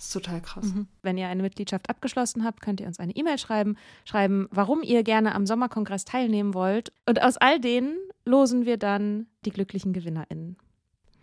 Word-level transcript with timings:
Das 0.00 0.06
ist 0.06 0.12
total 0.14 0.40
krass. 0.40 0.64
Wenn 1.02 1.18
ihr 1.18 1.28
eine 1.28 1.42
Mitgliedschaft 1.42 1.90
abgeschlossen 1.90 2.42
habt, 2.42 2.62
könnt 2.62 2.80
ihr 2.80 2.86
uns 2.86 2.98
eine 2.98 3.14
E-Mail 3.14 3.36
schreiben, 3.36 3.76
schreiben, 4.06 4.48
warum 4.50 4.82
ihr 4.82 5.02
gerne 5.02 5.34
am 5.34 5.44
Sommerkongress 5.44 6.06
teilnehmen 6.06 6.54
wollt. 6.54 6.90
Und 7.04 7.20
aus 7.20 7.36
all 7.36 7.60
denen 7.60 7.98
losen 8.24 8.64
wir 8.64 8.78
dann 8.78 9.26
die 9.44 9.50
glücklichen 9.50 9.92
GewinnerInnen. 9.92 10.56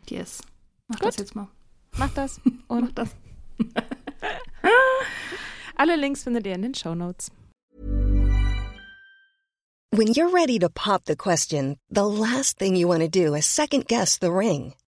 Yes. 0.07 0.43
Mach 0.87 0.99
Gut. 0.99 1.07
das 1.07 1.17
jetzt 1.17 1.33
mal. 1.33 1.47
Macht 1.97 2.19
das 2.19 2.39
Mach 2.43 2.77
und 2.77 2.95
das. 2.99 3.15
alle 5.75 5.95
Links 5.95 6.21
findet 6.21 6.45
ihr 6.45 6.53
in 6.53 6.61
den 6.61 6.75
Show 6.75 6.93
Notes. 6.93 7.31
When 9.89 10.09
you're 10.09 10.31
ready 10.31 10.59
to 10.59 10.69
pop 10.69 11.01
the 11.07 11.15
question, 11.15 11.77
the 11.89 12.01
last 12.01 12.59
thing 12.59 12.75
you 12.75 12.87
want 12.87 13.01
to 13.01 13.09
do 13.09 13.33
is 13.33 13.47
second 13.47 13.87
guess 13.87 14.19
the 14.21 14.29
ring. 14.29 14.75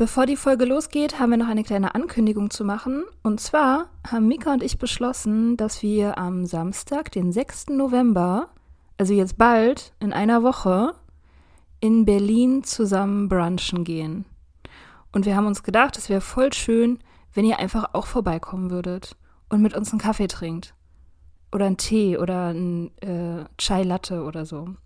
Bevor 0.00 0.24
die 0.24 0.36
Folge 0.36 0.64
losgeht, 0.64 1.18
haben 1.18 1.28
wir 1.28 1.36
noch 1.36 1.48
eine 1.48 1.62
kleine 1.62 1.94
Ankündigung 1.94 2.48
zu 2.48 2.64
machen. 2.64 3.04
Und 3.22 3.38
zwar 3.38 3.90
haben 4.10 4.28
Mika 4.28 4.50
und 4.50 4.62
ich 4.62 4.78
beschlossen, 4.78 5.58
dass 5.58 5.82
wir 5.82 6.16
am 6.16 6.46
Samstag, 6.46 7.12
den 7.12 7.32
6. 7.32 7.66
November, 7.68 8.48
also 8.96 9.12
jetzt 9.12 9.36
bald, 9.36 9.92
in 10.00 10.14
einer 10.14 10.42
Woche, 10.42 10.94
in 11.80 12.06
Berlin 12.06 12.64
zusammen 12.64 13.28
brunchen 13.28 13.84
gehen. 13.84 14.24
Und 15.12 15.26
wir 15.26 15.36
haben 15.36 15.46
uns 15.46 15.62
gedacht, 15.62 15.98
es 15.98 16.08
wäre 16.08 16.22
voll 16.22 16.50
schön, 16.54 17.00
wenn 17.34 17.44
ihr 17.44 17.58
einfach 17.58 17.92
auch 17.92 18.06
vorbeikommen 18.06 18.70
würdet 18.70 19.18
und 19.50 19.60
mit 19.60 19.76
uns 19.76 19.90
einen 19.90 20.00
Kaffee 20.00 20.28
trinkt. 20.28 20.72
Oder 21.52 21.66
einen 21.66 21.76
Tee 21.76 22.16
oder 22.16 22.46
einen 22.46 22.96
äh, 23.02 23.44
Chai 23.58 23.82
Latte 23.82 24.24
oder 24.24 24.46
so. 24.46 24.76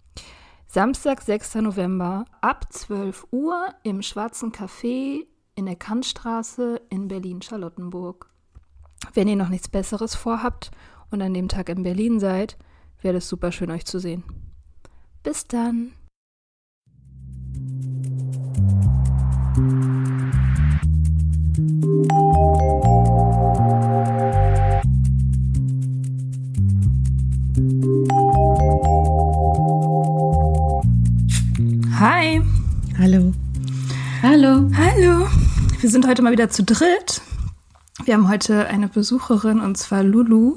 Samstag, 0.75 1.23
6. 1.23 1.55
November 1.63 2.25
ab 2.41 2.73
12 2.73 3.29
Uhr 3.31 3.69
im 3.85 4.03
Schwarzen 4.03 4.51
Café 4.51 5.25
in 5.55 5.67
der 5.67 5.77
Kantstraße 5.77 6.81
in 6.91 7.07
Berlin-Charlottenburg. 7.07 8.29
Wenn 9.13 9.29
ihr 9.29 9.37
noch 9.37 9.51
nichts 9.51 9.69
Besseres 9.69 10.17
vorhabt 10.17 10.73
und 11.13 11.23
an 11.23 11.33
dem 11.33 11.47
Tag 11.47 11.69
in 11.69 11.85
Berlin 11.85 12.19
seid, 12.19 12.59
wäre 13.01 13.19
es 13.19 13.29
super 13.29 13.53
schön, 13.53 13.71
euch 13.71 13.85
zu 13.85 14.01
sehen. 14.01 14.25
Bis 15.23 15.47
dann! 15.47 15.93
Hi! 22.11 23.14
Wir 35.85 35.91
sind 35.91 36.07
heute 36.07 36.23
mal 36.23 36.33
wieder 36.33 36.49
zu 36.49 36.65
dritt. 36.65 37.21
Wir 38.07 38.15
haben 38.15 38.31
heute 38.31 38.69
eine 38.69 38.89
Besucherin 38.89 39.61
und 39.61 39.77
zwar 39.77 40.03
Lulu, 40.03 40.57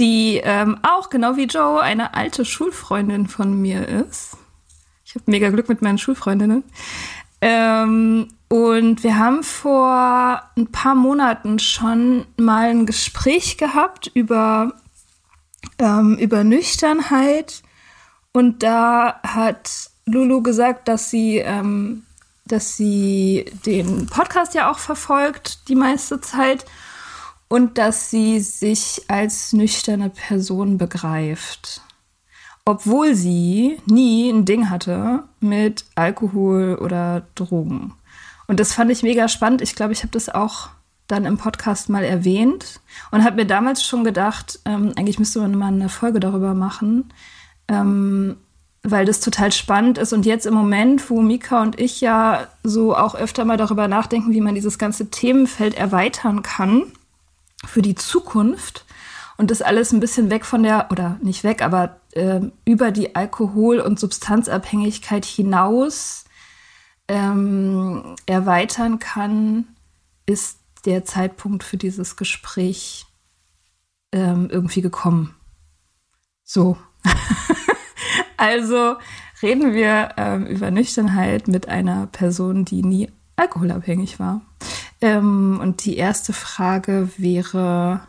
die 0.00 0.40
ähm, 0.42 0.80
auch 0.82 1.10
genau 1.10 1.36
wie 1.36 1.44
Joe 1.44 1.80
eine 1.80 2.14
alte 2.14 2.44
Schulfreundin 2.44 3.28
von 3.28 3.62
mir 3.62 3.86
ist. 3.86 4.36
Ich 5.04 5.14
habe 5.14 5.30
mega 5.30 5.48
Glück 5.50 5.68
mit 5.68 5.80
meinen 5.80 5.96
Schulfreundinnen. 5.96 6.64
Ähm, 7.40 8.30
und 8.48 9.04
wir 9.04 9.16
haben 9.16 9.44
vor 9.44 10.42
ein 10.56 10.66
paar 10.72 10.96
Monaten 10.96 11.60
schon 11.60 12.26
mal 12.36 12.70
ein 12.70 12.84
Gespräch 12.84 13.58
gehabt 13.58 14.10
über, 14.12 14.72
ähm, 15.78 16.18
über 16.18 16.42
Nüchternheit. 16.42 17.62
Und 18.32 18.64
da 18.64 19.20
hat 19.22 19.92
Lulu 20.04 20.42
gesagt, 20.42 20.88
dass 20.88 21.10
sie, 21.10 21.36
ähm, 21.36 22.02
dass 22.44 22.76
sie 22.76 23.46
den 23.66 24.06
Podcast 24.06 24.54
ja 24.54 24.70
auch 24.70 24.78
verfolgt 24.78 25.68
die 25.68 25.74
meiste 25.74 26.20
Zeit 26.20 26.64
und 27.48 27.78
dass 27.78 28.10
sie 28.10 28.40
sich 28.40 29.02
als 29.08 29.52
nüchterne 29.52 30.10
Person 30.10 30.78
begreift. 30.78 31.82
Obwohl 32.64 33.14
sie 33.14 33.78
nie 33.86 34.30
ein 34.30 34.44
Ding 34.44 34.70
hatte 34.70 35.24
mit 35.40 35.84
Alkohol 35.96 36.78
oder 36.80 37.26
Drogen. 37.34 37.94
Und 38.46 38.60
das 38.60 38.72
fand 38.72 38.90
ich 38.90 39.02
mega 39.02 39.28
spannend. 39.28 39.62
Ich 39.62 39.74
glaube, 39.74 39.92
ich 39.92 40.02
habe 40.02 40.12
das 40.12 40.28
auch 40.28 40.70
dann 41.08 41.24
im 41.24 41.36
Podcast 41.36 41.88
mal 41.88 42.04
erwähnt 42.04 42.80
und 43.10 43.24
habe 43.24 43.36
mir 43.36 43.46
damals 43.46 43.84
schon 43.84 44.04
gedacht, 44.04 44.60
ähm, 44.64 44.92
eigentlich 44.96 45.18
müsste 45.18 45.40
man 45.40 45.54
mal 45.54 45.72
eine 45.72 45.88
Folge 45.88 46.20
darüber 46.20 46.54
machen, 46.54 47.12
ähm, 47.68 48.36
weil 48.82 49.04
das 49.04 49.20
total 49.20 49.52
spannend 49.52 49.98
ist. 49.98 50.12
Und 50.12 50.26
jetzt 50.26 50.46
im 50.46 50.54
Moment, 50.54 51.08
wo 51.08 51.20
Mika 51.22 51.62
und 51.62 51.78
ich 51.80 52.00
ja 52.00 52.48
so 52.62 52.96
auch 52.96 53.14
öfter 53.14 53.44
mal 53.44 53.56
darüber 53.56 53.88
nachdenken, 53.88 54.32
wie 54.32 54.40
man 54.40 54.54
dieses 54.54 54.78
ganze 54.78 55.10
Themenfeld 55.10 55.74
erweitern 55.74 56.42
kann 56.42 56.84
für 57.64 57.82
die 57.82 57.94
Zukunft 57.94 58.84
und 59.36 59.50
das 59.50 59.62
alles 59.62 59.92
ein 59.92 60.00
bisschen 60.00 60.30
weg 60.30 60.44
von 60.44 60.62
der, 60.62 60.88
oder 60.90 61.18
nicht 61.22 61.44
weg, 61.44 61.62
aber 61.62 62.00
äh, 62.12 62.40
über 62.64 62.90
die 62.90 63.14
Alkohol- 63.14 63.80
und 63.80 63.98
Substanzabhängigkeit 63.98 65.24
hinaus 65.24 66.24
ähm, 67.08 68.16
erweitern 68.26 68.98
kann, 68.98 69.66
ist 70.26 70.58
der 70.84 71.04
Zeitpunkt 71.04 71.62
für 71.62 71.76
dieses 71.76 72.16
Gespräch 72.16 73.06
ähm, 74.12 74.48
irgendwie 74.50 74.80
gekommen. 74.80 75.34
So. 76.44 76.76
also 78.42 78.96
reden 79.40 79.72
wir 79.72 80.14
ähm, 80.16 80.46
über 80.46 80.72
Nüchternheit 80.72 81.46
mit 81.46 81.68
einer 81.68 82.08
Person, 82.08 82.64
die 82.64 82.82
nie 82.82 83.08
alkoholabhängig 83.36 84.18
war. 84.18 84.40
Ähm, 85.00 85.60
und 85.62 85.84
die 85.84 85.96
erste 85.96 86.32
Frage 86.32 87.08
wäre, 87.16 88.00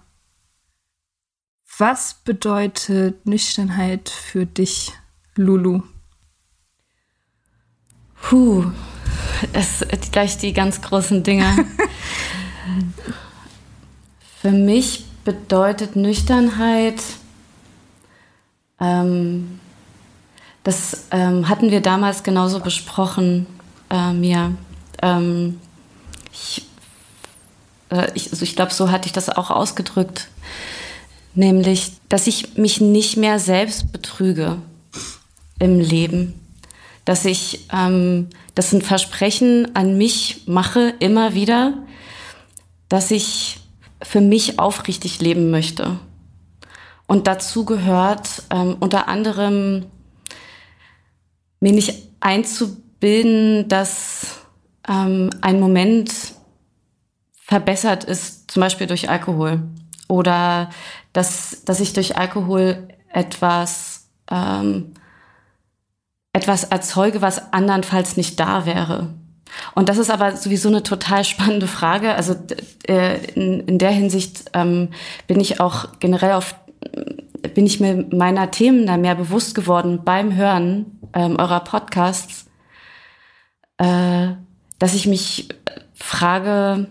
was 1.78 2.16
bedeutet 2.16 3.28
Nüchternheit 3.28 4.10
für 4.10 4.48
dich, 4.48 4.94
Lulu? 5.36 5.84
Puh, 8.20 8.72
es 9.54 9.80
sind 9.80 10.12
gleich 10.12 10.40
die 10.40 10.54
ganz 10.54 10.82
großen 10.82 11.22
Dinge. 11.22 11.46
Für 14.42 14.52
mich 14.52 15.06
bedeutet 15.24 15.96
Nüchternheit, 15.96 17.02
ähm, 18.80 19.60
das 20.64 21.08
ähm, 21.12 21.50
hatten 21.50 21.72
wir 21.72 21.82
damals 21.82 22.24
genauso 22.24 22.60
besprochen, 22.60 23.48
äh, 23.90 24.14
mir. 24.14 24.56
Ähm, 25.02 25.60
ich, 26.32 26.66
äh, 27.90 28.10
ich, 28.14 28.32
also 28.32 28.44
ich 28.44 28.56
glaube, 28.56 28.74
so 28.74 28.90
hatte 28.90 29.08
ich 29.08 29.14
das 29.14 29.30
auch 29.30 29.52
ausgedrückt. 29.52 30.30
Nämlich, 31.36 31.94
dass 32.10 32.28
ich 32.28 32.58
mich 32.58 32.80
nicht 32.80 33.18
mehr 33.18 33.40
selbst 33.40 33.92
betrüge 33.92 34.58
im 35.60 35.80
Leben. 35.80 36.40
Dass 37.06 37.26
ich 37.26 37.68
ähm, 37.74 38.30
das 38.56 38.72
ein 38.72 38.82
Versprechen 38.82 39.76
an 39.76 39.98
mich 39.98 40.44
mache, 40.46 40.94
immer 41.00 41.34
wieder, 41.34 41.74
dass 42.88 43.12
ich 43.12 43.60
für 44.02 44.22
mich 44.22 44.60
aufrichtig 44.60 45.20
leben 45.20 45.50
möchte. 45.50 45.98
Und 47.08 47.28
dazu 47.28 47.66
gehört 47.66 48.44
ähm, 48.50 48.78
unter 48.80 49.08
anderem 49.08 49.86
mir 51.64 51.72
nicht 51.72 52.10
einzubilden, 52.20 53.70
dass 53.70 54.42
ähm, 54.88 55.30
ein 55.42 55.62
Moment 55.62 56.12
verbessert 57.32 58.04
ist, 58.04 58.52
zum 58.52 58.60
Beispiel 58.60 58.86
durch 58.86 59.10
Alkohol. 59.10 59.62
Oder 60.10 60.70
dass, 61.14 61.64
dass 61.64 61.80
ich 61.80 61.94
durch 61.94 62.18
Alkohol 62.18 62.90
etwas, 63.08 64.10
ähm, 64.30 64.92
etwas 66.34 66.66
erzeuge, 66.66 67.22
was 67.22 67.54
andernfalls 67.54 68.18
nicht 68.18 68.42
da 68.42 68.66
wäre. 68.66 69.14
Und 69.74 69.88
das 69.88 69.98
ist 69.98 70.12
aber 70.12 70.36
sowieso 70.36 70.68
eine 70.68 70.84
total 70.84 71.24
spannende 71.24 71.68
Frage. 71.68 72.16
Also 72.16 72.36
äh, 72.90 73.24
in, 73.36 73.62
in 73.62 73.78
der 73.78 73.92
Hinsicht 73.92 74.52
ähm, 74.54 74.90
bin 75.28 75.40
ich 75.40 75.62
auch 75.62 76.00
generell 76.00 76.34
auf 76.34 76.56
bin 77.54 77.66
ich 77.66 77.80
mir 77.80 78.08
meiner 78.12 78.52
Themen 78.52 78.88
da 78.88 78.98
mehr 78.98 79.16
bewusst 79.16 79.56
geworden 79.56 80.02
beim 80.04 80.36
Hören 80.36 81.00
ähm, 81.14 81.36
eurer 81.38 81.60
Podcasts, 81.62 82.50
äh, 83.78 84.30
dass 84.80 84.96
ich 84.96 85.08
mich 85.08 85.50
frage, 85.94 86.88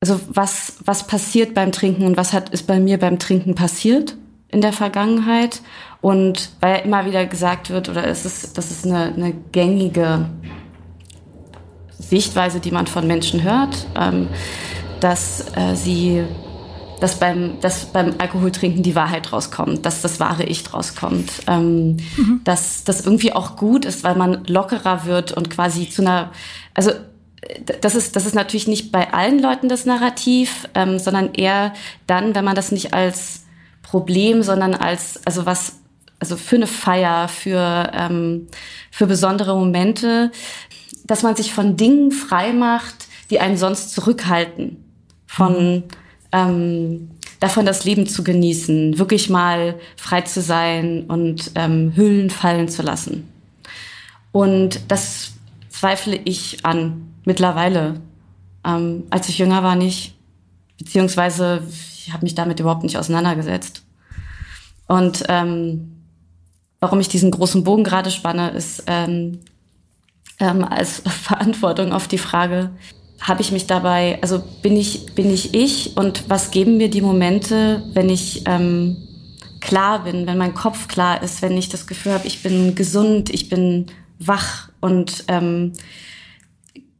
also 0.00 0.20
was, 0.28 0.78
was 0.84 1.06
passiert 1.06 1.54
beim 1.54 1.70
Trinken 1.70 2.06
und 2.06 2.16
was 2.16 2.32
hat, 2.32 2.48
ist 2.50 2.66
bei 2.66 2.80
mir 2.80 2.98
beim 2.98 3.18
Trinken 3.18 3.54
passiert 3.54 4.16
in 4.48 4.60
der 4.60 4.72
Vergangenheit? 4.72 5.62
Und 6.00 6.50
weil 6.60 6.78
ja 6.78 6.82
immer 6.82 7.06
wieder 7.06 7.24
gesagt 7.26 7.70
wird, 7.70 7.88
oder 7.88 8.06
es 8.08 8.24
ist, 8.24 8.58
das 8.58 8.72
ist 8.72 8.84
eine, 8.84 9.14
eine 9.14 9.32
gängige 9.52 10.28
Sichtweise, 11.90 12.58
die 12.58 12.72
man 12.72 12.88
von 12.88 13.06
Menschen 13.06 13.44
hört, 13.44 13.86
ähm, 13.96 14.28
dass 14.98 15.46
äh, 15.56 15.76
sie 15.76 16.24
dass 17.02 17.18
beim, 17.18 17.60
dass 17.60 17.86
beim 17.86 18.14
Alkoholtrinken 18.18 18.84
die 18.84 18.94
Wahrheit 18.94 19.32
rauskommt, 19.32 19.84
dass 19.84 20.02
das 20.02 20.20
wahre 20.20 20.44
Ich 20.44 20.72
rauskommt, 20.72 21.32
ähm, 21.48 21.96
mhm. 22.16 22.40
dass 22.44 22.84
das 22.84 23.04
irgendwie 23.04 23.32
auch 23.32 23.56
gut 23.56 23.84
ist, 23.84 24.04
weil 24.04 24.14
man 24.14 24.44
lockerer 24.44 25.04
wird 25.04 25.32
und 25.32 25.50
quasi 25.50 25.90
zu 25.90 26.02
einer, 26.02 26.30
also 26.74 26.92
das 27.80 27.96
ist, 27.96 28.14
das 28.14 28.24
ist 28.24 28.36
natürlich 28.36 28.68
nicht 28.68 28.92
bei 28.92 29.12
allen 29.12 29.40
Leuten 29.40 29.68
das 29.68 29.84
Narrativ, 29.84 30.68
ähm, 30.76 31.00
sondern 31.00 31.34
eher 31.34 31.72
dann, 32.06 32.36
wenn 32.36 32.44
man 32.44 32.54
das 32.54 32.70
nicht 32.70 32.94
als 32.94 33.46
Problem, 33.82 34.44
sondern 34.44 34.72
als, 34.72 35.20
also 35.24 35.44
was, 35.44 35.80
also 36.20 36.36
für 36.36 36.54
eine 36.54 36.68
Feier, 36.68 37.26
für, 37.26 37.90
ähm, 37.94 38.46
für 38.92 39.08
besondere 39.08 39.56
Momente, 39.56 40.30
dass 41.04 41.24
man 41.24 41.34
sich 41.34 41.52
von 41.52 41.76
Dingen 41.76 42.12
frei 42.12 42.52
macht, 42.52 43.08
die 43.28 43.40
einen 43.40 43.56
sonst 43.56 43.90
zurückhalten. 43.90 44.84
Von, 45.26 45.74
mhm 45.74 45.82
ähm, 46.32 47.10
davon 47.40 47.66
das 47.66 47.84
Leben 47.84 48.06
zu 48.06 48.24
genießen, 48.24 48.98
wirklich 48.98 49.28
mal 49.28 49.78
frei 49.96 50.22
zu 50.22 50.40
sein 50.40 51.04
und 51.08 51.50
ähm, 51.54 51.92
Hüllen 51.94 52.30
fallen 52.30 52.68
zu 52.68 52.82
lassen. 52.82 53.28
Und 54.32 54.80
das 54.88 55.32
zweifle 55.68 56.16
ich 56.16 56.64
an 56.64 57.14
mittlerweile. 57.24 58.00
Ähm, 58.64 59.04
als 59.10 59.28
ich 59.28 59.38
jünger 59.38 59.62
war 59.62 59.76
nicht, 59.76 60.14
beziehungsweise 60.78 61.62
ich 61.68 62.12
habe 62.12 62.24
mich 62.24 62.34
damit 62.34 62.60
überhaupt 62.60 62.82
nicht 62.82 62.96
auseinandergesetzt. 62.96 63.82
Und 64.88 65.24
ähm, 65.28 66.04
warum 66.80 67.00
ich 67.00 67.08
diesen 67.08 67.30
großen 67.30 67.64
Bogen 67.64 67.84
gerade 67.84 68.10
spanne, 68.10 68.50
ist 68.50 68.84
ähm, 68.86 69.40
ähm, 70.38 70.64
als 70.64 71.00
Verantwortung 71.06 71.92
auf 71.92 72.08
die 72.08 72.18
Frage, 72.18 72.70
habe 73.22 73.40
ich 73.40 73.52
mich 73.52 73.66
dabei, 73.68 74.18
also 74.20 74.42
bin 74.62 74.76
ich, 74.76 75.06
bin 75.14 75.32
ich 75.32 75.54
ich 75.54 75.96
und 75.96 76.28
was 76.28 76.50
geben 76.50 76.76
mir 76.76 76.90
die 76.90 77.00
Momente, 77.00 77.84
wenn 77.94 78.08
ich 78.08 78.42
ähm, 78.46 78.96
klar 79.60 80.02
bin, 80.02 80.26
wenn 80.26 80.36
mein 80.36 80.54
Kopf 80.54 80.88
klar 80.88 81.22
ist, 81.22 81.40
wenn 81.40 81.56
ich 81.56 81.68
das 81.68 81.86
Gefühl 81.86 82.12
habe, 82.12 82.26
ich 82.26 82.42
bin 82.42 82.74
gesund, 82.74 83.30
ich 83.30 83.48
bin 83.48 83.86
wach 84.18 84.70
und 84.80 85.24
ähm, 85.28 85.72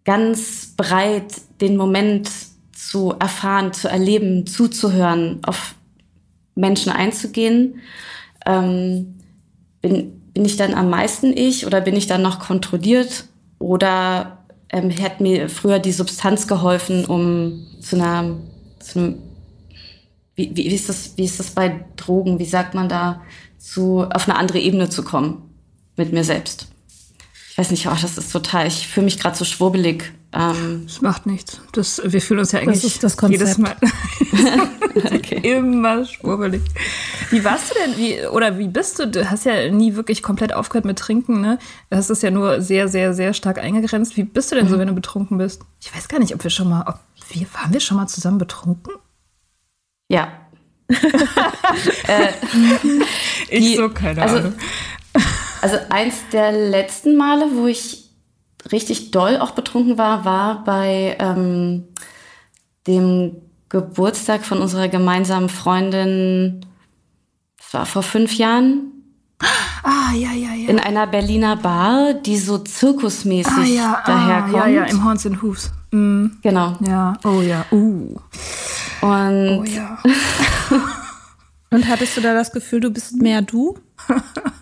ganz 0.05 0.75
bereit, 0.77 1.35
den 1.61 1.77
Moment 1.77 2.31
zu 2.73 3.15
erfahren, 3.19 3.73
zu 3.73 3.89
erleben, 3.89 4.47
zuzuhören, 4.47 5.41
auf 5.45 5.75
Menschen 6.55 6.93
einzugehen. 6.93 7.81
Ähm, 8.47 9.19
bin, 9.81 10.21
bin 10.33 10.45
ich 10.45 10.57
dann 10.57 10.75
am 10.75 10.89
meisten 10.89 11.37
ich 11.37 11.67
oder 11.67 11.81
bin 11.81 11.97
ich 11.97 12.07
dann 12.07 12.23
noch 12.23 12.39
kontrolliert 12.39 13.25
oder 13.59 14.42
ähm, 14.73 14.91
hat 15.03 15.21
mir 15.21 15.49
früher 15.49 15.79
die 15.79 15.93
Substanz 15.93 16.47
geholfen, 16.47 17.05
um 17.05 17.67
zu 17.81 17.97
einer, 17.97 18.37
zu 18.81 18.99
einem, 18.99 19.15
wie, 20.35 20.57
wie, 20.57 20.67
ist 20.67 20.89
das, 20.89 21.13
wie 21.17 21.25
ist 21.25 21.39
das 21.39 21.51
bei 21.51 21.85
Drogen, 21.97 22.39
wie 22.39 22.47
sagt 22.47 22.75
man 22.75 22.89
da, 22.89 23.23
zu, 23.59 24.03
auf 24.13 24.29
eine 24.29 24.39
andere 24.39 24.59
Ebene 24.59 24.89
zu 24.89 25.05
kommen 25.05 25.43
mit 25.97 26.13
mir 26.13 26.25
selbst. 26.25 26.69
Ich 27.51 27.59
weiß 27.59 27.71
nicht, 27.71 27.87
oh, 27.87 27.97
das 28.01 28.17
ist 28.17 28.33
total, 28.33 28.67
ich 28.67 28.89
fühle 28.89 29.05
mich 29.05 29.19
gerade 29.19 29.37
so 29.37 29.45
schwurbelig. 29.45 30.15
Ähm, 30.35 30.85
das 30.87 31.03
macht 31.03 31.27
nichts. 31.27 31.61
Das, 31.73 32.01
wir 32.05 32.23
fühlen 32.23 32.41
uns 32.41 32.53
ja 32.53 32.61
eigentlich 32.61 32.99
das 32.99 33.17
das 33.17 33.31
jedes 33.31 33.59
Mal 33.59 33.77
okay. 34.95 35.57
immer 35.57 36.05
schwurbelig. 36.07 36.63
Wie 37.31 37.45
warst 37.45 37.71
du 37.71 37.75
denn, 37.75 37.99
wie, 37.99 38.27
oder 38.27 38.59
wie 38.59 38.69
bist 38.69 38.99
du? 38.99 39.09
Du 39.09 39.31
hast 39.31 39.45
ja 39.45 39.71
nie 39.71 39.95
wirklich 39.95 40.23
komplett 40.23 40.55
aufgehört 40.55 40.87
mit 40.87 40.99
Trinken, 40.99 41.41
ne? 41.43 41.59
Du 41.91 41.97
hast 41.97 42.09
es 42.09 42.23
ja 42.23 42.31
nur 42.31 42.63
sehr, 42.63 42.89
sehr, 42.89 43.13
sehr 43.13 43.35
stark 43.35 43.59
eingegrenzt. 43.59 44.17
Wie 44.17 44.25
bist 44.25 44.51
du 44.51 44.57
denn 44.57 44.67
mhm. 44.67 44.71
so, 44.71 44.79
wenn 44.79 44.89
du 44.89 44.95
betrunken 44.95 45.37
bist? 45.37 45.63
Ich 45.81 45.95
weiß 45.95 46.09
gar 46.09 46.19
nicht, 46.19 46.35
ob 46.35 46.43
wir 46.43 46.51
schon 46.51 46.69
mal, 46.69 46.85
ob 46.87 46.99
wir, 47.29 47.47
waren 47.53 47.73
wir 47.73 47.81
schon 47.81 47.99
mal 47.99 48.07
zusammen 48.07 48.39
betrunken? 48.39 48.95
Ja. 50.09 50.33
äh, 50.89 52.29
ich 53.49 53.61
die, 53.61 53.77
so, 53.77 53.91
keine 53.91 54.23
also, 54.23 54.37
Ahnung. 54.37 54.55
Also 55.61 55.77
eins 55.91 56.15
der 56.33 56.53
letzten 56.53 57.17
Male, 57.17 57.47
wo 57.55 57.67
ich 57.67 58.02
richtig 58.71 59.11
doll 59.11 59.39
auch 59.39 59.53
betrunken 59.53 59.99
war, 59.99 60.25
war 60.25 60.65
bei 60.65 61.17
ähm, 61.19 61.85
dem 62.87 63.37
Geburtstag 63.69 64.45
von 64.45 64.59
unserer 64.59 64.89
gemeinsamen 64.89 65.49
Freundin. 65.49 66.67
Das 67.57 67.75
war 67.75 67.87
vor 67.87 68.03
fünf 68.03 68.35
Jahren. 68.35 68.93
Ah, 69.83 70.13
ja, 70.15 70.33
ja, 70.33 70.55
ja. 70.55 70.69
In 70.69 70.79
einer 70.79 71.07
Berliner 71.07 71.57
Bar, 71.57 72.15
die 72.15 72.37
so 72.37 72.59
zirkusmäßig 72.59 73.53
ah, 73.53 73.65
ja, 73.65 74.03
ah, 74.03 74.07
daherkommt. 74.07 74.55
Ja, 74.55 74.67
ja, 74.67 74.85
im 74.85 75.05
Horns 75.05 75.27
and 75.27 75.43
Hooves. 75.43 75.73
Mhm. 75.91 76.39
Genau. 76.43 76.77
Ja, 76.87 77.15
oh 77.25 77.41
ja, 77.41 77.65
uh. 77.73 78.17
Und, 79.01 79.59
oh 79.59 79.65
ja. 79.65 79.99
Und 81.71 81.89
hattest 81.89 82.17
du 82.17 82.21
da 82.21 82.35
das 82.35 82.53
Gefühl, 82.53 82.81
du 82.81 82.91
bist 82.91 83.17
mehr 83.17 83.43
du? 83.43 83.79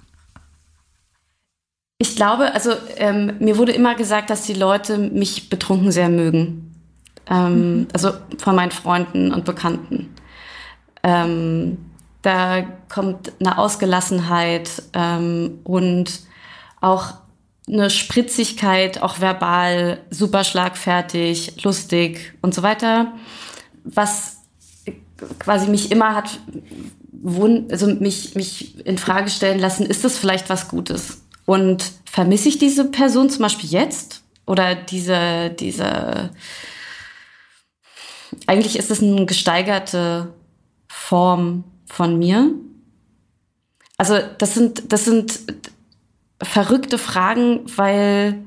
Ich 2.02 2.16
glaube, 2.16 2.54
also 2.54 2.73
ähm, 2.97 3.35
mir 3.40 3.59
wurde 3.59 3.73
immer 3.73 3.95
gesagt, 3.95 4.30
dass 4.30 4.45
die 4.45 4.54
Leute 4.54 4.97
mich 4.97 5.50
betrunken 5.50 5.92
sehr 5.92 6.09
mögen. 6.09 6.75
Ähm, 7.28 7.80
mhm. 7.80 7.88
Also 7.92 8.12
von 8.38 8.57
meinen 8.57 8.71
Freunden 8.71 9.35
und 9.35 9.45
Bekannten. 9.45 10.09
Ähm, 11.02 11.76
da 12.23 12.62
kommt 12.88 13.33
eine 13.38 13.59
Ausgelassenheit 13.59 14.83
ähm, 14.95 15.59
und 15.64 16.21
auch 16.80 17.12
eine 17.69 17.90
Spritzigkeit, 17.90 19.02
auch 19.02 19.21
verbal, 19.21 19.99
super 20.09 20.42
schlagfertig, 20.42 21.62
lustig 21.62 22.33
und 22.40 22.54
so 22.54 22.62
weiter, 22.62 23.12
was 23.85 24.38
quasi 25.38 25.69
mich 25.69 25.92
immer 25.92 26.14
hat, 26.14 26.40
also 27.71 27.88
mich, 27.88 28.35
mich 28.37 28.87
in 28.87 28.97
Frage 28.97 29.28
stellen 29.28 29.59
lassen, 29.59 29.85
ist 29.85 30.02
das 30.02 30.16
vielleicht 30.16 30.49
was 30.49 30.66
Gutes? 30.69 31.21
Und 31.50 31.90
vermisse 32.04 32.49
ich 32.49 32.59
diese 32.59 32.85
Person 32.85 33.28
zum 33.28 33.42
Beispiel 33.42 33.69
jetzt? 33.69 34.23
Oder 34.47 34.76
diese, 34.76 35.50
diese, 35.50 36.30
eigentlich 38.47 38.78
ist 38.78 38.92
es 38.92 39.02
eine 39.02 39.26
gesteigerte 39.26 40.33
Form 40.87 41.64
von 41.87 42.21
mir. 42.21 42.52
Also 43.97 44.21
das 44.38 44.54
sind, 44.54 44.92
das 44.92 45.07
sind 45.07 45.40
verrückte 46.40 46.99
Fragen, 46.99 47.62
weil, 47.75 48.45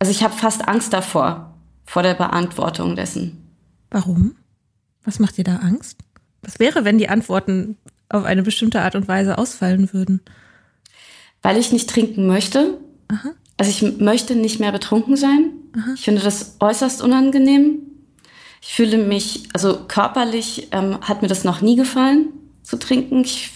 also 0.00 0.10
ich 0.10 0.24
habe 0.24 0.34
fast 0.34 0.66
Angst 0.66 0.92
davor, 0.92 1.54
vor 1.84 2.02
der 2.02 2.14
Beantwortung 2.14 2.96
dessen. 2.96 3.54
Warum? 3.88 4.34
Was 5.04 5.20
macht 5.20 5.36
dir 5.36 5.44
da 5.44 5.58
Angst? 5.58 5.96
Was 6.40 6.58
wäre, 6.58 6.84
wenn 6.84 6.98
die 6.98 7.08
Antworten 7.08 7.76
auf 8.08 8.24
eine 8.24 8.42
bestimmte 8.42 8.82
Art 8.82 8.96
und 8.96 9.06
Weise 9.06 9.38
ausfallen 9.38 9.92
würden? 9.92 10.22
Weil 11.42 11.58
ich 11.58 11.72
nicht 11.72 11.90
trinken 11.90 12.26
möchte. 12.26 12.78
Aha. 13.08 13.32
Also 13.56 13.70
ich 13.70 13.98
möchte 13.98 14.34
nicht 14.34 14.60
mehr 14.60 14.72
betrunken 14.72 15.16
sein. 15.16 15.50
Aha. 15.76 15.94
Ich 15.94 16.02
finde 16.02 16.22
das 16.22 16.56
äußerst 16.60 17.02
unangenehm. 17.02 17.80
Ich 18.60 18.74
fühle 18.74 18.98
mich, 18.98 19.48
also 19.52 19.80
körperlich 19.88 20.68
ähm, 20.70 20.98
hat 21.00 21.22
mir 21.22 21.28
das 21.28 21.44
noch 21.44 21.60
nie 21.60 21.76
gefallen 21.76 22.28
zu 22.62 22.78
trinken. 22.78 23.22
Ich, 23.22 23.50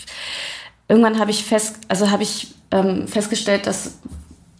irgendwann 0.88 1.18
habe 1.18 1.30
ich 1.30 1.44
fest, 1.44 1.76
also 1.88 2.10
habe 2.10 2.24
ich 2.24 2.54
ähm, 2.72 3.06
festgestellt, 3.06 3.66
dass 3.66 3.98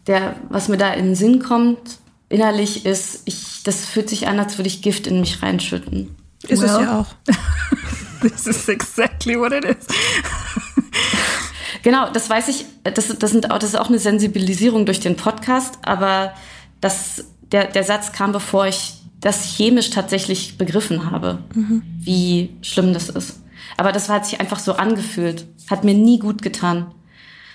der, 0.06 0.36
was 0.48 0.68
mir 0.68 0.76
da 0.76 0.92
in 0.92 1.06
den 1.06 1.14
Sinn 1.16 1.40
kommt, 1.40 1.98
innerlich 2.28 2.86
ist, 2.86 3.22
ich, 3.24 3.62
das 3.64 3.86
fühlt 3.86 4.08
sich 4.08 4.28
an, 4.28 4.38
als 4.38 4.56
würde 4.58 4.68
ich 4.68 4.82
Gift 4.82 5.06
in 5.06 5.20
mich 5.20 5.42
reinschütten. 5.42 6.14
Ist 6.48 6.62
well, 6.62 6.70
es 6.70 6.80
ja 6.80 7.00
auch. 7.00 7.06
This 8.20 8.46
is 8.46 8.68
exactly 8.68 9.38
what 9.38 9.52
it 9.52 9.64
is. 9.64 9.86
Genau, 11.86 12.10
das 12.10 12.28
weiß 12.28 12.48
ich, 12.48 12.66
das, 12.82 13.16
das, 13.16 13.30
sind 13.30 13.52
auch, 13.52 13.60
das 13.60 13.70
ist 13.70 13.78
auch 13.78 13.88
eine 13.88 14.00
Sensibilisierung 14.00 14.86
durch 14.86 14.98
den 14.98 15.14
Podcast, 15.14 15.78
aber 15.82 16.34
das, 16.80 17.26
der, 17.52 17.68
der 17.68 17.84
Satz 17.84 18.10
kam, 18.10 18.32
bevor 18.32 18.66
ich 18.66 18.94
das 19.20 19.44
chemisch 19.44 19.90
tatsächlich 19.90 20.58
begriffen 20.58 21.12
habe, 21.12 21.38
mhm. 21.54 21.84
wie 21.96 22.50
schlimm 22.60 22.92
das 22.92 23.08
ist. 23.08 23.40
Aber 23.76 23.92
das 23.92 24.08
hat 24.08 24.26
sich 24.26 24.40
einfach 24.40 24.58
so 24.58 24.72
angefühlt. 24.72 25.46
Hat 25.70 25.84
mir 25.84 25.94
nie 25.94 26.18
gut 26.18 26.42
getan. 26.42 26.92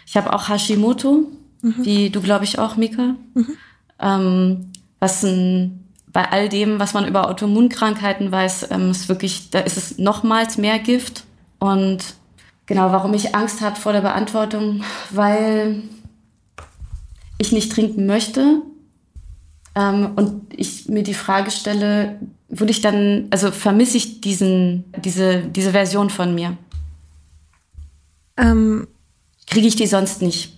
Ich 0.08 0.16
habe 0.16 0.32
auch 0.32 0.48
Hashimoto, 0.48 1.28
mhm. 1.62 1.76
wie 1.80 2.10
du, 2.10 2.22
glaube 2.22 2.46
ich, 2.46 2.58
auch, 2.58 2.78
Mika. 2.78 3.16
Mhm. 3.34 3.58
Ähm, 4.00 4.72
was 5.02 5.26
ein, 5.26 5.90
bei 6.08 6.32
all 6.32 6.48
dem, 6.48 6.80
was 6.80 6.94
man 6.94 7.06
über 7.06 7.28
Autoimmunkrankheiten 7.28 8.32
weiß, 8.32 8.72
ähm, 8.72 8.92
ist 8.92 9.10
wirklich, 9.10 9.50
da 9.50 9.60
ist 9.60 9.76
es 9.76 9.98
nochmals 9.98 10.58
mehr 10.58 10.80
Gift. 10.80 11.26
Und 11.60 12.16
genau, 12.66 12.92
warum 12.92 13.14
ich 13.14 13.36
Angst 13.36 13.62
habe 13.62 13.76
vor 13.76 13.94
der 13.94 14.02
Beantwortung, 14.02 14.84
weil 15.10 15.84
ich 17.38 17.52
nicht 17.52 17.72
trinken 17.72 18.06
möchte. 18.06 18.62
Ähm, 19.76 20.12
und 20.16 20.54
ich 20.56 20.88
mir 20.90 21.04
die 21.04 21.14
Frage 21.14 21.52
stelle, 21.52 22.20
würde 22.50 22.72
ich 22.72 22.82
dann, 22.82 23.28
also 23.32 23.52
vermisse 23.52 23.98
ich 23.98 24.22
diesen, 24.22 24.86
diese, 24.98 25.42
diese 25.44 25.72
Version 25.72 26.10
von 26.10 26.36
mir? 26.36 26.58
Ähm, 28.38 28.88
Kriege 29.48 29.68
ich 29.68 29.76
die 29.76 29.88
sonst 29.88 30.22
nicht? 30.22 30.58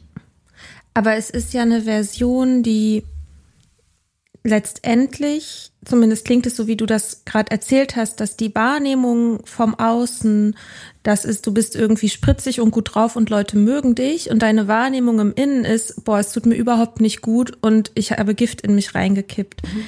Aber 0.94 1.16
es 1.16 1.30
ist 1.30 1.54
ja 1.54 1.64
eine 1.64 1.82
Version, 1.82 2.62
die 2.62 3.04
letztendlich, 4.44 5.72
zumindest 5.84 6.26
klingt 6.26 6.46
es 6.46 6.56
so, 6.56 6.68
wie 6.68 6.76
du 6.76 6.86
das 6.86 7.26
gerade 7.26 7.52
erzählt 7.52 7.96
hast, 7.96 8.20
dass 8.20 8.38
die 8.38 8.54
Wahrnehmung 8.54 9.44
vom 9.46 9.74
Außen, 9.76 10.56
das 11.04 11.26
ist, 11.26 11.46
du 11.46 11.54
bist 11.54 11.76
irgendwie 11.76 12.10
spritzig 12.10 12.62
und 12.62 12.72
gut 12.72 12.96
drauf 12.96 13.16
und 13.16 13.30
Leute 13.30 13.58
mögen 13.58 13.94
dich 13.94 14.32
und 14.32 14.40
deine 14.40 14.70
Wahrnehmung 14.70 15.20
im 15.20 15.34
Innen 15.34 15.66
ist, 15.66 16.06
boah, 16.06 16.20
es 16.20 16.32
tut 16.32 16.46
mir 16.46 16.56
überhaupt 16.56 17.02
nicht 17.02 17.22
gut 17.22 17.58
und 17.62 17.92
ich 17.94 18.12
habe 18.12 18.34
Gift 18.34 18.62
in 18.62 18.74
mich 18.74 18.96
reingekippt. 18.96 19.62
Mhm. 19.64 19.84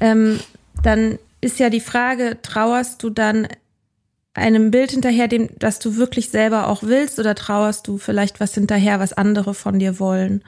Ähm, 0.00 0.40
dann 0.82 1.18
ist 1.40 1.58
ja 1.58 1.70
die 1.70 1.80
Frage, 1.80 2.38
trauerst 2.40 3.02
du 3.02 3.10
dann 3.10 3.48
einem 4.32 4.70
Bild 4.70 4.92
hinterher, 4.92 5.28
dem, 5.28 5.48
das 5.58 5.78
du 5.78 5.96
wirklich 5.96 6.30
selber 6.30 6.68
auch 6.68 6.82
willst, 6.82 7.18
oder 7.18 7.34
trauerst 7.34 7.86
du 7.86 7.98
vielleicht 7.98 8.40
was 8.40 8.54
hinterher, 8.54 8.98
was 9.00 9.12
andere 9.12 9.54
von 9.54 9.78
dir 9.78 9.98
wollen? 10.00 10.42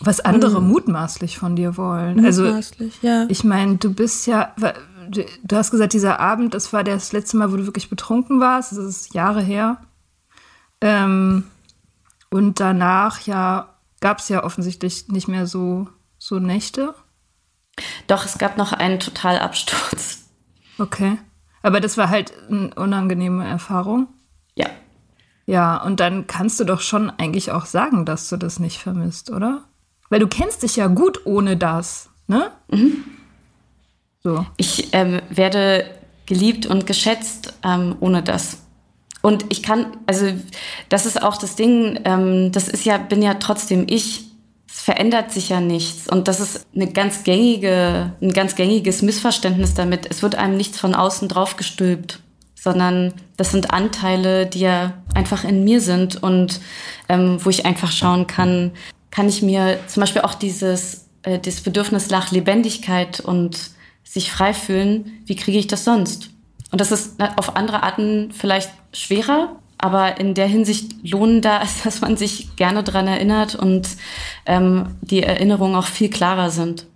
Was 0.00 0.20
andere 0.20 0.62
mutmaßlich 0.62 1.38
von 1.38 1.56
dir 1.56 1.76
wollen. 1.76 2.24
Also, 2.24 2.44
mutmaßlich, 2.44 2.94
also, 3.02 3.06
ja. 3.06 3.26
Ich 3.28 3.44
meine, 3.44 3.76
du 3.76 3.92
bist 3.92 4.26
ja, 4.26 4.54
du 5.08 5.56
hast 5.56 5.70
gesagt, 5.70 5.92
dieser 5.92 6.20
Abend, 6.20 6.54
das 6.54 6.72
war 6.72 6.84
das 6.84 7.12
letzte 7.12 7.36
Mal, 7.36 7.52
wo 7.52 7.56
du 7.56 7.66
wirklich 7.66 7.90
betrunken 7.90 8.40
warst. 8.40 8.72
Das 8.72 8.78
ist 8.78 9.14
Jahre 9.14 9.42
her. 9.42 9.78
Ähm, 10.80 11.44
und 12.30 12.60
danach 12.60 13.20
ja 13.20 13.74
gab 14.00 14.18
es 14.18 14.28
ja 14.28 14.44
offensichtlich 14.44 15.08
nicht 15.08 15.28
mehr 15.28 15.46
so, 15.46 15.88
so 16.18 16.38
Nächte. 16.38 16.94
Doch, 18.06 18.24
es 18.24 18.38
gab 18.38 18.56
noch 18.56 18.72
einen 18.72 19.00
Totalabsturz. 19.00 20.28
Okay. 20.78 21.18
Aber 21.62 21.80
das 21.80 21.96
war 21.96 22.08
halt 22.08 22.32
eine 22.48 22.72
unangenehme 22.74 23.46
Erfahrung. 23.46 24.06
Ja. 24.54 24.68
Ja, 25.46 25.82
und 25.82 26.00
dann 26.00 26.26
kannst 26.26 26.60
du 26.60 26.64
doch 26.64 26.80
schon 26.80 27.10
eigentlich 27.10 27.50
auch 27.50 27.66
sagen, 27.66 28.04
dass 28.04 28.28
du 28.28 28.36
das 28.36 28.58
nicht 28.58 28.78
vermisst, 28.78 29.30
oder? 29.30 29.64
Weil 30.08 30.20
du 30.20 30.28
kennst 30.28 30.62
dich 30.62 30.76
ja 30.76 30.86
gut 30.86 31.26
ohne 31.26 31.56
das, 31.56 32.10
ne? 32.26 32.52
Mhm. 32.70 33.04
So. 34.22 34.46
Ich 34.56 34.88
ähm, 34.92 35.20
werde 35.30 35.86
geliebt 36.26 36.66
und 36.66 36.86
geschätzt 36.86 37.54
ähm, 37.64 37.96
ohne 38.00 38.22
das. 38.22 38.62
Und 39.22 39.46
ich 39.48 39.62
kann, 39.62 39.96
also 40.06 40.26
das 40.88 41.06
ist 41.06 41.22
auch 41.22 41.36
das 41.38 41.56
Ding, 41.56 42.00
ähm, 42.04 42.52
das 42.52 42.68
ist 42.68 42.84
ja, 42.84 42.98
bin 42.98 43.22
ja 43.22 43.34
trotzdem 43.34 43.86
ich 43.88 44.28
es 44.70 44.82
verändert 44.82 45.32
sich 45.32 45.48
ja 45.48 45.60
nichts. 45.60 46.08
Und 46.08 46.28
das 46.28 46.40
ist 46.40 46.66
eine 46.74 46.92
ganz 46.92 47.24
gängige, 47.24 48.12
ein 48.20 48.32
ganz 48.32 48.54
gängiges 48.54 49.02
Missverständnis 49.02 49.74
damit. 49.74 50.06
Es 50.10 50.22
wird 50.22 50.34
einem 50.34 50.56
nichts 50.56 50.78
von 50.78 50.94
außen 50.94 51.28
draufgestülpt, 51.28 52.20
sondern 52.54 53.14
das 53.36 53.50
sind 53.50 53.72
Anteile, 53.72 54.46
die 54.46 54.60
ja 54.60 54.94
einfach 55.14 55.44
in 55.44 55.64
mir 55.64 55.80
sind 55.80 56.22
und 56.22 56.60
ähm, 57.08 57.38
wo 57.42 57.50
ich 57.50 57.64
einfach 57.64 57.90
schauen 57.90 58.26
kann, 58.26 58.72
kann 59.10 59.28
ich 59.28 59.42
mir 59.42 59.78
zum 59.86 60.02
Beispiel 60.02 60.22
auch 60.22 60.34
dieses, 60.34 61.06
äh, 61.22 61.38
dieses 61.38 61.62
Bedürfnis 61.62 62.10
nach 62.10 62.30
Lebendigkeit 62.30 63.20
und 63.20 63.70
sich 64.08 64.32
frei 64.32 64.54
fühlen, 64.54 65.20
wie 65.26 65.36
kriege 65.36 65.58
ich 65.58 65.66
das 65.66 65.84
sonst? 65.84 66.30
Und 66.70 66.80
das 66.80 66.92
ist 66.92 67.16
auf 67.36 67.56
andere 67.56 67.82
Arten 67.82 68.32
vielleicht 68.32 68.70
schwerer, 68.92 69.56
aber 69.78 70.18
in 70.18 70.34
der 70.34 70.46
Hinsicht 70.46 70.92
lohnender, 71.02 71.60
als 71.60 71.82
dass 71.82 72.00
man 72.00 72.16
sich 72.16 72.56
gerne 72.56 72.82
dran 72.82 73.06
erinnert 73.06 73.54
und 73.54 73.88
ähm, 74.46 74.96
die 75.00 75.22
Erinnerungen 75.22 75.76
auch 75.76 75.86
viel 75.86 76.10
klarer 76.10 76.50
sind. 76.50 76.86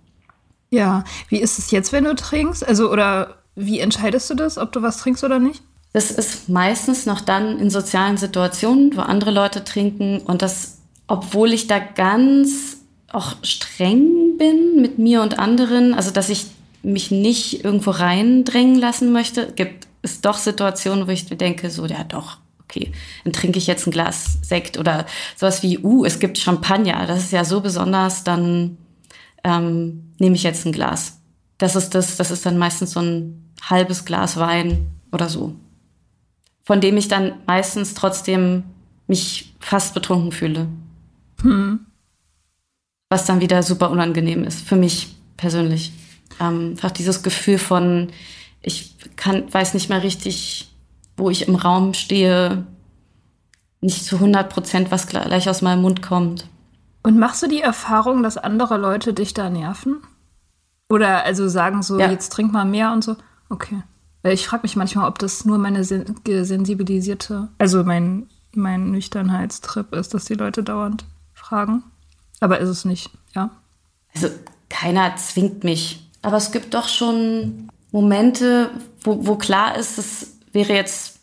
Ja, 0.69 1.03
wie 1.29 1.39
ist 1.39 1.59
es 1.59 1.69
jetzt, 1.69 1.91
wenn 1.91 2.03
du 2.03 2.15
trinkst? 2.15 2.67
Also, 2.67 2.91
oder 2.91 3.35
wie 3.55 3.79
entscheidest 3.79 4.29
du 4.31 4.33
das, 4.33 4.57
ob 4.57 4.71
du 4.71 4.81
was 4.81 4.97
trinkst 4.97 5.23
oder 5.23 5.37
nicht? 5.37 5.61
Das 5.93 6.09
ist 6.09 6.49
meistens 6.49 7.05
noch 7.05 7.21
dann 7.21 7.59
in 7.59 7.69
sozialen 7.69 8.17
Situationen, 8.17 8.97
wo 8.97 9.01
andere 9.01 9.29
Leute 9.29 9.63
trinken 9.63 10.21
und 10.21 10.41
das, 10.41 10.79
obwohl 11.05 11.53
ich 11.53 11.67
da 11.67 11.77
ganz 11.77 12.77
auch 13.11 13.35
streng 13.43 14.37
bin 14.39 14.81
mit 14.81 14.97
mir 14.97 15.21
und 15.21 15.37
anderen, 15.37 15.93
also 15.93 16.09
dass 16.09 16.29
ich 16.29 16.47
mich 16.83 17.11
nicht 17.11 17.63
irgendwo 17.63 17.91
reindrängen 17.91 18.75
lassen 18.75 19.11
möchte, 19.11 19.51
gibt 19.53 19.87
es 20.01 20.21
doch 20.21 20.37
Situationen, 20.37 21.07
wo 21.07 21.11
ich 21.11 21.25
denke, 21.25 21.69
so, 21.71 21.85
ja 21.85 22.03
doch, 22.03 22.37
okay, 22.59 22.91
dann 23.23 23.33
trinke 23.33 23.57
ich 23.57 23.67
jetzt 23.67 23.87
ein 23.87 23.91
Glas 23.91 24.37
Sekt 24.41 24.77
oder 24.77 25.05
sowas 25.37 25.63
wie, 25.63 25.79
uh, 25.79 26.05
es 26.05 26.19
gibt 26.19 26.37
Champagner, 26.37 27.07
das 27.07 27.23
ist 27.23 27.31
ja 27.31 27.45
so 27.45 27.61
besonders, 27.61 28.23
dann 28.23 28.77
ähm, 29.43 30.13
nehme 30.19 30.35
ich 30.35 30.43
jetzt 30.43 30.65
ein 30.65 30.71
Glas. 30.71 31.19
Das 31.57 31.75
ist 31.75 31.95
das, 31.95 32.17
das 32.17 32.31
ist 32.31 32.45
dann 32.45 32.57
meistens 32.57 32.91
so 32.91 32.99
ein 32.99 33.51
halbes 33.61 34.05
Glas 34.05 34.37
Wein 34.37 34.91
oder 35.11 35.29
so. 35.29 35.55
Von 36.63 36.81
dem 36.81 36.97
ich 36.97 37.07
dann 37.07 37.33
meistens 37.45 37.93
trotzdem 37.93 38.63
mich 39.07 39.53
fast 39.59 39.93
betrunken 39.93 40.31
fühle. 40.31 40.67
Hm. 41.41 41.85
Was 43.09 43.25
dann 43.25 43.41
wieder 43.41 43.63
super 43.63 43.91
unangenehm 43.91 44.43
ist, 44.43 44.61
für 44.61 44.75
mich 44.75 45.15
persönlich. 45.37 45.91
Ähm, 46.39 46.71
einfach 46.71 46.91
dieses 46.91 47.23
Gefühl 47.23 47.57
von, 47.57 48.11
ich 48.61 48.95
kann, 49.15 49.51
weiß 49.53 49.73
nicht 49.73 49.89
mehr 49.89 50.03
richtig, 50.03 50.69
wo 51.17 51.29
ich 51.29 51.47
im 51.47 51.55
Raum 51.55 51.93
stehe, 51.93 52.65
nicht 53.81 54.05
zu 54.05 54.15
100 54.15 54.49
Prozent, 54.49 54.91
was 54.91 55.07
gleich 55.07 55.49
aus 55.49 55.61
meinem 55.61 55.81
Mund 55.81 56.01
kommt. 56.01 56.47
Und 57.03 57.19
machst 57.19 57.43
du 57.43 57.47
die 57.47 57.61
Erfahrung, 57.61 58.23
dass 58.23 58.37
andere 58.37 58.77
Leute 58.77 59.13
dich 59.13 59.33
da 59.33 59.49
nerven? 59.49 59.97
Oder 60.89 61.25
also 61.25 61.49
sagen 61.49 61.83
so, 61.83 61.99
ja. 61.99 62.09
jetzt 62.09 62.31
trink 62.31 62.53
mal 62.53 62.65
mehr 62.65 62.93
und 62.93 63.03
so? 63.03 63.17
Okay. 63.49 63.83
Weil 64.21 64.33
ich 64.33 64.47
frage 64.47 64.63
mich 64.63 64.77
manchmal, 64.77 65.07
ob 65.07 65.19
das 65.19 65.43
nur 65.43 65.57
meine 65.57 65.83
sen 65.83 66.15
sensibilisierte, 66.25 67.49
also 67.57 67.83
mein, 67.83 68.27
mein 68.55 68.91
Nüchternheitstrip 68.91 69.93
ist, 69.93 70.13
dass 70.13 70.25
die 70.25 70.35
Leute 70.35 70.63
dauernd 70.63 71.05
fragen. 71.33 71.83
Aber 72.39 72.59
ist 72.59 72.69
es 72.69 72.85
nicht, 72.85 73.09
ja? 73.35 73.49
Also 74.15 74.29
keiner 74.69 75.15
zwingt 75.17 75.63
mich. 75.63 76.02
Aber 76.23 76.37
es 76.37 76.51
gibt 76.51 76.73
doch 76.73 76.87
schon 76.87 77.69
Momente, 77.91 78.71
wo, 79.01 79.27
wo 79.27 79.35
klar 79.35 79.77
ist, 79.77 79.99
es 79.99 80.37
wäre 80.51 80.73
jetzt 80.73 81.19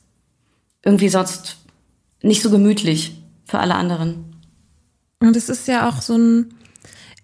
irgendwie 0.85 1.09
sonst 1.09 1.57
nicht 2.23 2.43
so 2.43 2.51
gemütlich 2.51 3.21
für 3.45 3.59
alle 3.59 3.75
anderen. 3.75 4.37
Und 5.19 5.37
es 5.37 5.49
ist 5.49 5.67
ja 5.67 5.89
auch 5.89 6.01
so 6.01 6.17
ein, 6.17 6.55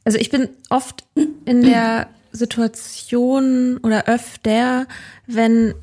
also 0.04 0.18
ich 0.18 0.30
bin 0.30 0.48
oft 0.68 1.04
in 1.44 1.62
der 1.62 2.08
Situation 2.32 3.78
oder 3.78 4.06
öfter, 4.06 4.86
wenn 5.26 5.74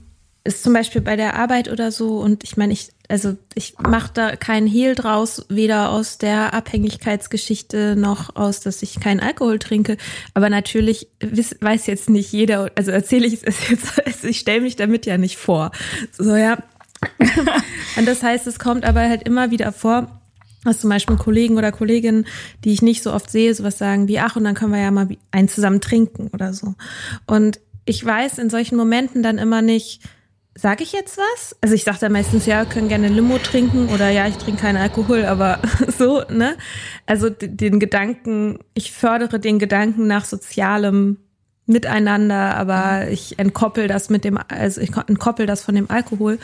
ist 0.46 0.62
zum 0.62 0.74
Beispiel 0.74 1.02
bei 1.02 1.16
der 1.16 1.36
Arbeit 1.36 1.72
oder 1.72 1.92
so 1.92 2.20
und 2.20 2.44
ich 2.44 2.58
meine, 2.58 2.74
ich, 2.74 2.90
also 3.08 3.38
ich 3.56 3.76
mache 3.80 4.12
da 4.14 4.36
keinen 4.36 4.68
Hehl 4.68 4.94
draus, 4.94 5.46
weder 5.48 5.90
aus 5.90 6.18
der 6.18 6.54
Abhängigkeitsgeschichte 6.54 7.96
noch 7.96 8.36
aus, 8.36 8.60
dass 8.60 8.82
ich 8.82 9.00
keinen 9.00 9.22
Alkohol 9.22 9.58
trinke. 9.60 9.96
Aber 10.34 10.50
natürlich 10.50 11.08
weiß 11.22 11.88
jetzt 11.88 12.10
nicht 12.10 12.34
jeder, 12.34 12.72
also 12.76 12.92
erzähle 12.92 13.26
ich 13.26 13.40
es 13.44 13.70
jetzt, 13.70 14.06
also 14.06 14.28
ich 14.28 14.40
stelle 14.40 14.62
mich 14.62 14.76
damit 14.76 15.06
ja 15.06 15.18
nicht 15.18 15.38
vor. 15.38 15.72
So, 16.18 16.36
ja. 16.36 16.58
und 17.98 18.06
das 18.06 18.22
heißt, 18.22 18.46
es 18.46 18.60
kommt 18.60 18.84
aber 18.84 19.02
halt 19.02 19.24
immer 19.24 19.50
wieder 19.50 19.72
vor, 19.72 20.20
dass 20.66 20.82
zum 20.82 20.90
Beispiel 20.90 21.16
Kollegen 21.16 21.58
oder 21.58 21.72
Kolleginnen, 21.72 22.26
die 22.66 22.74
ich 22.74 22.82
nicht 22.82 23.04
so 23.04 23.14
oft 23.14 23.30
sehe, 23.30 23.54
sowas 23.54 23.78
sagen 23.78 24.10
wie, 24.10 24.20
ach, 24.20 24.36
und 24.36 24.44
dann 24.44 24.56
können 24.56 24.74
wir 24.74 24.82
ja 24.82 24.92
mal 24.92 25.08
einen 25.32 25.48
zusammen 25.48 25.82
trinken 25.82 26.30
oder 26.34 26.54
so. 26.54 26.76
Und 27.28 27.60
ich 27.86 28.04
weiß 28.04 28.38
in 28.40 28.50
solchen 28.50 28.78
Momenten 28.78 29.24
dann 29.24 29.38
immer 29.38 29.62
nicht, 29.62 30.02
Sage 30.56 30.84
ich 30.84 30.92
jetzt 30.92 31.18
was? 31.18 31.56
Also 31.62 31.74
ich 31.74 31.84
sage 31.84 31.98
da 32.00 32.10
meistens, 32.10 32.46
ja, 32.46 32.64
können 32.66 32.88
gerne 32.88 33.08
Limo 33.08 33.40
trinken 33.40 33.90
oder 33.90 34.10
ja, 34.10 34.28
ich 34.28 34.38
trinke 34.38 34.62
keinen 34.62 34.78
Alkohol, 34.78 35.26
aber 35.26 35.60
so, 35.98 36.22
ne? 36.30 36.58
Also 37.08 37.30
den 37.30 37.80
Gedanken, 37.80 38.60
ich 38.76 38.92
fördere 38.92 39.40
den 39.40 39.58
Gedanken 39.58 40.06
nach 40.06 40.26
sozialem 40.26 41.18
Miteinander, 41.66 42.56
aber 42.56 43.08
ich 43.10 43.40
entkoppel 43.40 43.88
das 43.88 44.10
mit 44.10 44.26
dem, 44.26 44.38
also 44.48 44.82
ich 44.82 44.96
entkoppel 44.96 45.46
das 45.46 45.64
von 45.64 45.76
dem 45.76 45.90
Alkohol. 45.90 46.38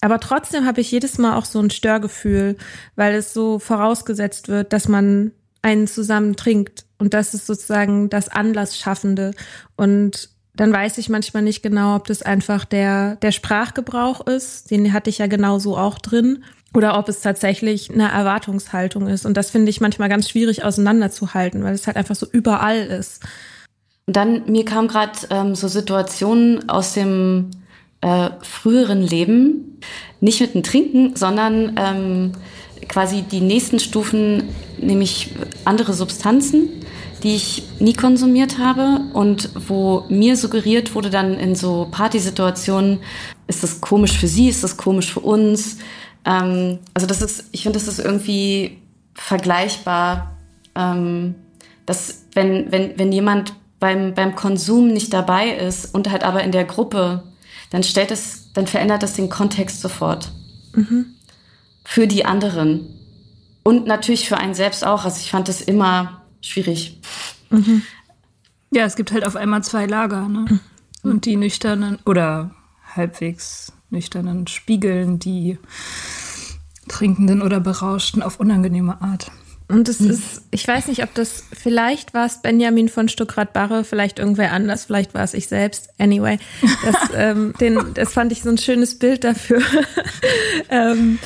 Aber 0.00 0.20
trotzdem 0.20 0.66
habe 0.66 0.80
ich 0.80 0.90
jedes 0.90 1.18
Mal 1.18 1.36
auch 1.36 1.44
so 1.44 1.60
ein 1.60 1.70
Störgefühl, 1.70 2.56
weil 2.94 3.14
es 3.14 3.34
so 3.34 3.58
vorausgesetzt 3.58 4.48
wird, 4.48 4.72
dass 4.72 4.88
man 4.88 5.32
einen 5.62 5.86
zusammen 5.88 6.36
trinkt. 6.36 6.86
Und 6.98 7.12
das 7.12 7.34
ist 7.34 7.46
sozusagen 7.46 8.08
das 8.08 8.28
Anlassschaffende. 8.28 9.32
Und 9.76 10.30
dann 10.56 10.72
weiß 10.72 10.98
ich 10.98 11.08
manchmal 11.08 11.42
nicht 11.42 11.62
genau, 11.62 11.96
ob 11.96 12.06
das 12.06 12.22
einfach 12.22 12.64
der, 12.64 13.16
der 13.16 13.32
Sprachgebrauch 13.32 14.26
ist, 14.26 14.70
den 14.70 14.92
hatte 14.92 15.10
ich 15.10 15.18
ja 15.18 15.26
genauso 15.26 15.76
auch 15.76 15.98
drin, 15.98 16.44
oder 16.74 16.98
ob 16.98 17.08
es 17.08 17.20
tatsächlich 17.20 17.90
eine 17.90 18.10
Erwartungshaltung 18.10 19.06
ist. 19.06 19.24
Und 19.24 19.36
das 19.36 19.50
finde 19.50 19.70
ich 19.70 19.80
manchmal 19.80 20.08
ganz 20.08 20.28
schwierig 20.28 20.62
auseinanderzuhalten, 20.64 21.64
weil 21.64 21.74
es 21.74 21.86
halt 21.86 21.96
einfach 21.96 22.14
so 22.14 22.26
überall 22.30 22.78
ist. 22.78 23.22
Und 24.06 24.16
dann, 24.16 24.50
mir 24.50 24.64
kam 24.64 24.86
gerade 24.86 25.18
ähm, 25.30 25.54
so 25.54 25.68
Situationen 25.68 26.68
aus 26.68 26.92
dem 26.92 27.50
äh, 28.02 28.30
früheren 28.42 29.02
Leben, 29.02 29.80
nicht 30.20 30.40
mit 30.40 30.54
dem 30.54 30.62
Trinken, 30.62 31.16
sondern 31.16 31.76
ähm, 31.78 32.32
quasi 32.88 33.22
die 33.22 33.40
nächsten 33.40 33.78
Stufen, 33.78 34.50
nämlich 34.78 35.34
andere 35.64 35.92
Substanzen 35.92 36.68
die 37.22 37.34
ich 37.34 37.62
nie 37.80 37.94
konsumiert 37.94 38.58
habe 38.58 39.00
und 39.12 39.50
wo 39.68 40.04
mir 40.08 40.36
suggeriert 40.36 40.94
wurde 40.94 41.10
dann 41.10 41.34
in 41.34 41.54
so 41.54 41.88
Partysituationen, 41.90 43.00
ist 43.46 43.62
das 43.62 43.80
komisch 43.80 44.18
für 44.18 44.28
sie, 44.28 44.48
ist 44.48 44.64
das 44.64 44.76
komisch 44.76 45.12
für 45.12 45.20
uns. 45.20 45.78
Ähm, 46.24 46.78
also 46.94 47.06
das 47.06 47.22
ist, 47.22 47.44
ich 47.52 47.62
finde, 47.62 47.78
das 47.78 47.88
ist 47.88 47.98
irgendwie 47.98 48.78
vergleichbar, 49.14 50.36
ähm, 50.74 51.34
dass 51.86 52.26
wenn, 52.34 52.70
wenn, 52.70 52.98
wenn 52.98 53.12
jemand 53.12 53.54
beim, 53.78 54.14
beim 54.14 54.34
Konsum 54.34 54.88
nicht 54.88 55.12
dabei 55.12 55.50
ist 55.50 55.94
und 55.94 56.10
halt 56.10 56.24
aber 56.24 56.42
in 56.42 56.52
der 56.52 56.64
Gruppe, 56.64 57.22
dann 57.70 57.82
stellt 57.82 58.10
es, 58.10 58.52
dann 58.52 58.66
verändert 58.66 59.02
das 59.02 59.14
den 59.14 59.28
Kontext 59.28 59.80
sofort. 59.80 60.32
Mhm. 60.74 61.06
Für 61.84 62.06
die 62.06 62.24
anderen. 62.24 62.92
Und 63.62 63.86
natürlich 63.86 64.28
für 64.28 64.38
einen 64.38 64.54
selbst 64.54 64.84
auch. 64.86 65.04
Also 65.04 65.20
ich 65.20 65.30
fand 65.30 65.48
das 65.48 65.60
immer 65.60 66.25
schwierig. 66.46 67.00
Mhm. 67.50 67.82
Ja, 68.70 68.84
es 68.84 68.96
gibt 68.96 69.12
halt 69.12 69.26
auf 69.26 69.36
einmal 69.36 69.62
zwei 69.62 69.86
Lager, 69.86 70.28
ne? 70.28 70.46
Mhm. 70.48 70.60
Und 71.10 71.24
die 71.24 71.36
nüchternen 71.36 71.98
oder 72.04 72.54
halbwegs 72.94 73.72
nüchternen 73.90 74.46
spiegeln 74.46 75.18
die 75.18 75.58
Trinkenden 76.88 77.42
oder 77.42 77.60
Berauschten 77.60 78.22
auf 78.22 78.40
unangenehme 78.40 79.00
Art. 79.00 79.30
Und 79.68 79.88
es 79.88 80.00
ist, 80.00 80.42
ich 80.52 80.66
weiß 80.66 80.86
nicht, 80.86 81.02
ob 81.02 81.12
das, 81.14 81.42
vielleicht 81.52 82.14
war 82.14 82.26
es 82.26 82.40
Benjamin 82.40 82.88
von 82.88 83.08
Stuckrad-Barre, 83.08 83.82
vielleicht 83.82 84.20
irgendwer 84.20 84.52
anders, 84.52 84.84
vielleicht 84.84 85.12
war 85.12 85.24
es 85.24 85.34
ich 85.34 85.48
selbst. 85.48 85.88
Anyway, 85.98 86.38
das, 86.84 86.96
ähm, 87.16 87.52
den, 87.60 87.94
das 87.94 88.12
fand 88.12 88.30
ich 88.30 88.42
so 88.42 88.50
ein 88.50 88.58
schönes 88.58 88.98
Bild 89.00 89.24
dafür, 89.24 89.60
ähm, 90.70 91.18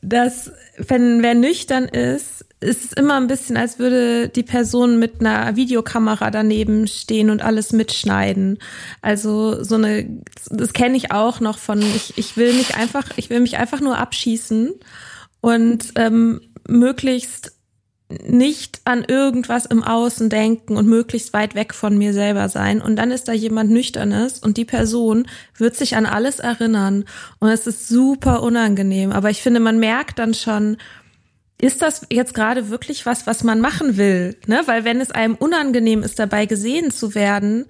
dass 0.00 0.52
wenn 0.78 1.22
wer 1.22 1.34
nüchtern 1.34 1.84
ist, 1.84 2.46
ist 2.62 2.84
es 2.84 2.92
immer 2.92 3.16
ein 3.16 3.26
bisschen, 3.26 3.56
als 3.56 3.78
würde 3.78 4.28
die 4.28 4.42
Person 4.42 4.98
mit 4.98 5.20
einer 5.20 5.56
Videokamera 5.56 6.30
daneben 6.30 6.86
stehen 6.86 7.30
und 7.30 7.42
alles 7.42 7.72
mitschneiden. 7.72 8.58
Also 9.00 9.62
so 9.62 9.74
eine, 9.74 10.08
das 10.50 10.72
kenne 10.72 10.96
ich 10.96 11.12
auch 11.12 11.40
noch 11.40 11.58
von, 11.58 11.80
ich, 11.80 12.16
ich 12.16 12.36
will 12.36 12.52
mich 12.54 12.76
einfach, 12.76 13.10
ich 13.16 13.30
will 13.30 13.40
mich 13.40 13.58
einfach 13.58 13.80
nur 13.80 13.98
abschießen 13.98 14.72
und 15.40 15.92
ähm, 15.96 16.40
möglichst 16.68 17.52
nicht 18.26 18.80
an 18.84 19.04
irgendwas 19.04 19.66
im 19.66 19.82
Außen 19.82 20.28
denken 20.28 20.76
und 20.76 20.86
möglichst 20.86 21.32
weit 21.32 21.54
weg 21.54 21.74
von 21.74 21.96
mir 21.96 22.12
selber 22.12 22.48
sein. 22.48 22.80
Und 22.80 22.96
dann 22.96 23.10
ist 23.10 23.28
da 23.28 23.32
jemand 23.32 23.70
Nüchternes 23.70 24.38
und 24.38 24.56
die 24.56 24.64
Person 24.64 25.26
wird 25.56 25.76
sich 25.76 25.96
an 25.96 26.06
alles 26.06 26.38
erinnern. 26.38 27.04
Und 27.38 27.48
es 27.48 27.66
ist 27.66 27.88
super 27.88 28.42
unangenehm. 28.42 29.12
Aber 29.12 29.30
ich 29.30 29.42
finde, 29.42 29.60
man 29.60 29.78
merkt 29.78 30.18
dann 30.18 30.34
schon, 30.34 30.76
ist 31.62 31.80
das 31.80 32.06
jetzt 32.10 32.34
gerade 32.34 32.70
wirklich 32.70 33.06
was, 33.06 33.26
was 33.26 33.44
man 33.44 33.60
machen 33.60 33.96
will? 33.96 34.36
Ne? 34.46 34.62
Weil 34.66 34.84
wenn 34.84 35.00
es 35.00 35.12
einem 35.12 35.36
unangenehm 35.36 36.02
ist, 36.02 36.18
dabei 36.18 36.46
gesehen 36.46 36.90
zu 36.90 37.14
werden, 37.14 37.66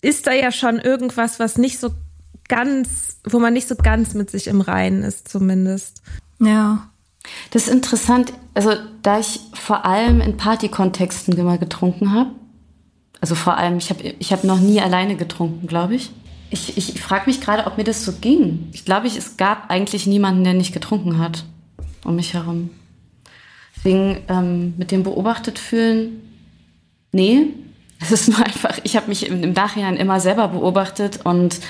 ist 0.00 0.28
da 0.28 0.32
ja 0.32 0.52
schon 0.52 0.78
irgendwas, 0.78 1.40
was 1.40 1.58
nicht 1.58 1.80
so 1.80 1.90
ganz, 2.48 3.18
wo 3.24 3.40
man 3.40 3.52
nicht 3.52 3.66
so 3.66 3.74
ganz 3.74 4.14
mit 4.14 4.30
sich 4.30 4.46
im 4.46 4.60
Reinen 4.60 5.02
ist, 5.02 5.28
zumindest. 5.28 6.00
Ja. 6.38 6.90
Das 7.50 7.66
ist 7.66 7.72
interessant. 7.72 8.32
Also, 8.54 8.74
da 9.02 9.18
ich 9.18 9.40
vor 9.52 9.84
allem 9.84 10.20
in 10.20 10.36
Partykontexten 10.36 11.36
immer 11.36 11.58
getrunken 11.58 12.12
habe, 12.12 12.30
also 13.20 13.34
vor 13.34 13.58
allem, 13.58 13.78
ich 13.78 13.90
habe 13.90 14.14
ich 14.16 14.32
hab 14.32 14.44
noch 14.44 14.60
nie 14.60 14.80
alleine 14.80 15.16
getrunken, 15.16 15.66
glaube 15.66 15.96
ich. 15.96 16.12
Ich, 16.50 16.78
ich, 16.78 16.94
ich 16.94 17.00
frage 17.02 17.24
mich 17.26 17.40
gerade, 17.40 17.66
ob 17.66 17.78
mir 17.78 17.84
das 17.84 18.04
so 18.04 18.12
ging. 18.12 18.68
Ich 18.72 18.84
glaube, 18.84 19.08
es 19.08 19.36
gab 19.36 19.70
eigentlich 19.70 20.06
niemanden, 20.06 20.44
der 20.44 20.54
nicht 20.54 20.72
getrunken 20.72 21.18
hat 21.18 21.44
um 22.04 22.14
mich 22.14 22.34
herum. 22.34 22.70
Deswegen 23.78 24.18
ähm, 24.28 24.74
mit 24.76 24.90
dem 24.90 25.04
beobachtet 25.04 25.58
fühlen, 25.58 26.22
nee, 27.12 27.46
es 28.00 28.12
ist 28.12 28.28
nur 28.28 28.44
einfach, 28.44 28.78
ich 28.84 28.96
habe 28.96 29.08
mich 29.08 29.26
im, 29.26 29.52
Nachhinein 29.52 29.96
immer 29.96 30.20
selber 30.20 30.48
beobachtet 30.48 31.20
und 31.24 31.60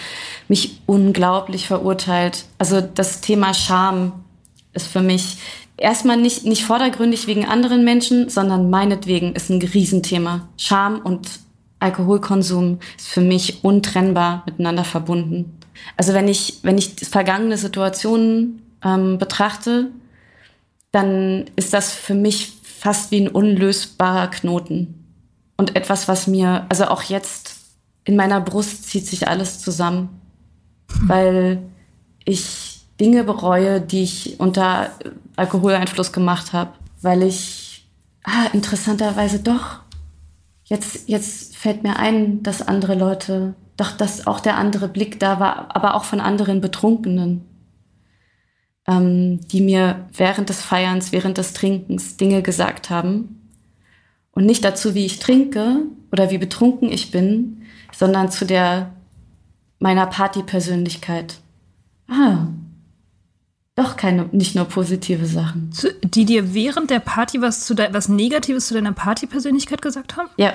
mich 0.49 0.81
unglaublich 0.87 1.67
verurteilt. 1.67 2.45
Also 2.59 2.81
das 2.81 3.21
Thema 3.21 3.55
Scham 3.55 4.25
ist 4.73 4.89
für 4.89 5.01
mich 5.01 5.39
erstmal 5.77 6.17
nicht, 6.17 6.45
nicht 6.45 6.65
vordergründig 6.65 7.27
wegen 7.27 7.47
anderen 7.47 7.85
Menschen, 7.85 8.29
sondern 8.29 8.71
meinetwegen 8.71 9.35
ist 9.35 9.51
ein 9.51 9.61
Riesenthema. 9.61 10.49
Scham 10.57 11.01
und 11.01 11.29
Alkoholkonsum 11.81 12.79
ist 12.97 13.09
für 13.09 13.21
mich 13.21 13.63
untrennbar 13.65 14.43
miteinander 14.47 14.85
verbunden. 14.85 15.59
Also 15.97 16.13
wenn 16.13 16.29
ich, 16.29 16.59
wenn 16.63 16.77
ich 16.77 16.95
vergangene 17.09 17.57
Situationen 17.57 18.63
ähm, 18.85 19.19
betrachte, 19.19 19.91
dann 20.91 21.51
ist 21.57 21.75
das 21.75 21.93
für 21.93 22.15
mich 22.15 22.53
fast 22.63 23.11
wie 23.11 23.21
ein 23.21 23.29
unlösbarer 23.29 24.29
Knoten. 24.29 24.95
Und 25.57 25.77
etwas, 25.77 26.09
was 26.09 26.27
mir, 26.27 26.67
also 26.69 26.87
auch 26.87 27.03
jetzt 27.03 27.57
in 28.05 28.17
meiner 28.17 28.41
Brust 28.41 28.85
zieht 28.89 29.07
sich 29.07 29.29
alles 29.29 29.61
zusammen, 29.61 30.21
weil 31.03 31.63
ich 32.25 32.81
Dinge 33.01 33.25
bereue, 33.25 33.81
die 33.81 34.03
ich 34.03 34.41
unter 34.41 34.91
Alkoholeinfluss 35.37 36.13
gemacht 36.13 36.53
habe, 36.53 36.73
weil 37.03 37.23
ich, 37.23 37.87
ah, 38.25 38.47
interessanterweise 38.53 39.41
doch, 39.41 39.81
jetzt, 40.65 41.09
jetzt 41.09 41.57
fällt 41.57 41.83
mir 41.83 41.97
ein, 41.97 42.43
dass 42.43 42.67
andere 42.67 42.95
Leute, 42.95 43.55
doch, 43.77 43.93
dass 43.93 44.27
auch 44.27 44.41
der 44.41 44.57
andere 44.57 44.89
Blick 44.89 45.21
da 45.21 45.39
war, 45.39 45.75
aber 45.75 45.95
auch 45.95 46.05
von 46.05 46.21
anderen 46.21 46.61
Betrunkenen 46.61 47.45
ähm, 48.89 49.41
die 49.49 49.61
mir 49.61 50.07
während 50.17 50.49
des 50.49 50.63
Feierns, 50.63 51.13
während 51.13 51.39
des 51.39 51.53
Trinkens 51.53 52.17
Dinge 52.17 52.43
gesagt 52.43 52.91
haben. 52.91 53.51
Und 54.33 54.47
nicht 54.47 54.65
dazu, 54.65 54.95
wie 54.95 55.05
ich 55.05 55.19
trinke 55.19 55.83
oder 56.11 56.31
wie 56.31 56.39
betrunken 56.39 56.91
ich 56.91 57.11
bin, 57.11 57.63
sondern 57.93 58.31
zu 58.31 58.47
der 58.47 58.95
meiner 59.79 60.07
Partypersönlichkeit. 60.07 61.39
Ah, 62.09 62.47
doch 63.77 63.97
keine, 63.97 64.29
nicht 64.33 64.57
nur 64.57 64.65
positive 64.65 65.27
Sachen. 65.27 65.71
Die 66.03 66.25
dir 66.25 66.55
während 66.55 66.91
der 66.91 67.01
Party 67.01 67.41
was, 67.43 67.65
zu 67.65 67.75
de, 67.75 67.93
was 67.93 68.09
Negatives 68.09 68.69
zu 68.69 68.75
deiner 68.75 68.93
Partypersönlichkeit 68.93 69.83
gesagt 69.83 70.17
haben? 70.17 70.31
Ja. 70.37 70.53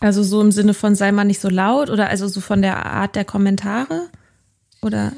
Also 0.00 0.22
so 0.22 0.40
im 0.40 0.52
Sinne 0.52 0.74
von 0.74 0.94
sei 0.94 1.12
mal 1.12 1.24
nicht 1.24 1.40
so 1.40 1.48
laut 1.48 1.90
oder 1.90 2.08
also 2.08 2.28
so 2.28 2.40
von 2.40 2.62
der 2.62 2.86
Art 2.86 3.16
der 3.16 3.24
Kommentare? 3.24 4.08
Oder? 4.80 5.12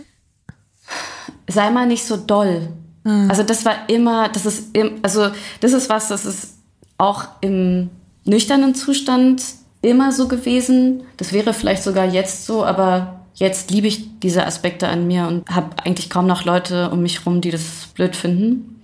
Sei 1.48 1.70
mal 1.70 1.86
nicht 1.86 2.04
so 2.04 2.16
doll. 2.16 2.68
Mhm. 3.04 3.30
Also 3.30 3.42
das 3.42 3.64
war 3.64 3.88
immer, 3.88 4.28
das 4.28 4.46
ist, 4.46 4.76
im, 4.76 4.98
also 5.02 5.28
das 5.60 5.72
ist 5.72 5.88
was, 5.88 6.08
das 6.08 6.24
ist 6.24 6.58
auch 6.98 7.24
im 7.40 7.90
nüchternen 8.24 8.74
Zustand 8.74 9.42
immer 9.82 10.12
so 10.12 10.28
gewesen. 10.28 11.02
Das 11.16 11.32
wäre 11.32 11.52
vielleicht 11.52 11.82
sogar 11.82 12.06
jetzt 12.06 12.46
so, 12.46 12.64
aber 12.64 13.20
jetzt 13.34 13.70
liebe 13.70 13.86
ich 13.86 14.18
diese 14.20 14.46
Aspekte 14.46 14.88
an 14.88 15.06
mir 15.06 15.26
und 15.26 15.48
habe 15.48 15.70
eigentlich 15.84 16.08
kaum 16.08 16.26
noch 16.26 16.44
Leute 16.44 16.90
um 16.90 17.02
mich 17.02 17.26
rum, 17.26 17.40
die 17.40 17.50
das 17.50 17.88
blöd 17.94 18.16
finden. 18.16 18.80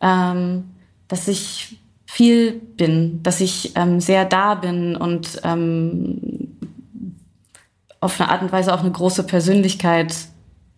Ähm, 0.00 0.64
dass 1.08 1.28
ich 1.28 1.78
viel 2.06 2.52
bin, 2.52 3.22
dass 3.22 3.40
ich 3.40 3.72
ähm, 3.74 4.00
sehr 4.00 4.24
da 4.24 4.54
bin 4.54 4.94
und 4.96 5.40
ähm, 5.42 6.20
auf 8.00 8.20
eine 8.20 8.30
Art 8.30 8.42
und 8.42 8.52
Weise 8.52 8.72
auch 8.72 8.80
eine 8.80 8.92
große 8.92 9.24
Persönlichkeit 9.24 10.14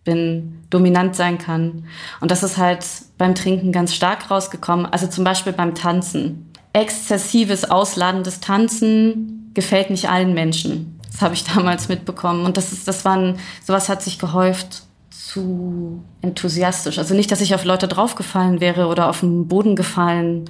bin, 0.03 0.56
dominant 0.69 1.15
sein 1.15 1.37
kann. 1.37 1.85
Und 2.19 2.31
das 2.31 2.43
ist 2.43 2.57
halt 2.57 2.85
beim 3.17 3.35
Trinken 3.35 3.71
ganz 3.71 3.93
stark 3.93 4.29
rausgekommen. 4.29 4.85
Also 4.85 5.07
zum 5.07 5.23
Beispiel 5.23 5.53
beim 5.53 5.75
Tanzen. 5.75 6.51
Exzessives, 6.73 7.65
ausladendes 7.69 8.39
Tanzen 8.39 9.51
gefällt 9.53 9.89
nicht 9.89 10.09
allen 10.09 10.33
Menschen. 10.33 10.99
Das 11.11 11.21
habe 11.21 11.33
ich 11.33 11.43
damals 11.55 11.89
mitbekommen. 11.89 12.45
Und 12.45 12.57
das 12.57 12.71
ist, 12.71 12.87
das 12.87 13.05
waren, 13.05 13.39
sowas 13.65 13.89
hat 13.89 14.01
sich 14.01 14.19
gehäuft 14.19 14.83
zu 15.09 16.03
enthusiastisch. 16.21 16.97
Also 16.99 17.13
nicht, 17.13 17.31
dass 17.31 17.41
ich 17.41 17.55
auf 17.55 17.65
Leute 17.65 17.87
draufgefallen 17.87 18.61
wäre 18.61 18.87
oder 18.87 19.09
auf 19.09 19.21
den 19.21 19.47
Boden 19.47 19.75
gefallen, 19.75 20.49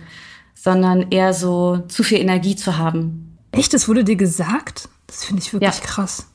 sondern 0.53 1.11
eher 1.11 1.33
so 1.33 1.83
zu 1.87 2.03
viel 2.03 2.19
Energie 2.19 2.55
zu 2.55 2.77
haben. 2.77 3.37
Echt, 3.51 3.73
das 3.73 3.87
wurde 3.87 4.03
dir 4.03 4.15
gesagt? 4.15 4.89
Das 5.07 5.23
finde 5.25 5.41
ich 5.41 5.53
wirklich 5.53 5.73
ja. 5.73 5.81
krass. 5.81 6.27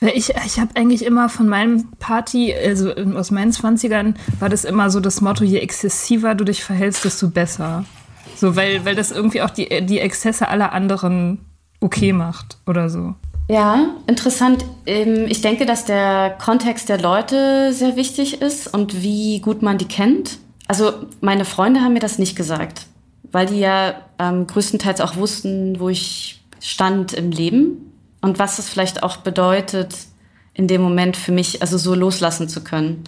Ich, 0.00 0.30
ich 0.30 0.58
habe 0.58 0.70
eigentlich 0.74 1.04
immer 1.04 1.28
von 1.28 1.48
meinem 1.48 1.90
Party, 1.98 2.54
also 2.54 2.92
aus 2.92 3.30
meinen 3.30 3.52
Zwanzigern, 3.52 4.16
war 4.38 4.48
das 4.48 4.64
immer 4.64 4.90
so 4.90 5.00
das 5.00 5.20
Motto, 5.20 5.44
je 5.44 5.58
exzessiver 5.58 6.34
du 6.34 6.44
dich 6.44 6.62
verhältst, 6.62 7.04
desto 7.04 7.28
besser. 7.28 7.84
So, 8.36 8.56
weil, 8.56 8.84
weil 8.84 8.94
das 8.94 9.12
irgendwie 9.12 9.42
auch 9.42 9.50
die, 9.50 9.86
die 9.86 10.00
Exzesse 10.00 10.48
aller 10.48 10.72
anderen 10.72 11.38
okay 11.80 12.12
macht 12.12 12.58
oder 12.66 12.90
so. 12.90 13.14
Ja, 13.48 13.94
interessant. 14.06 14.64
Ähm, 14.86 15.26
ich 15.28 15.42
denke, 15.42 15.66
dass 15.66 15.84
der 15.84 16.36
Kontext 16.42 16.88
der 16.88 17.00
Leute 17.00 17.72
sehr 17.72 17.96
wichtig 17.96 18.40
ist 18.40 18.72
und 18.72 19.02
wie 19.02 19.40
gut 19.40 19.62
man 19.62 19.78
die 19.78 19.88
kennt. 19.88 20.38
Also 20.66 20.92
meine 21.20 21.44
Freunde 21.44 21.80
haben 21.80 21.92
mir 21.92 22.00
das 22.00 22.18
nicht 22.18 22.36
gesagt, 22.36 22.86
weil 23.30 23.46
die 23.46 23.60
ja 23.60 23.94
ähm, 24.18 24.46
größtenteils 24.46 25.00
auch 25.02 25.16
wussten, 25.16 25.78
wo 25.78 25.90
ich 25.90 26.42
stand 26.60 27.12
im 27.12 27.30
Leben 27.30 27.92
und 28.24 28.38
was 28.38 28.58
es 28.58 28.70
vielleicht 28.70 29.02
auch 29.02 29.18
bedeutet, 29.18 29.94
in 30.54 30.66
dem 30.66 30.80
Moment 30.80 31.14
für 31.14 31.30
mich, 31.30 31.60
also 31.60 31.76
so 31.76 31.94
loslassen 31.94 32.48
zu 32.48 32.64
können. 32.64 33.04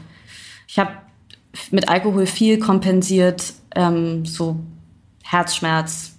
Ich 0.68 0.78
habe 0.78 0.90
mit 1.70 1.88
Alkohol 1.88 2.26
viel 2.26 2.58
kompensiert, 2.58 3.54
ähm, 3.74 4.26
so 4.26 4.56
Herzschmerz, 5.24 6.18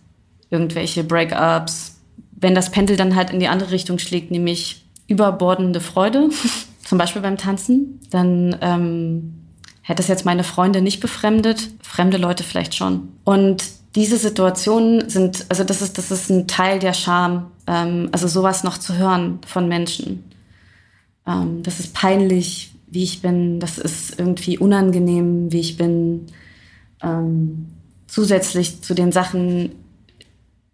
irgendwelche 0.49 1.03
Breakups. 1.03 1.99
Wenn 2.31 2.55
das 2.55 2.71
Pendel 2.71 2.97
dann 2.97 3.15
halt 3.15 3.29
in 3.29 3.39
die 3.39 3.47
andere 3.47 3.69
Richtung 3.69 3.99
schlägt, 3.99 4.31
nämlich 4.31 4.83
überbordende 5.05 5.79
Freude, 5.79 6.29
zum 6.83 6.97
Beispiel 6.97 7.21
beim 7.21 7.38
Tanzen, 7.38 7.99
dann 8.10 8.57
ähm, 8.62 9.43
hätte 9.83 10.01
es 10.01 10.07
jetzt 10.07 10.25
meine 10.25 10.43
Freunde 10.43 10.81
nicht 10.81 11.01
befremdet, 11.01 11.69
fremde 11.83 12.17
Leute 12.17 12.43
vielleicht 12.43 12.73
schon. 12.73 13.10
Und 13.25 13.63
diese 13.93 14.17
Situationen 14.17 15.07
sind, 15.07 15.45
also 15.49 15.63
das 15.63 15.83
ist, 15.83 15.99
das 15.99 16.10
ist 16.10 16.31
ein 16.31 16.47
Teil 16.47 16.79
der 16.79 16.93
Scham, 16.93 17.51
ähm, 17.67 18.10
also 18.12 18.27
sowas 18.27 18.63
noch 18.63 18.77
zu 18.77 18.97
hören 18.97 19.39
von 19.45 19.67
Menschen. 19.67 20.23
Ähm, 21.27 21.62
das 21.63 21.80
ist 21.80 21.93
peinlich, 21.93 22.73
wie 22.88 23.03
ich 23.03 23.21
bin, 23.21 23.60
das 23.60 23.77
ist 23.77 24.17
irgendwie 24.17 24.58
unangenehm, 24.58 25.51
wie 25.51 25.60
ich 25.60 25.77
bin. 25.77 26.27
Ähm, 27.03 27.67
zusätzlich 28.08 28.82
zu 28.82 28.93
den 28.93 29.12
Sachen, 29.12 29.75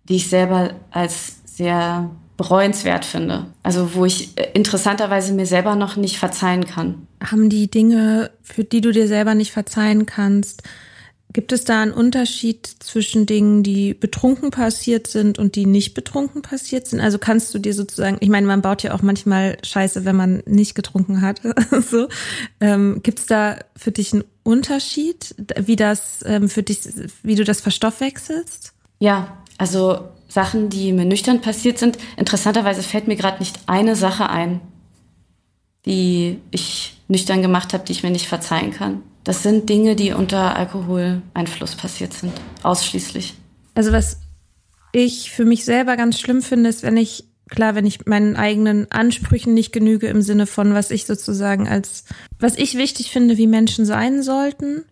die 0.07 0.15
ich 0.15 0.29
selber 0.29 0.71
als 0.91 1.41
sehr 1.45 2.09
bereuenswert 2.37 3.05
finde. 3.05 3.47
Also 3.63 3.95
wo 3.95 4.05
ich 4.05 4.37
äh, 4.37 4.49
interessanterweise 4.53 5.33
mir 5.33 5.45
selber 5.45 5.75
noch 5.75 5.95
nicht 5.95 6.17
verzeihen 6.17 6.65
kann. 6.65 7.07
Haben 7.23 7.49
die 7.49 7.69
Dinge, 7.69 8.31
für 8.41 8.63
die 8.63 8.81
du 8.81 8.91
dir 8.91 9.07
selber 9.07 9.35
nicht 9.35 9.51
verzeihen 9.51 10.05
kannst, 10.05 10.63
Gibt 11.33 11.51
es 11.51 11.63
da 11.65 11.81
einen 11.81 11.93
Unterschied 11.93 12.67
zwischen 12.79 13.25
Dingen, 13.25 13.63
die 13.63 13.95
betrunken 13.95 14.51
passiert 14.51 15.07
sind 15.07 15.39
und 15.39 15.55
die 15.55 15.65
nicht 15.65 15.95
betrunken 15.95 16.43
passiert 16.43 16.85
sind? 16.85 17.01
Also 17.01 17.17
kannst 17.17 17.51
du 17.55 17.59
dir 17.59 17.73
sozusagen, 17.73 18.17
ich 18.19 18.29
meine, 18.29 18.45
man 18.45 18.61
baut 18.61 18.83
ja 18.83 18.93
auch 18.93 19.01
manchmal 19.01 19.57
Scheiße, 19.63 20.05
wenn 20.05 20.15
man 20.15 20.43
nicht 20.45 20.75
getrunken 20.75 21.21
hat. 21.21 21.41
so. 21.89 22.07
Ähm, 22.59 23.01
Gibt 23.01 23.17
es 23.17 23.25
da 23.25 23.57
für 23.75 23.91
dich 23.91 24.13
einen 24.13 24.23
Unterschied, 24.43 25.33
wie 25.59 25.75
das 25.75 26.23
ähm, 26.23 26.49
für 26.49 26.61
dich, 26.61 26.81
wie 27.23 27.35
du 27.35 27.43
das 27.43 27.61
verstoffwechselst? 27.61 28.73
Ja, 28.99 29.37
also 29.57 30.09
Sachen, 30.27 30.69
die 30.69 30.93
mir 30.93 31.05
nüchtern 31.05 31.41
passiert 31.41 31.79
sind. 31.79 31.97
Interessanterweise 32.15 32.83
fällt 32.83 33.07
mir 33.07 33.15
gerade 33.15 33.39
nicht 33.39 33.59
eine 33.65 33.95
Sache 33.95 34.29
ein, 34.29 34.61
die 35.87 36.39
ich 36.51 37.01
nüchtern 37.07 37.41
gemacht 37.41 37.73
habe, 37.73 37.85
die 37.85 37.91
ich 37.91 38.03
mir 38.03 38.11
nicht 38.11 38.27
verzeihen 38.27 38.71
kann. 38.71 39.01
Das 39.23 39.43
sind 39.43 39.69
Dinge, 39.69 39.95
die 39.95 40.11
unter 40.11 40.55
Alkoholeinfluss 40.55 41.75
passiert 41.75 42.13
sind. 42.13 42.33
Ausschließlich. 42.61 43.35
Also 43.73 43.91
was 43.91 44.17
ich 44.91 45.31
für 45.31 45.45
mich 45.45 45.65
selber 45.65 45.97
ganz 45.97 46.19
schlimm 46.19 46.41
finde, 46.41 46.69
ist, 46.69 46.83
wenn 46.83 46.97
ich, 46.97 47.25
klar, 47.49 47.75
wenn 47.75 47.85
ich 47.85 48.05
meinen 48.05 48.35
eigenen 48.35 48.91
Ansprüchen 48.91 49.53
nicht 49.53 49.71
genüge 49.71 50.07
im 50.07 50.21
Sinne 50.21 50.45
von, 50.45 50.73
was 50.73 50.91
ich 50.91 51.05
sozusagen 51.05 51.67
als, 51.67 52.03
was 52.39 52.57
ich 52.57 52.77
wichtig 52.77 53.11
finde, 53.11 53.37
wie 53.37 53.47
Menschen 53.47 53.85
sein 53.85 54.21
sollten 54.21 54.83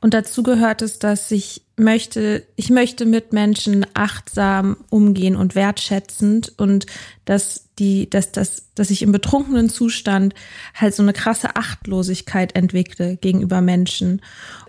und 0.00 0.14
dazu 0.14 0.42
gehört 0.42 0.82
es, 0.82 0.98
dass 0.98 1.30
ich 1.30 1.62
möchte, 1.80 2.46
ich 2.56 2.70
möchte 2.70 3.06
mit 3.06 3.32
Menschen 3.32 3.84
achtsam 3.94 4.76
umgehen 4.90 5.34
und 5.34 5.54
wertschätzend 5.54 6.52
und 6.56 6.86
dass 7.24 7.68
die, 7.78 8.08
dass, 8.08 8.30
dass, 8.30 8.72
dass 8.74 8.90
ich 8.90 9.02
im 9.02 9.12
betrunkenen 9.12 9.68
Zustand 9.68 10.34
halt 10.74 10.94
so 10.94 11.02
eine 11.02 11.12
krasse 11.12 11.56
Achtlosigkeit 11.56 12.54
entwickle 12.54 13.16
gegenüber 13.16 13.60
Menschen. 13.60 14.20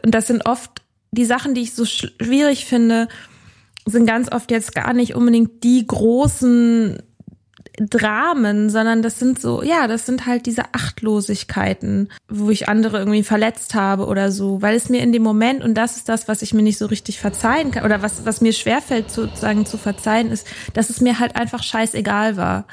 Und 0.03 0.15
das 0.15 0.27
sind 0.27 0.45
oft 0.45 0.81
die 1.11 1.25
Sachen, 1.25 1.53
die 1.53 1.61
ich 1.61 1.73
so 1.73 1.85
schwierig 1.85 2.65
finde, 2.65 3.07
sind 3.85 4.05
ganz 4.05 4.31
oft 4.31 4.51
jetzt 4.51 4.73
gar 4.73 4.93
nicht 4.93 5.15
unbedingt 5.15 5.63
die 5.63 5.85
großen 5.85 7.01
Dramen, 7.77 8.69
sondern 8.69 9.01
das 9.01 9.17
sind 9.17 9.39
so, 9.39 9.63
ja, 9.63 9.87
das 9.87 10.05
sind 10.05 10.25
halt 10.25 10.45
diese 10.45 10.73
Achtlosigkeiten, 10.73 12.09
wo 12.27 12.49
ich 12.49 12.67
andere 12.67 12.99
irgendwie 12.99 13.23
verletzt 13.23 13.75
habe 13.75 14.07
oder 14.07 14.31
so, 14.31 14.61
weil 14.61 14.75
es 14.75 14.89
mir 14.89 15.01
in 15.01 15.11
dem 15.13 15.23
Moment, 15.23 15.63
und 15.63 15.75
das 15.75 15.95
ist 15.95 16.09
das, 16.09 16.27
was 16.27 16.41
ich 16.41 16.53
mir 16.53 16.63
nicht 16.63 16.77
so 16.77 16.87
richtig 16.87 17.19
verzeihen 17.19 17.71
kann, 17.71 17.85
oder 17.85 18.01
was, 18.01 18.25
was 18.25 18.41
mir 18.41 18.53
schwerfällt 18.53 19.09
sozusagen 19.09 19.65
zu 19.65 19.77
verzeihen, 19.77 20.31
ist, 20.31 20.45
dass 20.73 20.89
es 20.89 21.01
mir 21.01 21.19
halt 21.19 21.35
einfach 21.35 21.63
scheißegal 21.63 22.35
war. 22.35 22.65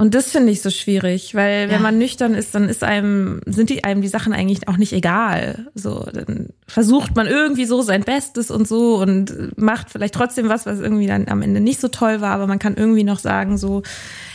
Und 0.00 0.14
das 0.14 0.30
finde 0.30 0.52
ich 0.52 0.62
so 0.62 0.70
schwierig, 0.70 1.34
weil 1.34 1.66
ja. 1.66 1.70
wenn 1.74 1.82
man 1.82 1.98
nüchtern 1.98 2.34
ist, 2.34 2.54
dann 2.54 2.68
ist 2.68 2.84
einem, 2.84 3.40
sind 3.46 3.68
die 3.68 3.82
einem 3.82 4.00
die 4.00 4.06
Sachen 4.06 4.32
eigentlich 4.32 4.68
auch 4.68 4.76
nicht 4.76 4.92
egal. 4.92 5.66
So, 5.74 6.06
dann 6.12 6.50
versucht 6.68 7.16
man 7.16 7.26
irgendwie 7.26 7.64
so 7.64 7.82
sein 7.82 8.04
Bestes 8.04 8.52
und 8.52 8.68
so 8.68 8.98
und 8.98 9.58
macht 9.58 9.90
vielleicht 9.90 10.14
trotzdem 10.14 10.48
was, 10.48 10.66
was 10.66 10.78
irgendwie 10.78 11.08
dann 11.08 11.26
am 11.26 11.42
Ende 11.42 11.60
nicht 11.60 11.80
so 11.80 11.88
toll 11.88 12.20
war, 12.20 12.30
aber 12.30 12.46
man 12.46 12.60
kann 12.60 12.76
irgendwie 12.76 13.02
noch 13.02 13.18
sagen, 13.18 13.58
so, 13.58 13.82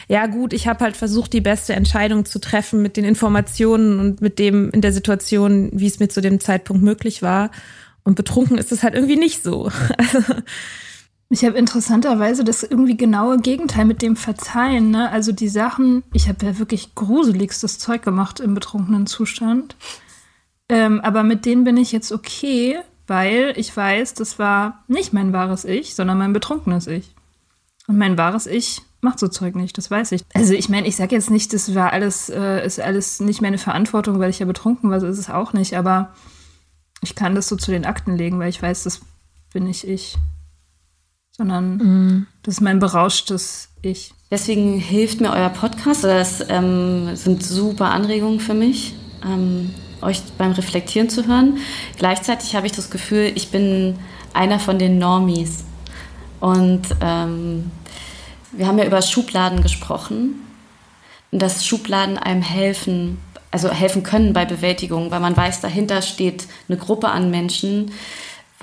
ja 0.09 0.25
gut, 0.25 0.51
ich 0.51 0.67
habe 0.67 0.83
halt 0.83 0.97
versucht, 0.97 1.31
die 1.31 1.39
beste 1.39 1.71
Entscheidung 1.71 2.25
zu 2.25 2.39
treffen 2.39 2.81
mit 2.81 2.97
den 2.97 3.05
Informationen 3.05 4.01
und 4.01 4.19
mit 4.19 4.39
dem 4.39 4.69
in 4.71 4.81
der 4.81 4.91
Situation, 4.91 5.69
wie 5.71 5.87
es 5.87 5.97
mir 5.97 6.09
zu 6.09 6.19
dem 6.19 6.41
Zeitpunkt 6.41 6.83
möglich 6.83 7.21
war. 7.21 7.51
Und 8.03 8.15
betrunken 8.15 8.57
ist 8.57 8.73
es 8.73 8.83
halt 8.83 8.95
irgendwie 8.95 9.15
nicht 9.15 9.43
so. 9.43 9.71
Also, 9.97 10.19
ich 11.33 11.45
habe 11.45 11.57
interessanterweise 11.57 12.43
das 12.43 12.63
irgendwie 12.63 12.97
genaue 12.97 13.39
Gegenteil 13.39 13.85
mit 13.85 14.01
dem 14.01 14.15
Verzeihen. 14.15 14.91
Ne? 14.91 15.09
Also 15.09 15.31
die 15.31 15.49
Sachen, 15.49 16.03
ich 16.13 16.27
habe 16.27 16.45
ja 16.45 16.59
wirklich 16.59 16.95
gruseligstes 16.95 17.79
Zeug 17.79 18.03
gemacht 18.03 18.39
im 18.39 18.53
betrunkenen 18.53 19.07
Zustand. 19.07 19.75
Ähm, 20.69 21.01
aber 21.01 21.23
mit 21.23 21.45
denen 21.45 21.63
bin 21.63 21.77
ich 21.77 21.91
jetzt 21.91 22.11
okay, 22.11 22.77
weil 23.07 23.53
ich 23.57 23.75
weiß, 23.75 24.13
das 24.13 24.39
war 24.39 24.83
nicht 24.87 25.13
mein 25.13 25.33
wahres 25.33 25.65
Ich, 25.65 25.95
sondern 25.95 26.17
mein 26.17 26.33
betrunkenes 26.33 26.87
Ich. 26.87 27.13
Und 27.87 27.97
mein 27.97 28.17
wahres 28.17 28.47
Ich 28.47 28.81
macht 29.01 29.19
so 29.19 29.27
Zeug 29.27 29.55
nicht, 29.55 29.77
das 29.77 29.91
weiß 29.91 30.13
ich. 30.13 30.23
Also 30.33 30.53
ich 30.53 30.69
meine, 30.69 30.87
ich 30.87 30.95
sage 30.95 31.15
jetzt 31.15 31.29
nicht, 31.29 31.51
das 31.53 31.75
war 31.75 31.91
alles, 31.91 32.29
äh, 32.29 32.65
ist 32.65 32.79
alles 32.79 33.19
nicht 33.19 33.41
meine 33.41 33.57
Verantwortung, 33.57 34.19
weil 34.19 34.29
ich 34.29 34.39
ja 34.39 34.45
betrunken 34.45 34.89
war, 34.89 34.99
so 35.01 35.07
ist 35.07 35.17
es 35.17 35.29
auch 35.29 35.51
nicht. 35.51 35.75
Aber 35.75 36.13
ich 37.01 37.15
kann 37.15 37.35
das 37.35 37.47
so 37.47 37.55
zu 37.55 37.71
den 37.71 37.85
Akten 37.85 38.15
legen, 38.15 38.39
weil 38.39 38.49
ich 38.49 38.61
weiß, 38.61 38.83
das 38.83 39.01
bin 39.51 39.65
nicht 39.65 39.85
ich 39.87 40.17
sondern 41.35 41.77
mm. 41.77 42.27
das 42.43 42.55
ist 42.55 42.61
mein 42.61 42.79
berauschtes 42.79 43.69
Ich. 43.81 44.13
Deswegen 44.31 44.79
hilft 44.79 45.21
mir 45.21 45.31
euer 45.31 45.49
Podcast. 45.49 46.03
Das 46.03 46.43
ähm, 46.49 47.15
sind 47.15 47.43
super 47.43 47.91
Anregungen 47.91 48.39
für 48.39 48.53
mich, 48.53 48.95
ähm, 49.23 49.73
euch 50.01 50.21
beim 50.37 50.51
Reflektieren 50.51 51.09
zu 51.09 51.27
hören. 51.27 51.57
Gleichzeitig 51.97 52.55
habe 52.55 52.65
ich 52.65 52.73
das 52.73 52.89
Gefühl, 52.89 53.31
ich 53.35 53.49
bin 53.51 53.99
einer 54.33 54.59
von 54.59 54.79
den 54.79 54.97
Normies. 54.97 55.65
Und 56.39 56.81
ähm, 57.01 57.71
wir 58.51 58.67
haben 58.67 58.77
ja 58.77 58.85
über 58.85 59.01
Schubladen 59.01 59.61
gesprochen. 59.61 60.35
Und 61.31 61.41
dass 61.41 61.65
Schubladen 61.65 62.17
einem 62.17 62.41
helfen, 62.41 63.19
also 63.49 63.69
helfen 63.69 64.03
können 64.03 64.33
bei 64.33 64.45
Bewältigung, 64.45 65.09
weil 65.09 65.19
man 65.19 65.35
weiß, 65.35 65.61
dahinter 65.61 66.01
steht 66.01 66.47
eine 66.67 66.77
Gruppe 66.77 67.09
an 67.09 67.31
Menschen, 67.31 67.91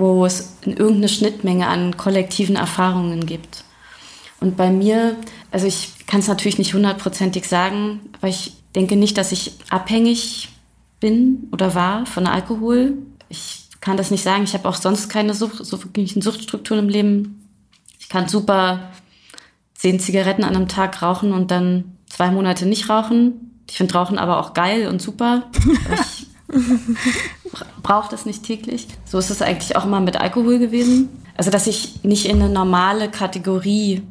wo 0.00 0.24
es 0.24 0.56
irgendeine 0.64 1.08
Schnittmenge 1.08 1.68
an 1.68 1.96
kollektiven 1.96 2.56
Erfahrungen 2.56 3.26
gibt. 3.26 3.64
Und 4.40 4.56
bei 4.56 4.70
mir, 4.70 5.16
also 5.50 5.66
ich 5.66 6.06
kann 6.06 6.20
es 6.20 6.28
natürlich 6.28 6.56
nicht 6.56 6.72
hundertprozentig 6.72 7.46
sagen, 7.46 8.00
aber 8.16 8.28
ich 8.28 8.54
denke 8.74 8.96
nicht, 8.96 9.18
dass 9.18 9.30
ich 9.30 9.52
abhängig 9.68 10.48
bin 11.00 11.48
oder 11.52 11.74
war 11.74 12.06
von 12.06 12.26
Alkohol. 12.26 12.94
Ich 13.28 13.68
kann 13.82 13.98
das 13.98 14.10
nicht 14.10 14.24
sagen. 14.24 14.44
Ich 14.44 14.54
habe 14.54 14.68
auch 14.68 14.74
sonst 14.74 15.10
keine 15.10 15.34
Sucht, 15.34 15.64
so 15.64 15.82
wirklichen 15.84 16.22
Suchtstrukturen 16.22 16.84
im 16.84 16.88
Leben. 16.88 17.48
Ich 17.98 18.08
kann 18.08 18.26
super 18.28 18.90
zehn 19.74 20.00
Zigaretten 20.00 20.44
an 20.44 20.56
einem 20.56 20.68
Tag 20.68 21.02
rauchen 21.02 21.32
und 21.32 21.50
dann 21.50 21.96
zwei 22.08 22.30
Monate 22.30 22.64
nicht 22.64 22.88
rauchen. 22.88 23.62
Ich 23.68 23.76
finde 23.76 23.94
Rauchen 23.94 24.18
aber 24.18 24.38
auch 24.38 24.54
geil 24.54 24.88
und 24.88 25.02
super. 25.02 25.50
ich 25.64 26.19
brauche 27.82 28.10
das 28.10 28.26
nicht 28.26 28.44
täglich. 28.44 28.88
So 29.04 29.18
ist 29.18 29.30
es 29.30 29.42
eigentlich 29.42 29.76
auch 29.76 29.84
immer 29.84 30.00
mit 30.00 30.20
Alkohol 30.20 30.58
gewesen. 30.58 31.08
Also, 31.36 31.50
dass 31.50 31.66
ich 31.66 32.02
nicht 32.02 32.26
in 32.26 32.42
eine 32.42 32.52
normale 32.52 33.10
Kategorie 33.10 34.02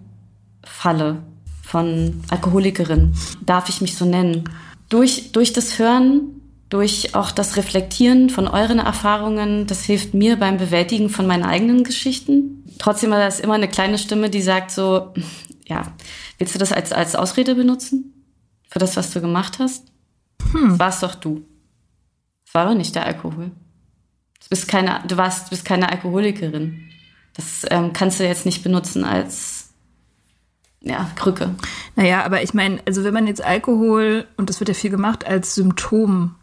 falle 0.64 1.24
von 1.64 2.22
Alkoholikerin, 2.30 3.14
darf 3.46 3.70
ich 3.70 3.82
mich 3.82 3.96
so 3.96 4.06
nennen. 4.06 4.46
Durch, 4.90 5.32
durch 5.32 5.54
das 5.54 5.78
Hören 5.78 6.40
durch 6.70 7.16
auch 7.16 7.32
das 7.32 7.58
Reflektieren 7.58 8.30
von 8.30 8.48
euren 8.48 8.80
Erfahrungen. 8.80 9.66
Das 9.66 9.84
hilft 9.84 10.14
mir 10.14 10.38
beim 10.38 10.58
Bewältigen 10.58 11.10
von 11.10 11.26
meinen 11.26 11.44
eigenen 11.44 11.84
Geschichten. 11.84 12.64
Trotzdem 12.78 13.10
war 13.10 13.20
das 13.20 13.40
immer 13.40 13.56
eine 13.56 13.68
kleine 13.68 13.98
Stimme, 13.98 14.30
die 14.30 14.42
sagt 14.42 14.72
so, 14.72 15.14
ja, 15.68 15.94
willst 16.38 16.54
du 16.54 16.60
das 16.60 16.72
als, 16.72 16.94
als 16.94 17.16
Ausrede 17.16 17.56
benutzen? 17.56 18.14
Für 18.70 18.80
das, 18.80 18.96
was 18.96 19.12
du 19.12 19.20
gemacht 19.20 19.58
hast? 19.58 19.88
Hm. 20.52 20.70
Das 20.70 20.80
warst 20.80 21.04
doch 21.04 21.16
du. 21.16 21.44
Das 22.50 22.56
war 22.56 22.66
doch 22.66 22.74
nicht 22.76 22.96
der 22.96 23.06
Alkohol. 23.06 23.52
Du 24.42 24.50
bist 24.50 24.68
keine, 24.68 25.04
du 25.08 25.18
warst, 25.18 25.46
du 25.46 25.50
bist 25.52 25.66
keine 25.66 25.92
Alkoholikerin. 25.92 26.90
Das 27.36 27.64
ähm, 27.70 27.94
kannst 27.94 28.20
du 28.20 28.26
jetzt 28.26 28.48
nicht 28.48 28.64
benutzen 28.64 29.04
als 29.04 29.70
ja, 30.82 31.12
Krücke. 31.16 31.54
Naja, 31.96 32.26
aber 32.26 32.42
ich 32.42 32.56
meine, 32.56 32.80
also 32.88 33.04
wenn 33.04 33.14
man 33.14 33.28
jetzt 33.28 33.44
Alkohol, 33.44 34.26
und 34.36 34.50
das 34.50 34.60
wird 34.60 34.70
ja 34.70 34.74
viel 34.74 34.90
gemacht, 34.90 35.28
als 35.28 35.54
Symptom 35.54 36.38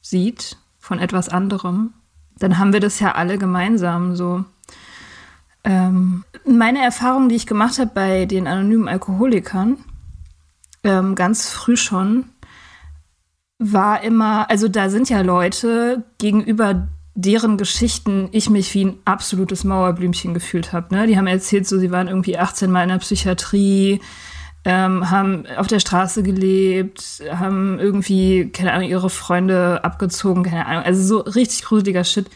sieht 0.00 0.56
von 0.78 0.98
etwas 0.98 1.28
anderem, 1.28 1.92
dann 2.38 2.56
haben 2.56 2.72
wir 2.72 2.80
das 2.80 2.98
ja 2.98 3.12
alle 3.12 3.36
gemeinsam 3.36 4.16
so. 4.16 4.46
Ähm, 5.62 6.24
meine 6.46 6.82
Erfahrung, 6.82 7.28
die 7.28 7.36
ich 7.36 7.46
gemacht 7.46 7.78
habe 7.78 7.90
bei 7.92 8.24
den 8.24 8.46
anonymen 8.46 8.88
Alkoholikern, 8.88 9.76
ähm, 10.84 11.14
ganz 11.16 11.50
früh 11.50 11.76
schon, 11.76 12.30
war 13.60 14.02
immer, 14.02 14.50
also 14.50 14.68
da 14.68 14.88
sind 14.88 15.10
ja 15.10 15.20
Leute, 15.20 16.02
gegenüber 16.18 16.88
deren 17.14 17.58
Geschichten 17.58 18.30
ich 18.32 18.48
mich 18.48 18.74
wie 18.74 18.86
ein 18.86 18.98
absolutes 19.04 19.64
Mauerblümchen 19.64 20.32
gefühlt 20.32 20.72
habe. 20.72 20.94
Ne? 20.94 21.06
Die 21.06 21.18
haben 21.18 21.26
erzählt, 21.26 21.68
so 21.68 21.78
sie 21.78 21.90
waren 21.90 22.08
irgendwie 22.08 22.38
18 22.38 22.70
Mal 22.70 22.84
in 22.84 22.88
der 22.88 22.98
Psychiatrie, 22.98 24.00
ähm, 24.64 25.10
haben 25.10 25.44
auf 25.56 25.66
der 25.66 25.80
Straße 25.80 26.22
gelebt, 26.22 27.22
haben 27.30 27.78
irgendwie, 27.78 28.48
keine 28.48 28.72
Ahnung, 28.72 28.88
ihre 28.88 29.10
Freunde 29.10 29.84
abgezogen, 29.84 30.42
keine 30.42 30.66
Ahnung. 30.66 30.84
Also 30.84 31.02
so 31.02 31.18
richtig 31.18 31.62
gruseliger 31.62 32.04
Shit. 32.04 32.30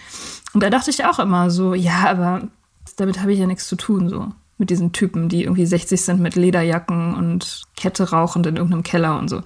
Und 0.52 0.62
da 0.62 0.68
dachte 0.68 0.90
ich 0.90 1.06
auch 1.06 1.18
immer 1.18 1.50
so, 1.50 1.72
ja, 1.72 2.06
aber 2.06 2.48
damit 2.96 3.20
habe 3.20 3.32
ich 3.32 3.38
ja 3.38 3.46
nichts 3.46 3.66
zu 3.66 3.76
tun, 3.76 4.08
so. 4.10 4.28
Mit 4.56 4.70
diesen 4.70 4.92
Typen, 4.92 5.28
die 5.28 5.44
irgendwie 5.44 5.66
60 5.66 6.00
sind 6.00 6.20
mit 6.20 6.37
Lederjacken 6.37 7.14
und 7.14 7.62
Kette 7.76 8.10
rauchend 8.10 8.46
in 8.46 8.56
irgendeinem 8.56 8.84
Keller 8.84 9.18
und 9.18 9.28
so. 9.28 9.42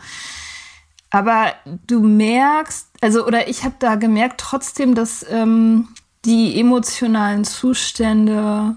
Aber 1.11 1.53
du 1.87 2.01
merkst, 2.01 2.89
also, 3.01 3.27
oder 3.27 3.49
ich 3.49 3.65
habe 3.65 3.77
da 3.79 3.95
gemerkt 3.95 4.41
trotzdem, 4.41 4.95
dass 4.95 5.25
ähm, 5.31 5.89
die 6.25 6.59
emotionalen 6.61 7.45
Zustände, 7.45 8.77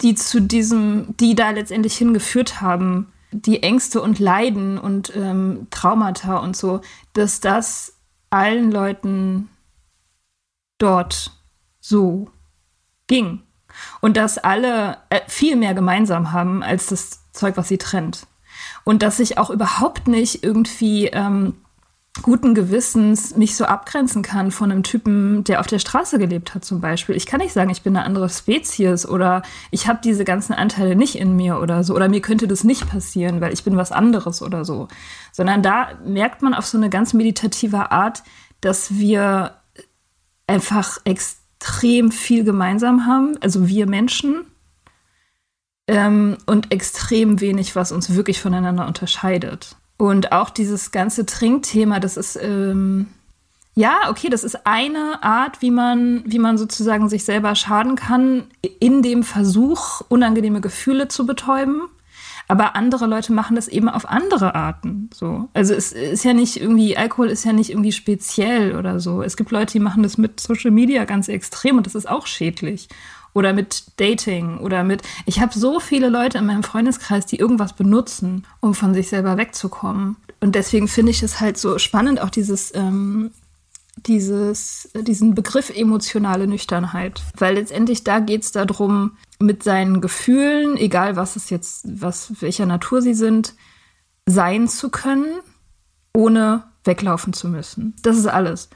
die 0.00 0.14
zu 0.14 0.40
diesem, 0.40 1.16
die 1.18 1.34
da 1.34 1.50
letztendlich 1.50 1.96
hingeführt 1.96 2.60
haben, 2.60 3.12
die 3.30 3.62
Ängste 3.62 4.00
und 4.00 4.18
Leiden 4.18 4.78
und 4.78 5.14
ähm, 5.14 5.66
Traumata 5.70 6.38
und 6.38 6.56
so, 6.56 6.80
dass 7.12 7.40
das 7.40 7.94
allen 8.30 8.72
Leuten 8.72 9.48
dort 10.78 11.32
so 11.80 12.30
ging. 13.06 13.42
Und 14.00 14.16
dass 14.16 14.38
alle 14.38 14.98
äh, 15.10 15.20
viel 15.28 15.54
mehr 15.54 15.74
gemeinsam 15.74 16.32
haben 16.32 16.62
als 16.62 16.86
das 16.86 17.30
Zeug, 17.32 17.56
was 17.56 17.68
sie 17.68 17.78
trennt. 17.78 18.26
Und 18.82 19.02
dass 19.02 19.20
ich 19.20 19.38
auch 19.38 19.50
überhaupt 19.50 20.08
nicht 20.08 20.42
irgendwie 20.42 21.06
ähm, 21.06 21.54
guten 22.22 22.54
Gewissens 22.54 23.36
mich 23.36 23.56
so 23.56 23.64
abgrenzen 23.64 24.22
kann 24.22 24.50
von 24.50 24.70
einem 24.70 24.82
Typen, 24.82 25.44
der 25.44 25.60
auf 25.60 25.66
der 25.66 25.78
Straße 25.78 26.18
gelebt 26.18 26.54
hat 26.54 26.64
zum 26.64 26.80
Beispiel. 26.80 27.16
Ich 27.16 27.26
kann 27.26 27.40
nicht 27.40 27.52
sagen, 27.52 27.70
ich 27.70 27.82
bin 27.82 27.96
eine 27.96 28.04
andere 28.04 28.28
Spezies 28.28 29.06
oder 29.06 29.42
ich 29.70 29.88
habe 29.88 30.00
diese 30.02 30.24
ganzen 30.24 30.52
Anteile 30.52 30.96
nicht 30.96 31.16
in 31.16 31.36
mir 31.36 31.60
oder 31.60 31.84
so 31.84 31.94
oder 31.94 32.08
mir 32.08 32.20
könnte 32.20 32.48
das 32.48 32.64
nicht 32.64 32.88
passieren, 32.88 33.40
weil 33.40 33.52
ich 33.52 33.64
bin 33.64 33.76
was 33.76 33.92
anderes 33.92 34.42
oder 34.42 34.64
so. 34.64 34.88
Sondern 35.32 35.62
da 35.62 35.88
merkt 36.04 36.42
man 36.42 36.54
auf 36.54 36.66
so 36.66 36.78
eine 36.78 36.90
ganz 36.90 37.12
meditative 37.12 37.90
Art, 37.90 38.22
dass 38.60 38.94
wir 38.94 39.52
einfach 40.46 40.98
extrem 41.04 42.10
viel 42.10 42.44
gemeinsam 42.44 43.06
haben, 43.06 43.36
also 43.40 43.68
wir 43.68 43.86
Menschen, 43.86 44.44
ähm, 45.88 46.36
und 46.46 46.70
extrem 46.70 47.40
wenig, 47.40 47.74
was 47.74 47.92
uns 47.92 48.14
wirklich 48.14 48.40
voneinander 48.40 48.86
unterscheidet. 48.86 49.76
Und 49.98 50.32
auch 50.32 50.48
dieses 50.48 50.92
ganze 50.92 51.26
Trinkthema, 51.26 51.98
das 51.98 52.16
ist, 52.16 52.38
ähm, 52.40 53.08
ja, 53.74 54.08
okay, 54.08 54.28
das 54.28 54.44
ist 54.44 54.64
eine 54.66 55.22
Art, 55.22 55.60
wie 55.60 55.72
man, 55.72 56.22
wie 56.24 56.38
man 56.38 56.56
sozusagen 56.56 57.08
sich 57.08 57.24
selber 57.24 57.54
schaden 57.56 57.96
kann, 57.96 58.44
in 58.78 59.02
dem 59.02 59.24
Versuch, 59.24 60.00
unangenehme 60.08 60.60
Gefühle 60.60 61.08
zu 61.08 61.26
betäuben. 61.26 61.82
Aber 62.46 62.76
andere 62.76 63.06
Leute 63.06 63.32
machen 63.32 63.56
das 63.56 63.68
eben 63.68 63.90
auf 63.90 64.08
andere 64.08 64.54
Arten. 64.54 65.10
So. 65.12 65.48
Also 65.52 65.74
es 65.74 65.92
ist 65.92 66.24
ja 66.24 66.32
nicht 66.32 66.58
irgendwie, 66.58 66.96
Alkohol 66.96 67.28
ist 67.28 67.44
ja 67.44 67.52
nicht 67.52 67.70
irgendwie 67.70 67.92
speziell 67.92 68.74
oder 68.74 69.00
so. 69.00 69.22
Es 69.22 69.36
gibt 69.36 69.50
Leute, 69.50 69.72
die 69.72 69.80
machen 69.80 70.02
das 70.02 70.16
mit 70.16 70.40
Social 70.40 70.70
Media 70.70 71.04
ganz 71.04 71.28
extrem 71.28 71.76
und 71.76 71.86
das 71.86 71.94
ist 71.94 72.08
auch 72.08 72.26
schädlich 72.26 72.88
oder 73.38 73.52
mit 73.52 73.84
Dating 74.00 74.58
oder 74.58 74.82
mit. 74.82 75.02
Ich 75.24 75.40
habe 75.40 75.56
so 75.56 75.78
viele 75.78 76.08
Leute 76.08 76.38
in 76.38 76.46
meinem 76.46 76.64
Freundeskreis, 76.64 77.24
die 77.24 77.36
irgendwas 77.36 77.72
benutzen, 77.72 78.44
um 78.58 78.74
von 78.74 78.94
sich 78.94 79.08
selber 79.08 79.36
wegzukommen. 79.36 80.16
Und 80.40 80.56
deswegen 80.56 80.88
finde 80.88 81.12
ich 81.12 81.22
es 81.22 81.38
halt 81.38 81.56
so 81.56 81.78
spannend, 81.78 82.20
auch 82.20 82.30
dieses, 82.30 82.74
ähm, 82.74 83.30
dieses, 84.06 84.90
diesen 84.94 85.36
Begriff 85.36 85.70
emotionale 85.70 86.48
Nüchternheit. 86.48 87.22
Weil 87.36 87.54
letztendlich 87.54 88.02
da 88.02 88.18
geht 88.18 88.42
es 88.42 88.50
darum, 88.50 89.12
mit 89.38 89.62
seinen 89.62 90.00
Gefühlen, 90.00 90.76
egal 90.76 91.14
was 91.14 91.36
es 91.36 91.48
jetzt, 91.48 91.86
was, 91.88 92.32
welcher 92.40 92.66
Natur 92.66 93.02
sie 93.02 93.14
sind, 93.14 93.54
sein 94.26 94.66
zu 94.66 94.90
können, 94.90 95.38
ohne 96.12 96.64
weglaufen 96.82 97.32
zu 97.32 97.48
müssen. 97.48 97.94
Das 98.02 98.16
ist 98.18 98.26
alles. 98.26 98.68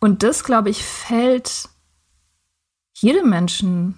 Und 0.00 0.24
das, 0.24 0.42
glaube 0.42 0.70
ich, 0.70 0.84
fällt 0.84 1.68
jedem 3.00 3.28
Menschen 3.30 3.94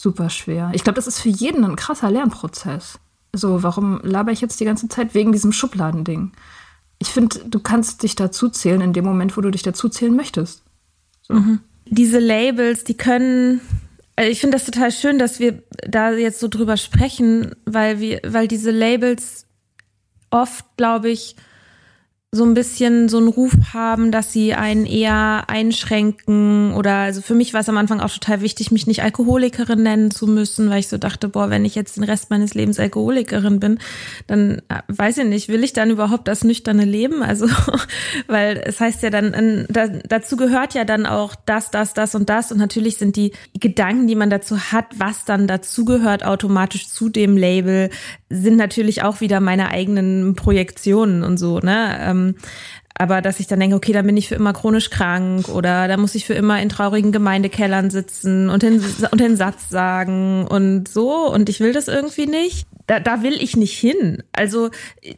super 0.00 0.30
schwer. 0.30 0.70
Ich 0.74 0.84
glaube, 0.84 0.96
das 0.96 1.06
ist 1.06 1.20
für 1.20 1.28
jeden 1.28 1.64
ein 1.64 1.76
krasser 1.76 2.10
Lernprozess. 2.10 2.98
So, 3.32 3.62
warum 3.62 4.00
laber 4.02 4.32
ich 4.32 4.40
jetzt 4.40 4.60
die 4.60 4.64
ganze 4.64 4.88
Zeit 4.88 5.14
wegen 5.14 5.32
diesem 5.32 5.52
Schubladending? 5.52 6.32
Ich 6.98 7.08
finde, 7.08 7.38
du 7.46 7.60
kannst 7.60 8.02
dich 8.02 8.14
dazu 8.14 8.48
zählen 8.48 8.80
in 8.80 8.92
dem 8.92 9.04
Moment, 9.04 9.36
wo 9.36 9.40
du 9.40 9.50
dich 9.50 9.62
dazu 9.62 9.88
zählen 9.88 10.14
möchtest. 10.14 10.62
So. 11.22 11.34
Mhm. 11.34 11.60
Diese 11.86 12.18
Labels, 12.18 12.84
die 12.84 12.96
können 12.96 13.60
also 14.16 14.30
ich 14.30 14.40
finde 14.40 14.56
das 14.56 14.66
total 14.66 14.92
schön, 14.92 15.18
dass 15.18 15.40
wir 15.40 15.62
da 15.88 16.12
jetzt 16.12 16.40
so 16.40 16.48
drüber 16.48 16.76
sprechen, 16.76 17.54
weil 17.64 17.98
wir, 18.00 18.20
weil 18.26 18.46
diese 18.46 18.70
Labels 18.70 19.46
oft, 20.30 20.64
glaube 20.76 21.10
ich, 21.10 21.36
so 22.34 22.46
ein 22.46 22.54
bisschen 22.54 23.10
so 23.10 23.18
einen 23.18 23.28
Ruf 23.28 23.52
haben, 23.74 24.10
dass 24.10 24.32
sie 24.32 24.54
einen 24.54 24.86
eher 24.86 25.44
einschränken 25.48 26.72
oder 26.72 26.94
also 26.94 27.20
für 27.20 27.34
mich 27.34 27.52
war 27.52 27.60
es 27.60 27.68
am 27.68 27.76
Anfang 27.76 28.00
auch 28.00 28.08
total 28.08 28.40
wichtig, 28.40 28.70
mich 28.70 28.86
nicht 28.86 29.02
Alkoholikerin 29.02 29.82
nennen 29.82 30.10
zu 30.10 30.26
müssen, 30.26 30.70
weil 30.70 30.80
ich 30.80 30.88
so 30.88 30.96
dachte, 30.96 31.28
boah, 31.28 31.50
wenn 31.50 31.66
ich 31.66 31.74
jetzt 31.74 31.98
den 31.98 32.04
Rest 32.04 32.30
meines 32.30 32.54
Lebens 32.54 32.80
Alkoholikerin 32.80 33.60
bin, 33.60 33.78
dann 34.28 34.62
äh, 34.70 34.80
weiß 34.88 35.18
ich 35.18 35.26
nicht, 35.26 35.48
will 35.48 35.62
ich 35.62 35.74
dann 35.74 35.90
überhaupt 35.90 36.26
das 36.26 36.42
nüchterne 36.42 36.86
Leben? 36.86 37.22
Also, 37.22 37.48
weil 38.28 38.62
es 38.64 38.80
heißt 38.80 39.02
ja 39.02 39.10
dann, 39.10 39.66
da, 39.68 39.88
dazu 39.88 40.38
gehört 40.38 40.72
ja 40.72 40.86
dann 40.86 41.04
auch 41.04 41.34
das, 41.44 41.70
das, 41.70 41.92
das 41.92 42.14
und 42.14 42.30
das 42.30 42.50
und 42.50 42.56
natürlich 42.56 42.96
sind 42.96 43.16
die 43.16 43.32
Gedanken, 43.60 44.06
die 44.06 44.16
man 44.16 44.30
dazu 44.30 44.58
hat, 44.58 44.86
was 44.96 45.26
dann 45.26 45.46
dazu 45.46 45.84
gehört, 45.84 46.24
automatisch 46.24 46.88
zu 46.88 47.10
dem 47.10 47.36
Label, 47.36 47.90
sind 48.30 48.56
natürlich 48.56 49.02
auch 49.02 49.20
wieder 49.20 49.40
meine 49.40 49.68
eigenen 49.70 50.34
Projektionen 50.34 51.24
und 51.24 51.36
so, 51.36 51.58
ne? 51.58 51.98
Ähm, 52.22 52.34
aber 52.94 53.22
dass 53.22 53.40
ich 53.40 53.46
dann 53.46 53.60
denke, 53.60 53.76
okay, 53.76 53.92
dann 53.92 54.06
bin 54.06 54.16
ich 54.16 54.28
für 54.28 54.34
immer 54.34 54.52
chronisch 54.52 54.90
krank 54.90 55.48
oder 55.48 55.88
da 55.88 55.96
muss 55.96 56.14
ich 56.14 56.26
für 56.26 56.34
immer 56.34 56.60
in 56.60 56.68
traurigen 56.68 57.10
Gemeindekellern 57.10 57.90
sitzen 57.90 58.50
und 58.50 58.62
den, 58.62 58.84
und 59.10 59.20
den 59.20 59.36
Satz 59.36 59.70
sagen 59.70 60.46
und 60.46 60.88
so 60.88 61.32
und 61.32 61.48
ich 61.48 61.60
will 61.60 61.72
das 61.72 61.88
irgendwie 61.88 62.26
nicht. 62.26 62.66
Da, 62.86 63.00
da 63.00 63.22
will 63.22 63.42
ich 63.42 63.56
nicht 63.56 63.78
hin. 63.78 64.22
Also 64.32 64.70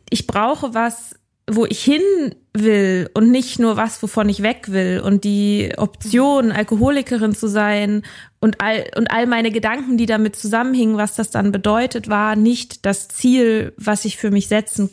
ich 0.08 0.26
brauche 0.26 0.72
was, 0.72 1.16
wo 1.50 1.66
ich 1.66 1.82
hin 1.82 2.34
will 2.54 3.10
und 3.12 3.30
nicht 3.30 3.58
nur 3.58 3.76
was, 3.76 4.02
wovon 4.02 4.28
ich 4.28 4.42
weg 4.42 4.70
will. 4.70 5.02
Und 5.04 5.24
die 5.24 5.72
Option, 5.76 6.52
Alkoholikerin 6.52 7.34
zu 7.34 7.48
sein 7.48 8.02
und 8.40 8.60
all, 8.60 8.84
und 8.96 9.10
all 9.10 9.26
meine 9.26 9.50
Gedanken, 9.50 9.98
die 9.98 10.06
damit 10.06 10.36
zusammenhingen, 10.36 10.96
was 10.96 11.16
das 11.16 11.30
dann 11.30 11.52
bedeutet, 11.52 12.08
war 12.08 12.36
nicht 12.36 12.86
das 12.86 13.08
Ziel, 13.08 13.74
was 13.76 14.04
ich 14.04 14.16
für 14.16 14.30
mich 14.30 14.48
setzen 14.48 14.90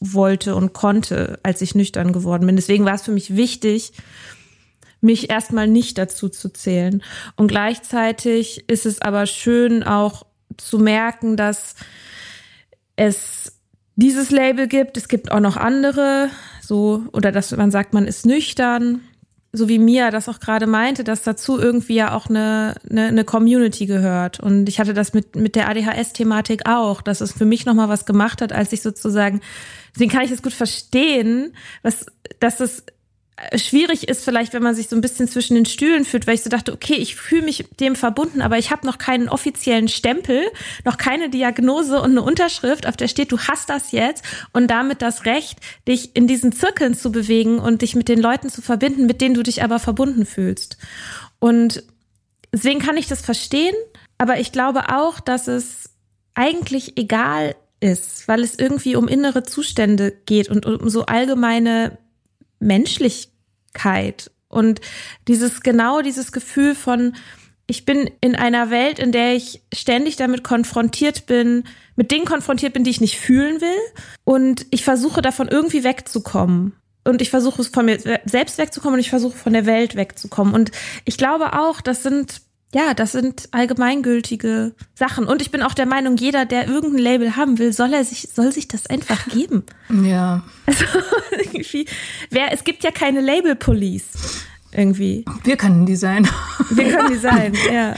wollte 0.00 0.54
und 0.54 0.72
konnte, 0.72 1.38
als 1.42 1.62
ich 1.62 1.74
nüchtern 1.74 2.12
geworden 2.12 2.46
bin. 2.46 2.56
Deswegen 2.56 2.84
war 2.84 2.94
es 2.94 3.02
für 3.02 3.12
mich 3.12 3.36
wichtig, 3.36 3.92
mich 5.00 5.30
erstmal 5.30 5.68
nicht 5.68 5.98
dazu 5.98 6.28
zu 6.28 6.48
zählen. 6.50 7.02
Und 7.36 7.48
gleichzeitig 7.48 8.68
ist 8.68 8.86
es 8.86 9.00
aber 9.00 9.26
schön 9.26 9.82
auch 9.82 10.26
zu 10.56 10.78
merken, 10.78 11.36
dass 11.36 11.74
es 12.96 13.60
dieses 13.94 14.30
Label 14.30 14.68
gibt. 14.68 14.96
Es 14.96 15.08
gibt 15.08 15.32
auch 15.32 15.40
noch 15.40 15.56
andere, 15.56 16.28
so, 16.60 17.04
oder 17.12 17.32
dass 17.32 17.54
man 17.56 17.70
sagt, 17.70 17.94
man 17.94 18.06
ist 18.06 18.26
nüchtern 18.26 19.00
so 19.56 19.68
wie 19.68 19.78
Mia 19.78 20.10
das 20.10 20.28
auch 20.28 20.38
gerade 20.38 20.66
meinte, 20.66 21.04
dass 21.04 21.22
dazu 21.22 21.58
irgendwie 21.58 21.94
ja 21.94 22.14
auch 22.14 22.28
eine, 22.28 22.74
eine, 22.88 23.06
eine 23.06 23.24
Community 23.24 23.86
gehört. 23.86 24.40
Und 24.40 24.68
ich 24.68 24.78
hatte 24.78 24.94
das 24.94 25.12
mit, 25.12 25.36
mit 25.36 25.56
der 25.56 25.68
ADHS-Thematik 25.68 26.68
auch, 26.68 27.00
dass 27.00 27.20
es 27.20 27.32
für 27.32 27.44
mich 27.44 27.66
nochmal 27.66 27.88
was 27.88 28.06
gemacht 28.06 28.42
hat, 28.42 28.52
als 28.52 28.72
ich 28.72 28.82
sozusagen, 28.82 29.40
deswegen 29.96 30.12
kann 30.12 30.22
ich 30.22 30.30
das 30.30 30.42
gut 30.42 30.52
verstehen, 30.52 31.56
was, 31.82 32.06
dass 32.38 32.60
es 32.60 32.84
schwierig 33.56 34.08
ist 34.08 34.24
vielleicht, 34.24 34.54
wenn 34.54 34.62
man 34.62 34.74
sich 34.74 34.88
so 34.88 34.96
ein 34.96 35.02
bisschen 35.02 35.28
zwischen 35.28 35.56
den 35.56 35.66
Stühlen 35.66 36.04
fühlt, 36.04 36.26
weil 36.26 36.36
ich 36.36 36.42
so 36.42 36.48
dachte, 36.48 36.72
okay, 36.72 36.94
ich 36.94 37.16
fühle 37.16 37.42
mich 37.42 37.66
dem 37.80 37.94
verbunden, 37.94 38.40
aber 38.40 38.56
ich 38.56 38.70
habe 38.70 38.86
noch 38.86 38.96
keinen 38.96 39.28
offiziellen 39.28 39.88
Stempel, 39.88 40.42
noch 40.84 40.96
keine 40.96 41.28
Diagnose 41.28 42.00
und 42.00 42.12
eine 42.12 42.22
Unterschrift, 42.22 42.86
auf 42.86 42.96
der 42.96 43.08
steht, 43.08 43.32
du 43.32 43.38
hast 43.38 43.68
das 43.68 43.92
jetzt 43.92 44.24
und 44.52 44.68
damit 44.68 45.02
das 45.02 45.26
Recht, 45.26 45.58
dich 45.86 46.16
in 46.16 46.26
diesen 46.26 46.52
Zirkeln 46.52 46.94
zu 46.94 47.12
bewegen 47.12 47.58
und 47.58 47.82
dich 47.82 47.94
mit 47.94 48.08
den 48.08 48.20
Leuten 48.20 48.48
zu 48.48 48.62
verbinden, 48.62 49.04
mit 49.04 49.20
denen 49.20 49.34
du 49.34 49.42
dich 49.42 49.62
aber 49.62 49.78
verbunden 49.78 50.24
fühlst. 50.24 50.78
Und 51.38 51.82
deswegen 52.52 52.80
kann 52.80 52.96
ich 52.96 53.06
das 53.06 53.20
verstehen, 53.20 53.74
aber 54.16 54.40
ich 54.40 54.50
glaube 54.50 54.88
auch, 54.88 55.20
dass 55.20 55.46
es 55.46 55.90
eigentlich 56.34 56.96
egal 56.96 57.54
ist, 57.80 58.26
weil 58.28 58.42
es 58.42 58.58
irgendwie 58.58 58.96
um 58.96 59.08
innere 59.08 59.42
Zustände 59.42 60.12
geht 60.26 60.48
und 60.48 60.66
um 60.66 60.88
so 60.88 61.06
allgemeine 61.06 61.98
Menschlichkeit 62.58 64.30
und 64.48 64.80
dieses 65.28 65.60
genau 65.60 66.00
dieses 66.00 66.32
Gefühl 66.32 66.74
von 66.74 67.14
ich 67.68 67.84
bin 67.84 68.08
in 68.20 68.36
einer 68.36 68.70
Welt, 68.70 69.00
in 69.00 69.10
der 69.10 69.34
ich 69.34 69.62
ständig 69.74 70.14
damit 70.16 70.44
konfrontiert 70.44 71.26
bin, 71.26 71.64
mit 71.96 72.12
Dingen 72.12 72.24
konfrontiert 72.24 72.72
bin, 72.72 72.84
die 72.84 72.90
ich 72.90 73.00
nicht 73.00 73.18
fühlen 73.18 73.60
will 73.60 73.78
und 74.24 74.66
ich 74.70 74.84
versuche 74.84 75.20
davon 75.20 75.48
irgendwie 75.48 75.82
wegzukommen. 75.82 76.74
Und 77.04 77.22
ich 77.22 77.30
versuche 77.30 77.62
von 77.62 77.84
mir 77.84 78.00
selbst 78.24 78.58
wegzukommen 78.58 78.94
und 78.94 79.00
ich 79.00 79.10
versuche 79.10 79.36
von 79.36 79.52
der 79.52 79.64
Welt 79.64 79.94
wegzukommen. 79.94 80.54
Und 80.54 80.72
ich 81.04 81.16
glaube 81.16 81.52
auch, 81.52 81.80
das 81.80 82.02
sind 82.02 82.42
ja, 82.74 82.94
das 82.94 83.12
sind 83.12 83.48
allgemeingültige 83.52 84.74
Sachen. 84.94 85.26
Und 85.26 85.40
ich 85.40 85.50
bin 85.50 85.62
auch 85.62 85.74
der 85.74 85.86
Meinung, 85.86 86.16
jeder, 86.16 86.44
der 86.44 86.66
irgendein 86.66 87.02
Label 87.02 87.36
haben 87.36 87.58
will, 87.58 87.72
soll 87.72 87.92
er 87.92 88.04
sich, 88.04 88.28
soll 88.34 88.52
sich 88.52 88.68
das 88.68 88.86
einfach 88.86 89.28
geben. 89.30 89.64
Ja. 90.02 90.44
Also 90.66 90.84
irgendwie, 91.30 91.86
wer, 92.30 92.52
es 92.52 92.64
gibt 92.64 92.84
ja 92.84 92.90
keine 92.90 93.20
Label-Police. 93.20 94.44
Irgendwie. 94.72 95.24
Wir 95.44 95.56
können 95.56 95.86
die 95.86 95.96
sein. 95.96 96.28
Wir 96.70 96.90
können 96.90 97.12
die 97.12 97.18
sein, 97.18 97.54
ja. 97.72 97.94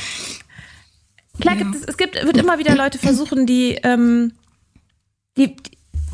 Klar 1.41 1.57
ja. 1.57 1.63
gibt 1.63 1.75
es, 1.75 1.83
es 1.85 1.97
gibt, 1.97 2.15
wird 2.15 2.37
immer 2.37 2.59
wieder 2.59 2.77
Leute 2.77 2.99
versuchen, 2.99 3.47
die, 3.47 3.79
ähm, 3.83 4.33
die, 5.37 5.57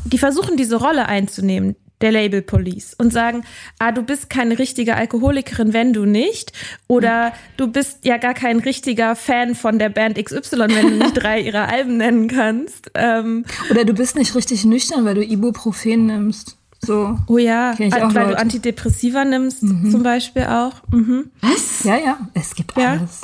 die 0.05 0.17
versuchen, 0.17 0.55
diese 0.55 0.77
Rolle 0.77 1.07
einzunehmen 1.07 1.75
der 2.01 2.11
Label 2.11 2.41
Police 2.41 2.93
und 2.93 3.11
sagen, 3.11 3.43
ah, 3.79 3.91
du 3.91 4.03
bist 4.03 4.29
keine 4.29 4.59
richtige 4.59 4.95
Alkoholikerin, 4.95 5.73
wenn 5.73 5.93
du 5.93 6.05
nicht. 6.05 6.51
Oder 6.87 7.33
du 7.57 7.67
bist 7.67 8.05
ja 8.05 8.17
gar 8.17 8.33
kein 8.33 8.59
richtiger 8.59 9.15
Fan 9.15 9.55
von 9.55 9.79
der 9.79 9.89
Band 9.89 10.23
XY, 10.23 10.59
wenn 10.59 10.89
du 10.89 11.05
nicht 11.05 11.13
drei 11.15 11.41
ihrer 11.41 11.69
Alben 11.69 11.97
nennen 11.97 12.27
kannst. 12.27 12.91
Ähm, 12.95 13.45
Oder 13.69 13.85
du 13.85 13.93
bist 13.93 14.15
nicht 14.15 14.35
richtig 14.35 14.65
nüchtern, 14.65 15.05
weil 15.05 15.15
du 15.15 15.23
Ibuprofen 15.23 16.07
nimmst. 16.07 16.57
So. 16.81 17.17
Oh 17.27 17.37
ja, 17.37 17.73
weil 17.79 17.89
Leute. 17.89 18.29
du 18.29 18.37
Antidepressiva 18.37 19.25
nimmst 19.25 19.63
mhm. 19.63 19.89
zum 19.89 20.03
Beispiel 20.03 20.43
auch. 20.43 20.83
Mhm. 20.91 21.31
Was? 21.41 21.83
Ja, 21.83 21.97
ja, 21.97 22.17
es 22.33 22.53
gibt 22.53 22.77
ja. 22.77 22.91
alles. 22.91 23.21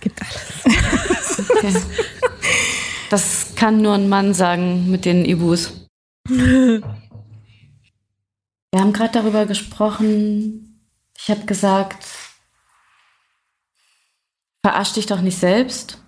Gibt 0.00 0.20
alles. 0.22 1.50
okay. 1.50 1.72
Das 3.10 3.54
kann 3.54 3.80
nur 3.80 3.94
ein 3.94 4.08
Mann 4.08 4.34
sagen 4.34 4.90
mit 4.90 5.04
den 5.04 5.24
Ibus. 5.24 5.86
Wir 8.74 8.80
haben 8.80 8.92
gerade 8.92 9.12
darüber 9.12 9.46
gesprochen. 9.46 10.80
Ich 11.16 11.30
habe 11.30 11.46
gesagt, 11.46 12.04
verarsch 14.64 14.94
dich 14.94 15.06
doch 15.06 15.20
nicht 15.20 15.38
selbst. 15.38 16.02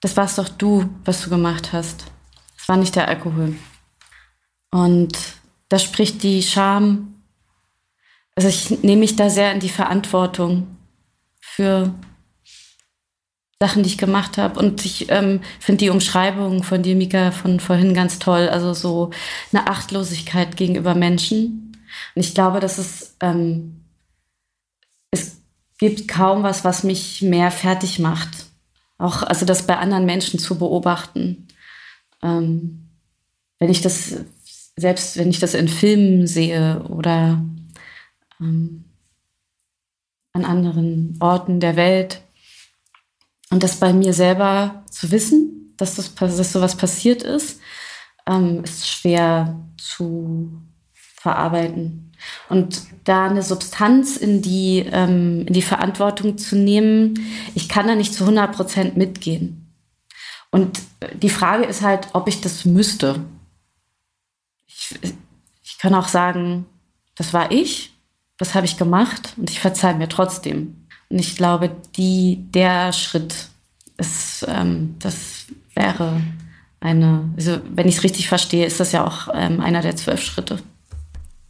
Das 0.00 0.16
warst 0.16 0.38
doch 0.38 0.48
du, 0.48 0.88
was 1.04 1.20
du 1.20 1.28
gemacht 1.28 1.74
hast. 1.74 2.06
Es 2.58 2.66
war 2.66 2.78
nicht 2.78 2.96
der 2.96 3.08
Alkohol. 3.08 3.56
Und 4.70 5.18
da 5.68 5.78
spricht 5.78 6.22
die 6.22 6.42
Scham. 6.42 7.24
Also 8.34 8.48
ich 8.48 8.82
nehme 8.82 9.00
mich 9.00 9.16
da 9.16 9.28
sehr 9.28 9.52
in 9.52 9.60
die 9.60 9.68
Verantwortung 9.68 10.78
für 11.38 11.92
Sachen, 13.60 13.82
die 13.82 13.90
ich 13.90 13.98
gemacht 13.98 14.38
habe. 14.38 14.58
Und 14.58 14.82
ich 14.86 15.10
ähm, 15.10 15.42
finde 15.60 15.80
die 15.80 15.90
Umschreibung 15.90 16.62
von 16.62 16.82
dir, 16.82 16.96
Mika, 16.96 17.32
von 17.32 17.60
vorhin 17.60 17.92
ganz 17.92 18.18
toll. 18.18 18.48
Also 18.48 18.72
so 18.72 19.10
eine 19.52 19.66
Achtlosigkeit 19.66 20.56
gegenüber 20.56 20.94
Menschen. 20.94 21.67
Und 22.14 22.24
ich 22.24 22.34
glaube, 22.34 22.60
dass 22.60 22.78
es, 22.78 23.16
ähm, 23.20 23.84
es 25.10 25.38
gibt 25.78 26.08
kaum 26.08 26.42
was, 26.42 26.64
was 26.64 26.84
mich 26.84 27.22
mehr 27.22 27.50
fertig 27.50 27.98
macht. 27.98 28.46
Auch, 28.98 29.22
also 29.22 29.46
das 29.46 29.66
bei 29.66 29.76
anderen 29.76 30.06
Menschen 30.06 30.38
zu 30.38 30.58
beobachten. 30.58 31.48
Ähm, 32.22 32.88
wenn 33.58 33.70
ich 33.70 33.80
das, 33.80 34.16
selbst 34.76 35.16
wenn 35.16 35.30
ich 35.30 35.38
das 35.38 35.54
in 35.54 35.68
Filmen 35.68 36.26
sehe 36.26 36.82
oder 36.88 37.42
ähm, 38.40 38.84
an 40.32 40.44
anderen 40.44 41.16
Orten 41.20 41.60
der 41.60 41.76
Welt. 41.76 42.22
Und 43.50 43.62
das 43.62 43.76
bei 43.76 43.92
mir 43.92 44.12
selber 44.12 44.84
zu 44.90 45.10
wissen, 45.10 45.74
dass, 45.76 45.94
das, 45.94 46.14
dass 46.14 46.52
sowas 46.52 46.76
passiert 46.76 47.22
ist, 47.22 47.60
ähm, 48.26 48.62
ist 48.64 48.86
schwer 48.86 49.58
zu 49.78 50.62
verarbeiten. 51.20 52.12
Und 52.48 52.82
da 53.04 53.26
eine 53.26 53.42
Substanz 53.42 54.16
in 54.16 54.42
die, 54.42 54.84
ähm, 54.90 55.46
in 55.46 55.52
die 55.52 55.62
Verantwortung 55.62 56.36
zu 56.36 56.56
nehmen, 56.56 57.14
ich 57.54 57.68
kann 57.68 57.86
da 57.86 57.94
nicht 57.94 58.14
zu 58.14 58.24
100 58.24 58.54
Prozent 58.54 58.96
mitgehen. 58.96 59.72
Und 60.50 60.80
die 61.14 61.30
Frage 61.30 61.64
ist 61.64 61.82
halt, 61.82 62.08
ob 62.12 62.28
ich 62.28 62.40
das 62.40 62.64
müsste. 62.64 63.24
Ich, 64.66 64.94
ich 65.62 65.78
kann 65.78 65.94
auch 65.94 66.08
sagen, 66.08 66.66
das 67.14 67.32
war 67.32 67.52
ich, 67.52 67.92
das 68.38 68.54
habe 68.54 68.66
ich 68.66 68.76
gemacht 68.76 69.34
und 69.36 69.50
ich 69.50 69.60
verzeihe 69.60 69.94
mir 69.94 70.08
trotzdem. 70.08 70.86
Und 71.10 71.18
ich 71.18 71.36
glaube, 71.36 71.70
die, 71.96 72.46
der 72.50 72.92
Schritt 72.92 73.48
ist, 73.96 74.46
ähm, 74.48 74.96
das 74.98 75.46
wäre 75.74 76.20
eine, 76.80 77.30
also 77.36 77.60
wenn 77.70 77.88
ich 77.88 77.96
es 77.96 78.04
richtig 78.04 78.28
verstehe, 78.28 78.66
ist 78.66 78.80
das 78.80 78.92
ja 78.92 79.06
auch 79.06 79.28
ähm, 79.34 79.60
einer 79.60 79.82
der 79.82 79.96
zwölf 79.96 80.22
Schritte. 80.22 80.58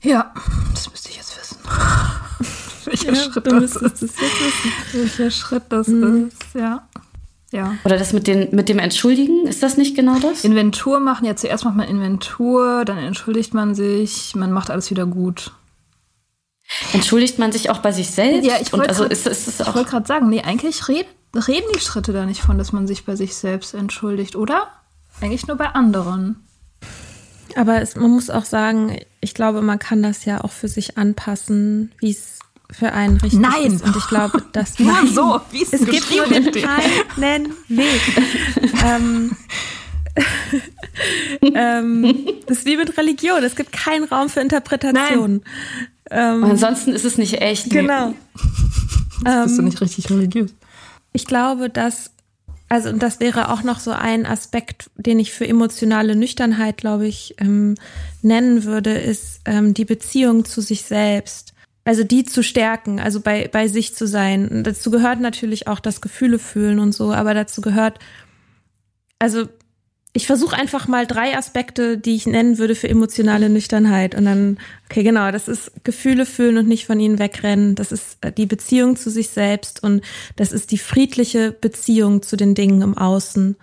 Ja, 0.02 0.32
das 0.72 0.90
müsste 0.90 1.10
ich 1.10 1.16
jetzt 1.16 1.36
wissen. 1.38 1.58
Welcher 2.84 3.12
ja, 3.12 3.30
Schritt 3.30 3.46
das 3.46 3.62
ist. 3.62 3.76
Es 3.82 4.00
jetzt 4.00 4.10
wissen. 4.10 4.72
Welcher 4.92 5.30
Schritt 5.30 5.64
das 5.68 5.88
mhm. 5.88 6.28
ist, 6.28 6.54
ja. 6.54 6.88
Ja. 7.50 7.76
Oder 7.84 7.96
das 7.96 8.12
mit, 8.12 8.26
den, 8.26 8.54
mit 8.54 8.68
dem 8.68 8.78
Entschuldigen, 8.78 9.46
ist 9.46 9.62
das 9.62 9.78
nicht 9.78 9.96
genau 9.96 10.18
das? 10.18 10.44
Inventur 10.44 11.00
machen, 11.00 11.24
ja, 11.24 11.34
zuerst 11.34 11.64
macht 11.64 11.76
man 11.76 11.88
Inventur, 11.88 12.84
dann 12.84 12.98
entschuldigt 12.98 13.54
man 13.54 13.74
sich, 13.74 14.34
man 14.36 14.52
macht 14.52 14.70
alles 14.70 14.90
wieder 14.90 15.06
gut. 15.06 15.52
Entschuldigt 16.92 17.38
man 17.38 17.50
sich 17.50 17.70
auch 17.70 17.78
bei 17.78 17.92
sich 17.92 18.10
selbst? 18.10 18.46
Ja, 18.46 18.56
ich 18.60 18.70
wollte 18.74 18.90
also 18.90 19.04
wollt 19.04 19.88
gerade 19.88 20.06
sagen, 20.06 20.28
nee, 20.28 20.42
eigentlich 20.42 20.86
red, 20.88 21.06
reden 21.34 21.66
die 21.74 21.80
Schritte 21.80 22.12
da 22.12 22.26
nicht 22.26 22.42
von, 22.42 22.58
dass 22.58 22.72
man 22.72 22.86
sich 22.86 23.06
bei 23.06 23.16
sich 23.16 23.34
selbst 23.34 23.72
entschuldigt, 23.72 24.36
oder? 24.36 24.68
Eigentlich 25.22 25.46
nur 25.46 25.56
bei 25.56 25.68
anderen. 25.68 26.46
Aber 27.58 27.82
es, 27.82 27.96
man 27.96 28.12
muss 28.12 28.30
auch 28.30 28.44
sagen, 28.44 29.00
ich 29.20 29.34
glaube, 29.34 29.62
man 29.62 29.80
kann 29.80 30.00
das 30.00 30.24
ja 30.24 30.44
auch 30.44 30.52
für 30.52 30.68
sich 30.68 30.96
anpassen, 30.96 31.90
wie 31.98 32.12
es 32.12 32.38
für 32.70 32.92
einen 32.92 33.16
richtig 33.16 33.40
nein. 33.40 33.72
ist. 33.72 33.84
Und 33.84 33.96
ich 33.96 34.06
glaube, 34.06 34.44
dass 34.52 34.78
ja, 34.78 35.04
so, 35.12 35.40
wie 35.50 35.64
es, 35.64 35.72
es 35.72 35.84
gibt 35.84 36.08
nur 36.14 36.26
keinen 36.26 36.54
Weg. 36.54 38.00
ähm, 38.86 39.36
ähm, 41.52 42.28
das 42.46 42.58
ist 42.58 42.66
wie 42.66 42.76
mit 42.76 42.96
Religion. 42.96 43.42
Es 43.42 43.56
gibt 43.56 43.72
keinen 43.72 44.04
Raum 44.04 44.28
für 44.28 44.38
Interpretation. 44.38 45.42
Ähm, 46.12 46.44
ansonsten 46.44 46.92
ist 46.92 47.04
es 47.04 47.18
nicht 47.18 47.40
echt. 47.40 47.70
Genau. 47.70 48.14
Das 49.24 49.46
bist 49.46 49.58
du 49.58 49.62
nicht 49.62 49.80
richtig 49.80 50.08
religiös. 50.10 50.54
Ich 51.12 51.26
glaube, 51.26 51.70
dass 51.70 52.12
also 52.68 52.90
und 52.90 53.02
das 53.02 53.20
wäre 53.20 53.50
auch 53.50 53.62
noch 53.62 53.80
so 53.80 53.92
ein 53.92 54.26
Aspekt, 54.26 54.90
den 54.96 55.18
ich 55.18 55.32
für 55.32 55.48
emotionale 55.48 56.14
Nüchternheit, 56.14 56.76
glaube 56.76 57.06
ich, 57.06 57.34
ähm, 57.38 57.76
nennen 58.22 58.64
würde, 58.64 58.92
ist 58.92 59.40
ähm, 59.46 59.72
die 59.74 59.86
Beziehung 59.86 60.44
zu 60.44 60.60
sich 60.60 60.82
selbst. 60.82 61.54
Also 61.84 62.04
die 62.04 62.24
zu 62.24 62.42
stärken, 62.42 63.00
also 63.00 63.20
bei, 63.20 63.48
bei 63.48 63.66
sich 63.68 63.94
zu 63.94 64.06
sein. 64.06 64.48
Und 64.48 64.64
dazu 64.64 64.90
gehört 64.90 65.20
natürlich 65.20 65.66
auch 65.68 65.80
das 65.80 66.02
Gefühle 66.02 66.38
fühlen 66.38 66.80
und 66.80 66.92
so, 66.92 67.12
aber 67.12 67.32
dazu 67.32 67.62
gehört, 67.62 67.98
also 69.18 69.48
ich 70.18 70.26
versuche 70.26 70.56
einfach 70.56 70.88
mal 70.88 71.06
drei 71.06 71.38
Aspekte, 71.38 71.96
die 71.96 72.16
ich 72.16 72.26
nennen 72.26 72.58
würde 72.58 72.74
für 72.74 72.88
emotionale 72.88 73.48
Nüchternheit. 73.48 74.16
Und 74.16 74.24
dann, 74.24 74.58
okay, 74.90 75.04
genau, 75.04 75.30
das 75.30 75.46
ist 75.46 75.70
Gefühle 75.84 76.26
fühlen 76.26 76.58
und 76.58 76.66
nicht 76.66 76.86
von 76.86 76.98
ihnen 76.98 77.20
wegrennen. 77.20 77.76
Das 77.76 77.92
ist 77.92 78.18
äh, 78.22 78.32
die 78.32 78.46
Beziehung 78.46 78.96
zu 78.96 79.10
sich 79.10 79.28
selbst 79.28 79.80
und 79.80 80.02
das 80.34 80.50
ist 80.50 80.72
die 80.72 80.78
friedliche 80.78 81.52
Beziehung 81.52 82.22
zu 82.22 82.36
den 82.36 82.56
Dingen 82.56 82.82
im 82.82 82.98
Außen. 82.98 83.54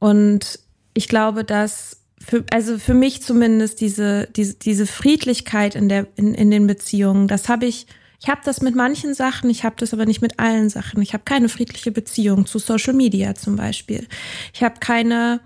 Und 0.00 0.58
ich 0.94 1.06
glaube, 1.06 1.44
dass 1.44 1.98
für, 2.18 2.44
also 2.52 2.76
für 2.80 2.94
mich 2.94 3.22
zumindest 3.22 3.80
diese, 3.80 4.26
diese, 4.34 4.54
diese 4.54 4.84
Friedlichkeit 4.84 5.76
in 5.76 5.88
der, 5.88 6.08
in, 6.16 6.34
in 6.34 6.50
den 6.50 6.66
Beziehungen, 6.66 7.28
das 7.28 7.48
habe 7.48 7.66
ich, 7.66 7.86
ich 8.20 8.28
habe 8.28 8.40
das 8.44 8.62
mit 8.62 8.74
manchen 8.74 9.14
Sachen, 9.14 9.48
ich 9.48 9.62
habe 9.62 9.76
das 9.78 9.94
aber 9.94 10.06
nicht 10.06 10.22
mit 10.22 10.40
allen 10.40 10.70
Sachen. 10.70 11.02
Ich 11.02 11.12
habe 11.12 11.22
keine 11.22 11.48
friedliche 11.48 11.92
Beziehung 11.92 12.46
zu 12.46 12.58
Social 12.58 12.94
Media 12.94 13.36
zum 13.36 13.54
Beispiel. 13.54 14.08
Ich 14.52 14.64
habe 14.64 14.80
keine 14.80 15.38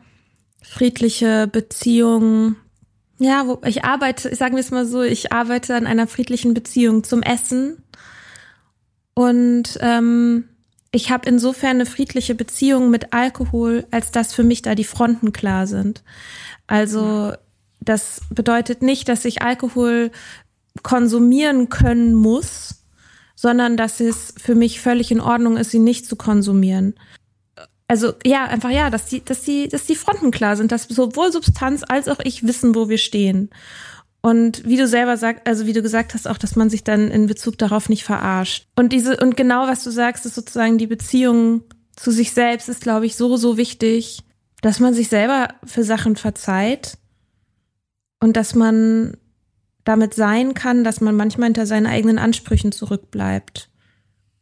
friedliche 0.63 1.47
Beziehung. 1.47 2.57
Ja, 3.19 3.47
wo 3.47 3.61
ich 3.65 3.85
arbeite, 3.85 4.35
sagen 4.35 4.57
wir 4.57 4.61
es 4.61 4.71
mal 4.71 4.87
so, 4.87 5.03
ich 5.03 5.33
arbeite 5.33 5.77
an 5.77 5.87
einer 5.87 6.07
friedlichen 6.07 6.55
Beziehung 6.55 7.05
zum 7.05 7.23
Essen. 7.23 7.83
Und 9.15 9.79
ähm, 9.81 10.49
ich 10.91 11.11
habe 11.11 11.29
insofern 11.29 11.77
eine 11.77 11.87
friedliche 11.87 12.35
Beziehung 12.35 12.91
mit 12.91 13.13
Alkohol, 13.13 13.87
als 13.91 14.11
dass 14.11 14.35
für 14.35 14.45
mich 14.45 14.63
da 14.63 14.75
die 14.75 14.85
Fronten 14.85 15.33
klar 15.33 15.67
sind. 15.67 16.03
Also 16.67 17.33
das 17.81 18.23
bedeutet 18.31 18.83
nicht, 18.83 19.09
dass 19.09 19.25
ich 19.25 19.43
Alkohol 19.43 20.11
konsumieren 20.83 21.69
können 21.69 22.15
muss, 22.15 22.85
sondern 23.35 23.77
dass 23.77 24.01
es 24.01 24.35
für 24.37 24.55
mich 24.55 24.81
völlig 24.81 25.11
in 25.11 25.21
Ordnung 25.21 25.57
ist, 25.57 25.71
sie 25.71 25.79
nicht 25.79 26.07
zu 26.07 26.17
konsumieren 26.17 26.95
also 27.89 28.13
ja, 28.25 28.45
einfach 28.45 28.71
ja, 28.71 28.91
dass 28.91 29.07
die, 29.07 29.25
dass 29.25 29.43
die, 29.43 29.69
dass 29.69 29.85
die 29.85 29.97
Fronten 29.97 30.31
klar 30.31 30.57
sind, 30.57 30.73
dass 30.73 30.85
sowohl 30.85 31.33
Substanz 31.33 31.83
als 31.87 32.09
auch 32.09 32.21
ich 32.25 32.47
wissen, 32.47 32.75
wo 32.75 32.89
wir 32.89 32.99
stehen. 32.99 33.51
Und 34.23 34.65
wie 34.65 34.77
du 34.77 34.87
selber 34.87 35.17
sagst, 35.17 35.47
also 35.47 35.67
wie 35.67 35.73
du 35.73 35.83
gesagt 35.83 36.15
hast, 36.15 36.29
auch, 36.29 36.39
dass 36.39 36.55
man 36.55 36.71
sich 36.71 36.85
dann 36.85 37.11
in 37.11 37.27
Bezug 37.27 37.59
darauf 37.59 37.89
nicht 37.89 38.05
verarscht. 38.05 38.69
Und 38.77 38.93
diese, 38.93 39.17
und 39.17 39.37
genau 39.37 39.67
was 39.67 39.83
du 39.83 39.91
sagst, 39.91 40.25
ist 40.27 40.37
sozusagen 40.37 40.79
die 40.79 40.87
Beziehung 40.87 41.65
zu 41.97 42.11
sich 42.11 42.33
selbst 42.33 42.69
ist, 42.69 42.83
glaube 42.83 43.07
ich, 43.07 43.17
so, 43.17 43.37
so 43.37 43.57
wichtig, 43.57 44.23
dass 44.61 44.81
man 44.81 44.95
sich 44.95 45.09
selber 45.09 45.49
für 45.65 45.83
Sachen 45.83 46.17
verzeiht 46.17 46.97
und 48.21 48.37
dass 48.37 48.55
man 48.55 49.17
damit 49.85 50.15
sein 50.15 50.55
kann, 50.55 50.85
dass 50.85 51.01
man 51.01 51.17
manchmal 51.17 51.49
hinter 51.49 51.67
seinen 51.67 51.87
eigenen 51.87 52.19
Ansprüchen 52.19 52.71
zurückbleibt 52.71 53.69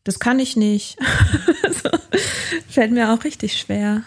das 0.05 0.19
kann 0.19 0.39
ich 0.39 0.57
nicht. 0.57 0.99
so, 1.71 1.91
fällt 2.69 2.93
mir 2.93 3.13
auch 3.13 3.25
richtig 3.25 3.59
schwer. 3.59 4.03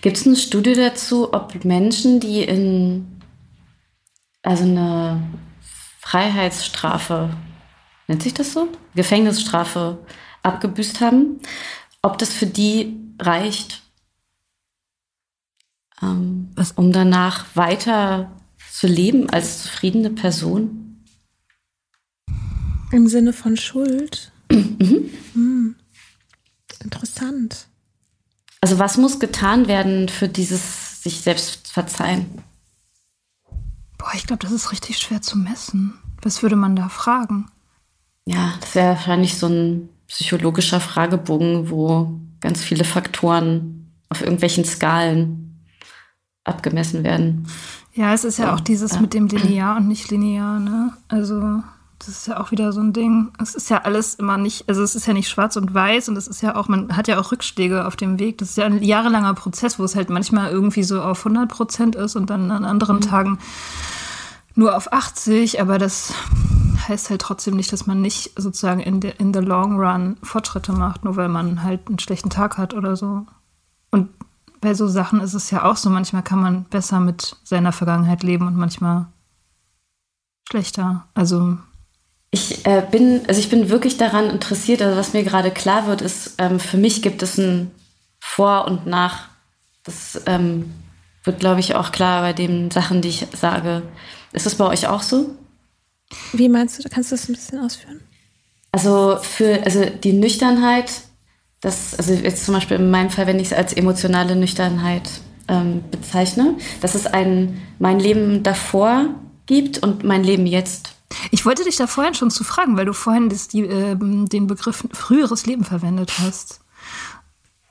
Gibt 0.00 0.16
es 0.16 0.26
eine 0.26 0.36
Studie 0.36 0.74
dazu, 0.74 1.32
ob 1.32 1.64
Menschen, 1.64 2.20
die 2.20 2.42
in 2.42 3.18
also 4.42 4.64
eine 4.64 5.22
Freiheitsstrafe, 6.00 7.30
nennt 8.06 8.22
sich 8.22 8.34
das 8.34 8.52
so? 8.52 8.68
Gefängnisstrafe 8.94 9.98
abgebüßt 10.42 11.00
haben, 11.00 11.40
ob 12.02 12.18
das 12.18 12.32
für 12.32 12.46
die 12.46 12.96
reicht, 13.20 13.82
ähm, 16.00 16.50
um 16.76 16.92
danach 16.92 17.44
weiter 17.54 18.32
zu 18.72 18.86
leben 18.86 19.28
als 19.30 19.64
zufriedene 19.64 20.10
Person? 20.10 20.87
Im 22.90 23.06
Sinne 23.06 23.32
von 23.32 23.56
Schuld. 23.56 24.32
Mhm. 24.50 25.10
Hm. 25.34 25.74
Interessant. 26.82 27.66
Also 28.60 28.78
was 28.78 28.96
muss 28.96 29.20
getan 29.20 29.68
werden 29.68 30.08
für 30.08 30.28
dieses 30.28 31.02
sich 31.02 31.20
selbst 31.20 31.68
verzeihen? 31.68 32.26
Boah, 33.98 34.10
ich 34.14 34.26
glaube, 34.26 34.42
das 34.42 34.52
ist 34.52 34.72
richtig 34.72 34.98
schwer 34.98 35.20
zu 35.20 35.36
messen. 35.36 35.94
Was 36.22 36.42
würde 36.42 36.56
man 36.56 36.76
da 36.76 36.88
fragen? 36.88 37.50
Ja, 38.24 38.54
das 38.60 38.74
wäre 38.74 38.88
wahrscheinlich 38.90 39.36
so 39.36 39.48
ein 39.48 39.88
psychologischer 40.06 40.80
Fragebogen, 40.80 41.70
wo 41.70 42.20
ganz 42.40 42.62
viele 42.62 42.84
Faktoren 42.84 43.92
auf 44.08 44.22
irgendwelchen 44.22 44.64
Skalen 44.64 45.64
abgemessen 46.44 47.04
werden. 47.04 47.46
Ja, 47.94 48.14
es 48.14 48.24
ist 48.24 48.38
ja, 48.38 48.46
ja 48.46 48.54
auch 48.54 48.60
dieses 48.60 48.92
ja. 48.92 49.00
mit 49.00 49.14
dem 49.14 49.26
linear 49.28 49.76
und 49.76 49.88
nicht 49.88 50.10
linear, 50.10 50.58
ne? 50.58 50.92
Also 51.08 51.62
das 51.98 52.08
ist 52.08 52.26
ja 52.28 52.38
auch 52.38 52.52
wieder 52.52 52.72
so 52.72 52.80
ein 52.80 52.92
Ding. 52.92 53.32
Es 53.42 53.54
ist 53.54 53.70
ja 53.70 53.82
alles 53.82 54.14
immer 54.14 54.38
nicht, 54.38 54.68
also 54.68 54.82
es 54.82 54.94
ist 54.94 55.06
ja 55.06 55.12
nicht 55.12 55.28
schwarz 55.28 55.56
und 55.56 55.74
weiß 55.74 56.08
und 56.08 56.16
es 56.16 56.28
ist 56.28 56.42
ja 56.42 56.54
auch, 56.54 56.68
man 56.68 56.96
hat 56.96 57.08
ja 57.08 57.18
auch 57.18 57.32
Rückschläge 57.32 57.86
auf 57.86 57.96
dem 57.96 58.18
Weg. 58.20 58.38
Das 58.38 58.50
ist 58.50 58.56
ja 58.56 58.66
ein 58.66 58.82
jahrelanger 58.82 59.34
Prozess, 59.34 59.78
wo 59.78 59.84
es 59.84 59.96
halt 59.96 60.08
manchmal 60.08 60.50
irgendwie 60.50 60.84
so 60.84 61.02
auf 61.02 61.26
100 61.26 61.48
Prozent 61.48 61.96
ist 61.96 62.14
und 62.14 62.30
dann 62.30 62.50
an 62.52 62.64
anderen 62.64 62.96
mhm. 62.96 63.00
Tagen 63.00 63.38
nur 64.54 64.76
auf 64.76 64.92
80. 64.92 65.60
Aber 65.60 65.78
das 65.78 66.14
heißt 66.86 67.10
halt 67.10 67.20
trotzdem 67.20 67.56
nicht, 67.56 67.72
dass 67.72 67.86
man 67.86 68.00
nicht 68.00 68.32
sozusagen 68.36 68.80
in, 68.80 69.02
the, 69.02 69.12
in 69.18 69.34
the 69.34 69.40
long 69.40 69.80
run 69.80 70.16
Fortschritte 70.22 70.72
macht, 70.72 71.04
nur 71.04 71.16
weil 71.16 71.28
man 71.28 71.64
halt 71.64 71.88
einen 71.88 71.98
schlechten 71.98 72.30
Tag 72.30 72.58
hat 72.58 72.74
oder 72.74 72.94
so. 72.94 73.26
Und 73.90 74.08
bei 74.60 74.74
so 74.74 74.86
Sachen 74.86 75.20
ist 75.20 75.34
es 75.34 75.50
ja 75.50 75.64
auch 75.64 75.76
so, 75.76 75.90
manchmal 75.90 76.22
kann 76.22 76.40
man 76.40 76.64
besser 76.64 77.00
mit 77.00 77.36
seiner 77.42 77.72
Vergangenheit 77.72 78.22
leben 78.22 78.46
und 78.46 78.56
manchmal 78.56 79.06
schlechter. 80.48 81.06
Also 81.14 81.58
ich 82.30 82.66
äh, 82.66 82.82
bin, 82.90 83.22
also 83.26 83.40
ich 83.40 83.48
bin 83.48 83.70
wirklich 83.70 83.96
daran 83.96 84.30
interessiert. 84.30 84.82
Also 84.82 84.96
was 84.96 85.12
mir 85.12 85.24
gerade 85.24 85.50
klar 85.50 85.86
wird, 85.86 86.02
ist, 86.02 86.34
ähm, 86.38 86.60
für 86.60 86.76
mich 86.76 87.02
gibt 87.02 87.22
es 87.22 87.38
ein 87.38 87.70
Vor 88.20 88.66
und 88.66 88.86
Nach. 88.86 89.28
Das 89.84 90.20
ähm, 90.26 90.72
wird, 91.24 91.40
glaube 91.40 91.60
ich, 91.60 91.74
auch 91.74 91.92
klar 91.92 92.22
bei 92.22 92.32
den 92.32 92.70
Sachen, 92.70 93.00
die 93.00 93.08
ich 93.08 93.26
sage. 93.34 93.82
Ist 94.32 94.46
das 94.46 94.56
bei 94.56 94.66
euch 94.66 94.86
auch 94.86 95.02
so? 95.02 95.34
Wie 96.32 96.48
meinst 96.48 96.78
du? 96.78 96.88
Kannst 96.88 97.10
du 97.10 97.16
das 97.16 97.28
ein 97.28 97.34
bisschen 97.34 97.60
ausführen? 97.60 98.00
Also 98.72 99.18
für, 99.22 99.62
also 99.64 99.84
die 99.86 100.12
Nüchternheit, 100.12 100.92
das, 101.60 101.94
also 101.96 102.12
jetzt 102.12 102.44
zum 102.44 102.54
Beispiel 102.54 102.76
in 102.76 102.90
meinem 102.90 103.10
Fall, 103.10 103.26
wenn 103.26 103.40
ich 103.40 103.48
es 103.48 103.52
als 103.52 103.72
emotionale 103.72 104.36
Nüchternheit 104.36 105.08
ähm, 105.48 105.82
bezeichne, 105.90 106.56
dass 106.80 106.94
es 106.94 107.06
ein 107.06 107.62
mein 107.78 107.98
Leben 107.98 108.42
davor 108.42 109.06
gibt 109.46 109.78
und 109.78 110.04
mein 110.04 110.22
Leben 110.22 110.46
jetzt. 110.46 110.94
Ich 111.30 111.46
wollte 111.46 111.64
dich 111.64 111.76
da 111.76 111.86
vorhin 111.86 112.14
schon 112.14 112.30
zu 112.30 112.44
fragen, 112.44 112.76
weil 112.76 112.84
du 112.84 112.92
vorhin 112.92 113.28
das, 113.28 113.48
die, 113.48 113.64
äh, 113.64 113.96
den 113.96 114.46
Begriff 114.46 114.84
früheres 114.92 115.46
Leben 115.46 115.64
verwendet 115.64 116.18
hast. 116.18 116.60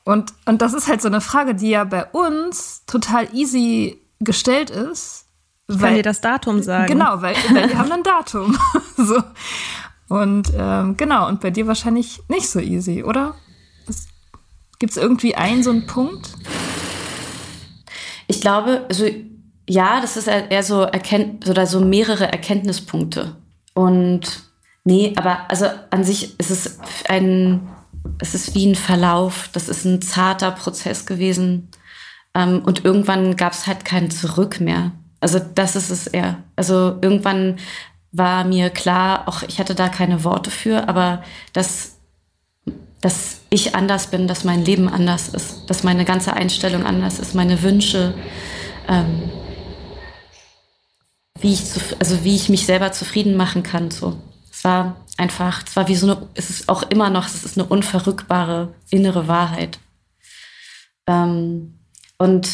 Und, 0.04 0.34
und 0.46 0.62
das 0.62 0.74
ist 0.74 0.88
halt 0.88 1.02
so 1.02 1.08
eine 1.08 1.22
Frage, 1.22 1.54
die 1.54 1.70
ja 1.70 1.84
bei 1.84 2.06
uns 2.06 2.84
total 2.86 3.34
easy 3.34 4.02
gestellt 4.20 4.70
ist. 4.70 5.26
Ich 5.68 5.76
weil, 5.76 5.90
kann 5.90 5.96
dir 5.96 6.04
das 6.04 6.22
Datum 6.22 6.64
sagen. 6.64 6.88
Genau, 6.88 7.22
weil, 7.22 7.36
weil 7.52 7.70
wir 7.70 7.78
haben 7.78 7.92
ein 7.92 8.04
Datum. 8.04 8.58
so. 8.98 9.22
Und 10.08 10.52
ähm, 10.56 10.96
genau, 10.96 11.28
und 11.28 11.42
bei 11.42 11.52
dir 11.52 11.68
wahrscheinlich 11.68 12.22
nicht 12.30 12.50
so 12.50 12.60
easy, 12.60 13.04
oder? 13.04 13.36
Gibt 14.80 14.92
es 14.92 14.98
irgendwie 14.98 15.36
einen 15.36 15.64
so 15.64 15.72
einen 15.72 15.88
Punkt? 15.88 16.30
Ich 18.28 18.42
glaube, 18.42 18.86
also 18.90 19.06
ja, 19.70 20.00
das 20.02 20.18
ist 20.18 20.28
eher 20.28 20.64
so 20.64 20.82
erkennt 20.82 21.48
oder 21.48 21.68
so 21.68 21.82
mehrere 21.82 22.32
Erkenntnispunkte. 22.32 23.36
Und 23.74 24.44
nee, 24.86 25.14
aber 25.18 25.50
also 25.50 25.66
an 25.90 26.04
sich 26.04 26.40
ist 26.40 26.50
es 26.50 26.80
ein, 27.10 27.68
es 28.20 28.34
ist 28.34 28.56
wie 28.56 28.66
ein 28.66 28.76
Verlauf. 28.76 29.50
Das 29.52 29.68
ist 29.68 29.86
ein 29.86 30.02
zarter 30.02 30.52
Prozess 30.52 31.06
gewesen. 31.06 31.70
Ähm, 32.34 32.62
und 32.66 32.86
irgendwann 32.86 33.36
gab 33.36 33.54
es 33.54 33.68
halt 33.68 33.84
kein 33.84 34.10
Zurück 34.10 34.62
mehr. 34.62 34.94
Also 35.20 35.40
das 35.40 35.76
ist 35.76 35.90
es 35.90 36.08
eher. 36.08 36.44
Also 36.56 36.98
irgendwann 37.02 37.58
war 38.14 38.46
mir 38.46 38.70
klar, 38.70 39.28
auch 39.28 39.44
ich 39.44 39.60
hatte 39.60 39.76
da 39.76 39.90
keine 39.90 40.24
Worte 40.24 40.50
für, 40.50 40.88
aber 40.88 41.24
dass, 41.52 41.98
dass 43.02 43.42
ich 43.50 43.76
anders 43.76 44.08
bin, 44.08 44.28
dass 44.28 44.46
mein 44.46 44.64
Leben 44.64 44.88
anders 44.88 45.28
ist, 45.30 45.70
dass 45.70 45.84
meine 45.84 46.06
ganze 46.06 46.34
Einstellung 46.34 46.86
anders 46.86 47.20
ist, 47.20 47.36
meine 47.36 47.62
Wünsche. 47.64 48.14
Ähm, 48.88 49.30
wie 51.42 51.54
ich, 51.54 51.66
zu, 51.66 51.80
also 52.00 52.24
wie 52.24 52.36
ich 52.36 52.50
mich 52.50 52.66
selber 52.66 52.92
zufrieden 52.92 53.36
machen 53.36 53.64
kann. 53.64 53.92
So. 53.92 54.22
Es 54.52 54.64
war 54.64 54.98
einfach, 55.18 55.64
es 55.66 55.76
war 55.76 55.88
wie 55.88 55.96
so 55.96 56.12
eine, 56.12 56.28
es 56.34 56.50
ist 56.50 56.70
auch 56.70 56.84
immer 56.84 57.10
noch, 57.10 57.28
es 57.28 57.44
ist 57.44 57.58
eine 57.58 57.68
unverrückbare 57.68 58.74
innere 58.90 59.28
Wahrheit. 59.28 59.80
Ähm, 61.08 61.80
und 62.18 62.50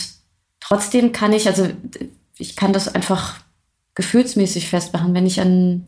trotzdem 0.59 1.11
kann 1.11 1.33
ich, 1.33 1.47
also 1.47 1.69
ich 2.37 2.55
kann 2.55 2.73
das 2.73 2.93
einfach 2.93 3.39
gefühlsmäßig 3.95 4.69
festmachen. 4.69 5.13
Wenn 5.13 5.25
ich 5.25 5.39
an 5.39 5.87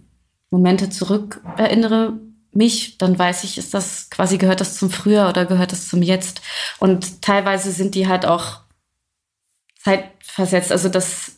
Momente 0.51 0.89
zurück 0.89 1.41
erinnere, 1.57 2.13
mich, 2.51 2.97
dann 2.97 3.19
weiß 3.19 3.43
ich, 3.43 3.57
ist 3.57 3.73
das 3.73 4.09
quasi 4.09 4.37
gehört 4.37 4.61
das 4.61 4.77
zum 4.77 4.89
Früher 4.89 5.27
oder 5.27 5.45
gehört 5.45 5.71
das 5.71 5.89
zum 5.89 6.01
Jetzt. 6.01 6.41
Und 6.79 7.21
teilweise 7.21 7.71
sind 7.71 7.95
die 7.95 8.07
halt 8.07 8.25
auch 8.25 8.61
zeitversetzt. 9.83 10.71
Also 10.71 10.89
das 10.89 11.33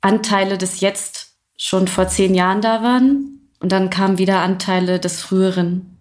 Anteile 0.00 0.58
des 0.58 0.80
Jetzt 0.80 1.34
schon 1.56 1.88
vor 1.88 2.08
zehn 2.08 2.34
Jahren 2.34 2.62
da 2.62 2.82
waren 2.82 3.50
und 3.60 3.70
dann 3.72 3.90
kamen 3.90 4.18
wieder 4.18 4.40
Anteile 4.40 4.98
des 4.98 5.20
Früheren. 5.20 5.98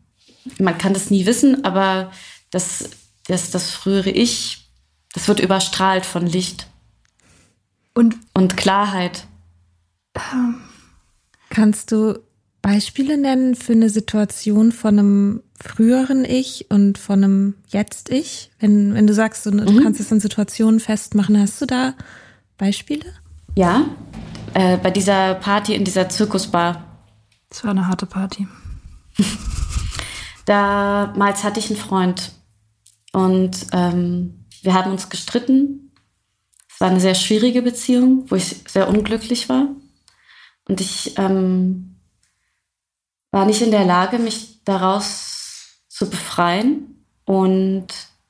Man 0.57 0.77
kann 0.77 0.93
das 0.93 1.11
nie 1.11 1.25
wissen, 1.25 1.65
aber 1.65 2.11
das, 2.49 2.89
das, 3.27 3.51
das 3.51 3.71
frühere 3.71 4.09
Ich 4.09 4.59
das 5.13 5.27
wird 5.27 5.39
überstrahlt 5.39 6.05
von 6.05 6.25
Licht 6.25 6.67
Und 7.93 8.15
und 8.33 8.57
Klarheit. 8.57 9.27
Kannst 11.49 11.91
du 11.91 12.19
Beispiele 12.61 13.17
nennen 13.17 13.55
für 13.55 13.73
eine 13.73 13.89
Situation 13.89 14.71
von 14.71 14.99
einem 14.99 15.43
früheren 15.59 16.25
Ich 16.25 16.69
und 16.69 16.97
von 16.97 17.23
einem 17.23 17.55
Jetzt-Ich? 17.67 18.51
Wenn, 18.59 18.93
wenn 18.93 19.07
du 19.07 19.13
sagst, 19.13 19.45
du, 19.45 19.51
du 19.51 19.81
kannst 19.81 19.99
es 19.99 20.11
an 20.11 20.19
Situationen 20.19 20.79
festmachen, 20.79 21.39
hast 21.39 21.61
du 21.61 21.65
da 21.65 21.95
Beispiele? 22.57 23.05
Ja, 23.59 23.89
äh, 24.53 24.77
bei 24.77 24.89
dieser 24.89 25.35
Party 25.35 25.75
in 25.75 25.83
dieser 25.83 26.07
Zirkusbar. 26.07 27.03
es 27.49 27.61
war 27.61 27.71
eine 27.71 27.89
harte 27.89 28.05
Party. 28.05 28.47
Damals 30.45 31.43
hatte 31.43 31.59
ich 31.59 31.69
einen 31.69 31.77
Freund 31.77 32.31
und 33.11 33.67
ähm, 33.73 34.45
wir 34.61 34.73
haben 34.73 34.91
uns 34.91 35.09
gestritten. 35.09 35.91
Es 36.69 36.79
war 36.79 36.89
eine 36.89 37.01
sehr 37.01 37.15
schwierige 37.15 37.61
Beziehung, 37.61 38.31
wo 38.31 38.35
ich 38.35 38.63
sehr 38.65 38.87
unglücklich 38.87 39.49
war. 39.49 39.67
Und 40.69 40.79
ich 40.79 41.17
ähm, 41.17 41.99
war 43.31 43.45
nicht 43.45 43.61
in 43.61 43.71
der 43.71 43.83
Lage, 43.83 44.19
mich 44.19 44.63
daraus 44.63 45.81
zu 45.89 46.09
befreien. 46.09 47.03
Und 47.25 47.87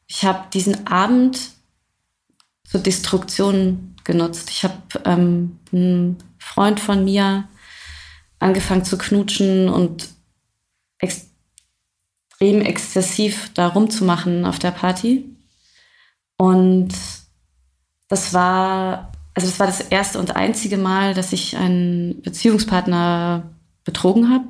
ich 0.07 0.25
habe 0.25 0.49
diesen 0.51 0.87
Abend 0.87 1.51
zur 2.63 2.79
Destruktion 2.79 3.89
genutzt. 4.09 4.49
Ich 4.49 4.63
habe 4.63 4.81
ähm, 5.05 5.59
einen 5.71 6.17
Freund 6.39 6.79
von 6.79 7.05
mir 7.05 7.47
angefangen 8.39 8.83
zu 8.83 8.97
knutschen 8.97 9.69
und 9.69 10.09
extrem 10.97 12.61
exzessiv 12.61 13.51
da 13.53 13.67
rumzumachen 13.67 14.45
auf 14.45 14.57
der 14.57 14.71
Party. 14.71 15.25
Und 16.37 16.89
das 18.07 18.33
war, 18.33 19.11
also 19.35 19.47
das 19.47 19.59
war 19.59 19.67
das 19.67 19.81
erste 19.81 20.17
und 20.17 20.35
einzige 20.35 20.77
Mal, 20.77 21.13
dass 21.13 21.31
ich 21.31 21.55
einen 21.55 22.23
Beziehungspartner 22.23 23.43
betrogen 23.83 24.31
habe. 24.31 24.47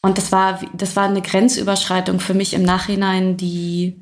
Und 0.00 0.16
das 0.16 0.32
war, 0.32 0.60
das 0.72 0.96
war 0.96 1.04
eine 1.04 1.20
Grenzüberschreitung 1.20 2.20
für 2.20 2.32
mich 2.32 2.54
im 2.54 2.62
Nachhinein, 2.62 3.36
die 3.36 4.00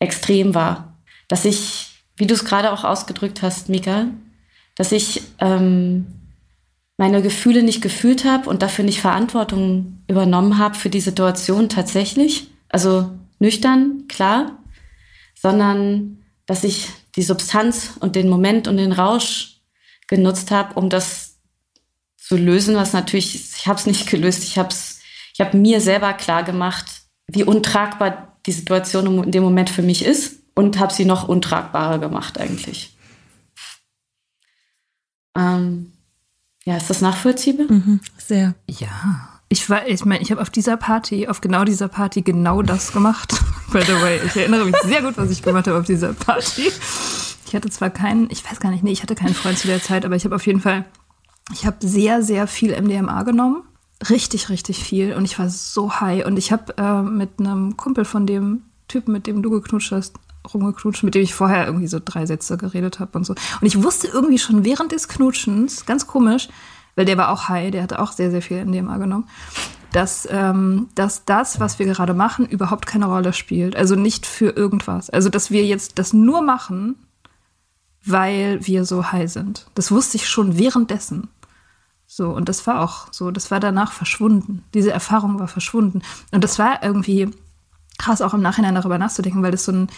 extrem 0.00 0.54
war. 0.54 0.98
Dass 1.28 1.44
ich, 1.44 1.85
wie 2.16 2.26
du 2.26 2.34
es 2.34 2.44
gerade 2.44 2.72
auch 2.72 2.84
ausgedrückt 2.84 3.42
hast, 3.42 3.68
Mika, 3.68 4.06
dass 4.74 4.92
ich 4.92 5.22
ähm, 5.38 6.06
meine 6.96 7.22
Gefühle 7.22 7.62
nicht 7.62 7.82
gefühlt 7.82 8.24
habe 8.24 8.48
und 8.48 8.62
dafür 8.62 8.84
nicht 8.84 9.00
Verantwortung 9.00 10.02
übernommen 10.08 10.58
habe 10.58 10.76
für 10.76 10.90
die 10.90 11.00
Situation 11.00 11.68
tatsächlich. 11.68 12.48
Also 12.68 13.10
nüchtern, 13.38 14.04
klar, 14.08 14.58
sondern 15.34 16.18
dass 16.46 16.64
ich 16.64 16.88
die 17.16 17.22
Substanz 17.22 17.92
und 18.00 18.16
den 18.16 18.28
Moment 18.28 18.68
und 18.68 18.76
den 18.78 18.92
Rausch 18.92 19.60
genutzt 20.06 20.50
habe, 20.50 20.74
um 20.74 20.88
das 20.88 21.36
zu 22.16 22.36
lösen, 22.36 22.76
was 22.76 22.92
natürlich, 22.92 23.34
ich 23.56 23.66
habe 23.66 23.78
es 23.78 23.86
nicht 23.86 24.08
gelöst, 24.08 24.44
ich 24.44 24.58
habe 24.58 24.74
ich 25.34 25.40
hab 25.40 25.54
mir 25.54 25.80
selber 25.80 26.12
klar 26.14 26.44
gemacht, 26.44 26.86
wie 27.28 27.44
untragbar 27.44 28.38
die 28.46 28.52
Situation 28.52 29.24
in 29.24 29.32
dem 29.32 29.42
Moment 29.42 29.68
für 29.68 29.82
mich 29.82 30.04
ist 30.04 30.45
und 30.56 30.80
habe 30.80 30.92
sie 30.92 31.04
noch 31.04 31.28
untragbarer 31.28 31.98
gemacht 31.98 32.40
eigentlich. 32.40 32.96
Ähm, 35.36 35.92
ja, 36.64 36.76
ist 36.76 36.90
das 36.90 37.00
nachvollziehbar? 37.00 37.66
Mhm, 37.70 38.00
sehr. 38.18 38.54
Ja. 38.66 39.28
Ich 39.48 39.70
war, 39.70 39.86
ich 39.86 40.04
meine, 40.04 40.22
ich 40.22 40.32
habe 40.32 40.40
auf 40.40 40.50
dieser 40.50 40.76
Party, 40.76 41.28
auf 41.28 41.40
genau 41.40 41.64
dieser 41.64 41.86
Party 41.86 42.22
genau 42.22 42.62
das 42.62 42.92
gemacht. 42.92 43.32
By 43.72 43.82
the 43.82 43.92
way, 44.00 44.20
ich 44.26 44.34
erinnere 44.34 44.64
mich 44.64 44.74
sehr 44.82 45.02
gut, 45.02 45.16
was 45.16 45.30
ich 45.30 45.42
gemacht 45.42 45.68
habe 45.68 45.78
auf 45.78 45.86
dieser 45.86 46.14
Party. 46.14 46.72
Ich 47.46 47.54
hatte 47.54 47.70
zwar 47.70 47.90
keinen, 47.90 48.28
ich 48.30 48.50
weiß 48.50 48.58
gar 48.58 48.70
nicht, 48.70 48.82
nee, 48.82 48.90
ich 48.90 49.02
hatte 49.02 49.14
keinen 49.14 49.34
Freund 49.34 49.58
zu 49.58 49.68
der 49.68 49.80
Zeit, 49.80 50.04
aber 50.04 50.16
ich 50.16 50.24
habe 50.24 50.34
auf 50.34 50.46
jeden 50.46 50.60
Fall, 50.60 50.84
ich 51.52 51.66
habe 51.66 51.76
sehr, 51.86 52.22
sehr 52.22 52.48
viel 52.48 52.80
MDMA 52.80 53.22
genommen. 53.22 53.62
Richtig, 54.10 54.48
richtig 54.48 54.82
viel. 54.82 55.14
Und 55.14 55.24
ich 55.24 55.38
war 55.38 55.48
so 55.48 56.00
high. 56.00 56.26
Und 56.26 56.38
ich 56.38 56.50
habe 56.50 56.76
äh, 56.78 57.02
mit 57.02 57.38
einem 57.38 57.76
Kumpel 57.76 58.04
von 58.04 58.26
dem 58.26 58.62
Typen, 58.88 59.12
mit 59.12 59.26
dem 59.26 59.42
du 59.42 59.50
geknutscht 59.50 59.92
hast, 59.92 60.14
rumgeknutscht, 60.52 61.02
mit 61.02 61.14
dem 61.14 61.22
ich 61.22 61.34
vorher 61.34 61.66
irgendwie 61.66 61.86
so 61.86 62.00
drei 62.04 62.26
Sätze 62.26 62.56
geredet 62.56 63.00
habe 63.00 63.18
und 63.18 63.24
so. 63.24 63.34
Und 63.60 63.66
ich 63.66 63.82
wusste 63.82 64.08
irgendwie 64.08 64.38
schon 64.38 64.64
während 64.64 64.92
des 64.92 65.08
Knutschens, 65.08 65.86
ganz 65.86 66.06
komisch, 66.06 66.48
weil 66.94 67.04
der 67.04 67.18
war 67.18 67.30
auch 67.30 67.48
high, 67.48 67.70
der 67.70 67.82
hatte 67.82 68.00
auch 68.00 68.12
sehr, 68.12 68.30
sehr 68.30 68.42
viel 68.42 68.64
MDMA 68.64 68.96
genommen, 68.98 69.28
dass, 69.92 70.26
ähm, 70.30 70.88
dass 70.94 71.24
das, 71.24 71.60
was 71.60 71.78
wir 71.78 71.86
gerade 71.86 72.14
machen, 72.14 72.46
überhaupt 72.46 72.86
keine 72.86 73.06
Rolle 73.06 73.32
spielt. 73.32 73.76
Also 73.76 73.94
nicht 73.94 74.26
für 74.26 74.50
irgendwas. 74.50 75.10
Also, 75.10 75.28
dass 75.28 75.50
wir 75.50 75.64
jetzt 75.64 75.98
das 75.98 76.12
nur 76.12 76.42
machen, 76.42 76.96
weil 78.04 78.64
wir 78.66 78.84
so 78.84 79.12
high 79.12 79.30
sind. 79.30 79.66
Das 79.74 79.90
wusste 79.90 80.16
ich 80.16 80.28
schon 80.28 80.58
währenddessen. 80.58 81.28
So, 82.06 82.30
und 82.30 82.48
das 82.48 82.66
war 82.66 82.80
auch 82.80 83.12
so, 83.12 83.30
das 83.30 83.50
war 83.50 83.58
danach 83.58 83.92
verschwunden. 83.92 84.64
Diese 84.74 84.92
Erfahrung 84.92 85.38
war 85.40 85.48
verschwunden. 85.48 86.02
Und 86.30 86.44
das 86.44 86.58
war 86.58 86.82
irgendwie 86.82 87.30
krass, 87.98 88.22
auch 88.22 88.34
im 88.34 88.42
Nachhinein 88.42 88.74
darüber 88.74 88.98
nachzudenken, 88.98 89.42
weil 89.42 89.50
das 89.50 89.64
so 89.64 89.72
ein 89.72 89.88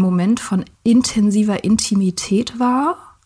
Moment 0.00 0.40
von 0.40 0.64
intensiver 0.82 1.64
Intimität 1.64 2.58
war, 2.58 3.18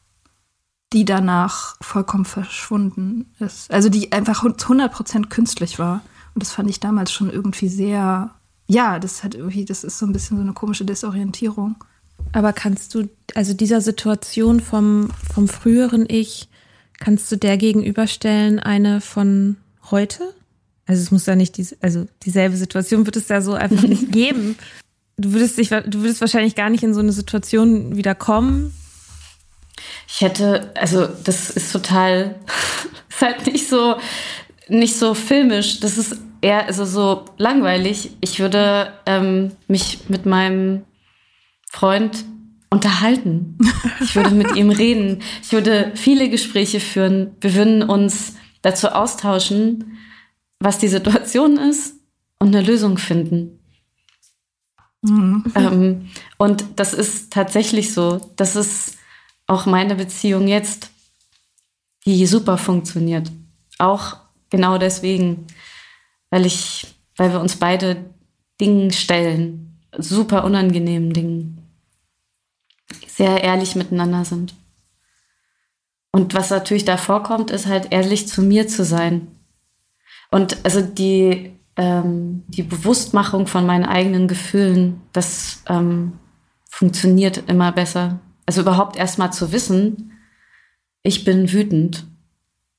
die 0.93 1.05
danach 1.05 1.77
vollkommen 1.81 2.25
verschwunden 2.25 3.33
ist. 3.39 3.71
Also 3.71 3.89
die 3.89 4.13
einfach 4.13 4.43
100% 4.45 5.29
künstlich 5.29 5.79
war. 5.79 6.03
Und 6.35 6.43
das 6.43 6.53
fand 6.53 6.71
ich 6.71 6.81
damals 6.81 7.13
schon 7.13 7.31
irgendwie 7.31 7.69
sehr, 7.69 8.31
ja, 8.67 8.99
das 8.99 9.25
hat 9.25 9.35
irgendwie, 9.35 9.65
das 9.65 9.85
ist 9.85 9.99
so 9.99 10.07
ein 10.07 10.13
bisschen 10.13 10.37
so 10.37 10.43
eine 10.43 10.53
komische 10.53 10.85
Desorientierung. 10.85 11.77
Aber 12.33 12.53
kannst 12.53 12.95
du, 12.95 13.09
also 13.35 13.55
dieser 13.55 13.81
Situation 13.81 14.61
vom, 14.61 15.11
vom 15.33 15.49
früheren 15.49 16.07
Ich, 16.09 16.49
kannst 16.99 17.31
du 17.31 17.37
der 17.37 17.57
gegenüberstellen 17.57 18.59
eine 18.59 19.01
von 19.01 19.57
heute? 19.91 20.35
Also 20.87 21.03
es 21.03 21.11
muss 21.11 21.27
ja 21.27 21.37
nicht, 21.37 21.57
diese, 21.57 21.77
also 21.81 22.07
dieselbe 22.23 22.57
Situation 22.57 23.05
wird 23.05 23.17
es 23.17 23.29
ja 23.29 23.41
so 23.41 23.55
einfach 23.55 23.83
nicht 23.83 24.11
geben. 24.13 24.57
Du 25.19 25.33
würdest 25.33 25.59
dich, 25.59 25.69
du 25.69 26.01
würdest 26.01 26.21
wahrscheinlich 26.21 26.55
gar 26.55 26.71
nicht 26.71 26.85
in 26.85 26.95
so 26.95 27.01
eine 27.01 27.13
Situation 27.13 27.97
wieder 27.97 28.15
kommen. 28.15 28.73
Ich 30.07 30.21
hätte, 30.21 30.73
also 30.77 31.07
das 31.07 31.51
ist 31.51 31.73
total, 31.73 32.37
ist 33.09 33.21
halt 33.21 33.47
nicht 33.47 33.69
so, 33.69 33.97
nicht 34.69 34.97
so 34.97 35.15
filmisch. 35.15 35.81
Das 35.81 35.99
ist 35.99 36.17
eher 36.41 36.67
also 36.67 36.85
so 36.85 37.25
langweilig. 37.37 38.13
Ich 38.21 38.39
würde 38.39 38.93
ähm, 39.07 39.53
mich 39.67 40.09
mit 40.09 40.25
meinem 40.25 40.85
Freund 41.69 42.25
unterhalten. 42.71 43.59
Ich 44.01 44.15
würde 44.15 44.31
mit 44.31 44.55
ihm 44.55 44.71
reden. 44.85 45.23
Ich 45.43 45.53
würde 45.53 45.93
viele 45.95 46.29
Gespräche 46.29 46.81
führen. 46.81 47.35
Wir 47.41 47.55
würden 47.55 47.83
uns 47.83 48.37
dazu 48.63 48.89
austauschen, 48.89 49.99
was 50.61 50.79
die 50.79 50.89
Situation 50.89 51.57
ist 51.57 51.97
und 52.39 52.55
eine 52.55 52.65
Lösung 52.65 52.99
finden. 52.99 53.58
Mhm. 55.03 55.45
Ähm, 55.55 56.11
und 56.37 56.65
das 56.77 56.93
ist 56.95 57.33
tatsächlich 57.33 57.95
so. 57.95 58.21
Das 58.37 58.57
ist 58.57 58.97
auch 59.47 59.67
meine 59.67 59.95
Beziehung 59.95 60.49
jetzt, 60.49 60.91
die 62.05 62.27
super 62.27 62.59
funktioniert. 62.59 63.31
Auch 63.79 64.17
genau 64.51 64.79
deswegen, 64.79 65.47
weil 66.31 66.47
ich, 66.47 66.87
weil 67.17 67.33
wir 67.33 67.41
uns 67.41 67.57
beide 67.57 68.05
Dingen 68.61 68.91
stellen, 68.91 69.79
super 69.97 70.45
unangenehmen 70.45 71.13
Dingen, 71.13 71.63
sehr 73.07 73.43
ehrlich 73.43 73.75
miteinander 73.75 74.25
sind. 74.25 74.55
Und 76.13 76.35
was 76.35 76.51
natürlich 76.51 76.85
da 76.85 76.97
vorkommt, 76.97 77.51
ist 77.51 77.67
halt 77.67 77.89
ehrlich 77.91 78.29
zu 78.29 78.43
mir 78.43 78.67
zu 78.67 78.85
sein. 78.85 79.29
Und 80.31 80.65
also 80.65 80.81
die, 80.81 81.58
ähm, 81.79 82.43
die 82.49 82.65
Bewusstmachung 82.65 83.47
von 83.47 83.65
meinen 83.65 83.85
eigenen 83.85 84.27
Gefühlen, 84.27 85.01
das 85.13 85.63
ähm, 85.69 86.19
funktioniert 86.69 87.49
immer 87.49 87.73
besser. 87.73 88.19
Also 88.47 88.63
überhaupt 88.63 88.97
erst 88.97 89.19
mal 89.19 89.31
zu 89.31 89.53
wissen, 89.53 90.13
ich 91.03 91.25
bin 91.25 91.53
wütend. 91.53 92.05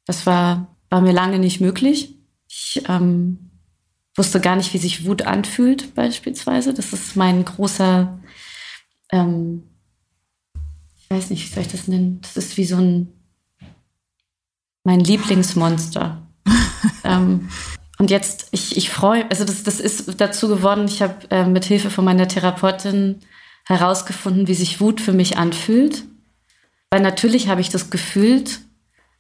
Das 0.06 0.26
war, 0.26 0.76
war 0.90 1.00
mir 1.02 1.14
lange 1.14 1.40
nicht 1.40 1.62
möglich. 1.62 2.16
Ich 2.50 2.84
ähm, 2.90 3.52
wusste 4.16 4.42
gar 4.42 4.58
nicht, 4.58 4.74
wie 4.74 4.80
sich 4.80 5.06
Wut 5.06 5.22
anfühlt, 5.22 5.96
beispielsweise. 5.96 6.74
Das 6.74 6.92
ist 6.92 7.16
mein 7.16 7.46
großer, 7.46 8.20
ähm, 9.14 9.64
ich 10.98 11.10
weiß 11.10 11.30
nicht, 11.30 11.50
wie 11.50 11.54
soll 11.54 11.64
ich 11.64 11.72
das 11.72 11.88
nennen? 11.88 12.20
Das 12.22 12.36
ist 12.36 12.58
wie 12.58 12.66
so 12.66 12.76
ein, 12.76 13.14
mein 14.84 15.00
Lieblingsmonster. 15.00 16.28
ähm, 17.06 17.48
und 18.00 18.10
jetzt, 18.10 18.48
ich, 18.52 18.78
ich 18.78 18.90
freue, 18.90 19.30
also 19.30 19.44
das, 19.44 19.64
das 19.64 19.82
ist 19.82 20.20
dazu 20.22 20.48
geworden, 20.48 20.86
ich 20.86 21.02
habe 21.02 21.16
äh, 21.32 21.46
mit 21.46 21.66
Hilfe 21.66 21.90
von 21.90 22.06
meiner 22.06 22.30
Therapeutin 22.30 23.20
herausgefunden, 23.66 24.48
wie 24.48 24.54
sich 24.54 24.80
Wut 24.80 25.02
für 25.02 25.12
mich 25.12 25.38
anfühlt. 25.38 26.06
Weil 26.90 27.02
natürlich 27.02 27.50
habe 27.50 27.60
ich 27.60 27.70
das 27.70 27.90
gefühlt. 27.90 28.62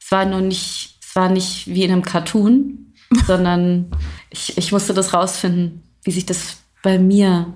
Es 0.01 0.11
war 0.11 0.23
nur 0.25 0.39
nicht, 0.39 0.97
es 1.01 1.13
war 1.13 1.27
nicht 1.27 1.67
wie 1.67 1.83
in 1.83 1.91
einem 1.91 2.03
Cartoon, 2.03 2.93
sondern 3.27 3.91
ich, 4.29 4.57
ich 4.57 4.71
musste 4.71 4.93
das 4.93 5.13
rausfinden, 5.13 5.83
wie 6.03 6.11
sich 6.11 6.25
das 6.25 6.59
bei 6.81 6.97
mir 6.97 7.53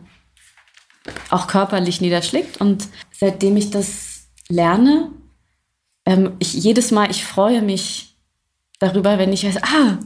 auch 1.30 1.48
körperlich 1.48 2.02
niederschlägt. 2.02 2.60
Und 2.60 2.90
seitdem 3.12 3.56
ich 3.56 3.72
das 3.72 4.28
lerne, 4.50 5.10
ähm, 6.06 6.34
ich 6.40 6.54
jedes 6.54 6.92
Mal, 6.92 7.10
ich 7.10 7.24
freue 7.24 7.62
mich 7.62 8.18
darüber, 8.80 9.18
wenn 9.18 9.32
ich 9.32 9.46
weiß, 9.46 9.64
ah, 9.64 10.00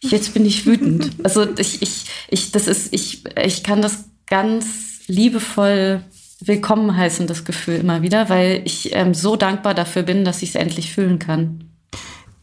jetzt 0.00 0.34
bin 0.34 0.44
ich 0.44 0.66
wütend. 0.66 1.10
Also 1.24 1.46
ich, 1.56 1.82
ich, 1.82 2.04
ich, 2.28 2.52
das 2.52 2.66
ist, 2.66 2.92
ich, 2.92 3.24
ich 3.36 3.62
kann 3.62 3.82
das 3.82 4.04
ganz 4.26 5.00
liebevoll 5.06 6.04
willkommen 6.40 6.96
heißen, 6.96 7.26
das 7.26 7.44
Gefühl 7.44 7.76
immer 7.76 8.02
wieder, 8.02 8.28
weil 8.28 8.62
ich 8.64 8.94
ähm, 8.94 9.12
so 9.12 9.36
dankbar 9.36 9.74
dafür 9.74 10.02
bin, 10.02 10.24
dass 10.24 10.42
ich 10.42 10.50
es 10.50 10.54
endlich 10.54 10.92
fühlen 10.92 11.18
kann. 11.18 11.70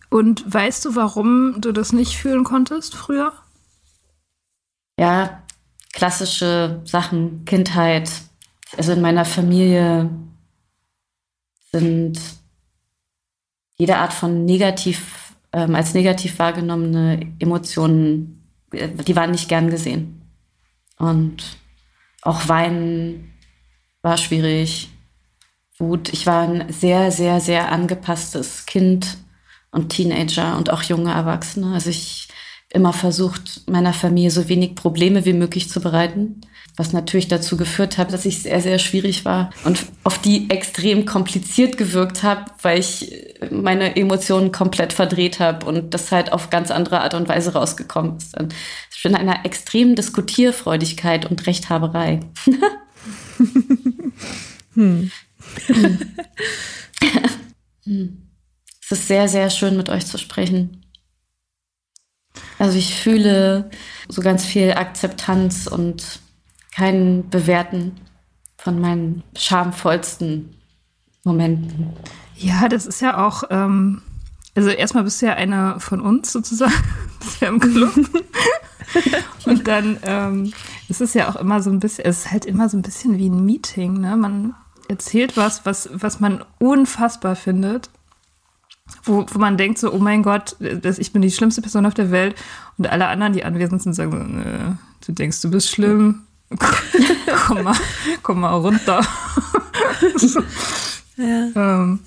Und 0.09 0.51
weißt 0.51 0.85
du, 0.85 0.95
warum 0.95 1.59
du 1.59 1.71
das 1.71 1.91
nicht 1.91 2.15
fühlen 2.15 2.43
konntest 2.43 2.95
früher? 2.95 3.33
Ja, 4.99 5.43
klassische 5.93 6.81
Sachen, 6.85 7.43
Kindheit. 7.45 8.09
Also 8.77 8.93
in 8.93 9.01
meiner 9.01 9.25
Familie 9.25 10.09
sind 11.71 12.19
jede 13.77 13.97
Art 13.97 14.13
von 14.13 14.45
negativ, 14.45 15.01
ähm, 15.53 15.75
als 15.75 15.93
negativ 15.93 16.39
wahrgenommene 16.39 17.33
Emotionen, 17.39 18.43
äh, 18.71 18.89
die 18.89 19.15
waren 19.15 19.31
nicht 19.31 19.49
gern 19.49 19.69
gesehen. 19.69 20.21
Und 20.97 21.57
auch 22.21 22.47
Weinen 22.47 23.33
war 24.01 24.17
schwierig. 24.17 24.89
Wut. 25.77 26.11
Ich 26.11 26.25
war 26.25 26.47
ein 26.47 26.71
sehr, 26.71 27.11
sehr, 27.11 27.39
sehr 27.39 27.71
angepasstes 27.71 28.65
Kind 28.65 29.17
und 29.71 29.89
Teenager 29.89 30.57
und 30.57 30.71
auch 30.71 30.81
junge 30.81 31.11
Erwachsene. 31.11 31.73
Also 31.73 31.89
ich 31.89 32.27
immer 32.69 32.93
versucht, 32.93 33.69
meiner 33.69 33.93
Familie 33.93 34.31
so 34.31 34.49
wenig 34.49 34.75
Probleme 34.75 35.25
wie 35.25 35.33
möglich 35.33 35.69
zu 35.69 35.79
bereiten, 35.79 36.41
was 36.77 36.93
natürlich 36.93 37.27
dazu 37.27 37.57
geführt 37.57 37.97
hat, 37.97 38.13
dass 38.13 38.25
ich 38.25 38.43
sehr, 38.43 38.61
sehr 38.61 38.77
schwierig 38.77 39.25
war 39.25 39.49
und 39.65 39.83
auf 40.03 40.19
die 40.19 40.49
extrem 40.49 41.05
kompliziert 41.05 41.75
gewirkt 41.75 42.21
habe, 42.21 42.45
weil 42.61 42.79
ich 42.79 43.11
meine 43.51 43.95
Emotionen 43.95 44.51
komplett 44.51 44.93
verdreht 44.93 45.39
habe 45.39 45.65
und 45.65 45.95
das 45.95 46.11
halt 46.11 46.31
auf 46.31 46.51
ganz 46.51 46.69
andere 46.69 47.01
Art 47.01 47.15
und 47.15 47.27
Weise 47.27 47.53
rausgekommen 47.53 48.17
ist. 48.17 48.35
Ich 48.95 49.03
bin 49.03 49.15
einer 49.15 49.43
extremen 49.43 49.95
Diskutierfreudigkeit 49.95 51.25
und 51.25 51.47
Rechthaberei. 51.47 52.19
hm. 54.73 55.11
hm. 57.83 58.23
Es 58.89 58.99
ist 58.99 59.09
sehr, 59.09 59.27
sehr 59.27 59.49
schön, 59.49 59.75
mit 59.75 59.89
euch 59.89 60.05
zu 60.05 60.17
sprechen. 60.17 60.85
Also 62.57 62.77
ich 62.77 62.95
fühle 62.95 63.69
so 64.07 64.21
ganz 64.21 64.45
viel 64.45 64.71
Akzeptanz 64.71 65.67
und 65.67 66.21
kein 66.77 67.27
Bewerten 67.29 67.93
von 68.57 68.79
meinen 68.79 69.23
schamvollsten 69.35 70.53
Momenten. 71.23 71.93
Ja, 72.35 72.69
das 72.69 72.85
ist 72.85 73.01
ja 73.01 73.25
auch, 73.25 73.45
ähm, 73.49 74.03
also 74.55 74.69
erstmal 74.69 75.03
bist 75.03 75.21
du 75.21 75.25
ja 75.25 75.33
eine 75.33 75.79
von 75.79 76.01
uns 76.01 76.31
sozusagen, 76.31 76.73
das 77.19 77.29
ist 77.29 77.41
ja 77.41 77.47
im 77.47 77.59
Club. 77.59 77.93
und 79.45 79.67
dann 79.67 79.97
ähm, 80.03 80.53
ist 80.87 81.01
es 81.01 81.15
ja 81.15 81.29
auch 81.29 81.35
immer 81.37 81.63
so 81.63 81.71
ein 81.71 81.79
bisschen, 81.79 82.05
es 82.05 82.25
ist 82.25 82.31
halt 82.31 82.45
immer 82.45 82.69
so 82.69 82.77
ein 82.77 82.83
bisschen 82.83 83.17
wie 83.17 83.29
ein 83.29 83.43
Meeting, 83.43 83.99
ne? 83.99 84.15
Man 84.15 84.53
erzählt 84.87 85.35
was, 85.35 85.65
was, 85.65 85.89
was 85.91 86.19
man 86.19 86.45
unfassbar 86.59 87.35
findet 87.35 87.89
wo, 89.03 89.25
wo 89.29 89.39
man 89.39 89.57
denkt 89.57 89.79
so, 89.79 89.91
oh 89.91 89.97
mein 89.97 90.23
Gott, 90.23 90.55
das, 90.59 90.97
ich 90.97 91.11
bin 91.11 91.21
die 91.21 91.31
schlimmste 91.31 91.61
Person 91.61 91.85
auf 91.85 91.93
der 91.93 92.09
Welt 92.09 92.35
und 92.77 92.87
alle 92.87 93.07
anderen, 93.07 93.33
die 93.33 93.43
anwesend 93.43 93.81
sind, 93.81 93.93
sagen 93.93 94.11
so, 94.11 94.17
nee, 94.17 94.77
du 95.05 95.11
denkst, 95.11 95.41
du 95.41 95.51
bist 95.51 95.69
schlimm, 95.69 96.26
komm 97.45 97.63
mal, 97.63 97.75
komm 98.23 98.39
mal 98.41 98.53
runter. 98.53 99.05
ja. 101.17 101.49
Ähm. 101.55 101.99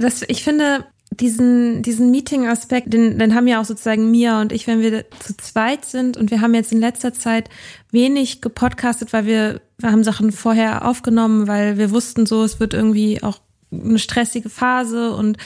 Das, 0.00 0.22
ich 0.26 0.42
finde, 0.42 0.84
diesen, 1.12 1.82
diesen 1.82 2.10
Meeting-Aspekt, 2.10 2.92
den, 2.92 3.18
den 3.18 3.34
haben 3.34 3.46
ja 3.46 3.60
auch 3.60 3.64
sozusagen 3.64 4.10
Mia 4.10 4.40
und 4.40 4.52
ich, 4.52 4.66
wenn 4.66 4.80
wir 4.80 5.04
zu 5.18 5.36
zweit 5.36 5.84
sind 5.84 6.16
und 6.16 6.30
wir 6.30 6.40
haben 6.40 6.54
jetzt 6.54 6.72
in 6.72 6.80
letzter 6.80 7.12
Zeit 7.12 7.50
wenig 7.90 8.40
gepodcastet, 8.40 9.12
weil 9.12 9.26
wir, 9.26 9.60
wir 9.78 9.90
haben 9.90 10.04
Sachen 10.04 10.32
vorher 10.32 10.86
aufgenommen, 10.86 11.46
weil 11.46 11.78
wir 11.78 11.90
wussten 11.90 12.26
so, 12.26 12.44
es 12.44 12.60
wird 12.60 12.74
irgendwie 12.74 13.22
auch 13.22 13.40
eine 13.72 13.98
stressige 13.98 14.48
Phase 14.48 15.14
und 15.14 15.36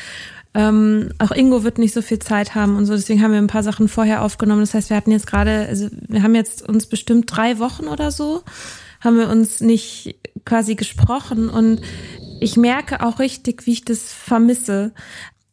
ähm, 0.55 1.11
auch 1.19 1.33
Ingo 1.33 1.65
wird 1.65 1.79
nicht 1.79 1.93
so 1.93 2.01
viel 2.01 2.21
Zeit 2.21 2.55
haben 2.55 2.77
und 2.77 2.87
so, 2.87 2.95
deswegen 2.95 3.23
haben 3.23 3.33
wir 3.33 3.39
ein 3.39 3.49
paar 3.49 3.65
Sachen 3.65 3.89
vorher 3.89 4.23
aufgenommen. 4.23 4.61
Das 4.61 4.75
heißt, 4.75 4.89
wir 4.89 4.97
hatten 4.97 5.11
jetzt 5.11 5.27
gerade, 5.27 5.67
also 5.69 5.89
wir 6.09 6.23
haben 6.23 6.35
jetzt 6.35 6.67
uns 6.69 6.87
bestimmt 6.87 7.25
drei 7.35 7.59
Wochen 7.59 7.89
oder 7.89 8.13
so, 8.13 8.43
haben 9.01 9.19
wir 9.19 9.29
uns 9.29 9.61
nicht 9.61 10.17
quasi 10.45 10.77
gesprochen 10.77 11.49
und 11.49 11.81
ich 12.41 12.57
merke 12.57 13.05
auch 13.05 13.19
richtig, 13.19 13.67
wie 13.67 13.73
ich 13.73 13.85
das 13.85 14.13
vermisse. 14.13 14.93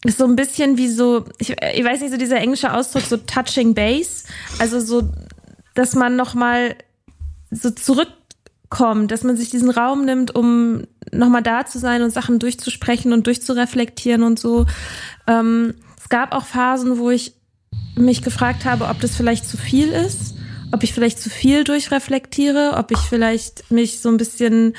Ist 0.03 0.17
so 0.17 0.25
ein 0.25 0.35
bisschen 0.35 0.77
wie 0.77 0.87
so, 0.87 1.25
ich, 1.37 1.49
ich 1.51 1.83
weiß 1.83 2.01
nicht, 2.01 2.11
so 2.11 2.17
dieser 2.17 2.37
englische 2.37 2.73
Ausdruck, 2.73 3.03
so 3.03 3.17
touching 3.17 3.73
base. 3.73 4.23
Also 4.59 4.79
so, 4.79 5.09
dass 5.75 5.95
man 5.95 6.15
nochmal 6.15 6.75
so 7.51 7.69
zurück 7.69 8.07
kommt, 8.71 9.11
dass 9.11 9.23
man 9.23 9.37
sich 9.37 9.51
diesen 9.51 9.69
Raum 9.69 10.05
nimmt, 10.05 10.33
um 10.33 10.83
nochmal 11.11 11.43
da 11.43 11.67
zu 11.67 11.77
sein 11.77 12.01
und 12.01 12.09
Sachen 12.09 12.39
durchzusprechen 12.39 13.13
und 13.13 13.27
durchzureflektieren 13.27 14.23
und 14.23 14.39
so. 14.39 14.65
Ähm, 15.27 15.75
es 15.99 16.09
gab 16.09 16.33
auch 16.33 16.45
Phasen, 16.45 16.97
wo 16.97 17.11
ich 17.11 17.35
mich 17.95 18.23
gefragt 18.23 18.65
habe, 18.65 18.85
ob 18.85 18.99
das 19.01 19.15
vielleicht 19.15 19.45
zu 19.45 19.57
viel 19.57 19.89
ist, 19.89 20.35
ob 20.71 20.83
ich 20.83 20.93
vielleicht 20.93 21.19
zu 21.19 21.29
viel 21.29 21.63
durchreflektiere, 21.63 22.73
ob 22.77 22.91
ich 22.91 22.97
vielleicht 22.97 23.69
mich 23.69 23.99
so 23.99 24.09
ein 24.09 24.17
bisschen 24.17 24.73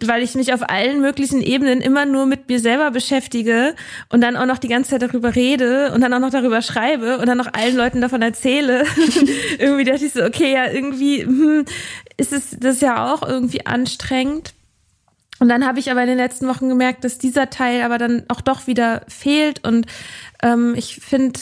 weil 0.00 0.22
ich 0.22 0.34
mich 0.34 0.52
auf 0.52 0.68
allen 0.68 1.00
möglichen 1.00 1.40
Ebenen 1.40 1.80
immer 1.80 2.06
nur 2.06 2.26
mit 2.26 2.48
mir 2.48 2.58
selber 2.58 2.90
beschäftige 2.90 3.74
und 4.08 4.20
dann 4.20 4.36
auch 4.36 4.46
noch 4.46 4.58
die 4.58 4.68
ganze 4.68 4.90
Zeit 4.90 5.02
darüber 5.02 5.34
rede 5.34 5.92
und 5.92 6.00
dann 6.00 6.12
auch 6.12 6.18
noch 6.18 6.30
darüber 6.30 6.60
schreibe 6.60 7.18
und 7.18 7.26
dann 7.26 7.38
noch 7.38 7.52
allen 7.52 7.76
Leuten 7.76 8.00
davon 8.00 8.22
erzähle. 8.22 8.84
irgendwie 9.58 9.84
dachte 9.84 10.04
ich 10.04 10.12
so, 10.12 10.24
okay, 10.24 10.52
ja, 10.52 10.70
irgendwie 10.70 11.22
hm, 11.22 11.64
ist 12.16 12.32
es 12.32 12.56
das 12.58 12.80
ja 12.80 13.12
auch 13.12 13.22
irgendwie 13.22 13.66
anstrengend. 13.66 14.54
Und 15.38 15.48
dann 15.48 15.66
habe 15.66 15.78
ich 15.78 15.90
aber 15.90 16.02
in 16.02 16.08
den 16.08 16.16
letzten 16.16 16.48
Wochen 16.48 16.68
gemerkt, 16.68 17.04
dass 17.04 17.18
dieser 17.18 17.50
Teil 17.50 17.82
aber 17.82 17.98
dann 17.98 18.24
auch 18.28 18.40
doch 18.40 18.66
wieder 18.66 19.02
fehlt. 19.08 19.66
Und 19.66 19.86
ähm, 20.42 20.74
ich 20.76 20.96
finde 20.96 21.40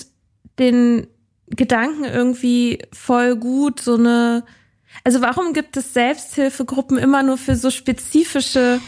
den 0.58 1.06
Gedanken 1.48 2.04
irgendwie 2.04 2.80
voll 2.92 3.36
gut, 3.36 3.80
so 3.80 3.94
eine 3.94 4.44
also 5.02 5.20
warum 5.20 5.52
gibt 5.52 5.76
es 5.76 5.92
Selbsthilfegruppen 5.92 6.98
immer 6.98 7.22
nur 7.22 7.38
für 7.38 7.56
so 7.56 7.70
spezifische 7.70 8.80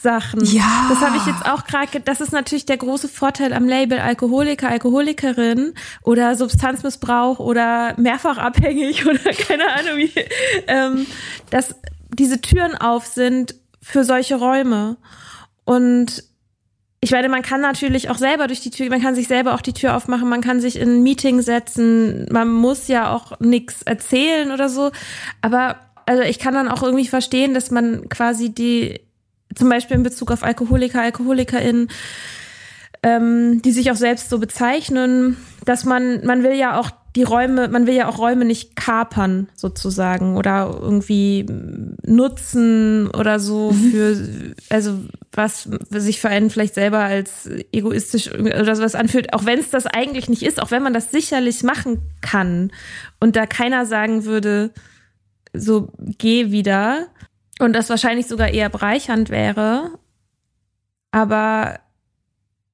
Sachen? 0.00 0.44
Ja. 0.44 0.86
Das 0.88 1.00
habe 1.00 1.16
ich 1.16 1.26
jetzt 1.26 1.44
auch 1.46 1.64
gerade, 1.64 2.00
das 2.00 2.20
ist 2.20 2.32
natürlich 2.32 2.66
der 2.66 2.76
große 2.76 3.08
Vorteil 3.08 3.52
am 3.52 3.66
Label 3.66 3.98
Alkoholiker, 3.98 4.68
Alkoholikerin 4.68 5.74
oder 6.02 6.36
Substanzmissbrauch 6.36 7.38
oder 7.38 7.94
mehrfach 7.98 8.38
abhängig 8.38 9.06
oder 9.06 9.32
keine 9.32 9.72
Ahnung 9.72 9.96
wie, 9.96 10.12
ähm, 10.66 11.06
dass 11.50 11.74
diese 12.10 12.40
Türen 12.40 12.74
auf 12.74 13.06
sind 13.06 13.54
für 13.80 14.04
solche 14.04 14.36
Räume. 14.36 14.96
Und 15.64 16.24
ich 17.00 17.12
meine, 17.12 17.28
man 17.28 17.42
kann 17.42 17.60
natürlich 17.60 18.10
auch 18.10 18.18
selber 18.18 18.48
durch 18.48 18.60
die 18.60 18.70
Tür, 18.70 18.88
man 18.88 19.00
kann 19.00 19.14
sich 19.14 19.28
selber 19.28 19.54
auch 19.54 19.60
die 19.60 19.72
Tür 19.72 19.96
aufmachen, 19.96 20.28
man 20.28 20.40
kann 20.40 20.60
sich 20.60 20.76
in 20.76 20.96
ein 20.96 21.02
Meeting 21.02 21.42
setzen, 21.42 22.26
man 22.30 22.48
muss 22.48 22.88
ja 22.88 23.12
auch 23.14 23.38
nichts 23.38 23.82
erzählen 23.82 24.50
oder 24.50 24.68
so. 24.68 24.90
Aber 25.40 25.76
also 26.06 26.22
ich 26.22 26.38
kann 26.38 26.54
dann 26.54 26.68
auch 26.68 26.82
irgendwie 26.82 27.06
verstehen, 27.06 27.54
dass 27.54 27.70
man 27.70 28.08
quasi 28.08 28.52
die, 28.52 29.00
zum 29.54 29.68
Beispiel 29.68 29.96
in 29.96 30.02
Bezug 30.02 30.30
auf 30.30 30.42
Alkoholiker, 30.42 31.02
AlkoholikerInnen, 31.02 31.88
ähm, 33.02 33.62
die 33.62 33.72
sich 33.72 33.90
auch 33.90 33.96
selbst 33.96 34.28
so 34.30 34.38
bezeichnen, 34.38 35.36
dass 35.64 35.84
man, 35.84 36.24
man 36.24 36.42
will 36.42 36.54
ja 36.54 36.78
auch 36.78 36.90
die 37.16 37.22
Räume, 37.22 37.68
man 37.68 37.86
will 37.86 37.94
ja 37.94 38.08
auch 38.08 38.18
Räume 38.18 38.44
nicht 38.44 38.76
kapern 38.76 39.48
sozusagen 39.54 40.36
oder 40.36 40.78
irgendwie 40.80 41.46
nutzen 42.04 43.08
oder 43.10 43.40
so 43.40 43.72
mhm. 43.72 43.90
für, 43.90 44.54
also 44.70 45.00
was 45.32 45.68
sich 45.90 46.20
für 46.20 46.28
einen 46.28 46.50
vielleicht 46.50 46.74
selber 46.74 46.98
als 46.98 47.50
egoistisch 47.72 48.32
oder 48.32 48.76
sowas 48.76 48.94
anfühlt, 48.94 49.32
auch 49.32 49.46
wenn 49.46 49.58
es 49.58 49.70
das 49.70 49.86
eigentlich 49.86 50.28
nicht 50.28 50.42
ist, 50.42 50.62
auch 50.62 50.70
wenn 50.70 50.82
man 50.82 50.94
das 50.94 51.10
sicherlich 51.10 51.62
machen 51.62 52.02
kann 52.20 52.70
und 53.20 53.36
da 53.36 53.46
keiner 53.46 53.86
sagen 53.86 54.24
würde, 54.24 54.70
so 55.52 55.90
geh 56.18 56.52
wieder 56.52 57.08
und 57.58 57.72
das 57.72 57.90
wahrscheinlich 57.90 58.26
sogar 58.26 58.48
eher 58.48 58.68
bereichernd 58.68 59.30
wäre, 59.30 59.98
aber 61.10 61.80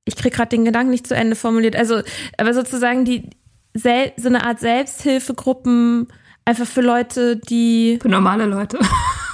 ich 0.05 0.17
krieg 0.17 0.35
gerade 0.35 0.51
den 0.51 0.65
Gedanken 0.65 0.91
nicht 0.91 1.07
zu 1.07 1.15
Ende 1.15 1.37
formuliert. 1.37 1.77
Also, 1.77 2.03
aber 2.37 2.53
sozusagen 2.53 3.05
die 3.05 3.31
so 3.75 4.29
eine 4.29 4.45
Art 4.45 4.61
Selbsthilfegruppen 4.61 6.09
einfach 6.45 6.67
für 6.67 6.83
Leute, 6.83 7.37
die 7.37 7.99
für 8.01 8.09
normale 8.09 8.47
Leute. 8.47 8.79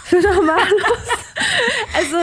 Für 0.05 0.21
normale. 0.21 0.75
also 1.97 2.17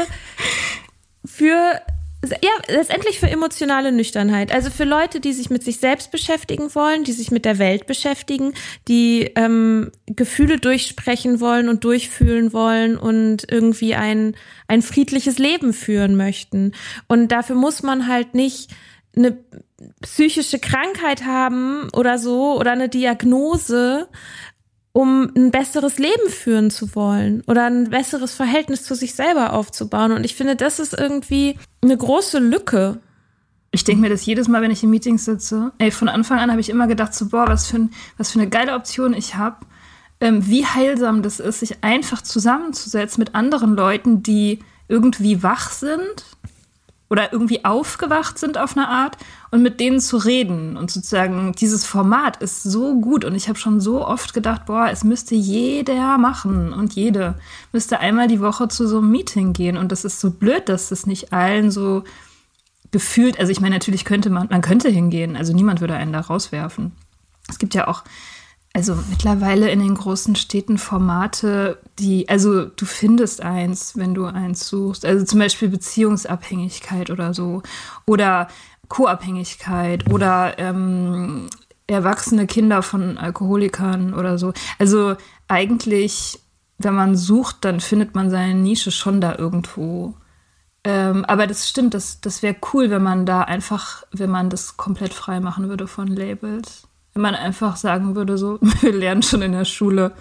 für 1.23 1.79
ja, 2.23 2.49
letztendlich 2.67 3.19
für 3.19 3.29
emotionale 3.29 3.91
Nüchternheit. 3.91 4.51
Also 4.51 4.71
für 4.71 4.85
Leute, 4.85 5.19
die 5.19 5.33
sich 5.33 5.49
mit 5.49 5.63
sich 5.63 5.77
selbst 5.77 6.11
beschäftigen 6.11 6.73
wollen, 6.73 7.03
die 7.03 7.11
sich 7.11 7.29
mit 7.29 7.45
der 7.45 7.59
Welt 7.59 7.85
beschäftigen, 7.85 8.53
die 8.87 9.31
ähm, 9.35 9.91
Gefühle 10.07 10.57
durchsprechen 10.57 11.39
wollen 11.39 11.69
und 11.69 11.83
durchfühlen 11.83 12.53
wollen 12.53 12.97
und 12.97 13.49
irgendwie 13.51 13.93
ein, 13.93 14.35
ein 14.67 14.81
friedliches 14.81 15.37
Leben 15.37 15.73
führen 15.73 16.15
möchten. 16.15 16.73
Und 17.07 17.31
dafür 17.31 17.55
muss 17.55 17.83
man 17.83 18.07
halt 18.07 18.33
nicht 18.33 18.71
eine 19.15 19.37
psychische 20.01 20.59
Krankheit 20.59 21.25
haben 21.25 21.89
oder 21.93 22.17
so 22.17 22.57
oder 22.57 22.71
eine 22.71 22.89
Diagnose, 22.89 24.07
um 24.97 25.31
ein 25.37 25.51
besseres 25.51 25.99
Leben 25.99 26.27
führen 26.27 26.71
zu 26.71 26.95
wollen 26.95 27.43
oder 27.45 27.67
ein 27.67 27.91
besseres 27.91 28.33
Verhältnis 28.33 28.81
zu 28.81 28.95
sich 28.95 29.13
selber 29.13 29.53
aufzubauen. 29.53 30.11
Und 30.11 30.23
ich 30.23 30.33
finde, 30.33 30.55
das 30.55 30.79
ist 30.79 30.95
irgendwie 30.97 31.59
eine 31.83 31.95
große 31.95 32.39
Lücke. 32.39 32.97
Ich 33.69 33.83
denke 33.83 34.01
mir 34.01 34.09
das 34.09 34.25
jedes 34.25 34.47
Mal, 34.47 34.63
wenn 34.63 34.71
ich 34.71 34.81
in 34.81 34.89
Meetings 34.89 35.25
sitze. 35.25 35.71
Ey, 35.77 35.91
von 35.91 36.09
Anfang 36.09 36.39
an 36.39 36.49
habe 36.49 36.61
ich 36.61 36.69
immer 36.69 36.87
gedacht, 36.87 37.13
so, 37.13 37.27
boah, 37.27 37.47
was 37.47 37.67
für, 37.67 37.77
ein, 37.77 37.91
was 38.17 38.31
für 38.31 38.39
eine 38.39 38.49
geile 38.49 38.73
Option 38.73 39.13
ich 39.13 39.35
habe. 39.35 39.67
Ähm, 40.19 40.47
wie 40.47 40.65
heilsam 40.65 41.21
das 41.21 41.39
ist, 41.39 41.59
sich 41.59 41.83
einfach 41.83 42.23
zusammenzusetzen 42.23 43.21
mit 43.21 43.35
anderen 43.35 43.75
Leuten, 43.75 44.23
die 44.23 44.61
irgendwie 44.87 45.43
wach 45.43 45.69
sind 45.69 46.25
oder 47.09 47.31
irgendwie 47.31 47.63
aufgewacht 47.63 48.37
sind 48.37 48.57
auf 48.57 48.75
eine 48.75 48.87
Art 48.89 49.17
und 49.51 49.61
mit 49.61 49.79
denen 49.79 49.99
zu 49.99 50.17
reden 50.17 50.75
und 50.75 50.91
sozusagen 50.91 51.53
dieses 51.53 51.85
Format 51.85 52.37
ist 52.37 52.63
so 52.63 52.99
gut 52.99 53.23
und 53.23 53.33
ich 53.35 53.47
habe 53.47 53.57
schon 53.57 53.79
so 53.79 54.05
oft 54.05 54.33
gedacht, 54.33 54.65
boah, 54.65 54.89
es 54.91 55.03
müsste 55.03 55.35
jeder 55.35 56.17
machen 56.17 56.73
und 56.73 56.93
jede 56.93 57.35
müsste 57.71 57.99
einmal 57.99 58.27
die 58.27 58.41
Woche 58.41 58.67
zu 58.67 58.87
so 58.87 58.97
einem 58.97 59.11
Meeting 59.11 59.53
gehen 59.53 59.77
und 59.77 59.91
das 59.91 60.03
ist 60.03 60.19
so 60.19 60.31
blöd, 60.31 60.67
dass 60.67 60.89
das 60.89 61.05
nicht 61.05 61.31
allen 61.31 61.71
so 61.71 62.03
gefühlt, 62.91 63.39
also 63.39 63.51
ich 63.51 63.61
meine, 63.61 63.75
natürlich 63.75 64.05
könnte 64.05 64.29
man, 64.29 64.47
man 64.49 64.61
könnte 64.61 64.89
hingehen, 64.89 65.35
also 65.37 65.53
niemand 65.53 65.81
würde 65.81 65.95
einen 65.95 66.13
da 66.13 66.19
rauswerfen. 66.19 66.91
Es 67.49 67.59
gibt 67.59 67.73
ja 67.73 67.87
auch 67.87 68.03
also 68.77 68.95
mittlerweile 69.09 69.71
in 69.71 69.79
den 69.79 69.95
großen 69.95 70.35
Städten 70.35 70.77
Formate, 70.77 71.79
die, 71.97 72.29
also 72.29 72.65
du 72.65 72.85
findest 72.85 73.41
eins, 73.41 73.97
wenn 73.97 74.13
du 74.13 74.25
eins 74.25 74.67
suchst. 74.67 75.03
Also 75.03 75.25
zum 75.25 75.39
Beispiel 75.39 75.69
Beziehungsabhängigkeit 75.69 77.09
oder 77.09 77.33
so. 77.33 77.63
Oder 78.05 78.49
Co-Abhängigkeit 78.87 80.11
oder 80.11 80.59
ähm, 80.59 81.49
erwachsene 81.87 82.45
Kinder 82.45 82.83
von 82.83 83.17
Alkoholikern 83.17 84.13
oder 84.13 84.37
so. 84.37 84.53
Also 84.77 85.15
eigentlich, 85.47 86.39
wenn 86.77 86.93
man 86.93 87.15
sucht, 87.15 87.65
dann 87.65 87.79
findet 87.79 88.13
man 88.13 88.29
seine 88.29 88.53
Nische 88.53 88.91
schon 88.91 89.21
da 89.21 89.35
irgendwo. 89.39 90.13
Ähm, 90.83 91.25
aber 91.25 91.47
das 91.47 91.67
stimmt, 91.67 91.95
das, 91.95 92.21
das 92.21 92.43
wäre 92.43 92.55
cool, 92.73 92.91
wenn 92.91 93.01
man 93.01 93.25
da 93.25 93.41
einfach, 93.41 94.03
wenn 94.11 94.29
man 94.29 94.51
das 94.51 94.77
komplett 94.77 95.15
frei 95.15 95.39
machen 95.39 95.67
würde 95.67 95.87
von 95.87 96.05
Labels 96.05 96.87
wenn 97.17 97.21
man 97.23 97.33
einfach 97.33 97.77
sagen 97.77 98.15
würde, 98.15 98.37
so, 98.37 98.59
wir 98.81 98.93
lernen 98.93 99.23
schon 99.23 99.41
in 99.41 99.51
der 99.51 99.65
Schule, 99.65 100.11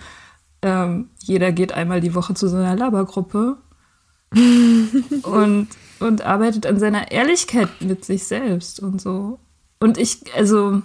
ähm, 0.63 1.11
jeder 1.19 1.53
geht 1.53 1.73
einmal 1.73 2.01
die 2.01 2.15
Woche 2.15 2.33
zu 2.33 2.49
so 2.49 2.57
einer 2.57 2.75
Labergruppe 2.75 3.59
und, 5.23 5.69
und 6.01 6.23
arbeitet 6.23 6.65
an 6.65 6.79
seiner 6.79 7.13
Ehrlichkeit 7.13 7.69
mit 7.81 8.07
sich 8.07 8.25
selbst 8.25 8.81
und 8.81 9.03
so. 9.03 9.41
Und 9.79 9.99
ich, 9.99 10.35
also, 10.35 10.81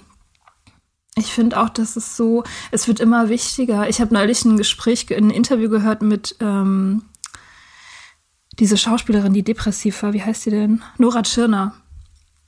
ich 1.15 1.27
finde 1.27 1.61
auch, 1.61 1.69
dass 1.69 1.95
es 1.95 2.17
so, 2.17 2.43
es 2.71 2.89
wird 2.89 2.99
immer 2.99 3.29
wichtiger. 3.29 3.87
Ich 3.87 4.01
habe 4.01 4.13
neulich 4.13 4.43
ein 4.43 4.57
Gespräch, 4.57 5.15
ein 5.15 5.29
Interview 5.29 5.69
gehört 5.69 6.01
mit 6.01 6.35
ähm, 6.41 7.03
diese 8.59 8.75
Schauspielerin, 8.75 9.31
die 9.31 9.43
depressiv 9.43 10.03
war. 10.03 10.11
Wie 10.11 10.21
heißt 10.21 10.41
sie 10.41 10.51
denn? 10.51 10.83
Nora 10.97 11.21
Tschirner. 11.21 11.73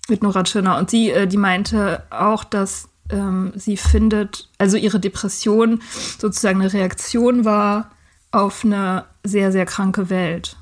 Mit 0.09 0.21
Nora 0.21 0.43
Tschirner. 0.43 0.77
Und 0.77 0.89
sie, 0.89 1.11
äh, 1.11 1.27
die 1.27 1.37
meinte 1.37 2.03
auch, 2.09 2.43
dass 2.43 2.89
ähm, 3.13 3.53
sie 3.55 3.77
findet, 3.77 4.49
also 4.57 4.75
ihre 4.75 4.99
Depression 4.99 5.81
sozusagen 6.17 6.61
eine 6.61 6.73
Reaktion 6.73 7.45
war 7.45 7.91
auf 8.31 8.65
eine 8.65 9.05
sehr, 9.23 9.51
sehr 9.51 9.65
kranke 9.65 10.09
Welt, 10.09 10.57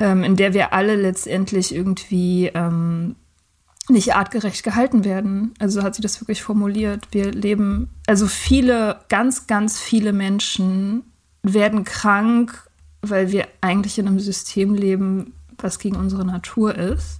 ähm, 0.00 0.24
in 0.24 0.36
der 0.36 0.52
wir 0.52 0.72
alle 0.72 0.96
letztendlich 0.96 1.74
irgendwie 1.74 2.50
ähm, 2.52 3.14
nicht 3.88 4.14
artgerecht 4.14 4.62
gehalten 4.62 5.04
werden. 5.04 5.54
Also 5.58 5.82
hat 5.82 5.94
sie 5.94 6.02
das 6.02 6.20
wirklich 6.20 6.42
formuliert. 6.42 7.08
Wir 7.12 7.30
leben, 7.30 7.88
also 8.06 8.26
viele, 8.26 9.00
ganz, 9.08 9.46
ganz 9.46 9.78
viele 9.78 10.12
Menschen 10.12 11.04
werden 11.42 11.84
krank, 11.84 12.68
weil 13.02 13.32
wir 13.32 13.46
eigentlich 13.60 13.98
in 13.98 14.06
einem 14.06 14.20
System 14.20 14.74
leben, 14.74 15.34
was 15.58 15.78
gegen 15.78 15.96
unsere 15.96 16.24
Natur 16.24 16.74
ist. 16.74 17.19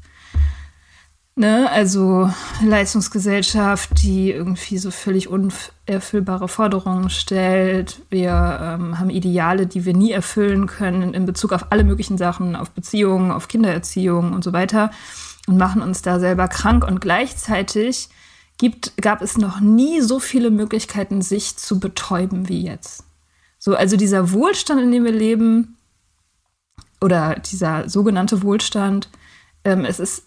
Ne? 1.40 1.72
Also 1.72 2.30
Leistungsgesellschaft, 2.62 4.02
die 4.02 4.30
irgendwie 4.30 4.76
so 4.76 4.90
völlig 4.90 5.28
unerfüllbare 5.28 6.48
Forderungen 6.48 7.08
stellt. 7.08 8.02
Wir 8.10 8.58
ähm, 8.60 8.98
haben 8.98 9.08
Ideale, 9.08 9.66
die 9.66 9.86
wir 9.86 9.94
nie 9.94 10.12
erfüllen 10.12 10.66
können 10.66 11.14
in 11.14 11.24
Bezug 11.24 11.54
auf 11.54 11.72
alle 11.72 11.82
möglichen 11.82 12.18
Sachen, 12.18 12.56
auf 12.56 12.72
Beziehungen, 12.72 13.30
auf 13.30 13.48
Kindererziehung 13.48 14.34
und 14.34 14.44
so 14.44 14.52
weiter 14.52 14.90
und 15.46 15.56
machen 15.56 15.80
uns 15.80 16.02
da 16.02 16.20
selber 16.20 16.46
krank. 16.46 16.86
Und 16.86 17.00
gleichzeitig 17.00 18.10
gibt, 18.58 18.94
gab 19.00 19.22
es 19.22 19.38
noch 19.38 19.60
nie 19.60 20.02
so 20.02 20.18
viele 20.18 20.50
Möglichkeiten, 20.50 21.22
sich 21.22 21.56
zu 21.56 21.80
betäuben 21.80 22.50
wie 22.50 22.64
jetzt. 22.64 23.04
So, 23.58 23.74
also 23.74 23.96
dieser 23.96 24.32
Wohlstand, 24.32 24.82
in 24.82 24.92
dem 24.92 25.04
wir 25.04 25.12
leben, 25.12 25.78
oder 27.00 27.36
dieser 27.36 27.88
sogenannte 27.88 28.42
Wohlstand, 28.42 29.08
ähm, 29.64 29.86
es 29.86 30.00
ist 30.00 30.24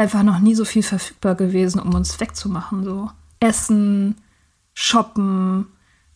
einfach 0.00 0.22
noch 0.22 0.38
nie 0.38 0.54
so 0.54 0.64
viel 0.64 0.82
verfügbar 0.82 1.34
gewesen, 1.34 1.78
um 1.78 1.94
uns 1.94 2.18
wegzumachen. 2.20 2.84
So 2.84 3.10
Essen, 3.38 4.16
Shoppen, 4.72 5.66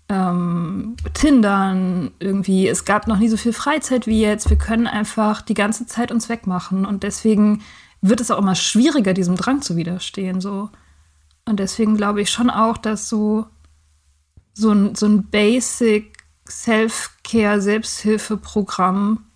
ähm, 0.09 0.97
Tindern, 1.13 2.11
irgendwie. 2.19 2.67
Es 2.67 2.87
gab 2.87 3.07
noch 3.07 3.19
nie 3.19 3.29
so 3.29 3.37
viel 3.37 3.53
Freizeit 3.53 4.07
wie 4.07 4.23
jetzt. 4.23 4.49
Wir 4.49 4.57
können 4.57 4.87
einfach 4.87 5.43
die 5.43 5.53
ganze 5.53 5.87
Zeit 5.87 6.11
uns 6.11 6.31
wegmachen. 6.31 6.87
Und 6.87 7.03
deswegen 7.03 7.61
wird 8.01 8.23
es 8.23 8.31
auch 8.31 8.39
immer 8.39 8.55
schwieriger, 8.55 9.13
diesem 9.13 9.37
Drang 9.37 9.61
zu 9.61 9.77
widerstehen. 9.77 10.41
So. 10.41 10.71
Und 11.45 11.61
deswegen 11.61 11.95
glaube 11.99 12.23
ich 12.23 12.31
schon 12.31 12.49
auch, 12.49 12.79
dass 12.79 13.11
so, 13.11 13.45
so 14.55 14.73
ein, 14.73 14.95
so 14.95 15.05
ein 15.05 15.25
Basic 15.25 16.25
Self-Care, 16.49 17.61
Selbsthilfeprogramm 17.61 19.27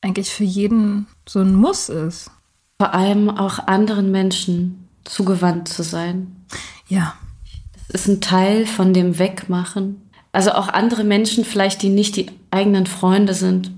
eigentlich 0.00 0.30
für 0.30 0.44
jeden 0.44 1.06
so 1.28 1.40
ein 1.40 1.54
Muss 1.54 1.90
ist 1.90 2.30
vor 2.78 2.94
allem 2.94 3.30
auch 3.30 3.66
anderen 3.66 4.10
Menschen 4.10 4.88
zugewandt 5.04 5.68
zu 5.68 5.82
sein. 5.82 6.44
Ja. 6.88 7.14
Das 7.88 8.02
ist 8.02 8.08
ein 8.08 8.20
Teil 8.20 8.66
von 8.66 8.94
dem 8.94 9.18
Wegmachen. 9.18 10.10
Also 10.32 10.52
auch 10.52 10.68
andere 10.68 11.04
Menschen 11.04 11.44
vielleicht, 11.44 11.82
die 11.82 11.90
nicht 11.90 12.16
die 12.16 12.30
eigenen 12.50 12.86
Freunde 12.86 13.34
sind, 13.34 13.70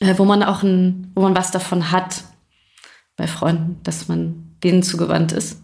äh, 0.00 0.14
wo 0.18 0.24
man 0.24 0.42
auch 0.42 0.62
ein, 0.62 1.12
wo 1.14 1.22
man 1.22 1.36
was 1.36 1.50
davon 1.50 1.90
hat 1.90 2.24
bei 3.16 3.26
Freunden, 3.26 3.80
dass 3.84 4.08
man 4.08 4.56
denen 4.62 4.82
zugewandt 4.82 5.32
ist. 5.32 5.62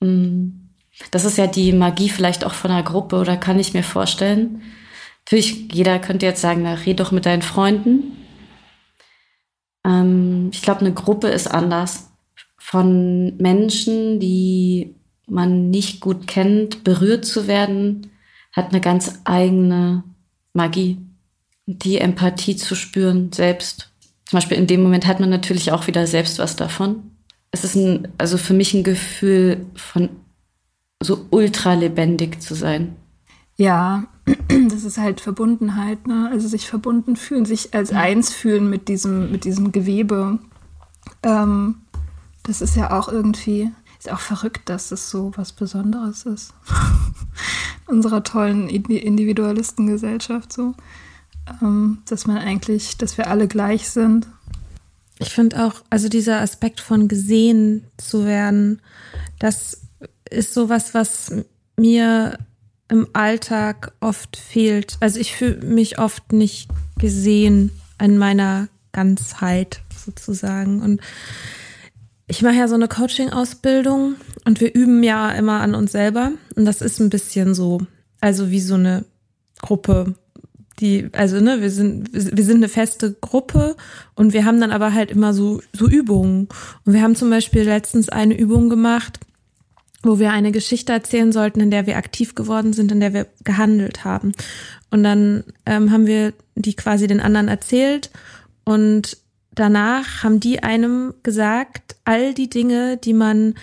Mm. 0.00 0.50
Das 1.10 1.24
ist 1.24 1.38
ja 1.38 1.46
die 1.46 1.72
Magie 1.72 2.10
vielleicht 2.10 2.44
auch 2.44 2.52
von 2.52 2.70
einer 2.70 2.82
Gruppe 2.82 3.16
oder 3.16 3.36
kann 3.36 3.58
ich 3.58 3.74
mir 3.74 3.82
vorstellen. 3.82 4.62
Natürlich, 5.24 5.72
jeder 5.72 5.98
könnte 5.98 6.26
jetzt 6.26 6.40
sagen, 6.40 6.62
na, 6.62 6.74
red 6.74 7.00
doch 7.00 7.12
mit 7.12 7.26
deinen 7.26 7.42
Freunden. 7.42 8.16
Ähm, 9.84 10.50
ich 10.52 10.62
glaube, 10.62 10.80
eine 10.80 10.92
Gruppe 10.92 11.28
ist 11.28 11.48
anders. 11.48 12.10
Von 12.58 13.36
Menschen, 13.38 14.20
die 14.20 14.94
man 15.26 15.70
nicht 15.70 16.00
gut 16.00 16.26
kennt, 16.26 16.84
berührt 16.84 17.24
zu 17.24 17.46
werden, 17.46 18.10
hat 18.52 18.70
eine 18.70 18.80
ganz 18.80 19.20
eigene 19.24 20.04
Magie. 20.52 20.98
Die 21.66 21.98
Empathie 21.98 22.56
zu 22.56 22.74
spüren 22.74 23.32
selbst. 23.32 23.90
Zum 24.26 24.36
Beispiel 24.38 24.58
in 24.58 24.66
dem 24.66 24.82
Moment 24.82 25.06
hat 25.06 25.20
man 25.20 25.30
natürlich 25.30 25.72
auch 25.72 25.86
wieder 25.86 26.06
selbst 26.06 26.38
was 26.38 26.56
davon. 26.56 27.10
Es 27.50 27.64
ist 27.64 27.76
ein, 27.76 28.08
also 28.18 28.38
für 28.38 28.54
mich 28.54 28.74
ein 28.74 28.82
Gefühl 28.82 29.66
von 29.74 30.08
so 31.02 31.26
ultra 31.30 31.74
lebendig 31.74 32.40
zu 32.40 32.54
sein. 32.54 32.96
Ja, 33.56 34.08
das 34.70 34.84
ist 34.84 34.98
halt 34.98 35.20
Verbundenheit, 35.20 36.06
ne? 36.06 36.28
Also 36.30 36.48
sich 36.48 36.68
verbunden 36.68 37.16
fühlen, 37.16 37.44
sich 37.44 37.74
als 37.74 37.92
eins 37.92 38.32
fühlen 38.32 38.70
mit 38.70 38.88
diesem, 38.88 39.32
mit 39.32 39.44
diesem 39.44 39.72
Gewebe. 39.72 40.38
Ähm, 41.22 41.76
das 42.44 42.60
ist 42.60 42.76
ja 42.76 42.98
auch 42.98 43.08
irgendwie, 43.08 43.72
ist 43.98 44.10
auch 44.10 44.20
verrückt, 44.20 44.68
dass 44.68 44.88
das 44.90 45.10
so 45.10 45.32
was 45.36 45.52
Besonderes 45.52 46.24
ist. 46.24 46.54
Unserer 47.86 48.22
tollen 48.22 48.68
Individualistengesellschaft 48.68 50.52
so. 50.52 50.74
Ähm, 51.60 51.98
dass 52.06 52.26
man 52.26 52.38
eigentlich, 52.38 52.96
dass 52.98 53.18
wir 53.18 53.28
alle 53.28 53.48
gleich 53.48 53.90
sind. 53.90 54.28
Ich 55.18 55.30
finde 55.30 55.64
auch, 55.66 55.82
also 55.90 56.08
dieser 56.08 56.40
Aspekt 56.40 56.80
von 56.80 57.08
gesehen 57.08 57.84
zu 57.96 58.24
werden, 58.24 58.80
das 59.38 59.82
ist 60.30 60.54
sowas, 60.54 60.94
was 60.94 61.32
mir 61.76 62.38
im 62.92 63.08
Alltag 63.14 63.92
oft 64.00 64.36
fehlt. 64.36 64.98
Also 65.00 65.18
ich 65.18 65.34
fühle 65.34 65.64
mich 65.64 65.98
oft 65.98 66.32
nicht 66.34 66.68
gesehen 66.98 67.70
in 67.98 68.18
meiner 68.18 68.68
Ganzheit 68.92 69.80
sozusagen. 69.96 70.82
Und 70.82 71.00
ich 72.26 72.42
mache 72.42 72.56
ja 72.56 72.68
so 72.68 72.74
eine 72.74 72.88
Coaching-Ausbildung 72.88 74.16
und 74.44 74.60
wir 74.60 74.74
üben 74.74 75.02
ja 75.02 75.30
immer 75.30 75.62
an 75.62 75.74
uns 75.74 75.92
selber. 75.92 76.32
Und 76.54 76.66
das 76.66 76.82
ist 76.82 77.00
ein 77.00 77.08
bisschen 77.08 77.54
so, 77.54 77.80
also 78.20 78.50
wie 78.50 78.60
so 78.60 78.74
eine 78.74 79.06
Gruppe, 79.62 80.14
die, 80.78 81.08
also 81.12 81.40
ne, 81.40 81.62
wir 81.62 81.70
sind, 81.70 82.10
wir 82.12 82.44
sind 82.44 82.56
eine 82.56 82.68
feste 82.68 83.14
Gruppe 83.14 83.74
und 84.16 84.34
wir 84.34 84.44
haben 84.44 84.60
dann 84.60 84.70
aber 84.70 84.92
halt 84.92 85.10
immer 85.10 85.32
so, 85.32 85.62
so 85.72 85.88
Übungen. 85.88 86.48
Und 86.84 86.92
wir 86.92 87.00
haben 87.00 87.16
zum 87.16 87.30
Beispiel 87.30 87.62
letztens 87.62 88.10
eine 88.10 88.36
Übung 88.36 88.68
gemacht, 88.68 89.18
wo 90.02 90.18
wir 90.18 90.32
eine 90.32 90.52
Geschichte 90.52 90.92
erzählen 90.92 91.32
sollten, 91.32 91.60
in 91.60 91.70
der 91.70 91.86
wir 91.86 91.96
aktiv 91.96 92.34
geworden 92.34 92.72
sind, 92.72 92.90
in 92.92 93.00
der 93.00 93.12
wir 93.12 93.26
gehandelt 93.44 94.04
haben. 94.04 94.32
Und 94.90 95.04
dann 95.04 95.44
ähm, 95.66 95.90
haben 95.90 96.06
wir 96.06 96.32
die 96.54 96.74
quasi 96.74 97.06
den 97.06 97.20
anderen 97.20 97.48
erzählt 97.48 98.10
und 98.64 99.16
danach 99.54 100.22
haben 100.22 100.40
die 100.40 100.62
einem 100.62 101.14
gesagt, 101.22 101.96
all 102.04 102.34
die 102.34 102.50
Dinge, 102.50 102.96
die 102.96 103.14
man 103.14 103.54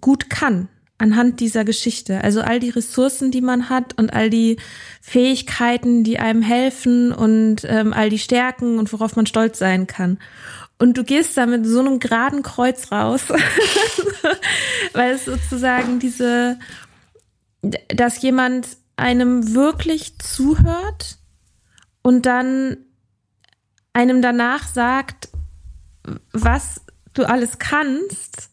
gut 0.00 0.30
kann 0.30 0.68
anhand 1.00 1.40
dieser 1.40 1.64
Geschichte. 1.64 2.22
Also 2.22 2.42
all 2.42 2.60
die 2.60 2.70
Ressourcen, 2.70 3.30
die 3.30 3.40
man 3.40 3.70
hat 3.70 3.98
und 3.98 4.12
all 4.12 4.28
die 4.28 4.58
Fähigkeiten, 5.00 6.04
die 6.04 6.18
einem 6.18 6.42
helfen 6.42 7.12
und 7.12 7.64
ähm, 7.64 7.92
all 7.92 8.10
die 8.10 8.18
Stärken 8.18 8.78
und 8.78 8.92
worauf 8.92 9.16
man 9.16 9.26
stolz 9.26 9.58
sein 9.58 9.86
kann. 9.86 10.18
Und 10.80 10.96
du 10.96 11.04
gehst 11.04 11.36
da 11.36 11.44
mit 11.44 11.66
so 11.66 11.80
einem 11.80 12.00
geraden 12.00 12.42
Kreuz 12.42 12.90
raus, 12.90 13.24
weil 14.94 15.12
es 15.12 15.26
sozusagen 15.26 15.98
diese, 15.98 16.58
dass 17.60 18.22
jemand 18.22 18.66
einem 18.96 19.54
wirklich 19.54 20.18
zuhört 20.18 21.18
und 22.00 22.24
dann 22.24 22.78
einem 23.92 24.22
danach 24.22 24.66
sagt, 24.66 25.28
was 26.32 26.80
du 27.12 27.28
alles 27.28 27.58
kannst, 27.58 28.49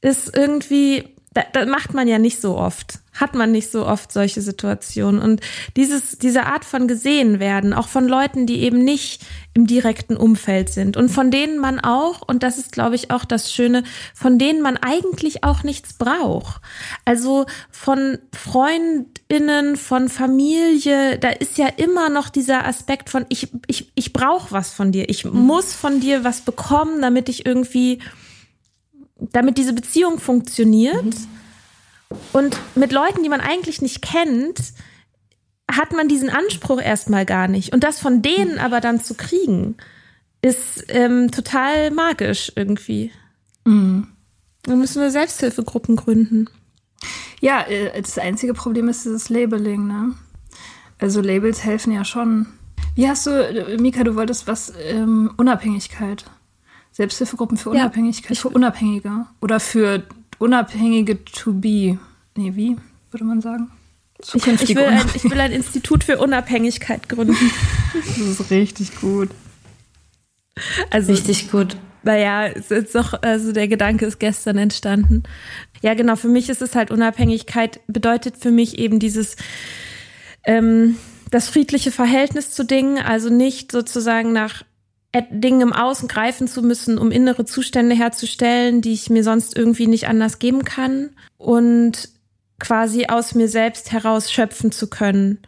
ist 0.00 0.36
irgendwie, 0.36 1.14
das 1.32 1.66
macht 1.68 1.94
man 1.94 2.08
ja 2.08 2.18
nicht 2.18 2.40
so 2.40 2.56
oft 2.56 3.00
hat 3.20 3.34
man 3.34 3.52
nicht 3.52 3.70
so 3.70 3.86
oft 3.86 4.12
solche 4.12 4.40
Situationen. 4.40 5.20
Und 5.20 5.40
dieses, 5.76 6.18
diese 6.18 6.46
Art 6.46 6.64
von 6.64 6.88
gesehen 6.88 7.40
werden, 7.40 7.72
auch 7.72 7.88
von 7.88 8.06
Leuten, 8.06 8.46
die 8.46 8.60
eben 8.60 8.84
nicht 8.84 9.22
im 9.54 9.66
direkten 9.66 10.16
Umfeld 10.16 10.68
sind 10.68 10.96
und 10.96 11.08
von 11.08 11.30
denen 11.30 11.58
man 11.58 11.80
auch, 11.80 12.22
und 12.26 12.42
das 12.42 12.58
ist, 12.58 12.70
glaube 12.70 12.94
ich, 12.94 13.10
auch 13.10 13.24
das 13.24 13.52
Schöne, 13.52 13.82
von 14.14 14.38
denen 14.38 14.62
man 14.62 14.76
eigentlich 14.76 15.42
auch 15.42 15.64
nichts 15.64 15.94
braucht. 15.94 16.60
Also 17.04 17.46
von 17.70 18.18
Freundinnen, 18.32 19.76
von 19.76 20.08
Familie, 20.08 21.18
da 21.18 21.30
ist 21.30 21.58
ja 21.58 21.66
immer 21.66 22.08
noch 22.08 22.28
dieser 22.28 22.66
Aspekt 22.66 23.10
von, 23.10 23.26
ich, 23.30 23.48
ich, 23.66 23.90
ich 23.96 24.12
brauche 24.12 24.52
was 24.52 24.72
von 24.72 24.92
dir. 24.92 25.08
Ich 25.08 25.24
mhm. 25.24 25.40
muss 25.40 25.74
von 25.74 26.00
dir 26.00 26.22
was 26.22 26.42
bekommen, 26.42 27.02
damit 27.02 27.28
ich 27.28 27.44
irgendwie, 27.44 27.98
damit 29.18 29.58
diese 29.58 29.72
Beziehung 29.72 30.18
funktioniert. 30.18 31.04
Mhm. 31.04 31.28
Und 32.32 32.56
mit 32.74 32.92
Leuten, 32.92 33.22
die 33.22 33.28
man 33.28 33.40
eigentlich 33.40 33.82
nicht 33.82 34.02
kennt, 34.02 34.72
hat 35.70 35.92
man 35.92 36.08
diesen 36.08 36.30
Anspruch 36.30 36.80
erstmal 36.80 37.26
gar 37.26 37.48
nicht. 37.48 37.72
Und 37.72 37.84
das 37.84 37.98
von 38.00 38.22
denen 38.22 38.58
aber 38.58 38.80
dann 38.80 39.00
zu 39.00 39.14
kriegen, 39.14 39.76
ist 40.40 40.84
ähm, 40.88 41.30
total 41.30 41.90
magisch 41.90 42.52
irgendwie. 42.56 43.12
Mhm. 43.64 44.08
Dann 44.62 44.78
müssen 44.78 45.02
wir 45.02 45.10
Selbsthilfegruppen 45.10 45.96
gründen. 45.96 46.48
Ja, 47.40 47.62
äh, 47.62 48.00
das 48.00 48.18
einzige 48.18 48.54
Problem 48.54 48.88
ist 48.88 49.04
dieses 49.04 49.28
Labeling, 49.28 49.86
ne? 49.86 50.14
Also 50.98 51.20
Labels 51.20 51.64
helfen 51.64 51.92
ja 51.92 52.04
schon. 52.04 52.46
Wie 52.96 53.08
hast 53.08 53.26
du, 53.26 53.76
Mika, 53.78 54.02
du 54.02 54.16
wolltest 54.16 54.48
was, 54.48 54.72
ähm, 54.82 55.32
Unabhängigkeit. 55.36 56.24
Selbsthilfegruppen 56.98 57.56
für 57.56 57.70
Unabhängigkeit, 57.70 58.36
ja, 58.36 58.42
für 58.42 58.48
Unabhängige 58.48 59.26
oder 59.40 59.60
für 59.60 60.02
Unabhängige 60.40 61.24
to 61.26 61.52
be. 61.52 61.96
Nee, 62.36 62.56
wie 62.56 62.76
würde 63.12 63.24
man 63.24 63.40
sagen? 63.40 63.70
Ich, 64.20 64.34
ich, 64.34 64.74
will 64.74 64.84
ein, 64.84 65.06
ich 65.14 65.22
will 65.22 65.40
ein 65.40 65.52
Institut 65.52 66.02
für 66.02 66.18
Unabhängigkeit 66.18 67.08
gründen. 67.08 67.36
das 67.94 68.18
ist 68.18 68.50
richtig 68.50 69.00
gut. 69.00 69.30
Also, 70.90 71.12
richtig 71.12 71.52
gut. 71.52 71.76
Naja, 72.02 72.48
es 72.48 72.72
ist 72.72 72.96
doch, 72.96 73.22
also 73.22 73.52
der 73.52 73.68
Gedanke 73.68 74.04
ist 74.04 74.18
gestern 74.18 74.58
entstanden. 74.58 75.22
Ja, 75.82 75.94
genau, 75.94 76.16
für 76.16 76.26
mich 76.26 76.48
ist 76.48 76.62
es 76.62 76.74
halt 76.74 76.90
Unabhängigkeit, 76.90 77.78
bedeutet 77.86 78.38
für 78.38 78.50
mich 78.50 78.76
eben 78.76 78.98
dieses, 78.98 79.36
ähm, 80.42 80.96
das 81.30 81.48
friedliche 81.48 81.92
Verhältnis 81.92 82.50
zu 82.50 82.64
Dingen, 82.64 82.98
also 82.98 83.30
nicht 83.30 83.70
sozusagen 83.70 84.32
nach 84.32 84.64
Dinge 85.30 85.62
im 85.62 85.72
Außen 85.72 86.06
greifen 86.06 86.48
zu 86.48 86.62
müssen, 86.62 86.98
um 86.98 87.10
innere 87.10 87.44
Zustände 87.44 87.94
herzustellen, 87.94 88.82
die 88.82 88.92
ich 88.92 89.08
mir 89.08 89.24
sonst 89.24 89.56
irgendwie 89.56 89.86
nicht 89.86 90.06
anders 90.06 90.38
geben 90.38 90.64
kann 90.64 91.10
und 91.38 92.10
quasi 92.58 93.06
aus 93.06 93.34
mir 93.34 93.48
selbst 93.48 93.92
heraus 93.92 94.30
schöpfen 94.30 94.70
zu 94.70 94.88
können. 94.90 95.38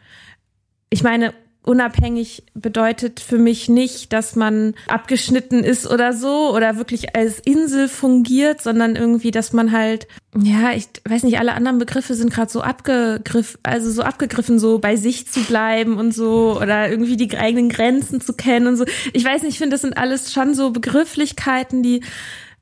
Ich 0.89 1.03
meine, 1.03 1.35
unabhängig 1.63 2.45
bedeutet 2.55 3.21
für 3.21 3.37
mich 3.37 3.69
nicht, 3.69 4.13
dass 4.13 4.35
man 4.35 4.75
abgeschnitten 4.89 5.63
ist 5.63 5.87
oder 5.87 6.15
so 6.15 6.55
oder 6.55 6.77
wirklich 6.77 7.15
als 7.15 7.39
Insel 7.39 7.89
fungiert, 7.89 8.63
sondern 8.63 8.97
irgendwie, 8.97 9.31
dass 9.31 9.53
man 9.53 9.71
halt, 9.71 10.09
ja, 10.37 10.73
ich 10.73 10.87
weiß 11.07 11.23
nicht, 11.23 11.39
alle 11.39 11.53
anderen 11.53 11.79
Begriffe 11.79 12.15
sind 12.15 12.33
gerade 12.33 12.51
so 12.51 12.63
abgegriffen, 12.63 13.61
also 13.63 13.91
so 13.91 14.03
abgegriffen, 14.03 14.59
so 14.59 14.79
bei 14.79 14.97
sich 14.97 15.29
zu 15.29 15.41
bleiben 15.41 15.99
und 15.99 16.15
so 16.15 16.59
oder 16.61 16.91
irgendwie 16.91 17.17
die 17.17 17.37
eigenen 17.37 17.69
Grenzen 17.69 18.23
zu 18.23 18.33
kennen 18.33 18.67
und 18.67 18.77
so. 18.77 18.87
Ich 19.13 19.25
weiß 19.25 19.43
nicht, 19.43 19.53
ich 19.53 19.59
finde, 19.59 19.75
das 19.75 19.83
sind 19.83 19.99
alles 19.99 20.33
schon 20.33 20.55
so 20.55 20.71
Begrifflichkeiten, 20.71 21.83
die, 21.83 22.03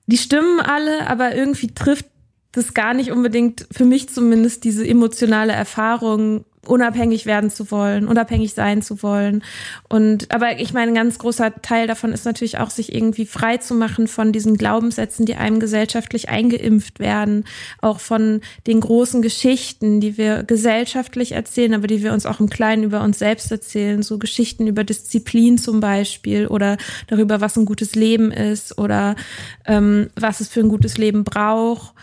die 0.06 0.18
stimmen 0.18 0.58
alle, 0.60 1.06
aber 1.06 1.36
irgendwie 1.36 1.68
trifft 1.68 2.06
das 2.52 2.74
gar 2.74 2.94
nicht 2.94 3.12
unbedingt, 3.12 3.66
für 3.70 3.84
mich 3.84 4.08
zumindest, 4.08 4.64
diese 4.64 4.86
emotionale 4.86 5.52
Erfahrung 5.52 6.44
unabhängig 6.68 7.26
werden 7.26 7.50
zu 7.50 7.70
wollen, 7.70 8.06
unabhängig 8.06 8.54
sein 8.54 8.82
zu 8.82 9.02
wollen. 9.02 9.42
Und 9.88 10.30
aber 10.30 10.60
ich 10.60 10.72
meine, 10.72 10.92
ein 10.92 10.94
ganz 10.94 11.18
großer 11.18 11.60
Teil 11.62 11.86
davon 11.86 12.12
ist 12.12 12.24
natürlich 12.24 12.58
auch, 12.58 12.70
sich 12.70 12.94
irgendwie 12.94 13.26
frei 13.26 13.56
zu 13.56 13.74
machen 13.74 14.06
von 14.08 14.32
diesen 14.32 14.56
Glaubenssätzen, 14.56 15.26
die 15.26 15.34
einem 15.34 15.60
gesellschaftlich 15.60 16.28
eingeimpft 16.28 17.00
werden, 17.00 17.44
auch 17.80 18.00
von 18.00 18.40
den 18.66 18.80
großen 18.80 19.22
Geschichten, 19.22 20.00
die 20.00 20.18
wir 20.18 20.42
gesellschaftlich 20.42 21.32
erzählen, 21.32 21.74
aber 21.74 21.86
die 21.86 22.02
wir 22.02 22.12
uns 22.12 22.26
auch 22.26 22.40
im 22.40 22.50
Kleinen 22.50 22.84
über 22.84 23.02
uns 23.02 23.18
selbst 23.18 23.50
erzählen, 23.50 24.02
so 24.02 24.18
Geschichten 24.18 24.66
über 24.66 24.84
Disziplin 24.84 25.58
zum 25.58 25.80
Beispiel 25.80 26.46
oder 26.46 26.76
darüber, 27.06 27.40
was 27.40 27.56
ein 27.56 27.64
gutes 27.64 27.94
Leben 27.94 28.30
ist 28.30 28.78
oder 28.78 29.16
ähm, 29.66 30.10
was 30.16 30.40
es 30.40 30.48
für 30.48 30.60
ein 30.60 30.68
gutes 30.68 30.98
Leben 30.98 31.24
braucht 31.24 31.94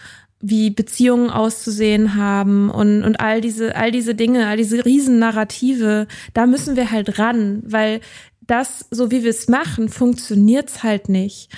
wie 0.42 0.70
Beziehungen 0.70 1.30
auszusehen 1.30 2.16
haben 2.16 2.70
und, 2.70 3.04
und 3.04 3.20
all 3.20 3.42
diese, 3.42 3.76
all 3.76 3.92
diese 3.92 4.16
Dinge, 4.16 4.48
all 4.48 4.58
diese 4.58 4.86
Riesennarrative, 4.86 6.08
da 6.34 6.46
müssen 6.46 6.76
wir 6.76 6.92
halt 6.92 7.18
ran, 7.20 7.64
weil 7.66 8.02
das, 8.42 8.86
so 8.92 9.12
wie 9.12 9.24
wir 9.24 9.32
es 9.32 9.48
machen, 9.48 9.90
funktioniert's 9.90 10.84
halt 10.84 11.10
nicht. 11.10 11.52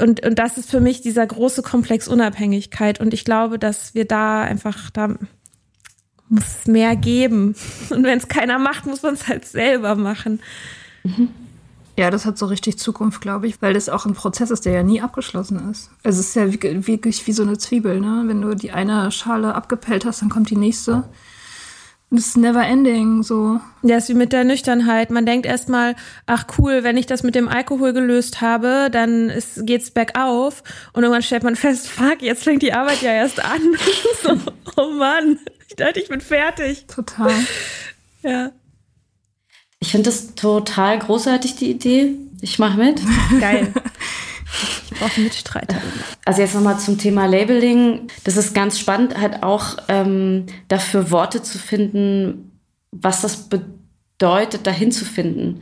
Und, 0.00 0.24
und 0.24 0.38
das 0.38 0.58
ist 0.58 0.70
für 0.70 0.80
mich 0.80 1.00
dieser 1.00 1.26
große 1.26 1.62
Komplex 1.62 2.06
Unabhängigkeit. 2.08 3.00
Und 3.00 3.14
ich 3.14 3.24
glaube, 3.24 3.58
dass 3.58 3.94
wir 3.94 4.04
da 4.04 4.42
einfach, 4.42 4.90
da 4.90 5.16
muss 6.28 6.66
mehr 6.66 6.94
geben. 6.94 7.56
Und 7.90 8.04
wenn 8.04 8.18
es 8.18 8.28
keiner 8.28 8.58
macht, 8.58 8.86
muss 8.86 9.02
man 9.02 9.14
es 9.14 9.26
halt 9.26 9.44
selber 9.44 9.96
machen. 9.96 10.40
Mhm. 11.02 11.30
Ja, 12.00 12.10
das 12.10 12.24
hat 12.24 12.38
so 12.38 12.46
richtig 12.46 12.78
Zukunft, 12.78 13.20
glaube 13.20 13.46
ich, 13.46 13.60
weil 13.60 13.74
das 13.74 13.90
auch 13.90 14.06
ein 14.06 14.14
Prozess 14.14 14.50
ist, 14.50 14.64
der 14.64 14.72
ja 14.72 14.82
nie 14.82 15.02
abgeschlossen 15.02 15.70
ist. 15.70 15.90
Also 16.02 16.20
es 16.20 16.28
ist 16.28 16.34
ja 16.34 16.50
wirklich 16.50 17.26
wie 17.26 17.32
so 17.32 17.42
eine 17.42 17.58
Zwiebel, 17.58 18.00
ne? 18.00 18.22
Wenn 18.24 18.40
du 18.40 18.54
die 18.54 18.72
eine 18.72 19.12
Schale 19.12 19.54
abgepellt 19.54 20.06
hast, 20.06 20.22
dann 20.22 20.30
kommt 20.30 20.48
die 20.48 20.56
nächste. 20.56 21.04
Das 22.10 22.28
ist 22.28 22.38
never 22.38 22.66
ending, 22.66 23.22
so. 23.22 23.60
Ja, 23.82 23.98
ist 23.98 24.08
wie 24.08 24.14
mit 24.14 24.32
der 24.32 24.44
Nüchternheit. 24.44 25.10
Man 25.10 25.26
denkt 25.26 25.44
erstmal, 25.44 25.94
ach 26.24 26.46
cool, 26.56 26.84
wenn 26.84 26.96
ich 26.96 27.04
das 27.04 27.22
mit 27.22 27.34
dem 27.34 27.48
Alkohol 27.48 27.92
gelöst 27.92 28.40
habe, 28.40 28.88
dann 28.90 29.28
ist, 29.28 29.66
geht's 29.66 29.90
bergauf. 29.90 30.62
Und 30.94 31.02
irgendwann 31.02 31.22
stellt 31.22 31.42
man 31.42 31.54
fest, 31.54 31.86
fuck, 31.86 32.22
jetzt 32.22 32.44
fängt 32.44 32.62
die 32.62 32.72
Arbeit 32.72 33.02
ja 33.02 33.12
erst 33.12 33.44
an. 33.44 33.60
so, 34.22 34.38
oh 34.78 34.94
Mann, 34.94 35.38
ich 35.68 35.76
dachte, 35.76 36.00
ich 36.00 36.08
bin 36.08 36.22
fertig. 36.22 36.86
Total. 36.86 37.30
Ja. 38.22 38.52
Ich 39.80 39.90
finde 39.90 40.10
das 40.10 40.34
total 40.34 40.98
großartig, 40.98 41.56
die 41.56 41.70
Idee. 41.70 42.14
Ich 42.40 42.58
mache 42.58 42.78
mit. 42.78 43.00
Geil. 43.40 43.72
Ich 44.90 44.98
brauche 44.98 45.20
Mitstreiter. 45.20 45.76
Also 46.24 46.42
jetzt 46.42 46.56
nochmal 46.56 46.80
zum 46.80 46.98
Thema 46.98 47.26
Labeling. 47.26 48.08
Das 48.24 48.36
ist 48.36 48.52
ganz 48.52 48.80
spannend, 48.80 49.16
halt 49.16 49.44
auch 49.44 49.76
ähm, 49.86 50.46
dafür 50.66 51.12
Worte 51.12 51.40
zu 51.40 51.56
finden, 51.56 52.50
was 52.90 53.20
das 53.20 53.48
bedeutet, 53.48 54.66
dahin 54.66 54.90
zu 54.90 55.04
finden. 55.04 55.60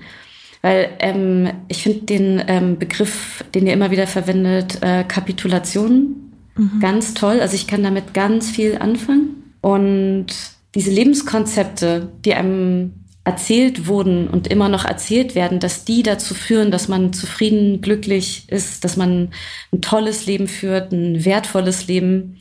Weil 0.63 0.91
ähm, 1.01 1.53
ich 1.69 1.83
finde 1.83 2.07
den 2.07 2.43
ähm, 2.49 2.79
Begriff, 2.79 3.45
den 3.55 3.67
ihr 3.67 3.75
immer 3.75 3.91
wieder 3.91 4.07
verwendet, 4.07 4.83
äh, 4.83 5.05
Kapitulation, 5.05 6.33
mhm. 6.57 6.81
ganz 6.81 7.13
toll. 7.13 7.41
Also 7.41 7.55
ich 7.55 7.67
kann 7.67 7.83
damit 7.83 8.15
ganz 8.15 8.51
viel 8.51 8.79
anfangen. 8.79 9.53
Und 9.61 10.29
diese 10.75 10.91
Lebenskonzepte, 10.91 12.11
die 12.25 12.35
einem 12.35 12.95
erzählt 13.29 13.87
wurden 13.87 14.27
und 14.27 14.47
immer 14.47 14.71
noch 14.71 14.87
erzählt 14.87 15.35
werden, 15.35 15.61
dass 15.61 15.85
die 15.85 16.03
dazu 16.03 16.33
führen, 16.33 16.71
dass 16.71 16.89
man 16.89 17.13
zufrieden, 17.13 17.83
glücklich 17.83 18.49
ist, 18.49 18.85
dass 18.85 18.97
man 18.97 19.33
ein 19.71 19.83
tolles 19.83 20.25
Leben 20.25 20.49
führt, 20.49 20.93
ein 20.93 21.27
wertvolles 21.27 21.89
Leben, 21.89 22.41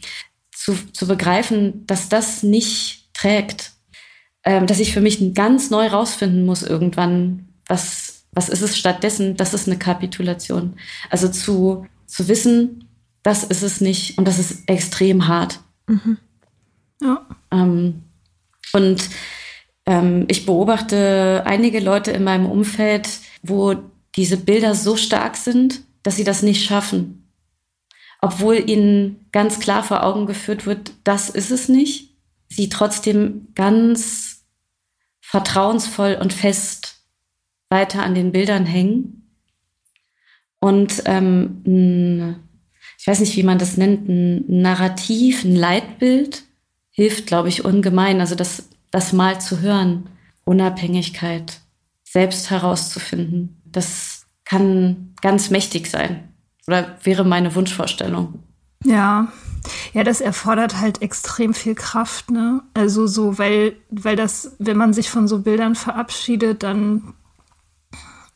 zu, 0.55 0.75
zu 0.93 1.05
begreifen, 1.05 1.85
dass 1.87 2.07
das 2.07 2.41
nicht 2.41 3.09
trägt, 3.13 3.73
ähm, 4.45 4.65
dass 4.65 4.79
ich 4.79 4.93
für 4.93 5.01
mich 5.01 5.33
ganz 5.33 5.69
neu 5.69 5.87
rausfinden 5.87 6.45
muss 6.45 6.63
irgendwann, 6.63 7.49
was, 7.67 8.23
was 8.31 8.47
ist 8.47 8.61
es 8.61 8.77
stattdessen, 8.77 9.35
das 9.35 9.53
ist 9.53 9.67
eine 9.67 9.77
Kapitulation. 9.77 10.77
Also 11.09 11.27
zu, 11.27 11.85
zu 12.05 12.29
wissen, 12.29 12.87
das 13.23 13.43
ist 13.43 13.61
es 13.61 13.81
nicht 13.81 14.17
und 14.17 14.25
das 14.25 14.39
ist 14.39 14.69
extrem 14.69 15.27
hart. 15.27 15.59
Mhm. 15.87 16.17
Ja. 17.01 17.27
Ähm, 17.51 18.03
und 18.71 19.09
ähm, 19.87 20.25
ich 20.27 20.45
beobachte 20.45 21.43
einige 21.45 21.79
Leute 21.79 22.11
in 22.11 22.23
meinem 22.23 22.45
Umfeld, 22.45 23.09
wo 23.41 23.75
diese 24.15 24.37
Bilder 24.37 24.75
so 24.75 24.97
stark 24.97 25.37
sind, 25.37 25.81
dass 26.03 26.17
sie 26.17 26.25
das 26.25 26.43
nicht 26.43 26.65
schaffen. 26.65 27.31
Obwohl 28.21 28.69
ihnen 28.69 29.27
ganz 29.31 29.59
klar 29.59 29.83
vor 29.83 30.03
Augen 30.03 30.25
geführt 30.25 30.65
wird, 30.65 30.91
das 31.03 31.29
ist 31.29 31.51
es 31.51 31.69
nicht. 31.69 32.15
Sie 32.49 32.67
trotzdem 32.69 33.47
ganz 33.55 34.43
vertrauensvoll 35.21 36.17
und 36.19 36.33
fest 36.33 37.01
weiter 37.69 38.03
an 38.03 38.15
den 38.15 38.31
Bildern 38.31 38.65
hängen. 38.65 39.29
Und 40.59 41.03
ähm, 41.05 42.39
ich 42.97 43.07
weiß 43.07 43.19
nicht, 43.19 43.35
wie 43.37 43.43
man 43.43 43.59
das 43.59 43.77
nennt, 43.77 44.09
ein 44.09 44.61
Narrativ, 44.61 45.43
ein 45.43 45.55
Leitbild 45.55 46.43
hilft, 46.89 47.27
glaube 47.27 47.49
ich, 47.49 47.63
ungemein. 47.63 48.19
Also 48.19 48.35
das 48.35 48.69
das 48.97 49.13
mal 49.13 49.39
zu 49.39 49.61
hören, 49.61 50.09
Unabhängigkeit 50.43 51.61
selbst 52.03 52.49
herauszufinden, 52.49 53.61
das 53.63 54.25
kann 54.43 55.13
ganz 55.21 55.51
mächtig 55.51 55.85
sein 55.85 56.33
oder 56.65 56.97
wäre 57.03 57.23
meine 57.23 57.53
Wunschvorstellung. 57.53 58.39
Ja, 58.83 59.27
ja, 59.93 60.03
das 60.03 60.19
erfordert 60.19 60.79
halt 60.79 61.03
extrem 61.03 61.53
viel 61.53 61.75
Kraft, 61.75 62.31
ne? 62.31 62.63
Also 62.73 63.05
so, 63.05 63.37
weil, 63.37 63.75
weil 63.91 64.15
das, 64.15 64.55
wenn 64.57 64.77
man 64.77 64.93
sich 64.93 65.11
von 65.11 65.27
so 65.27 65.43
Bildern 65.43 65.75
verabschiedet, 65.75 66.63
dann, 66.63 67.13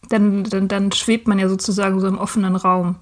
dann, 0.10 0.44
dann, 0.44 0.68
dann 0.68 0.92
schwebt 0.92 1.28
man 1.28 1.40
ja 1.40 1.50
sozusagen 1.50 2.00
so 2.00 2.08
im 2.08 2.20
offenen 2.20 2.56
Raum. 2.56 2.98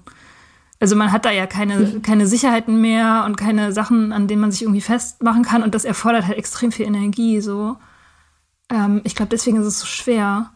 Also 0.80 0.96
man 0.96 1.12
hat 1.12 1.26
da 1.26 1.30
ja 1.30 1.46
keine, 1.46 1.76
mhm. 1.76 2.02
keine 2.02 2.26
Sicherheiten 2.26 2.80
mehr 2.80 3.24
und 3.26 3.36
keine 3.36 3.72
Sachen, 3.72 4.12
an 4.12 4.26
denen 4.26 4.40
man 4.40 4.50
sich 4.50 4.62
irgendwie 4.62 4.80
festmachen 4.80 5.44
kann. 5.44 5.62
Und 5.62 5.74
das 5.74 5.84
erfordert 5.84 6.26
halt 6.26 6.38
extrem 6.38 6.72
viel 6.72 6.86
Energie. 6.86 7.42
So. 7.42 7.76
Ähm, 8.70 9.02
ich 9.04 9.14
glaube, 9.14 9.28
deswegen 9.28 9.58
ist 9.58 9.66
es 9.66 9.80
so 9.80 9.86
schwer, 9.86 10.50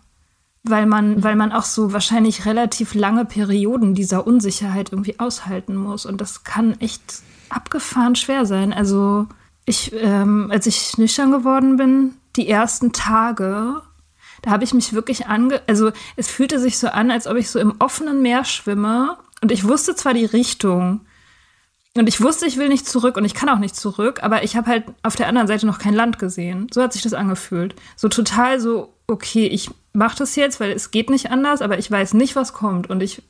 weil 0.62 0.87
man, 0.87 1.16
mhm. 1.16 1.22
weil 1.22 1.37
man 1.37 1.53
auch 1.53 1.64
so 1.64 1.93
wahrscheinlich 1.93 2.47
relativ 2.47 2.95
lange 2.95 3.27
Perioden 3.27 3.95
dieser 3.95 4.27
Unsicherheit 4.27 4.93
irgendwie 4.93 5.20
aushalten 5.20 5.77
muss. 5.77 6.07
Und 6.07 6.22
das 6.22 6.43
kann 6.43 6.81
echt 6.81 7.20
abgefahren 7.51 8.16
schwer 8.16 8.47
sein. 8.47 8.72
Also 8.72 9.27
ich, 9.66 9.93
ähm, 9.93 10.49
als 10.51 10.66
ich 10.66 10.97
nüchtern 10.97 11.33
geworden 11.33 11.77
bin, 11.77 12.14
die 12.37 12.49
ersten 12.49 12.93
Tage, 12.93 13.83
da 14.41 14.51
habe 14.51 14.64
ich 14.64 14.72
mich 14.72 14.95
wirklich 14.95 15.27
ange, 15.27 15.61
also 15.66 15.93
es 16.16 16.29
fühlte 16.29 16.59
sich 16.59 16.79
so 16.79 16.89
an, 16.89 17.11
als 17.11 17.27
ob 17.27 17.37
ich 17.37 17.51
so 17.51 17.59
im 17.59 17.75
offenen 17.79 18.22
Meer 18.22 18.45
schwimme 18.45 19.18
und 19.41 19.53
ich 19.53 19.64
wusste 19.64 19.95
zwar 19.95 20.14
die 20.14 20.24
Richtung 20.24 21.01
und 21.97 22.09
ich 22.09 22.20
wusste, 22.20 22.47
ich 22.47 22.57
will 22.57 22.68
nicht 22.68 22.89
zurück 22.89 23.16
und 23.16 23.24
ich 23.24 23.35
kann 23.35 23.49
auch 23.49 23.59
nicht 23.59 23.76
zurück, 23.76 24.22
aber 24.22 24.43
ich 24.43 24.57
habe 24.57 24.68
halt 24.68 24.85
auf 25.03 25.16
der 25.16 25.28
anderen 25.28 25.47
Seite 25.47 25.66
noch 25.66 25.78
kein 25.78 25.95
Land 25.95 26.18
gesehen. 26.18 26.66
So 26.72 26.82
hat 26.82 26.93
sich 26.93 27.03
das 27.03 27.14
angefühlt. 27.14 27.76
So 27.97 28.09
total 28.09 28.59
so, 28.59 28.93
okay, 29.07 29.47
ich 29.47 29.70
mache 29.93 30.18
das 30.18 30.35
jetzt, 30.35 30.59
weil 30.59 30.72
es 30.72 30.91
geht 30.91 31.09
nicht 31.09 31.30
anders, 31.30 31.62
aber 31.62 31.78
ich 31.78 31.89
weiß 31.91 32.14
nicht, 32.14 32.35
was 32.35 32.53
kommt 32.53 32.91
und 32.91 33.03
ich 33.03 33.22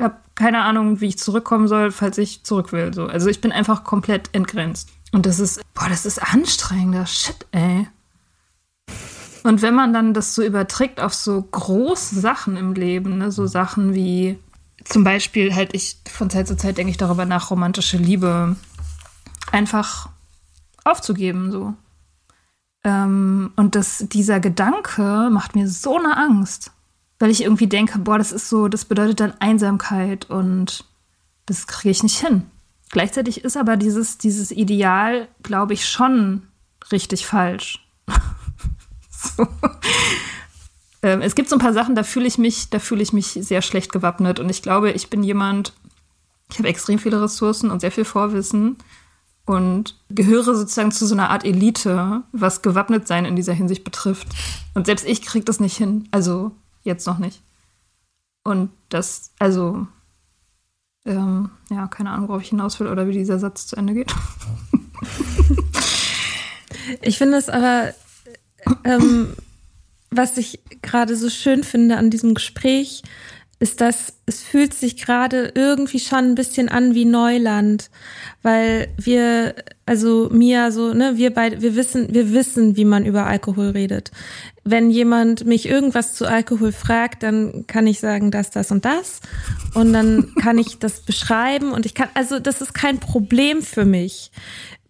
habe 0.00 0.16
keine 0.34 0.62
Ahnung, 0.62 1.00
wie 1.00 1.06
ich 1.06 1.18
zurückkommen 1.18 1.68
soll, 1.68 1.90
falls 1.90 2.18
ich 2.18 2.44
zurück 2.44 2.72
will. 2.72 2.92
So. 2.92 3.06
Also 3.06 3.28
ich 3.28 3.40
bin 3.40 3.52
einfach 3.52 3.84
komplett 3.84 4.30
entgrenzt. 4.32 4.88
Und 5.12 5.26
das 5.26 5.38
ist, 5.38 5.60
boah, 5.74 5.88
das 5.88 6.06
ist 6.06 6.18
anstrengender 6.18 7.06
Shit, 7.06 7.46
ey. 7.52 7.86
Und 9.44 9.60
wenn 9.60 9.74
man 9.74 9.92
dann 9.92 10.14
das 10.14 10.34
so 10.34 10.42
überträgt 10.42 11.00
auf 11.00 11.14
so 11.14 11.42
große 11.42 12.18
Sachen 12.18 12.56
im 12.56 12.74
Leben, 12.74 13.18
ne, 13.18 13.32
so 13.32 13.46
Sachen 13.46 13.94
wie 13.94 14.38
zum 14.84 15.04
Beispiel 15.04 15.54
halt 15.54 15.74
ich 15.74 15.96
von 16.10 16.30
Zeit 16.30 16.48
zu 16.48 16.56
Zeit 16.56 16.78
denke 16.78 16.90
ich 16.90 16.96
darüber 16.96 17.24
nach, 17.24 17.50
romantische 17.50 17.96
Liebe 17.96 18.56
einfach 19.50 20.08
aufzugeben, 20.84 21.50
so. 21.50 21.74
Ähm, 22.84 23.52
und 23.56 23.74
das, 23.74 24.06
dieser 24.08 24.40
Gedanke 24.40 25.28
macht 25.30 25.54
mir 25.54 25.68
so 25.68 25.98
eine 25.98 26.16
Angst, 26.16 26.72
weil 27.18 27.30
ich 27.30 27.44
irgendwie 27.44 27.68
denke, 27.68 27.98
boah, 28.00 28.18
das 28.18 28.32
ist 28.32 28.48
so, 28.48 28.68
das 28.68 28.84
bedeutet 28.84 29.20
dann 29.20 29.34
Einsamkeit 29.38 30.28
und 30.28 30.84
das 31.46 31.66
kriege 31.66 31.90
ich 31.90 32.02
nicht 32.02 32.18
hin. 32.18 32.44
Gleichzeitig 32.90 33.44
ist 33.44 33.56
aber 33.56 33.76
dieses, 33.76 34.18
dieses 34.18 34.50
Ideal, 34.50 35.28
glaube 35.42 35.74
ich, 35.74 35.88
schon 35.88 36.42
richtig 36.90 37.26
falsch. 37.26 37.86
so. 39.10 39.46
Ähm, 41.02 41.20
es 41.20 41.34
gibt 41.34 41.48
so 41.48 41.56
ein 41.56 41.60
paar 41.60 41.72
Sachen, 41.72 41.94
da 41.94 42.04
fühle 42.04 42.26
ich 42.26 42.38
mich, 42.38 42.70
da 42.70 42.78
fühle 42.78 43.02
ich 43.02 43.12
mich 43.12 43.26
sehr 43.26 43.62
schlecht 43.62 43.92
gewappnet. 43.92 44.38
Und 44.40 44.48
ich 44.48 44.62
glaube, 44.62 44.92
ich 44.92 45.10
bin 45.10 45.22
jemand, 45.24 45.72
ich 46.50 46.58
habe 46.58 46.68
extrem 46.68 46.98
viele 46.98 47.20
Ressourcen 47.20 47.70
und 47.70 47.80
sehr 47.80 47.92
viel 47.92 48.04
Vorwissen 48.04 48.76
und 49.44 49.98
gehöre 50.08 50.54
sozusagen 50.54 50.92
zu 50.92 51.06
so 51.06 51.14
einer 51.14 51.30
Art 51.30 51.44
Elite, 51.44 52.22
was 52.32 52.62
gewappnet 52.62 53.08
sein 53.08 53.24
in 53.24 53.34
dieser 53.34 53.52
Hinsicht 53.52 53.82
betrifft. 53.82 54.28
Und 54.74 54.86
selbst 54.86 55.06
ich 55.06 55.22
kriege 55.22 55.44
das 55.44 55.58
nicht 55.58 55.76
hin. 55.76 56.08
Also 56.12 56.52
jetzt 56.84 57.06
noch 57.06 57.18
nicht. 57.18 57.42
Und 58.44 58.70
das, 58.88 59.32
also, 59.38 59.86
ähm, 61.04 61.50
ja, 61.70 61.86
keine 61.88 62.10
Ahnung, 62.10 62.28
worauf 62.28 62.42
ich 62.42 62.50
hinaus 62.50 62.78
will 62.78 62.86
oder 62.86 63.08
wie 63.08 63.12
dieser 63.12 63.38
Satz 63.38 63.66
zu 63.66 63.76
Ende 63.76 63.94
geht. 63.94 64.12
ich 67.02 67.18
finde 67.18 67.38
es 67.38 67.48
aber 67.48 67.92
ähm, 68.84 69.34
was 70.12 70.36
ich 70.38 70.60
gerade 70.82 71.16
so 71.16 71.28
schön 71.28 71.64
finde 71.64 71.96
an 71.96 72.10
diesem 72.10 72.34
Gespräch, 72.34 73.02
ist, 73.62 73.80
dass 73.80 74.14
es 74.26 74.42
fühlt 74.42 74.74
sich 74.74 74.96
gerade 74.96 75.52
irgendwie 75.54 76.00
schon 76.00 76.18
ein 76.18 76.34
bisschen 76.34 76.68
an 76.68 76.96
wie 76.96 77.04
Neuland, 77.04 77.90
weil 78.42 78.88
wir, 78.98 79.54
also 79.86 80.28
Mia 80.32 80.72
so, 80.72 80.92
ne, 80.92 81.16
wir 81.16 81.32
beide, 81.32 81.62
wir 81.62 81.76
wissen, 81.76 82.12
wir 82.12 82.32
wissen, 82.32 82.76
wie 82.76 82.84
man 82.84 83.06
über 83.06 83.26
Alkohol 83.26 83.70
redet. 83.70 84.10
Wenn 84.64 84.90
jemand 84.90 85.46
mich 85.46 85.68
irgendwas 85.68 86.14
zu 86.14 86.26
Alkohol 86.26 86.72
fragt, 86.72 87.22
dann 87.22 87.64
kann 87.68 87.86
ich 87.86 88.00
sagen, 88.00 88.32
das, 88.32 88.50
das 88.50 88.72
und 88.72 88.84
das. 88.84 89.20
Und 89.74 89.92
dann 89.92 90.34
kann 90.40 90.58
ich 90.58 90.80
das 90.80 91.00
beschreiben 91.00 91.70
und 91.70 91.86
ich 91.86 91.94
kann, 91.94 92.08
also 92.14 92.40
das 92.40 92.62
ist 92.62 92.74
kein 92.74 92.98
Problem 92.98 93.62
für 93.62 93.84
mich 93.84 94.32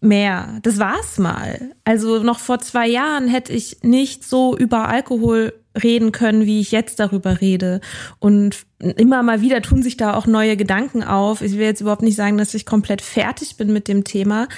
mehr. 0.03 0.59
Das 0.63 0.79
war's 0.79 1.19
mal. 1.19 1.73
Also 1.85 2.23
noch 2.23 2.39
vor 2.39 2.59
zwei 2.59 2.89
Jahren 2.89 3.29
hätte 3.29 3.53
ich 3.53 3.79
nicht 3.83 4.25
so 4.25 4.57
über 4.57 4.89
Alkohol 4.89 5.53
reden 5.81 6.13
können, 6.13 6.45
wie 6.45 6.61
ich 6.61 6.71
jetzt 6.71 7.01
darüber 7.01 7.41
rede. 7.41 7.81
Und 8.19 8.67
immer 8.79 9.23
mal 9.23 9.41
wieder 9.41 9.63
tun 9.63 9.83
sich 9.83 9.97
da 9.97 10.15
auch 10.15 10.27
neue 10.27 10.57
Gedanken 10.57 11.03
auf. 11.03 11.41
Ich 11.41 11.53
will 11.53 11.65
jetzt 11.65 11.81
überhaupt 11.81 12.03
nicht 12.03 12.17
sagen, 12.17 12.37
dass 12.37 12.55
ich 12.55 12.67
komplett 12.67 13.01
fertig 13.01 13.57
bin 13.57 13.73
mit 13.73 13.89
dem 13.89 14.05
Thema. 14.05 14.49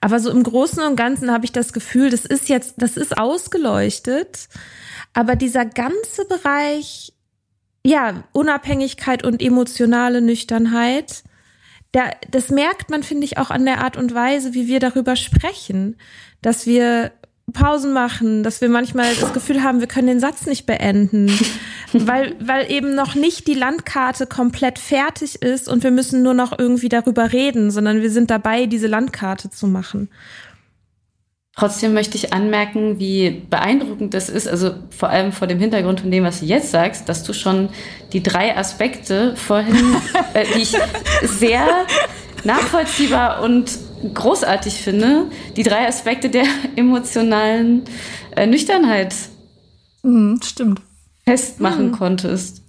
Aber 0.00 0.18
so 0.18 0.30
im 0.30 0.42
Großen 0.42 0.82
und 0.82 0.96
Ganzen 0.96 1.30
habe 1.30 1.44
ich 1.44 1.52
das 1.52 1.72
Gefühl, 1.72 2.10
das 2.10 2.24
ist 2.24 2.48
jetzt, 2.48 2.74
das 2.78 2.96
ist 2.96 3.16
ausgeleuchtet. 3.16 4.48
Aber 5.12 5.36
dieser 5.36 5.64
ganze 5.64 6.24
Bereich, 6.28 7.12
ja, 7.86 8.24
Unabhängigkeit 8.32 9.24
und 9.24 9.40
emotionale 9.40 10.20
Nüchternheit, 10.20 11.22
der, 11.94 12.16
das 12.30 12.50
merkt 12.50 12.90
man, 12.90 13.02
finde 13.02 13.24
ich, 13.24 13.38
auch 13.38 13.50
an 13.50 13.64
der 13.64 13.82
Art 13.82 13.96
und 13.96 14.14
Weise, 14.14 14.52
wie 14.52 14.66
wir 14.66 14.80
darüber 14.80 15.16
sprechen, 15.16 15.96
dass 16.42 16.66
wir 16.66 17.12
Pausen 17.52 17.92
machen, 17.92 18.42
dass 18.42 18.60
wir 18.60 18.68
manchmal 18.68 19.14
das 19.14 19.32
Gefühl 19.32 19.62
haben, 19.62 19.80
wir 19.80 19.86
können 19.86 20.08
den 20.08 20.20
Satz 20.20 20.46
nicht 20.46 20.66
beenden, 20.66 21.30
weil, 21.92 22.34
weil 22.40 22.70
eben 22.70 22.94
noch 22.94 23.14
nicht 23.14 23.46
die 23.46 23.54
Landkarte 23.54 24.26
komplett 24.26 24.78
fertig 24.78 25.42
ist 25.42 25.68
und 25.68 25.82
wir 25.82 25.90
müssen 25.90 26.22
nur 26.22 26.34
noch 26.34 26.58
irgendwie 26.58 26.88
darüber 26.88 27.32
reden, 27.32 27.70
sondern 27.70 28.02
wir 28.02 28.10
sind 28.10 28.30
dabei, 28.30 28.66
diese 28.66 28.86
Landkarte 28.86 29.50
zu 29.50 29.66
machen. 29.66 30.08
Trotzdem 31.56 31.94
möchte 31.94 32.16
ich 32.16 32.32
anmerken, 32.32 32.98
wie 32.98 33.30
beeindruckend 33.30 34.12
das 34.12 34.28
ist, 34.28 34.48
also 34.48 34.74
vor 34.90 35.10
allem 35.10 35.30
vor 35.30 35.46
dem 35.46 35.60
Hintergrund 35.60 36.00
von 36.00 36.10
dem, 36.10 36.24
was 36.24 36.40
du 36.40 36.46
jetzt 36.46 36.72
sagst, 36.72 37.08
dass 37.08 37.22
du 37.22 37.32
schon 37.32 37.68
die 38.12 38.24
drei 38.24 38.56
Aspekte 38.56 39.36
vorhin, 39.36 39.96
äh, 40.34 40.44
die 40.56 40.62
ich 40.62 40.76
sehr 41.22 41.86
nachvollziehbar 42.42 43.42
und 43.42 43.70
großartig 44.12 44.74
finde, 44.74 45.30
die 45.56 45.62
drei 45.62 45.86
Aspekte 45.86 46.28
der 46.28 46.44
emotionalen 46.74 47.84
äh, 48.34 48.46
Nüchternheit 48.46 49.14
mhm, 50.02 50.40
stimmt. 50.42 50.82
festmachen 51.24 51.88
mhm. 51.88 51.92
konntest. 51.92 52.62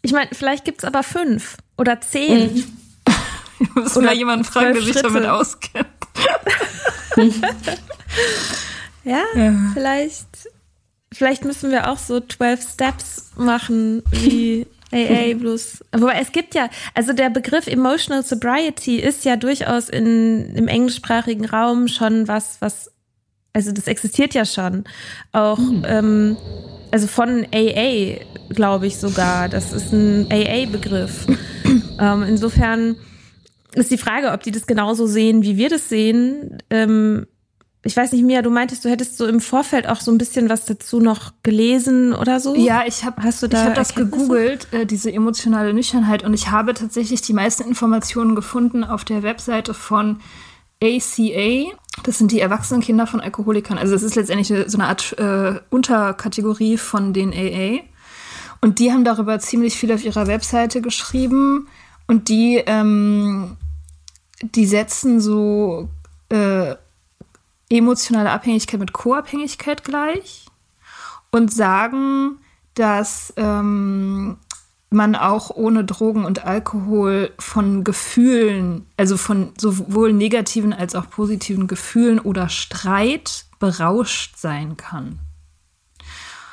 Ich 0.00 0.12
meine, 0.12 0.30
vielleicht 0.32 0.64
gibt 0.64 0.78
es 0.78 0.84
aber 0.84 1.02
fünf 1.02 1.58
oder 1.76 2.00
zehn. 2.00 2.54
Mhm. 2.54 2.64
Ich 3.60 3.74
muss 3.74 3.96
mal 3.96 4.14
jemanden 4.14 4.44
fragen, 4.44 4.72
der 4.74 4.82
sich 4.84 4.94
damit 5.02 5.26
auskennt. 5.26 5.88
Ja, 9.04 9.24
ja, 9.34 9.54
vielleicht, 9.74 10.48
vielleicht 11.12 11.44
müssen 11.44 11.70
wir 11.70 11.90
auch 11.90 11.98
so 11.98 12.20
12 12.20 12.72
Steps 12.72 13.30
machen, 13.36 14.02
wie 14.10 14.66
AA 14.92 15.34
bloß. 15.34 15.84
Wobei 15.92 16.20
es 16.20 16.32
gibt 16.32 16.54
ja, 16.54 16.68
also 16.94 17.12
der 17.12 17.30
Begriff 17.30 17.66
Emotional 17.66 18.22
Sobriety 18.22 18.98
ist 18.98 19.24
ja 19.24 19.36
durchaus 19.36 19.88
in, 19.88 20.54
im 20.54 20.68
englischsprachigen 20.68 21.46
Raum 21.46 21.88
schon 21.88 22.26
was, 22.28 22.60
was, 22.60 22.90
also 23.52 23.72
das 23.72 23.86
existiert 23.86 24.34
ja 24.34 24.44
schon. 24.44 24.84
Auch, 25.32 25.58
mhm. 25.58 25.84
ähm, 25.86 26.36
also 26.90 27.06
von 27.06 27.46
AA, 27.52 28.20
glaube 28.50 28.86
ich 28.86 28.96
sogar. 28.96 29.48
Das 29.48 29.72
ist 29.72 29.92
ein 29.92 30.26
AA-Begriff. 30.30 31.26
ähm, 32.00 32.22
insofern 32.22 32.96
ist 33.74 33.90
die 33.90 33.98
Frage, 33.98 34.32
ob 34.32 34.42
die 34.42 34.50
das 34.50 34.66
genauso 34.66 35.06
sehen, 35.06 35.42
wie 35.42 35.56
wir 35.56 35.68
das 35.68 35.88
sehen. 35.88 36.58
Ähm, 36.70 37.26
ich 37.84 37.96
weiß 37.96 38.12
nicht, 38.12 38.24
Mia, 38.24 38.42
du 38.42 38.50
meintest, 38.50 38.84
du 38.84 38.88
hättest 38.88 39.16
so 39.16 39.26
im 39.26 39.40
Vorfeld 39.40 39.88
auch 39.88 40.00
so 40.00 40.10
ein 40.10 40.18
bisschen 40.18 40.48
was 40.48 40.64
dazu 40.64 41.00
noch 41.00 41.32
gelesen 41.42 42.12
oder 42.12 42.40
so? 42.40 42.54
Ja, 42.54 42.82
ich 42.86 43.04
habe 43.04 43.22
Hast 43.22 43.42
du 43.42 43.46
da 43.46 43.62
ich 43.62 43.68
hab 43.68 43.74
das 43.74 43.94
gegoogelt, 43.94 44.66
äh, 44.72 44.84
diese 44.84 45.12
emotionale 45.12 45.72
Nüchternheit, 45.72 46.24
und 46.24 46.34
ich 46.34 46.50
habe 46.50 46.74
tatsächlich 46.74 47.22
die 47.22 47.32
meisten 47.32 47.62
Informationen 47.62 48.34
gefunden 48.34 48.84
auf 48.84 49.04
der 49.04 49.22
Webseite 49.22 49.74
von 49.74 50.20
ACA. 50.82 51.72
Das 52.02 52.18
sind 52.18 52.32
die 52.32 52.40
Erwachsenenkinder 52.40 53.06
von 53.06 53.20
Alkoholikern. 53.20 53.78
Also 53.78 53.94
es 53.94 54.02
ist 54.02 54.16
letztendlich 54.16 54.48
so 54.48 54.78
eine 54.78 54.88
Art 54.88 55.16
äh, 55.18 55.60
Unterkategorie 55.70 56.78
von 56.78 57.12
den 57.12 57.32
AA. 57.32 57.80
Und 58.60 58.80
die 58.80 58.92
haben 58.92 59.04
darüber 59.04 59.38
ziemlich 59.38 59.76
viel 59.76 59.92
auf 59.92 60.04
ihrer 60.04 60.26
Webseite 60.26 60.80
geschrieben. 60.80 61.68
Und 62.08 62.28
die, 62.28 62.56
ähm, 62.66 63.56
die 64.42 64.66
setzen 64.66 65.20
so 65.20 65.88
äh, 66.30 66.74
emotionale 67.70 68.30
Abhängigkeit 68.30 68.80
mit 68.80 68.92
Co-Abhängigkeit 68.92 69.84
gleich 69.84 70.46
und 71.30 71.52
sagen, 71.52 72.38
dass 72.74 73.32
ähm, 73.36 74.38
man 74.90 75.14
auch 75.16 75.50
ohne 75.50 75.84
Drogen 75.84 76.24
und 76.24 76.44
Alkohol 76.44 77.30
von 77.38 77.84
Gefühlen, 77.84 78.86
also 78.96 79.18
von 79.18 79.52
sowohl 79.58 80.14
negativen 80.14 80.72
als 80.72 80.94
auch 80.94 81.10
positiven 81.10 81.66
Gefühlen 81.66 82.18
oder 82.18 82.48
Streit 82.48 83.44
berauscht 83.58 84.38
sein 84.38 84.78
kann. 84.78 85.18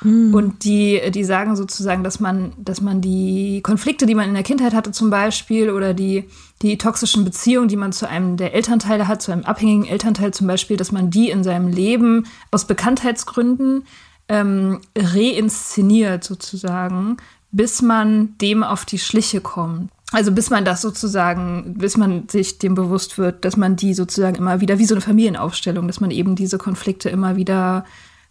Mhm. 0.05 0.33
Und 0.33 0.63
die, 0.63 1.01
die 1.11 1.23
sagen 1.23 1.55
sozusagen, 1.55 2.03
dass 2.03 2.19
man, 2.19 2.53
dass 2.57 2.79
man 2.79 3.01
die 3.01 3.61
Konflikte, 3.63 4.05
die 4.05 4.15
man 4.15 4.27
in 4.27 4.35
der 4.35 4.43
Kindheit 4.43 4.73
hatte 4.73 4.91
zum 4.91 5.09
Beispiel, 5.09 5.71
oder 5.71 5.93
die, 5.93 6.25
die 6.61 6.77
toxischen 6.77 7.25
Beziehungen, 7.25 7.67
die 7.67 7.75
man 7.75 7.91
zu 7.91 8.07
einem 8.07 8.37
der 8.37 8.53
Elternteile 8.53 9.07
hat, 9.07 9.21
zu 9.21 9.31
einem 9.31 9.43
abhängigen 9.43 9.85
Elternteil 9.85 10.33
zum 10.33 10.47
Beispiel, 10.47 10.77
dass 10.77 10.91
man 10.91 11.09
die 11.09 11.31
in 11.31 11.43
seinem 11.43 11.67
Leben 11.67 12.27
aus 12.51 12.65
Bekanntheitsgründen 12.65 13.83
ähm, 14.29 14.79
reinszeniert 14.95 16.23
sozusagen, 16.23 17.17
bis 17.51 17.81
man 17.81 18.37
dem 18.39 18.63
auf 18.63 18.85
die 18.85 18.99
Schliche 18.99 19.41
kommt. 19.41 19.89
Also 20.11 20.31
bis 20.31 20.51
man 20.51 20.65
das 20.65 20.81
sozusagen, 20.81 21.75
bis 21.77 21.97
man 21.97 22.29
sich 22.29 22.59
dem 22.59 22.75
bewusst 22.75 23.17
wird, 23.17 23.43
dass 23.43 23.57
man 23.57 23.75
die 23.75 23.95
sozusagen 23.95 24.35
immer 24.35 24.61
wieder, 24.61 24.77
wie 24.77 24.85
so 24.85 24.93
eine 24.93 25.01
Familienaufstellung, 25.01 25.87
dass 25.87 25.99
man 25.99 26.11
eben 26.11 26.35
diese 26.35 26.59
Konflikte 26.59 27.09
immer 27.09 27.35
wieder 27.37 27.85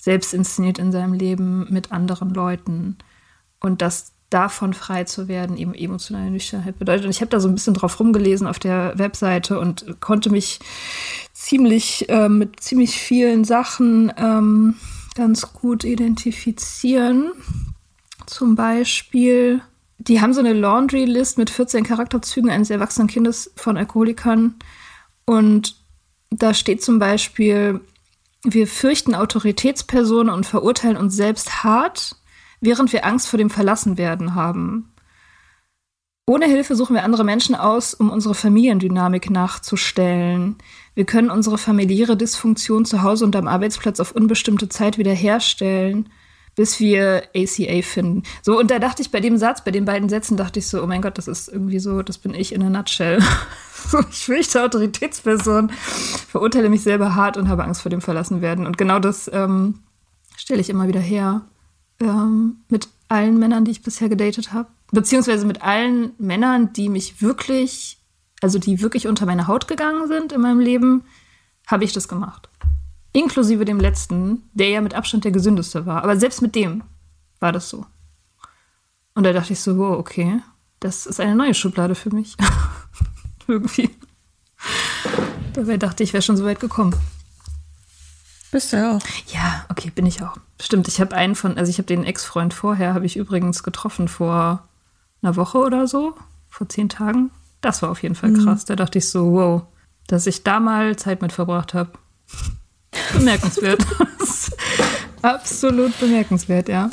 selbst 0.04 0.34
inszeniert 0.34 0.78
in 0.78 0.92
seinem 0.92 1.14
Leben 1.14 1.66
mit 1.70 1.90
anderen 1.90 2.34
Leuten. 2.34 2.98
Und 3.58 3.80
dass 3.80 4.12
davon 4.28 4.74
frei 4.74 5.04
zu 5.04 5.28
werden 5.28 5.56
eben 5.56 5.72
emotionale 5.74 6.30
Nüchternheit 6.30 6.78
bedeutet. 6.78 7.06
Und 7.06 7.10
ich 7.10 7.22
habe 7.22 7.30
da 7.30 7.40
so 7.40 7.48
ein 7.48 7.54
bisschen 7.54 7.72
drauf 7.72 7.98
rumgelesen 7.98 8.46
auf 8.46 8.58
der 8.58 8.98
Webseite 8.98 9.58
und 9.58 10.00
konnte 10.00 10.28
mich 10.28 10.60
ziemlich 11.32 12.06
äh, 12.10 12.28
mit 12.28 12.60
ziemlich 12.60 12.98
vielen 12.98 13.44
Sachen 13.44 14.12
ähm, 14.18 14.74
ganz 15.14 15.54
gut 15.54 15.84
identifizieren. 15.84 17.32
Zum 18.26 18.56
Beispiel, 18.56 19.62
die 19.96 20.20
haben 20.20 20.34
so 20.34 20.40
eine 20.40 20.52
Laundry-List 20.52 21.38
mit 21.38 21.48
14 21.48 21.82
Charakterzügen 21.82 22.50
eines 22.50 22.68
erwachsenen 22.68 23.08
Kindes 23.08 23.52
von 23.56 23.78
Alkoholikern. 23.78 24.56
Und 25.24 25.76
da 26.30 26.52
steht 26.52 26.82
zum 26.82 26.98
Beispiel, 26.98 27.80
wir 28.44 28.66
fürchten 28.66 29.14
Autoritätspersonen 29.14 30.32
und 30.32 30.46
verurteilen 30.46 30.96
uns 30.96 31.16
selbst 31.16 31.64
hart, 31.64 32.16
während 32.60 32.92
wir 32.92 33.04
Angst 33.04 33.28
vor 33.28 33.38
dem 33.38 33.50
Verlassenwerden 33.50 34.34
haben. 34.34 34.94
Ohne 36.26 36.46
Hilfe 36.46 36.74
suchen 36.74 36.94
wir 36.94 37.04
andere 37.04 37.24
Menschen 37.24 37.54
aus, 37.54 37.92
um 37.92 38.10
unsere 38.10 38.34
Familiendynamik 38.34 39.30
nachzustellen. 39.30 40.56
Wir 40.94 41.04
können 41.04 41.30
unsere 41.30 41.58
familiäre 41.58 42.16
Dysfunktion 42.16 42.86
zu 42.86 43.02
Hause 43.02 43.26
und 43.26 43.36
am 43.36 43.46
Arbeitsplatz 43.46 44.00
auf 44.00 44.12
unbestimmte 44.12 44.70
Zeit 44.70 44.96
wiederherstellen, 44.96 46.08
bis 46.54 46.80
wir 46.80 47.24
ACA 47.34 47.82
finden. 47.82 48.22
So, 48.42 48.58
und 48.58 48.70
da 48.70 48.78
dachte 48.78 49.02
ich 49.02 49.10
bei 49.10 49.20
dem 49.20 49.36
Satz, 49.36 49.64
bei 49.64 49.70
den 49.70 49.84
beiden 49.84 50.08
Sätzen, 50.08 50.36
dachte 50.36 50.58
ich 50.58 50.68
so, 50.68 50.82
oh 50.82 50.86
mein 50.86 51.02
Gott, 51.02 51.18
das 51.18 51.28
ist 51.28 51.48
irgendwie 51.48 51.78
so, 51.78 52.02
das 52.02 52.18
bin 52.18 52.34
ich 52.34 52.52
in 52.52 52.62
a 52.62 52.70
nutshell. 52.70 53.22
ich 54.10 54.24
fürchte 54.24 54.62
Autoritätsperson, 54.62 55.70
verurteile 55.70 56.68
mich 56.68 56.82
selber 56.82 57.14
hart 57.14 57.36
und 57.36 57.48
habe 57.48 57.64
Angst 57.64 57.82
vor 57.82 57.90
dem 57.90 58.00
Verlassenwerden. 58.00 58.66
Und 58.66 58.78
genau 58.78 58.98
das 58.98 59.30
ähm, 59.32 59.80
stelle 60.36 60.60
ich 60.60 60.70
immer 60.70 60.88
wieder 60.88 61.00
her 61.00 61.42
ähm, 62.00 62.58
mit 62.68 62.88
allen 63.08 63.38
Männern, 63.38 63.64
die 63.64 63.72
ich 63.72 63.82
bisher 63.82 64.08
gedatet 64.08 64.52
habe. 64.52 64.68
Beziehungsweise 64.92 65.46
mit 65.46 65.62
allen 65.62 66.12
Männern, 66.18 66.72
die 66.72 66.88
mich 66.88 67.20
wirklich, 67.20 67.98
also 68.40 68.58
die 68.58 68.80
wirklich 68.80 69.06
unter 69.06 69.26
meine 69.26 69.48
Haut 69.48 69.68
gegangen 69.68 70.08
sind 70.08 70.32
in 70.32 70.40
meinem 70.40 70.60
Leben, 70.60 71.04
habe 71.66 71.84
ich 71.84 71.92
das 71.92 72.08
gemacht. 72.08 72.48
Inklusive 73.14 73.64
dem 73.64 73.78
letzten, 73.78 74.42
der 74.54 74.68
ja 74.70 74.80
mit 74.80 74.92
Abstand 74.92 75.24
der 75.24 75.30
gesündeste 75.30 75.86
war. 75.86 76.02
Aber 76.02 76.16
selbst 76.16 76.42
mit 76.42 76.54
dem 76.54 76.82
war 77.38 77.52
das 77.52 77.68
so. 77.68 77.86
Und 79.14 79.22
da 79.22 79.32
dachte 79.32 79.52
ich 79.52 79.60
so, 79.60 79.78
wow, 79.78 79.96
okay, 79.96 80.40
das 80.80 81.06
ist 81.06 81.20
eine 81.20 81.36
neue 81.36 81.54
Schublade 81.54 81.94
für 81.94 82.10
mich. 82.10 82.36
Irgendwie. 83.46 83.90
Dabei 85.52 85.76
dachte 85.76 86.02
ich, 86.02 86.12
wäre 86.12 86.22
schon 86.22 86.36
so 86.36 86.44
weit 86.44 86.58
gekommen. 86.58 86.94
Bist 88.50 88.72
du 88.72 88.78
ja 88.78 88.96
auch. 88.96 89.02
Ja, 89.32 89.64
okay, 89.70 89.90
bin 89.90 90.06
ich 90.06 90.22
auch. 90.22 90.36
Stimmt, 90.60 90.88
ich 90.88 91.00
habe 91.00 91.14
einen 91.14 91.36
von, 91.36 91.56
also 91.56 91.70
ich 91.70 91.78
habe 91.78 91.86
den 91.86 92.02
Ex-Freund 92.02 92.52
vorher, 92.52 92.94
habe 92.94 93.06
ich 93.06 93.16
übrigens 93.16 93.62
getroffen 93.62 94.08
vor 94.08 94.68
einer 95.22 95.36
Woche 95.36 95.58
oder 95.58 95.86
so, 95.86 96.16
vor 96.48 96.68
zehn 96.68 96.88
Tagen. 96.88 97.30
Das 97.60 97.80
war 97.82 97.90
auf 97.90 98.02
jeden 98.02 98.16
Fall 98.16 98.30
mhm. 98.30 98.44
krass. 98.44 98.62
Mhm. 98.64 98.66
Da 98.66 98.76
dachte 98.76 98.98
ich 98.98 99.08
so, 99.08 99.32
wow, 99.32 99.62
dass 100.08 100.26
ich 100.26 100.42
da 100.42 100.58
mal 100.58 100.96
Zeit 100.96 101.22
mit 101.22 101.32
verbracht 101.32 101.74
habe. 101.74 101.92
Bemerkenswert. 103.12 103.84
Absolut 105.22 105.98
bemerkenswert, 105.98 106.68
ja. 106.68 106.90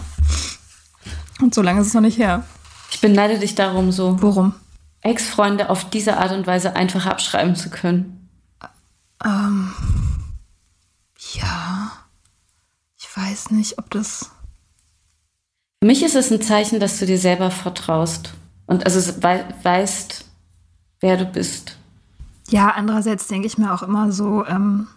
Und 1.41 1.53
so 1.53 1.61
lange 1.61 1.81
ist 1.81 1.87
es 1.87 1.93
noch 1.93 2.01
nicht 2.01 2.17
her. 2.17 2.43
Ich 2.91 3.01
beneide 3.01 3.39
dich 3.39 3.55
darum 3.55 3.91
so. 3.91 4.21
Worum? 4.21 4.53
Ex-Freunde 5.01 5.69
auf 5.69 5.89
diese 5.89 6.17
Art 6.17 6.31
und 6.31 6.47
Weise 6.47 6.75
einfach 6.75 7.05
abschreiben 7.05 7.55
zu 7.55 7.69
können? 7.69 8.29
Ähm, 9.23 9.73
ja, 11.33 11.91
ich 12.97 13.17
weiß 13.17 13.51
nicht, 13.51 13.79
ob 13.79 13.89
das. 13.89 14.31
Für 15.81 15.87
mich 15.87 16.03
ist 16.03 16.15
es 16.15 16.31
ein 16.31 16.41
Zeichen, 16.41 16.79
dass 16.79 16.99
du 16.99 17.05
dir 17.05 17.17
selber 17.17 17.51
vertraust 17.51 18.33
und 18.67 18.85
also 18.85 19.21
we 19.21 19.45
weißt, 19.63 20.25
wer 20.99 21.17
du 21.17 21.25
bist. 21.25 21.77
Ja, 22.49 22.69
andererseits 22.69 23.27
denke 23.27 23.47
ich 23.47 23.57
mir 23.57 23.73
auch 23.73 23.83
immer 23.83 24.11
so, 24.11 24.45
ähm, 24.45 24.87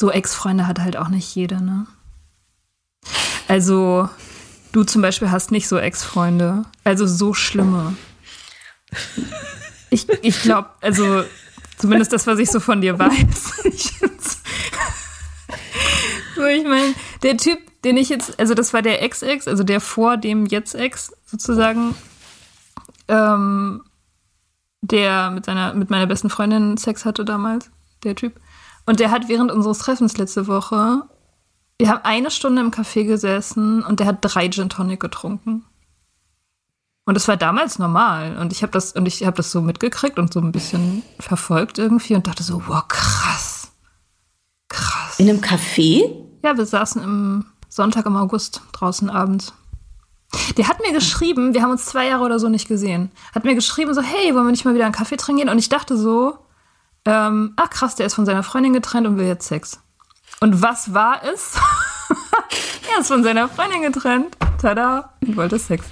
so 0.00 0.10
Ex-Freunde 0.10 0.66
hat 0.66 0.78
halt 0.78 0.96
auch 0.96 1.08
nicht 1.08 1.34
jeder, 1.34 1.60
ne? 1.60 1.86
Also, 3.48 4.08
du 4.72 4.82
zum 4.82 5.02
Beispiel 5.02 5.30
hast 5.30 5.50
nicht 5.50 5.68
so 5.68 5.76
Ex-Freunde. 5.76 6.64
Also 6.84 7.06
so 7.06 7.34
schlimme. 7.34 7.94
Ich, 9.90 10.08
ich 10.22 10.40
glaube, 10.40 10.70
also 10.80 11.24
zumindest 11.76 12.14
das, 12.14 12.26
was 12.26 12.38
ich 12.38 12.50
so 12.50 12.60
von 12.60 12.80
dir 12.80 12.98
weiß. 12.98 13.64
ich, 13.64 13.92
so, 16.34 16.46
ich 16.46 16.64
meine, 16.64 16.94
der 17.22 17.36
Typ, 17.36 17.58
den 17.84 17.98
ich 17.98 18.08
jetzt, 18.08 18.40
also 18.40 18.54
das 18.54 18.72
war 18.72 18.80
der 18.80 19.02
Ex-Ex, 19.02 19.48
also 19.48 19.64
der 19.64 19.82
vor 19.82 20.16
dem 20.16 20.46
Jetzt-Ex 20.46 21.12
sozusagen, 21.26 21.94
ähm, 23.08 23.82
der 24.80 25.30
mit 25.30 25.44
seiner, 25.44 25.74
mit 25.74 25.90
meiner 25.90 26.06
besten 26.06 26.30
Freundin 26.30 26.78
Sex 26.78 27.04
hatte 27.04 27.26
damals, 27.26 27.70
der 28.02 28.14
Typ. 28.14 28.40
Und 28.86 29.00
der 29.00 29.10
hat 29.10 29.28
während 29.28 29.50
unseres 29.50 29.78
Treffens 29.78 30.16
letzte 30.16 30.46
Woche, 30.46 31.02
wir 31.78 31.88
haben 31.88 32.00
eine 32.02 32.30
Stunde 32.30 32.60
im 32.60 32.70
Café 32.70 33.04
gesessen 33.04 33.82
und 33.82 34.00
der 34.00 34.06
hat 34.06 34.18
drei 34.20 34.48
Gin 34.48 34.68
Tonic 34.68 35.00
getrunken. 35.00 35.64
Und 37.06 37.14
das 37.14 37.26
war 37.26 37.36
damals 37.36 37.78
normal. 37.78 38.36
Und 38.36 38.52
ich 38.52 38.62
habe 38.62 38.72
das, 38.72 38.92
und 38.92 39.06
ich 39.06 39.24
habe 39.24 39.36
das 39.36 39.50
so 39.50 39.60
mitgekriegt 39.60 40.18
und 40.18 40.32
so 40.32 40.40
ein 40.40 40.52
bisschen 40.52 41.02
verfolgt 41.18 41.78
irgendwie 41.78 42.14
und 42.14 42.26
dachte 42.26 42.42
so, 42.42 42.62
wow, 42.66 42.86
krass. 42.86 43.72
Krass. 44.68 45.18
In 45.18 45.28
einem 45.28 45.40
Café? 45.40 46.02
Ja, 46.44 46.56
wir 46.56 46.66
saßen 46.66 47.02
im 47.02 47.46
Sonntag 47.68 48.06
im 48.06 48.16
August 48.16 48.62
draußen 48.72 49.10
abends. 49.10 49.52
Der 50.56 50.68
hat 50.68 50.80
mir 50.80 50.92
geschrieben, 50.92 51.54
wir 51.54 51.62
haben 51.62 51.72
uns 51.72 51.86
zwei 51.86 52.06
Jahre 52.06 52.24
oder 52.24 52.38
so 52.38 52.48
nicht 52.48 52.68
gesehen, 52.68 53.10
hat 53.34 53.44
mir 53.44 53.54
geschrieben 53.54 53.92
so, 53.94 54.00
hey, 54.00 54.34
wollen 54.34 54.46
wir 54.46 54.52
nicht 54.52 54.64
mal 54.64 54.74
wieder 54.74 54.84
einen 54.84 54.94
Kaffee 54.94 55.16
trinken 55.16 55.40
gehen? 55.40 55.48
Und 55.48 55.58
ich 55.58 55.68
dachte 55.68 55.96
so, 55.96 56.38
ähm, 57.04 57.52
ach 57.56 57.70
krass, 57.70 57.96
der 57.96 58.06
ist 58.06 58.14
von 58.14 58.26
seiner 58.26 58.42
Freundin 58.42 58.72
getrennt 58.72 59.06
und 59.06 59.16
will 59.18 59.26
jetzt 59.26 59.48
Sex. 59.48 59.80
Und 60.40 60.62
was 60.62 60.94
war 60.94 61.22
es? 61.22 61.56
er 62.94 63.00
ist 63.00 63.08
von 63.08 63.22
seiner 63.22 63.48
Freundin 63.48 63.82
getrennt. 63.82 64.36
Tada. 64.60 65.14
Und 65.20 65.36
wollte 65.36 65.58
Sex. 65.58 65.86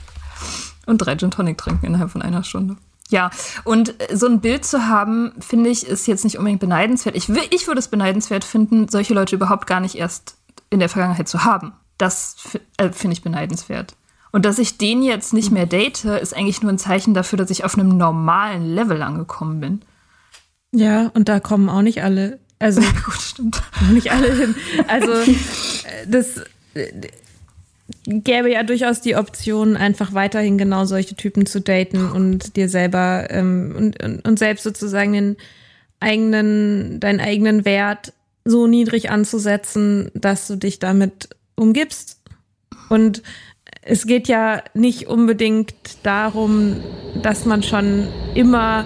Und 0.86 0.98
drei 0.98 1.16
Gin 1.16 1.30
Tonic 1.30 1.58
trinken 1.58 1.86
innerhalb 1.86 2.10
von 2.10 2.22
einer 2.22 2.42
Stunde. 2.42 2.76
Ja, 3.10 3.30
und 3.64 3.94
so 4.12 4.26
ein 4.26 4.40
Bild 4.40 4.64
zu 4.64 4.86
haben, 4.86 5.32
finde 5.38 5.70
ich, 5.70 5.86
ist 5.86 6.06
jetzt 6.06 6.24
nicht 6.24 6.38
unbedingt 6.38 6.60
beneidenswert. 6.60 7.16
Ich, 7.16 7.28
ich 7.28 7.66
würde 7.66 7.78
es 7.78 7.88
beneidenswert 7.88 8.44
finden, 8.44 8.88
solche 8.88 9.14
Leute 9.14 9.36
überhaupt 9.36 9.66
gar 9.66 9.80
nicht 9.80 9.94
erst 9.94 10.36
in 10.70 10.78
der 10.78 10.90
Vergangenheit 10.90 11.28
zu 11.28 11.44
haben. 11.44 11.72
Das 11.96 12.58
äh, 12.76 12.90
finde 12.90 13.14
ich 13.14 13.22
beneidenswert. 13.22 13.96
Und 14.30 14.44
dass 14.44 14.58
ich 14.58 14.76
den 14.76 15.02
jetzt 15.02 15.32
nicht 15.32 15.50
mehr 15.50 15.66
date, 15.66 16.04
ist 16.04 16.36
eigentlich 16.36 16.62
nur 16.62 16.70
ein 16.70 16.78
Zeichen 16.78 17.14
dafür, 17.14 17.38
dass 17.38 17.50
ich 17.50 17.64
auf 17.64 17.74
einem 17.74 17.96
normalen 17.96 18.74
Level 18.74 19.02
angekommen 19.02 19.60
bin. 19.60 19.82
Ja, 20.72 21.10
und 21.14 21.28
da 21.28 21.40
kommen 21.40 21.68
auch 21.68 21.82
nicht 21.82 22.02
alle. 22.02 22.38
Also 22.58 22.80
ja, 22.82 22.90
gut, 23.04 23.20
stimmt. 23.20 23.62
Nicht 23.92 24.10
alle 24.12 24.34
hin. 24.34 24.54
Also 24.86 25.12
das 26.08 26.42
gäbe 28.04 28.50
ja 28.50 28.62
durchaus 28.62 29.00
die 29.00 29.16
Option, 29.16 29.76
einfach 29.76 30.12
weiterhin 30.12 30.58
genau 30.58 30.84
solche 30.84 31.14
Typen 31.14 31.46
zu 31.46 31.60
daten 31.60 32.10
und 32.10 32.56
dir 32.56 32.68
selber 32.68 33.28
ähm, 33.30 33.74
und, 33.76 34.02
und, 34.02 34.28
und 34.28 34.38
selbst 34.38 34.64
sozusagen 34.64 35.12
den 35.12 35.36
eigenen, 36.00 37.00
deinen 37.00 37.20
eigenen 37.20 37.64
Wert 37.64 38.12
so 38.44 38.66
niedrig 38.66 39.10
anzusetzen, 39.10 40.10
dass 40.14 40.46
du 40.46 40.56
dich 40.56 40.78
damit 40.78 41.30
umgibst. 41.54 42.20
Und 42.88 43.22
es 43.82 44.06
geht 44.06 44.28
ja 44.28 44.62
nicht 44.74 45.08
unbedingt 45.08 45.74
darum, 46.02 46.80
dass 47.22 47.44
man 47.44 47.62
schon 47.62 48.08
immer 48.34 48.84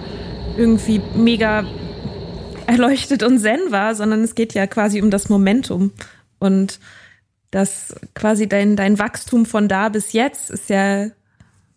irgendwie 0.57 1.01
mega 1.15 1.65
erleuchtet 2.67 3.23
und 3.23 3.39
zen 3.39 3.59
war, 3.69 3.95
sondern 3.95 4.21
es 4.21 4.35
geht 4.35 4.53
ja 4.53 4.67
quasi 4.67 5.01
um 5.01 5.11
das 5.11 5.29
Momentum. 5.29 5.91
Und 6.39 6.79
das 7.51 7.95
quasi 8.15 8.47
dein, 8.47 8.75
dein 8.75 8.99
Wachstum 8.99 9.45
von 9.45 9.67
da 9.67 9.89
bis 9.89 10.13
jetzt 10.13 10.49
ist 10.49 10.69
ja 10.69 11.07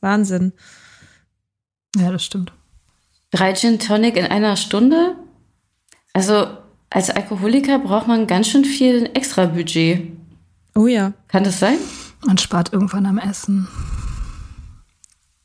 Wahnsinn. 0.01 0.53
Ja, 1.97 2.11
das 2.11 2.25
stimmt. 2.25 2.53
Drei 3.31 3.53
Gin 3.55 3.79
Tonic 3.79 4.17
in 4.17 4.27
einer 4.27 4.57
Stunde? 4.57 5.17
Also 6.13 6.47
als 6.91 7.11
Alkoholiker 7.11 7.79
braucht 7.79 8.07
man 8.07 8.27
ganz 8.27 8.49
schön 8.49 8.65
viel 8.65 9.11
extra 9.15 9.47
Budget. 9.47 10.13
Oh 10.75 10.87
ja. 10.87 11.13
Kann 11.29 11.45
das 11.45 11.61
sein? 11.61 11.79
Man 12.25 12.39
spart 12.39 12.73
irgendwann 12.73 13.07
am 13.07 13.19
Essen. 13.19 13.69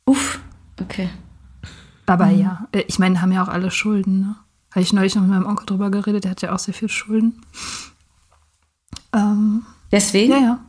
Uff, 0.06 0.40
okay. 0.80 1.10
Aber 2.06 2.26
mhm. 2.26 2.38
ja, 2.38 2.68
äh, 2.72 2.84
ich 2.88 2.98
meine, 2.98 3.20
haben 3.20 3.32
ja 3.32 3.42
auch 3.42 3.48
alle 3.48 3.70
Schulden. 3.70 4.20
Ne? 4.20 4.36
Habe 4.70 4.82
ich 4.82 4.92
neulich 4.92 5.14
noch 5.14 5.22
mit 5.22 5.30
meinem 5.30 5.46
Onkel 5.46 5.66
drüber 5.66 5.90
geredet, 5.90 6.24
der 6.24 6.30
hat 6.32 6.42
ja 6.42 6.54
auch 6.54 6.58
sehr 6.58 6.74
viel 6.74 6.88
Schulden. 6.88 7.42
Ähm, 9.12 9.64
Deswegen? 9.90 10.32
Ja, 10.32 10.38
ja. 10.38 10.60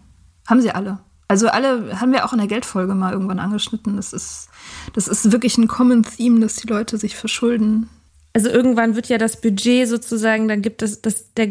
Haben 0.47 0.61
sie 0.61 0.71
alle. 0.71 0.99
Also 1.27 1.47
alle 1.47 1.99
haben 1.99 2.11
wir 2.11 2.25
auch 2.25 2.33
in 2.33 2.39
der 2.39 2.47
Geldfolge 2.47 2.93
mal 2.93 3.13
irgendwann 3.13 3.39
angeschnitten. 3.39 3.95
Das 3.95 4.13
ist, 4.13 4.49
das 4.93 5.07
ist 5.07 5.31
wirklich 5.31 5.57
ein 5.57 5.67
Common 5.67 6.03
Theme, 6.03 6.41
dass 6.41 6.57
die 6.57 6.67
Leute 6.67 6.97
sich 6.97 7.15
verschulden. 7.15 7.89
Also 8.33 8.49
irgendwann 8.49 8.95
wird 8.95 9.09
ja 9.09 9.17
das 9.17 9.39
Budget 9.39 9.87
sozusagen, 9.87 10.47
dann 10.47 10.61
gibt 10.61 10.81
es 10.81 11.01
das, 11.01 11.33
der, 11.33 11.49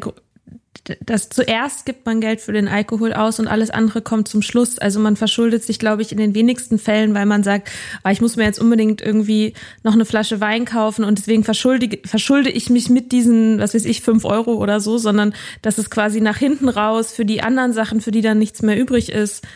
das 1.06 1.28
zuerst 1.28 1.86
gibt 1.86 2.06
man 2.06 2.20
Geld 2.20 2.40
für 2.40 2.52
den 2.52 2.66
Alkohol 2.66 3.12
aus 3.12 3.38
und 3.38 3.46
alles 3.46 3.70
andere 3.70 4.02
kommt 4.02 4.26
zum 4.26 4.42
Schluss. 4.42 4.78
Also 4.78 4.98
man 4.98 5.14
verschuldet 5.16 5.62
sich, 5.62 5.78
glaube 5.78 6.02
ich, 6.02 6.10
in 6.10 6.18
den 6.18 6.34
wenigsten 6.34 6.78
Fällen, 6.78 7.14
weil 7.14 7.26
man 7.26 7.44
sagt, 7.44 7.70
ah, 8.02 8.10
ich 8.10 8.20
muss 8.20 8.36
mir 8.36 8.44
jetzt 8.44 8.58
unbedingt 8.58 9.00
irgendwie 9.00 9.54
noch 9.84 9.92
eine 9.92 10.04
Flasche 10.04 10.40
Wein 10.40 10.64
kaufen 10.64 11.04
und 11.04 11.18
deswegen 11.18 11.44
verschulde, 11.44 11.98
verschulde 12.04 12.50
ich 12.50 12.68
mich 12.68 12.90
mit 12.90 13.12
diesen, 13.12 13.60
was 13.60 13.74
weiß 13.74 13.84
ich, 13.84 14.00
fünf 14.00 14.24
Euro 14.24 14.54
oder 14.54 14.80
so, 14.80 14.98
sondern 14.98 15.34
dass 15.62 15.78
es 15.78 15.88
quasi 15.88 16.20
nach 16.20 16.38
hinten 16.38 16.68
raus 16.68 17.12
für 17.12 17.24
die 17.24 17.42
anderen 17.42 17.72
Sachen, 17.72 18.00
für 18.00 18.10
die 18.10 18.22
dann 18.22 18.38
nichts 18.38 18.62
mehr 18.62 18.76
übrig 18.76 19.12
ist, 19.12 19.46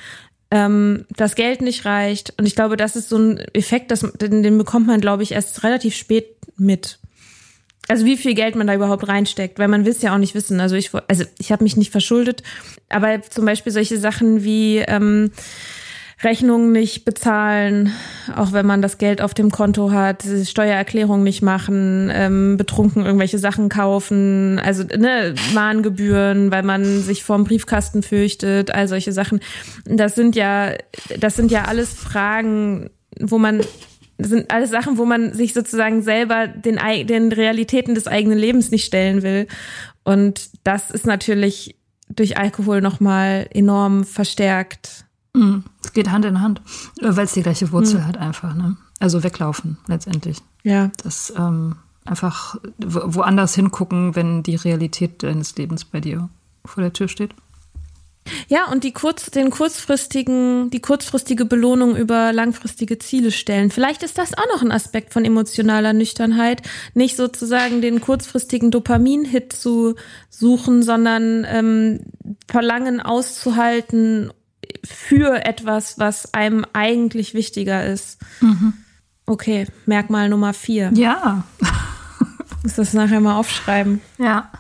ähm, 0.53 1.07
das 1.16 1.35
Geld 1.35 1.61
nicht 1.61 1.85
reicht. 1.85 2.35
Und 2.39 2.47
ich 2.47 2.55
glaube, 2.55 2.77
das 2.77 2.94
ist 2.94 3.09
so 3.09 3.19
ein 3.19 3.39
Effekt, 3.53 3.90
das, 3.90 4.01
den, 4.20 4.44
den 4.44 4.59
bekommt 4.59 4.86
man, 4.86 5.01
glaube 5.01 5.24
ich, 5.24 5.32
erst 5.32 5.65
relativ 5.65 5.97
spät 5.97 6.36
mit. 6.57 7.01
Also 7.89 8.05
wie 8.05 8.17
viel 8.17 8.35
Geld 8.35 8.57
man 8.57 8.67
da 8.67 8.75
überhaupt 8.75 9.07
reinsteckt, 9.07 9.59
weil 9.59 9.69
man 9.69 9.85
will 9.85 9.93
es 9.93 10.03
ja 10.03 10.15
auch 10.15 10.19
nicht 10.19 10.35
wissen. 10.35 10.61
Also 10.61 10.77
ich, 10.77 10.91
also 11.09 11.25
ich 11.39 11.53
habe 11.53 11.65
mich 11.65 11.77
nicht 11.77 11.93
verschuldet, 11.93 12.43
aber 12.89 13.23
zum 13.23 13.45
Beispiel 13.45 13.73
solche 13.73 13.99
Sachen 13.99 14.43
wie 14.43 14.79
ähm, 14.79 15.31
Rechnungen 16.23 16.73
nicht 16.73 17.05
bezahlen, 17.05 17.93
auch 18.35 18.53
wenn 18.53 18.65
man 18.65 18.81
das 18.81 18.97
Geld 18.97 19.21
auf 19.21 19.35
dem 19.35 19.51
Konto 19.51 19.91
hat, 19.91 20.25
Steuererklärung 20.45 21.23
nicht 21.23 21.43
machen, 21.43 22.11
ähm, 22.13 22.57
betrunken 22.57 23.05
irgendwelche 23.05 23.39
Sachen 23.39 23.69
kaufen, 23.69 24.59
also 24.59 24.83
ne, 24.83 25.35
Mahngebühren, 25.53 26.51
weil 26.51 26.63
man 26.63 27.03
sich 27.03 27.23
vorm 27.23 27.45
Briefkasten 27.45 28.03
fürchtet, 28.03 28.71
all 28.71 28.89
solche 28.89 29.13
Sachen. 29.13 29.41
Das 29.85 30.15
sind 30.15 30.37
ja, 30.37 30.73
das 31.21 31.37
sind 31.37 31.51
ja 31.51 31.67
alles 31.67 31.93
Fragen, 31.93 32.89
wo 33.21 33.37
man 33.37 33.61
das 34.18 34.28
sind 34.28 34.51
alles 34.51 34.70
Sachen, 34.70 34.98
wo 34.98 35.05
man 35.05 35.34
sich 35.34 35.52
sozusagen 35.52 36.02
selber 36.02 36.47
den, 36.47 36.78
den 37.06 37.32
Realitäten 37.32 37.94
des 37.94 38.06
eigenen 38.06 38.38
Lebens 38.38 38.70
nicht 38.70 38.84
stellen 38.84 39.22
will. 39.22 39.47
Und 40.05 40.51
das 40.64 40.90
ist 40.90 41.06
natürlich 41.06 41.76
durch 42.09 42.38
Alkohol 42.38 42.80
nochmal 42.80 43.48
enorm 43.51 44.05
verstärkt. 44.05 45.05
Mhm. 45.34 45.64
Es 45.84 45.93
geht 45.93 46.10
Hand 46.10 46.24
in 46.24 46.40
Hand, 46.40 46.62
weil 47.01 47.24
es 47.24 47.32
die 47.32 47.43
gleiche 47.43 47.72
Wurzel 47.72 48.01
mhm. 48.01 48.06
hat 48.06 48.16
einfach. 48.16 48.55
Ne? 48.55 48.76
Also 49.01 49.22
weglaufen 49.22 49.76
letztendlich. 49.86 50.38
Ja. 50.62 50.90
Das 51.02 51.32
ähm, 51.36 51.76
einfach 52.05 52.56
woanders 52.78 53.55
hingucken, 53.55 54.16
wenn 54.16 54.43
die 54.43 54.56
Realität 54.56 55.22
deines 55.22 55.56
Lebens 55.56 55.84
bei 55.84 56.01
dir 56.01 56.28
vor 56.64 56.82
der 56.82 56.93
Tür 56.93 57.09
steht. 57.09 57.34
Ja, 58.48 58.66
und 58.70 58.85
die 58.85 58.93
kurz, 58.93 59.31
den 59.31 59.51
kurzfristigen, 59.51 60.70
die 60.70 60.81
kurzfristige 60.81 61.44
Belohnung 61.44 61.97
über 61.97 62.32
langfristige 62.32 62.98
Ziele 62.98 63.31
stellen. 63.31 63.70
Vielleicht 63.70 64.03
ist 64.03 64.19
das 64.19 64.36
auch 64.36 64.47
noch 64.55 64.62
ein 64.62 64.73
Aspekt 64.73 65.12
von 65.12 65.24
emotionaler 65.24 65.93
Nüchternheit, 65.93 66.62
nicht 66.94 67.16
sozusagen 67.16 67.81
den 67.81 68.01
kurzfristigen 68.01 68.70
Dopamin-Hit 68.70 69.53
zu 69.53 69.94
suchen, 70.31 70.82
sondern 70.82 71.47
ähm, 71.48 72.01
Verlangen 72.48 73.01
auszuhalten 73.01 74.32
für 74.85 75.44
etwas, 75.44 75.98
was 75.98 76.35
einem 76.35 76.65
eigentlich 76.73 77.35
wichtiger 77.35 77.86
ist. 77.86 78.20
Mhm. 78.40 78.74
Okay, 79.27 79.66
Merkmal 79.86 80.28
Nummer 80.28 80.53
vier. 80.53 80.90
Ja. 80.94 81.44
Muss 82.62 82.74
das 82.74 82.94
nachher 82.94 83.20
mal 83.20 83.36
aufschreiben. 83.36 84.01
Ja. 84.19 84.51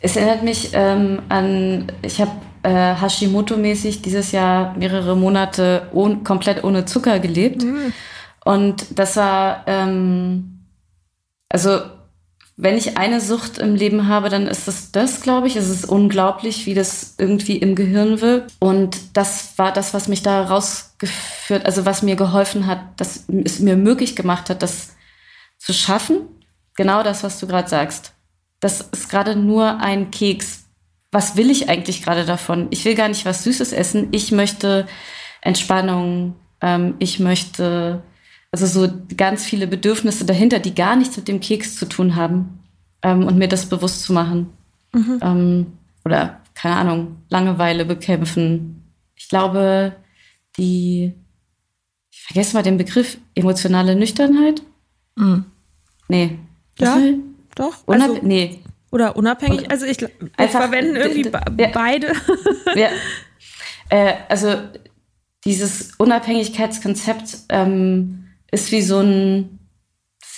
Es 0.00 0.16
erinnert 0.16 0.44
mich 0.44 0.70
ähm, 0.74 1.22
an, 1.28 1.90
ich 2.02 2.20
habe 2.20 2.30
äh, 2.62 2.94
Hashimoto-mäßig 2.94 4.02
dieses 4.02 4.32
Jahr 4.32 4.76
mehrere 4.76 5.16
Monate 5.16 5.88
ohn, 5.92 6.24
komplett 6.24 6.64
ohne 6.64 6.84
Zucker 6.84 7.18
gelebt. 7.18 7.62
Mhm. 7.62 7.92
Und 8.44 8.98
das 8.98 9.16
war, 9.16 9.64
ähm, 9.66 10.64
also 11.48 11.80
wenn 12.60 12.76
ich 12.76 12.98
eine 12.98 13.20
Sucht 13.20 13.58
im 13.58 13.76
Leben 13.76 14.08
habe, 14.08 14.30
dann 14.30 14.48
ist 14.48 14.66
das 14.66 14.90
das, 14.90 15.20
glaube 15.20 15.46
ich. 15.46 15.54
Es 15.54 15.68
ist 15.68 15.84
unglaublich, 15.84 16.66
wie 16.66 16.74
das 16.74 17.14
irgendwie 17.16 17.56
im 17.56 17.76
Gehirn 17.76 18.20
wirkt. 18.20 18.52
Und 18.58 19.16
das 19.16 19.56
war 19.58 19.72
das, 19.72 19.94
was 19.94 20.08
mich 20.08 20.24
da 20.24 20.42
rausgeführt, 20.42 21.64
also 21.64 21.86
was 21.86 22.02
mir 22.02 22.16
geholfen 22.16 22.66
hat, 22.66 22.80
dass 22.96 23.26
es 23.44 23.60
mir 23.60 23.76
möglich 23.76 24.16
gemacht 24.16 24.50
hat, 24.50 24.62
das 24.62 24.96
zu 25.58 25.72
schaffen. 25.72 26.22
Genau 26.74 27.04
das, 27.04 27.22
was 27.22 27.38
du 27.38 27.46
gerade 27.46 27.68
sagst. 27.68 28.12
Das 28.58 28.80
ist 28.80 29.08
gerade 29.08 29.36
nur 29.36 29.78
ein 29.78 30.10
Keks 30.10 30.57
was 31.10 31.36
will 31.36 31.50
ich 31.50 31.68
eigentlich 31.68 32.02
gerade 32.02 32.24
davon? 32.24 32.68
Ich 32.70 32.84
will 32.84 32.94
gar 32.94 33.08
nicht 33.08 33.24
was 33.24 33.44
Süßes 33.44 33.72
essen. 33.72 34.08
Ich 34.12 34.32
möchte 34.32 34.86
Entspannung. 35.40 36.34
Ähm, 36.60 36.94
ich 36.98 37.18
möchte 37.18 38.02
also 38.50 38.66
so 38.66 38.92
ganz 39.16 39.44
viele 39.44 39.66
Bedürfnisse 39.66 40.24
dahinter, 40.24 40.58
die 40.58 40.74
gar 40.74 40.96
nichts 40.96 41.16
mit 41.16 41.28
dem 41.28 41.40
Keks 41.40 41.76
zu 41.76 41.86
tun 41.86 42.16
haben. 42.16 42.60
Ähm, 43.02 43.26
und 43.26 43.38
mir 43.38 43.48
das 43.48 43.66
bewusst 43.66 44.02
zu 44.02 44.12
machen. 44.12 44.50
Mhm. 44.92 45.20
Ähm, 45.22 45.66
oder, 46.04 46.40
keine 46.54 46.76
Ahnung, 46.76 47.16
Langeweile 47.28 47.84
bekämpfen. 47.84 48.82
Ich 49.14 49.28
glaube, 49.28 49.94
die, 50.56 51.14
ich 52.10 52.22
vergesse 52.22 52.54
mal 52.54 52.62
den 52.62 52.76
Begriff, 52.76 53.18
emotionale 53.34 53.94
Nüchternheit. 53.94 54.62
Mhm. 55.16 55.44
Nee. 56.08 56.38
Ja, 56.78 56.98
doch. 57.54 57.86
Also, 57.86 58.18
nee, 58.22 58.60
oder 58.90 59.16
unabhängig? 59.16 59.70
Also 59.70 59.86
ich, 59.86 60.00
wir 60.00 60.10
Einfach, 60.36 60.62
verwenden 60.62 60.96
irgendwie 60.96 61.30
ja, 61.58 61.68
beide. 61.72 62.12
Ja. 62.74 62.88
Äh, 63.90 64.16
also 64.28 64.54
dieses 65.46 65.94
Unabhängigkeitskonzept 65.96 67.38
ähm, 67.48 68.26
ist 68.50 68.70
wie 68.70 68.82
so 68.82 69.00
ein 69.00 69.58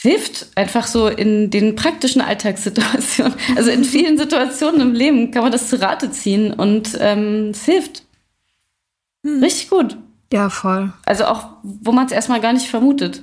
hilft 0.03 0.57
einfach 0.57 0.87
so 0.87 1.09
in 1.09 1.51
den 1.51 1.77
praktischen 1.77 2.23
Alltagssituationen. 2.23 3.35
Also 3.57 3.71
in 3.71 3.85
vielen 3.85 4.17
Situationen 4.17 4.81
im 4.81 4.93
Leben 4.95 5.31
kann 5.31 5.43
man 5.43 5.53
das 5.53 5.69
zu 5.69 5.81
Rate 5.81 6.11
ziehen 6.11 6.53
und 6.53 6.97
ähm, 7.01 7.51
es 7.51 7.65
hilft. 7.65 8.05
Hm. 9.25 9.43
Richtig 9.43 9.69
gut. 9.69 9.97
Ja, 10.33 10.49
voll. 10.49 10.93
Also 11.05 11.25
auch, 11.27 11.49
wo 11.63 11.93
man 11.93 12.07
es 12.07 12.13
erstmal 12.13 12.41
gar 12.41 12.53
nicht 12.53 12.69
vermutet. 12.69 13.23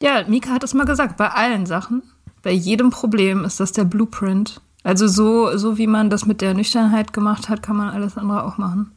Ja, 0.00 0.24
Mika 0.28 0.50
hat 0.50 0.62
es 0.62 0.74
mal 0.74 0.84
gesagt, 0.84 1.16
bei 1.16 1.28
allen 1.28 1.66
Sachen 1.66 2.02
bei 2.42 2.52
jedem 2.52 2.90
Problem 2.90 3.44
ist 3.44 3.60
das 3.60 3.72
der 3.72 3.84
Blueprint. 3.84 4.60
Also 4.84 5.06
so, 5.06 5.56
so 5.56 5.76
wie 5.76 5.86
man 5.86 6.08
das 6.10 6.24
mit 6.24 6.40
der 6.40 6.54
Nüchternheit 6.54 7.12
gemacht 7.12 7.48
hat, 7.48 7.62
kann 7.62 7.76
man 7.76 7.90
alles 7.90 8.16
andere 8.16 8.44
auch 8.44 8.58
machen. 8.58 8.92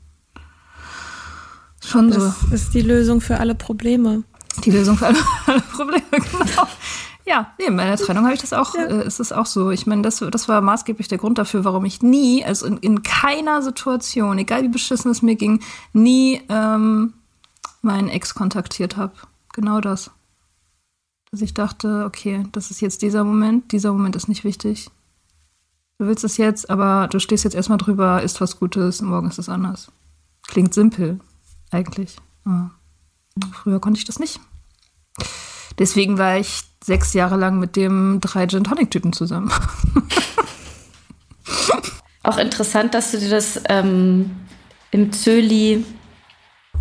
Schon 1.84 2.12
das 2.12 2.42
so. 2.42 2.54
ist 2.54 2.74
die 2.74 2.82
Lösung 2.82 3.22
für 3.22 3.40
alle 3.40 3.56
Probleme. 3.56 4.24
Die 4.64 4.72
Lösung 4.72 4.98
für 4.98 5.08
alle, 5.08 5.18
alle 5.48 5.62
Probleme, 5.62 6.04
genau. 6.12 6.68
Ja, 7.26 7.54
nee, 7.60 7.66
in 7.66 7.76
meiner 7.76 7.98
Trennung 7.98 8.26
habe 8.26 8.34
ich 8.34 8.42
das 8.42 8.54
auch, 8.54 8.76
ja. 8.76 8.86
äh, 8.86 9.06
ist 9.06 9.20
es 9.20 9.32
auch 9.32 9.46
so. 9.46 9.72
Ich 9.72 9.86
meine, 9.86 10.02
das, 10.02 10.24
das 10.32 10.48
war 10.48 10.62
maßgeblich 10.62 11.08
der 11.08 11.18
Grund 11.18 11.38
dafür, 11.38 11.64
warum 11.64 11.86
ich 11.86 12.02
nie, 12.02 12.44
also 12.44 12.66
in, 12.66 12.78
in 12.78 13.04
keiner 13.04 13.62
Situation, 13.62 14.38
egal 14.38 14.64
wie 14.64 14.70
beschissen 14.70 15.12
es 15.12 15.22
mir 15.22 15.36
ging, 15.36 15.62
nie 15.94 16.42
ähm, 16.50 17.14
meinen 17.82 18.10
Ex 18.10 18.34
kontaktiert 18.34 18.98
habe. 18.98 19.14
Genau 19.54 19.82
das. 19.82 20.12
Dass 21.32 21.42
ich 21.42 21.54
dachte, 21.54 22.04
okay, 22.06 22.46
das 22.52 22.72
ist 22.72 22.82
jetzt 22.82 23.02
dieser 23.02 23.24
Moment, 23.24 23.72
dieser 23.72 23.94
Moment 23.94 24.16
ist 24.18 24.28
nicht 24.28 24.44
wichtig. 24.44 24.90
Du 25.98 26.08
willst 26.08 26.24
es 26.24 26.38
jetzt, 26.38 26.70
aber 26.70 27.08
du 27.10 27.20
stehst 27.20 27.44
jetzt 27.44 27.56
erstmal 27.56 27.78
drüber, 27.78 28.22
ist 28.22 28.42
was 28.42 28.60
Gutes, 28.60 29.02
morgen 29.02 29.30
ist 29.30 29.40
es 29.40 29.48
anders. 29.48 29.92
Klingt 30.48 30.74
simpel, 30.74 31.20
eigentlich. 31.70 32.18
Ja. 32.46 32.72
Früher 33.54 33.80
konnte 33.80 34.00
ich 34.00 34.06
das 34.06 34.20
nicht. 34.20 34.40
Deswegen 35.80 36.18
war 36.18 36.38
ich 36.38 36.64
sechs 36.84 37.14
Jahre 37.14 37.38
lang 37.38 37.60
mit 37.60 37.76
dem 37.76 38.20
drei 38.20 38.48
Gin 38.48 38.64
Tonic 38.64 38.92
Typen 38.92 39.14
zusammen. 39.14 39.52
Auch 42.24 42.38
interessant, 42.38 42.94
dass 42.94 43.12
du 43.12 43.20
dir 43.20 43.30
das 43.30 43.62
ähm, 43.70 44.32
im 44.92 45.12
Zöli, 45.12 45.86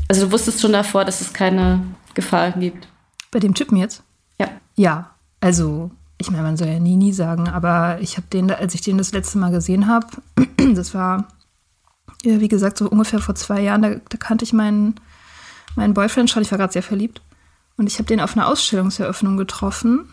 also 0.08 0.26
du 0.26 0.32
wusstest 0.32 0.60
schon 0.60 0.72
davor, 0.72 1.04
dass 1.04 1.20
es 1.20 1.32
keine 1.32 1.82
Gefahr 2.14 2.52
gibt. 2.52 2.88
Bei 3.30 3.38
dem 3.38 3.54
Typen 3.54 3.76
jetzt? 3.76 4.02
Ja. 4.40 4.48
Ja, 4.76 5.10
also 5.40 5.90
ich 6.18 6.30
meine, 6.30 6.42
man 6.42 6.56
soll 6.56 6.68
ja 6.68 6.78
nie, 6.78 6.96
nie 6.96 7.12
sagen, 7.12 7.48
aber 7.48 7.98
ich 8.00 8.16
habe 8.16 8.26
den, 8.32 8.50
als 8.50 8.74
ich 8.74 8.82
den 8.82 8.98
das 8.98 9.12
letzte 9.12 9.38
Mal 9.38 9.50
gesehen 9.50 9.86
habe, 9.86 10.06
das 10.74 10.94
war, 10.94 11.28
wie 12.22 12.48
gesagt, 12.48 12.78
so 12.78 12.88
ungefähr 12.88 13.20
vor 13.20 13.34
zwei 13.34 13.60
Jahren, 13.60 13.82
da, 13.82 13.94
da 13.94 14.16
kannte 14.18 14.44
ich 14.44 14.52
meinen, 14.52 14.96
meinen 15.76 15.94
Boyfriend 15.94 16.28
schon, 16.28 16.42
ich 16.42 16.50
war 16.50 16.58
gerade 16.58 16.72
sehr 16.72 16.82
verliebt. 16.82 17.22
Und 17.76 17.86
ich 17.86 17.98
habe 17.98 18.06
den 18.06 18.20
auf 18.20 18.36
einer 18.36 18.46
Ausstellungseröffnung 18.46 19.38
getroffen, 19.38 20.10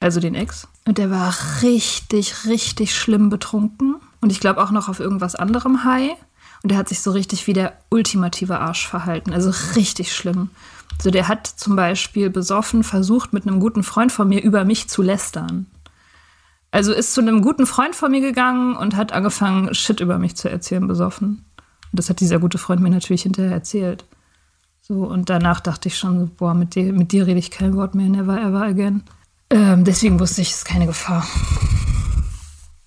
also 0.00 0.20
den 0.20 0.34
Ex. 0.34 0.68
Und 0.86 0.98
der 0.98 1.10
war 1.10 1.34
richtig, 1.62 2.44
richtig 2.46 2.94
schlimm 2.94 3.30
betrunken. 3.30 3.96
Und 4.20 4.30
ich 4.30 4.40
glaube 4.40 4.62
auch 4.62 4.70
noch 4.70 4.88
auf 4.88 5.00
irgendwas 5.00 5.34
anderem 5.34 5.84
high. 5.84 6.12
Und 6.62 6.70
der 6.70 6.78
hat 6.78 6.88
sich 6.88 7.00
so 7.00 7.10
richtig 7.12 7.46
wie 7.46 7.52
der 7.52 7.78
ultimative 7.88 8.58
Arsch 8.58 8.86
verhalten. 8.86 9.32
Also 9.32 9.52
richtig 9.74 10.14
schlimm. 10.14 10.50
So, 11.00 11.10
der 11.10 11.28
hat 11.28 11.46
zum 11.46 11.76
Beispiel 11.76 12.28
besoffen 12.28 12.82
versucht, 12.82 13.32
mit 13.32 13.46
einem 13.46 13.60
guten 13.60 13.82
Freund 13.82 14.10
von 14.10 14.28
mir 14.28 14.42
über 14.42 14.64
mich 14.64 14.88
zu 14.88 15.02
lästern. 15.02 15.66
Also 16.70 16.92
ist 16.92 17.14
zu 17.14 17.20
einem 17.20 17.40
guten 17.40 17.66
Freund 17.66 17.94
von 17.94 18.10
mir 18.10 18.20
gegangen 18.20 18.76
und 18.76 18.96
hat 18.96 19.12
angefangen, 19.12 19.74
Shit 19.74 20.00
über 20.00 20.18
mich 20.18 20.36
zu 20.36 20.50
erzählen, 20.50 20.86
besoffen. 20.86 21.44
Und 21.90 21.98
das 21.98 22.10
hat 22.10 22.20
dieser 22.20 22.38
gute 22.38 22.58
Freund 22.58 22.82
mir 22.82 22.90
natürlich 22.90 23.22
hinterher 23.22 23.52
erzählt. 23.52 24.04
So, 24.82 25.04
und 25.04 25.30
danach 25.30 25.60
dachte 25.60 25.88
ich 25.88 25.98
schon, 25.98 26.30
boah, 26.36 26.54
mit 26.54 26.74
dir, 26.74 26.92
mit 26.92 27.12
dir 27.12 27.26
rede 27.26 27.38
ich 27.38 27.50
kein 27.50 27.76
Wort 27.76 27.94
mehr, 27.94 28.08
never 28.08 28.40
ever 28.40 28.62
again. 28.62 29.02
Ähm, 29.50 29.84
deswegen 29.84 30.20
wusste 30.20 30.42
ich, 30.42 30.50
es 30.50 30.58
ist 30.58 30.64
keine 30.64 30.86
Gefahr. 30.86 31.26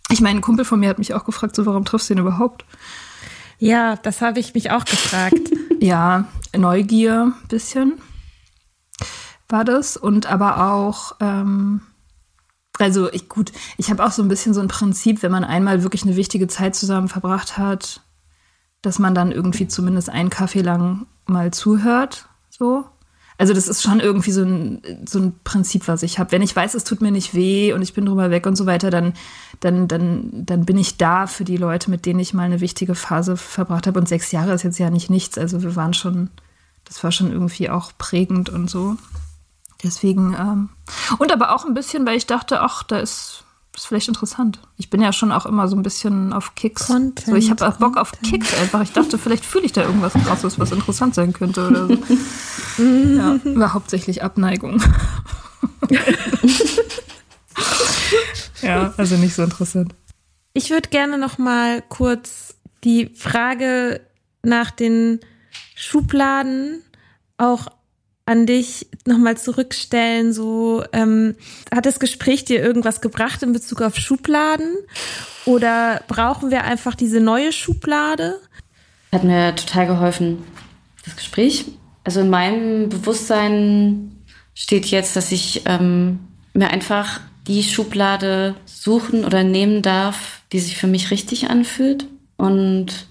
Ich 0.09 0.21
meine, 0.21 0.39
ein 0.39 0.41
Kumpel 0.41 0.65
von 0.65 0.79
mir 0.79 0.89
hat 0.89 0.99
mich 0.99 1.13
auch 1.13 1.25
gefragt, 1.25 1.55
so, 1.55 1.65
warum 1.65 1.85
triffst 1.85 2.09
du 2.09 2.13
ihn 2.13 2.19
überhaupt? 2.19 2.65
Ja, 3.57 3.95
das 3.95 4.21
habe 4.21 4.39
ich 4.39 4.53
mich 4.53 4.71
auch 4.71 4.85
gefragt. 4.85 5.51
ja, 5.79 6.25
Neugier, 6.55 7.33
bisschen 7.47 8.01
war 9.51 9.65
das. 9.65 9.97
Und 9.97 10.25
aber 10.25 10.71
auch, 10.71 11.15
ähm, 11.19 11.81
also 12.79 13.11
ich, 13.11 13.29
gut, 13.29 13.51
ich 13.77 13.89
habe 13.89 14.03
auch 14.03 14.11
so 14.11 14.21
ein 14.21 14.27
bisschen 14.27 14.53
so 14.53 14.61
ein 14.61 14.67
Prinzip, 14.67 15.21
wenn 15.21 15.31
man 15.31 15.43
einmal 15.43 15.83
wirklich 15.83 16.03
eine 16.03 16.15
wichtige 16.15 16.47
Zeit 16.47 16.75
zusammen 16.75 17.09
verbracht 17.09 17.57
hat, 17.57 18.01
dass 18.81 18.97
man 18.97 19.13
dann 19.13 19.31
irgendwie 19.31 19.67
zumindest 19.67 20.09
einen 20.09 20.29
Kaffee 20.29 20.61
lang 20.61 21.05
mal 21.25 21.51
zuhört. 21.51 22.27
So. 22.49 22.85
Also 23.41 23.55
das 23.55 23.67
ist 23.67 23.81
schon 23.81 23.99
irgendwie 23.99 24.31
so 24.31 24.43
ein, 24.43 24.83
so 25.09 25.17
ein 25.17 25.33
Prinzip, 25.43 25.87
was 25.87 26.03
ich 26.03 26.19
habe. 26.19 26.31
Wenn 26.31 26.43
ich 26.43 26.55
weiß, 26.55 26.75
es 26.75 26.83
tut 26.83 27.01
mir 27.01 27.09
nicht 27.09 27.33
weh 27.33 27.73
und 27.73 27.81
ich 27.81 27.95
bin 27.95 28.05
drüber 28.05 28.29
weg 28.29 28.45
und 28.45 28.55
so 28.55 28.67
weiter, 28.67 28.91
dann, 28.91 29.13
dann, 29.61 29.87
dann, 29.87 30.45
dann 30.45 30.63
bin 30.63 30.77
ich 30.77 30.97
da 30.97 31.25
für 31.25 31.43
die 31.43 31.57
Leute, 31.57 31.89
mit 31.89 32.05
denen 32.05 32.19
ich 32.19 32.35
mal 32.35 32.43
eine 32.43 32.61
wichtige 32.61 32.93
Phase 32.93 33.37
verbracht 33.37 33.87
habe. 33.87 33.97
Und 33.99 34.07
sechs 34.07 34.31
Jahre 34.31 34.53
ist 34.53 34.61
jetzt 34.61 34.77
ja 34.77 34.91
nicht 34.91 35.09
nichts. 35.09 35.39
Also 35.39 35.63
wir 35.63 35.75
waren 35.75 35.95
schon, 35.95 36.29
das 36.85 37.03
war 37.03 37.11
schon 37.11 37.31
irgendwie 37.31 37.71
auch 37.71 37.93
prägend 37.97 38.51
und 38.51 38.69
so. 38.69 38.95
Deswegen, 39.81 40.35
ähm, 40.39 40.69
und 41.17 41.31
aber 41.31 41.55
auch 41.55 41.65
ein 41.65 41.73
bisschen, 41.73 42.05
weil 42.05 42.17
ich 42.17 42.27
dachte, 42.27 42.61
ach, 42.61 42.83
da 42.83 42.99
ist 42.99 43.43
ist 43.81 43.87
vielleicht 43.87 44.09
interessant. 44.09 44.59
Ich 44.77 44.91
bin 44.91 45.01
ja 45.01 45.11
schon 45.11 45.31
auch 45.31 45.47
immer 45.47 45.67
so 45.67 45.75
ein 45.75 45.81
bisschen 45.81 46.33
auf 46.33 46.53
Kicks. 46.53 46.85
Content, 46.85 47.25
so, 47.25 47.33
ich 47.33 47.49
habe 47.49 47.67
auch 47.67 47.77
Bock 47.77 47.97
auf 47.97 48.11
Kicks 48.21 48.53
einfach. 48.59 48.83
Ich 48.83 48.91
dachte, 48.91 49.17
vielleicht 49.17 49.43
fühle 49.43 49.65
ich 49.65 49.71
da 49.71 49.81
irgendwas 49.81 50.13
krasses, 50.13 50.59
was 50.59 50.71
interessant 50.71 51.15
sein 51.15 51.33
könnte 51.33 51.67
oder 51.67 51.87
so. 51.87 51.93
ja, 52.83 53.39
war 53.43 53.73
hauptsächlich 53.73 54.21
Abneigung. 54.21 54.83
ja, 58.61 58.93
also 58.97 59.15
nicht 59.15 59.33
so 59.33 59.41
interessant. 59.41 59.95
Ich 60.53 60.69
würde 60.69 60.89
gerne 60.89 61.17
noch 61.17 61.39
mal 61.39 61.81
kurz 61.81 62.53
die 62.83 63.07
Frage 63.15 64.01
nach 64.43 64.69
den 64.69 65.21
Schubladen 65.75 66.83
auch 67.37 67.65
an 68.25 68.45
dich 68.45 68.87
nochmal 69.05 69.37
zurückstellen. 69.37 70.33
So, 70.33 70.83
ähm, 70.93 71.35
hat 71.73 71.85
das 71.85 71.99
Gespräch 71.99 72.45
dir 72.45 72.61
irgendwas 72.61 73.01
gebracht 73.01 73.43
in 73.43 73.53
Bezug 73.53 73.81
auf 73.81 73.97
Schubladen? 73.97 74.75
Oder 75.45 76.01
brauchen 76.07 76.51
wir 76.51 76.63
einfach 76.63 76.95
diese 76.95 77.19
neue 77.19 77.51
Schublade? 77.51 78.39
Hat 79.11 79.23
mir 79.23 79.55
total 79.55 79.87
geholfen, 79.87 80.43
das 81.03 81.15
Gespräch. 81.15 81.65
Also 82.03 82.21
in 82.21 82.29
meinem 82.29 82.89
Bewusstsein 82.89 84.23
steht 84.53 84.85
jetzt, 84.87 85.15
dass 85.15 85.31
ich 85.31 85.63
ähm, 85.65 86.19
mir 86.53 86.69
einfach 86.69 87.19
die 87.47 87.63
Schublade 87.63 88.55
suchen 88.65 89.25
oder 89.25 89.43
nehmen 89.43 89.81
darf, 89.81 90.41
die 90.51 90.59
sich 90.59 90.77
für 90.77 90.87
mich 90.87 91.11
richtig 91.11 91.49
anfühlt 91.49 92.07
und 92.37 93.07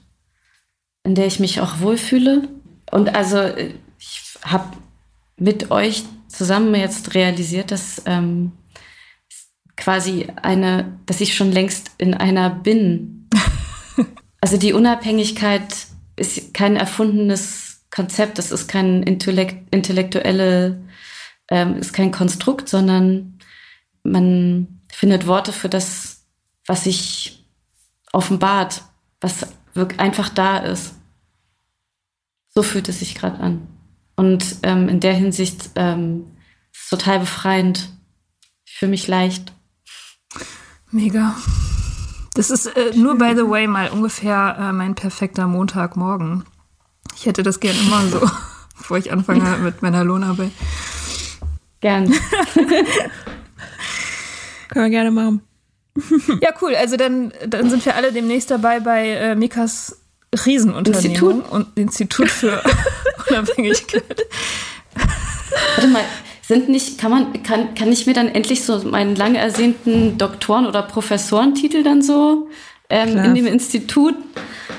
in 1.05 1.15
der 1.15 1.27
ich 1.27 1.41
mich 1.41 1.61
auch 1.61 1.81
wohlfühle. 1.81 2.49
Und 2.91 3.15
also 3.15 3.43
ich 3.99 4.23
habe 4.43 4.77
mit 5.41 5.71
euch 5.71 6.05
zusammen 6.29 6.75
jetzt 6.75 7.15
realisiert, 7.15 7.73
dass 7.73 8.03
ähm, 8.07 8.53
quasi 9.77 10.29
eine, 10.43 10.99
dass 11.07 11.21
ich 11.21 11.35
schon 11.35 11.51
längst 11.51 11.91
in 11.99 12.15
einer 12.15 12.51
bin. 12.51 13.29
also 14.41 14.57
die 14.57 14.75
Unabhängigkeit 14.75 15.75
ist 16.17 16.55
kein 16.55 16.77
erfundenes 16.77 17.87
Konzept, 17.91 18.39
das 18.39 18.53
ist 18.53 18.69
kein 18.69 19.03
Intellekt, 19.03 19.75
intellektuelle, 19.75 20.85
ähm, 21.51 21.77
ist 21.77 21.93
kein 21.93 22.13
Konstrukt, 22.13 22.69
sondern 22.69 23.39
man 24.05 24.83
findet 24.93 25.27
Worte 25.27 25.53
für 25.53 25.69
das, 25.69 26.27
was 26.67 26.85
sich 26.85 27.45
offenbart, 28.13 28.83
was 29.21 29.47
wirklich 29.75 29.99
einfach 29.99 30.29
da 30.29 30.59
ist. 30.59 30.95
So 32.55 32.63
fühlt 32.63 32.89
es 32.89 32.99
sich 32.99 33.15
gerade 33.15 33.39
an. 33.39 33.80
Und 34.21 34.57
ähm, 34.65 34.91
in 34.91 35.01
der 35.01 35.15
Hinsicht 35.15 35.71
ähm, 35.77 36.27
ist 36.75 36.83
es 36.83 36.89
total 36.91 37.21
befreiend. 37.21 37.89
Ich 38.67 38.75
fühle 38.75 38.91
mich 38.91 39.09
leicht. 39.09 39.55
Mega. 40.91 41.35
Das 42.35 42.51
ist 42.51 42.67
äh, 42.67 42.93
nur, 42.95 43.17
by 43.17 43.33
the 43.35 43.49
way, 43.49 43.67
mal 43.67 43.89
ungefähr 43.89 44.59
äh, 44.61 44.73
mein 44.75 44.95
perfekter 44.95 45.47
Montagmorgen. 45.47 46.45
Ich 47.17 47.25
hätte 47.25 47.43
das 47.43 47.61
gern 47.61 47.75
immer 47.81 48.03
so, 48.09 48.21
bevor 48.77 48.99
ich 48.99 49.11
anfange 49.11 49.57
mit 49.57 49.81
meiner 49.81 50.05
Lohnarbeit. 50.05 50.53
Gern. 51.81 52.13
Können 54.69 54.85
wir 54.85 54.91
gerne 54.91 55.13
machen. 55.13 55.41
ja, 56.43 56.51
cool. 56.61 56.75
Also 56.75 56.99
dann, 56.99 57.33
dann 57.49 57.71
sind 57.71 57.87
wir 57.87 57.97
alle 57.97 58.13
demnächst 58.13 58.51
dabei 58.51 58.81
bei 58.81 59.09
äh, 59.09 59.35
Mikas 59.35 60.00
Riesenunternehmung 60.35 61.41
Institut? 61.41 61.53
und 61.53 61.67
Institut 61.77 62.31
für 62.31 62.63
Unabhängigkeit. 63.29 64.27
Warte 65.75 65.89
mal, 65.89 66.03
sind 66.43 66.69
nicht, 66.69 66.99
kann 66.99 67.11
man, 67.11 67.43
kann, 67.43 67.75
kann 67.75 67.93
ich 67.93 68.07
mir 68.07 68.15
dann 68.15 68.29
endlich 68.29 68.65
so 68.65 68.79
meinen 68.79 69.17
lang 69.17 69.35
ersehnten 69.35 70.19
Doktoren- 70.19 70.67
oder 70.67 70.83
Professorentitel 70.83 71.83
dann 71.83 72.03
so 72.03 72.49
ähm, 72.89 73.17
in 73.17 73.35
dem 73.35 73.47
Institut 73.47 74.15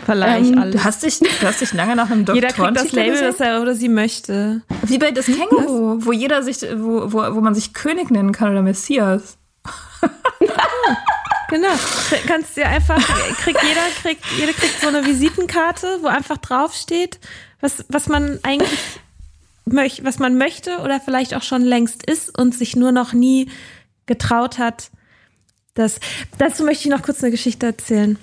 Verleih 0.06 0.40
ähm, 0.40 0.58
alles. 0.58 0.76
Du 0.76 0.84
hast, 0.84 1.04
dich, 1.04 1.20
du 1.20 1.48
hast 1.48 1.62
dich 1.62 1.74
lange 1.74 1.96
nach 1.96 2.10
einem 2.10 2.26
Doktoren 2.26 2.36
Jeder 2.36 2.54
kriegt 2.54 2.78
das 2.78 2.92
Label, 2.92 3.22
das 3.22 3.40
er 3.40 3.62
oder 3.62 3.76
sie 3.76 3.90
möchte. 3.90 4.64
Wie 4.84 4.98
bei 4.98 5.12
das 5.12 5.26
Känguru, 5.26 5.98
wo 6.00 6.12
jeder 6.12 6.44
sich, 6.44 6.62
wo, 6.62 7.12
wo, 7.12 7.36
wo 7.36 7.42
man 7.42 7.54
sich 7.54 7.74
König 7.74 8.10
nennen 8.10 8.32
kann 8.32 8.52
oder 8.52 8.62
Messias. 8.62 9.38
Genau. 11.52 11.68
Kannst 12.28 12.56
dir 12.56 12.68
einfach, 12.68 12.98
kriegt 13.44 13.62
jeder, 13.62 13.82
kriegt, 14.02 14.24
jeder 14.40 14.54
kriegt 14.54 14.80
so 14.80 14.88
eine 14.88 15.06
Visitenkarte, 15.06 16.00
wo 16.02 16.08
einfach 16.08 16.38
draufsteht, 16.38 17.20
was, 17.60 17.84
was 17.90 18.08
man 18.08 18.40
eigentlich 18.44 18.72
möchte, 19.66 20.06
was 20.06 20.18
man 20.18 20.38
möchte 20.38 20.80
oder 20.80 21.02
vielleicht 21.02 21.36
auch 21.36 21.44
schon 21.44 21.64
längst 21.64 22.10
ist 22.10 22.38
und 22.38 22.56
sich 22.56 22.78
nur 22.78 22.94
noch 22.94 23.12
nie 23.12 23.50
getraut 24.06 24.60
hat. 24.60 24.92
Das, 25.74 26.00
dazu 26.38 26.64
möchte 26.64 26.88
ich 26.88 26.90
noch 26.90 27.04
kurz 27.04 27.22
eine 27.22 27.32
Geschichte 27.32 27.66
erzählen. 27.66 28.18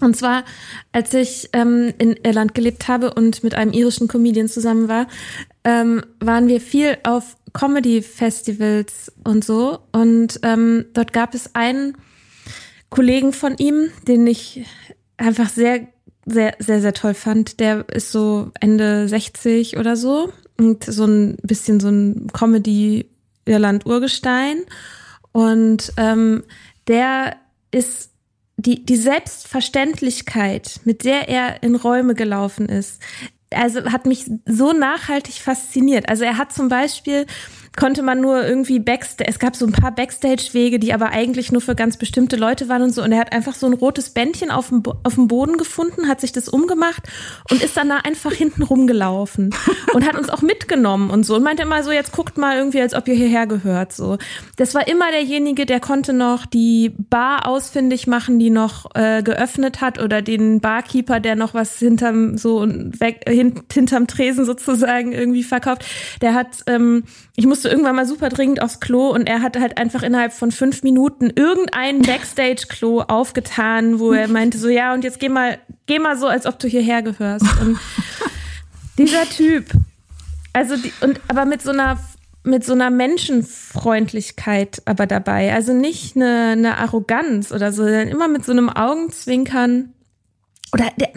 Und 0.00 0.16
zwar, 0.16 0.44
als 0.90 1.14
ich 1.14 1.48
ähm, 1.52 1.94
in 1.98 2.16
Irland 2.24 2.54
gelebt 2.54 2.88
habe 2.88 3.14
und 3.14 3.44
mit 3.44 3.54
einem 3.54 3.72
irischen 3.72 4.08
Comedian 4.08 4.48
zusammen 4.48 4.88
war, 4.88 5.06
ähm, 5.62 6.02
waren 6.18 6.48
wir 6.48 6.60
viel 6.60 6.98
auf 7.04 7.36
Comedy-Festivals 7.52 9.12
und 9.22 9.44
so. 9.44 9.78
Und 9.92 10.40
ähm, 10.42 10.86
dort 10.92 11.12
gab 11.12 11.34
es 11.34 11.54
einen 11.54 11.96
Kollegen 12.92 13.32
von 13.32 13.56
ihm, 13.56 13.90
den 14.06 14.24
ich 14.26 14.66
einfach 15.16 15.48
sehr, 15.48 15.88
sehr, 16.26 16.54
sehr, 16.58 16.82
sehr 16.82 16.92
toll 16.92 17.14
fand. 17.14 17.58
Der 17.58 17.88
ist 17.88 18.12
so 18.12 18.50
Ende 18.60 19.08
60 19.08 19.78
oder 19.78 19.96
so 19.96 20.30
und 20.58 20.84
so 20.84 21.06
ein 21.06 21.38
bisschen 21.42 21.80
so 21.80 21.88
ein 21.88 22.26
Comedy-Irland-Urgestein. 22.34 24.64
Und 25.32 25.90
ähm, 25.96 26.42
der 26.86 27.36
ist 27.70 28.10
die, 28.58 28.84
die 28.84 28.96
Selbstverständlichkeit, 28.96 30.80
mit 30.84 31.04
der 31.04 31.30
er 31.30 31.62
in 31.62 31.74
Räume 31.74 32.14
gelaufen 32.14 32.68
ist, 32.68 33.00
also 33.54 33.90
hat 33.90 34.04
mich 34.04 34.30
so 34.46 34.74
nachhaltig 34.74 35.36
fasziniert. 35.36 36.10
Also 36.10 36.24
er 36.24 36.36
hat 36.36 36.52
zum 36.52 36.68
Beispiel 36.68 37.24
konnte 37.76 38.02
man 38.02 38.20
nur 38.20 38.44
irgendwie 38.44 38.78
Backstage, 38.78 39.28
es 39.28 39.38
gab 39.38 39.56
so 39.56 39.66
ein 39.66 39.72
paar 39.72 39.92
Backstage-Wege, 39.92 40.78
die 40.78 40.92
aber 40.92 41.10
eigentlich 41.10 41.52
nur 41.52 41.60
für 41.60 41.74
ganz 41.74 41.96
bestimmte 41.96 42.36
Leute 42.36 42.68
waren 42.68 42.82
und 42.82 42.90
so. 42.90 43.02
Und 43.02 43.12
er 43.12 43.18
hat 43.18 43.32
einfach 43.32 43.54
so 43.54 43.66
ein 43.66 43.72
rotes 43.72 44.10
Bändchen 44.10 44.50
auf 44.50 44.68
dem, 44.68 44.82
auf 45.02 45.14
dem 45.14 45.28
Boden 45.28 45.56
gefunden, 45.56 46.08
hat 46.08 46.20
sich 46.20 46.32
das 46.32 46.48
umgemacht 46.48 47.02
und 47.50 47.62
ist 47.62 47.76
dann 47.76 47.88
da 47.88 47.98
einfach 47.98 48.32
hinten 48.32 48.62
rumgelaufen 48.62 49.54
und 49.94 50.06
hat 50.06 50.16
uns 50.16 50.28
auch 50.28 50.42
mitgenommen 50.42 51.10
und 51.10 51.24
so 51.24 51.36
und 51.36 51.42
meinte 51.42 51.62
immer 51.62 51.82
so, 51.82 51.92
jetzt 51.92 52.12
guckt 52.12 52.36
mal 52.36 52.56
irgendwie, 52.56 52.80
als 52.80 52.94
ob 52.94 53.08
ihr 53.08 53.14
hierher 53.14 53.46
gehört, 53.46 53.92
so. 53.92 54.18
Das 54.56 54.74
war 54.74 54.86
immer 54.86 55.10
derjenige, 55.10 55.64
der 55.64 55.80
konnte 55.80 56.12
noch 56.12 56.44
die 56.46 56.92
Bar 57.10 57.46
ausfindig 57.46 58.06
machen, 58.06 58.38
die 58.38 58.50
noch 58.50 58.94
äh, 58.94 59.22
geöffnet 59.22 59.80
hat 59.80 59.98
oder 60.00 60.20
den 60.20 60.60
Barkeeper, 60.60 61.20
der 61.20 61.36
noch 61.36 61.54
was 61.54 61.78
hinterm, 61.78 62.36
so 62.36 62.66
weg, 62.66 63.22
hint, 63.26 63.72
hinterm 63.72 64.06
Tresen 64.06 64.44
sozusagen 64.44 65.12
irgendwie 65.12 65.42
verkauft. 65.42 65.84
Der 66.20 66.34
hat, 66.34 66.48
ähm, 66.66 67.04
ich 67.36 67.46
musste 67.62 67.76
irgendwann 67.76 67.94
mal 67.94 68.06
super 68.06 68.28
dringend 68.28 68.60
aufs 68.60 68.80
Klo 68.80 69.10
und 69.10 69.28
er 69.28 69.40
hat 69.40 69.56
halt 69.56 69.78
einfach 69.78 70.02
innerhalb 70.02 70.32
von 70.32 70.50
fünf 70.50 70.82
Minuten 70.82 71.30
irgendein 71.32 72.02
Backstage-Klo 72.02 73.02
aufgetan, 73.02 74.00
wo 74.00 74.12
er 74.12 74.26
meinte 74.26 74.58
so, 74.58 74.68
ja, 74.68 74.92
und 74.94 75.04
jetzt 75.04 75.20
geh 75.20 75.28
mal, 75.28 75.58
geh 75.86 76.00
mal 76.00 76.18
so, 76.18 76.26
als 76.26 76.46
ob 76.46 76.58
du 76.58 76.66
hierher 76.66 77.02
gehörst. 77.02 77.46
Und 77.60 77.78
dieser 78.98 79.28
Typ, 79.30 79.66
also 80.52 80.76
die, 80.76 80.92
und 81.02 81.20
aber 81.28 81.44
mit 81.44 81.62
so 81.62 81.70
einer 81.70 82.00
mit 82.42 82.64
so 82.64 82.72
einer 82.72 82.90
Menschenfreundlichkeit 82.90 84.82
aber 84.84 85.06
dabei. 85.06 85.54
Also 85.54 85.72
nicht 85.72 86.16
eine, 86.16 86.48
eine 86.56 86.78
Arroganz 86.78 87.52
oder 87.52 87.70
so, 87.70 87.84
sondern 87.84 88.08
immer 88.08 88.26
mit 88.26 88.44
so 88.44 88.50
einem 88.50 88.68
Augenzwinkern 88.70 89.92
oder 90.72 90.90
der 90.96 91.10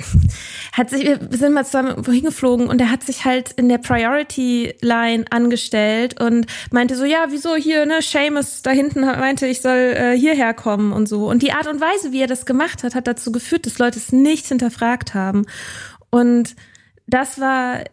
hat 0.73 0.89
sich, 0.89 1.05
wir 1.05 1.37
sind 1.37 1.53
mal 1.53 1.65
zusammen 1.65 2.05
wohin 2.05 2.25
geflogen 2.25 2.67
und 2.67 2.79
der 2.79 2.91
hat 2.91 3.03
sich 3.03 3.23
halt 3.23 3.51
in 3.53 3.69
der 3.69 3.77
Priority 3.77 4.75
Line 4.81 5.23
angestellt 5.29 6.19
und 6.19 6.47
meinte 6.71 6.97
so, 6.97 7.05
ja, 7.05 7.27
wieso 7.29 7.55
hier, 7.55 7.85
ne, 7.85 8.01
Seamus 8.01 8.63
da 8.63 8.71
hinten 8.71 9.01
meinte, 9.01 9.47
ich 9.47 9.61
soll 9.61 9.93
äh, 9.95 10.17
hierher 10.17 10.53
kommen 10.53 10.91
und 10.91 11.07
so. 11.07 11.29
Und 11.29 11.41
die 11.41 11.53
Art 11.53 11.67
und 11.67 11.79
Weise, 11.79 12.11
wie 12.11 12.21
er 12.21 12.27
das 12.27 12.45
gemacht 12.45 12.83
hat, 12.83 12.95
hat 12.95 13.07
dazu 13.07 13.31
geführt, 13.31 13.65
dass 13.65 13.79
Leute 13.79 13.97
es 13.97 14.11
nicht 14.11 14.47
hinterfragt 14.47 15.13
haben. 15.13 15.45
Und 16.09 16.55
das 17.07 17.39
war, 17.39 17.85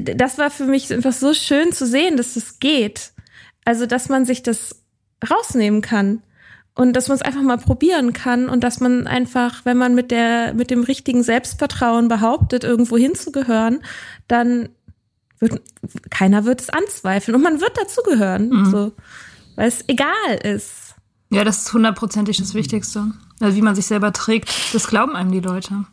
das 0.00 0.38
war 0.38 0.50
für 0.50 0.64
mich 0.64 0.90
einfach 0.90 1.12
so 1.12 1.34
schön 1.34 1.72
zu 1.72 1.86
sehen, 1.86 2.16
dass 2.16 2.36
es 2.36 2.46
das 2.46 2.58
geht. 2.58 3.12
Also, 3.66 3.84
dass 3.84 4.08
man 4.08 4.24
sich 4.24 4.42
das 4.42 4.82
rausnehmen 5.28 5.82
kann 5.82 6.22
und 6.74 6.94
dass 6.94 7.08
man 7.08 7.16
es 7.16 7.22
einfach 7.22 7.42
mal 7.42 7.58
probieren 7.58 8.12
kann 8.12 8.48
und 8.48 8.64
dass 8.64 8.80
man 8.80 9.06
einfach, 9.06 9.64
wenn 9.64 9.76
man 9.76 9.94
mit 9.94 10.10
der 10.10 10.54
mit 10.54 10.70
dem 10.70 10.82
richtigen 10.82 11.22
Selbstvertrauen 11.22 12.08
behauptet, 12.08 12.64
irgendwo 12.64 12.96
hinzugehören, 12.96 13.80
dann 14.26 14.70
wird 15.38 15.62
keiner 16.10 16.44
wird 16.44 16.60
es 16.60 16.70
anzweifeln 16.70 17.36
und 17.36 17.42
man 17.42 17.60
wird 17.60 17.76
dazugehören, 17.76 18.48
mhm. 18.48 18.70
so, 18.70 18.92
weil 19.56 19.68
es 19.68 19.84
egal 19.88 20.36
ist. 20.42 20.94
Ja, 21.30 21.44
das 21.44 21.58
ist 21.58 21.72
hundertprozentig 21.72 22.36
das 22.36 22.54
Wichtigste. 22.54 23.12
Also 23.40 23.56
wie 23.56 23.62
man 23.62 23.74
sich 23.74 23.86
selber 23.86 24.12
trägt, 24.12 24.74
das 24.74 24.86
glauben 24.86 25.16
einem 25.16 25.32
die 25.32 25.40
Leute. 25.40 25.84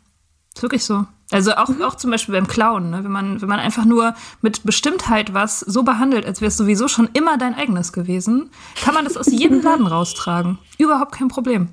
Ist 0.54 0.62
wirklich 0.62 0.84
so. 0.84 1.06
Also 1.30 1.52
auch, 1.54 1.68
mhm. 1.68 1.82
auch 1.82 1.94
zum 1.94 2.10
Beispiel 2.10 2.34
beim 2.34 2.46
Klauen, 2.46 2.90
ne? 2.90 3.04
wenn, 3.04 3.10
man, 3.10 3.40
wenn 3.40 3.48
man 3.48 3.58
einfach 3.58 3.86
nur 3.86 4.14
mit 4.42 4.64
Bestimmtheit 4.64 5.32
was 5.32 5.60
so 5.60 5.82
behandelt, 5.82 6.26
als 6.26 6.42
wäre 6.42 6.48
es 6.48 6.58
sowieso 6.58 6.88
schon 6.88 7.08
immer 7.14 7.38
dein 7.38 7.54
eigenes 7.54 7.94
gewesen, 7.94 8.50
kann 8.82 8.92
man 8.92 9.04
das 9.04 9.16
aus 9.16 9.28
jedem 9.28 9.62
Laden 9.62 9.86
raustragen. 9.86 10.58
Überhaupt 10.76 11.12
kein 11.12 11.28
Problem. 11.28 11.70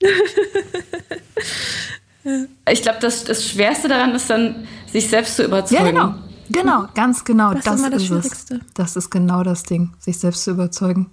ich 2.68 2.82
glaube, 2.82 2.98
das, 3.00 3.22
das 3.22 3.48
Schwerste 3.48 3.86
daran 3.86 4.12
ist 4.12 4.28
dann, 4.28 4.66
sich 4.90 5.08
selbst 5.08 5.36
zu 5.36 5.44
überzeugen. 5.44 5.84
Ja, 5.84 5.90
genau. 5.90 6.14
Genau, 6.48 6.86
ganz 6.94 7.24
genau. 7.24 7.54
Das, 7.54 7.64
das 7.64 7.80
ist, 7.80 7.92
das 7.92 8.06
Schwierigste. 8.06 8.54
Es. 8.54 8.74
Das 8.74 8.96
ist 8.96 9.10
genau 9.10 9.44
das 9.44 9.62
Ding, 9.62 9.94
sich 9.98 10.18
selbst 10.18 10.42
zu 10.44 10.50
überzeugen. 10.52 11.10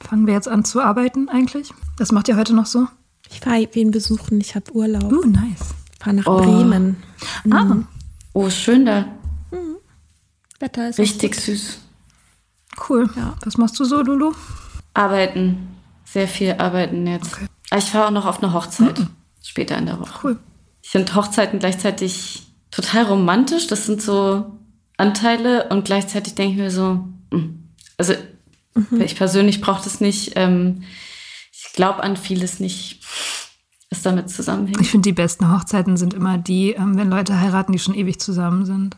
Fangen 0.00 0.26
wir 0.26 0.34
jetzt 0.34 0.48
an 0.48 0.64
zu 0.64 0.80
arbeiten 0.80 1.28
eigentlich? 1.28 1.70
Was 1.96 2.10
macht 2.10 2.28
ihr 2.28 2.36
heute 2.36 2.54
noch 2.54 2.66
so? 2.66 2.88
Ich 3.30 3.40
fahre 3.40 3.68
wen 3.72 3.92
besuchen, 3.92 4.40
ich 4.40 4.56
habe 4.56 4.72
Urlaub. 4.74 5.12
Uh, 5.12 5.24
nice 5.26 5.74
fahre 6.02 6.16
nach 6.16 6.26
oh. 6.26 6.38
Bremen. 6.38 6.96
Ah. 7.50 7.64
Mhm. 7.64 7.86
Oh, 8.32 8.50
schön 8.50 8.86
da. 8.86 9.06
Mhm. 9.50 9.76
Wetter 10.58 10.88
ist 10.88 10.98
richtig 10.98 11.34
süß. 11.34 11.78
Cool. 12.88 13.10
Ja. 13.16 13.36
Was 13.44 13.56
machst 13.58 13.78
du 13.78 13.84
so, 13.84 14.00
Lulu? 14.02 14.32
Arbeiten. 14.94 15.76
Sehr 16.04 16.28
viel 16.28 16.52
arbeiten 16.52 17.06
jetzt. 17.06 17.34
Okay. 17.34 17.46
Ah, 17.70 17.78
ich 17.78 17.84
fahre 17.84 18.06
auch 18.06 18.10
noch 18.10 18.26
auf 18.26 18.42
eine 18.42 18.52
Hochzeit. 18.52 18.98
Mhm. 18.98 19.08
Später 19.42 19.76
in 19.78 19.86
der 19.86 19.98
Woche. 19.98 20.12
Cool. 20.22 20.38
Ich 20.82 20.90
finde 20.90 21.14
Hochzeiten 21.14 21.58
gleichzeitig 21.58 22.46
total 22.70 23.04
romantisch. 23.04 23.66
Das 23.66 23.86
sind 23.86 24.02
so 24.02 24.58
Anteile 24.96 25.68
und 25.68 25.84
gleichzeitig 25.84 26.34
denke 26.34 26.52
ich 26.52 26.58
mir 26.58 26.70
so, 26.70 27.04
hm. 27.32 27.68
also 27.96 28.14
mhm. 28.74 29.00
ich 29.00 29.16
persönlich 29.16 29.60
brauche 29.60 29.82
das 29.82 30.00
nicht. 30.00 30.32
Ähm, 30.36 30.84
ich 31.50 31.72
glaube 31.72 32.02
an 32.02 32.16
vieles 32.16 32.60
nicht 32.60 33.00
was 33.92 34.02
damit 34.02 34.30
zusammenhängt. 34.30 34.80
Ich 34.80 34.90
finde, 34.90 35.08
die 35.08 35.12
besten 35.12 35.52
Hochzeiten 35.52 35.96
sind 35.96 36.14
immer 36.14 36.38
die, 36.38 36.70
ähm, 36.70 36.96
wenn 36.96 37.10
Leute 37.10 37.38
heiraten, 37.38 37.72
die 37.72 37.78
schon 37.78 37.94
ewig 37.94 38.18
zusammen 38.18 38.64
sind. 38.64 38.96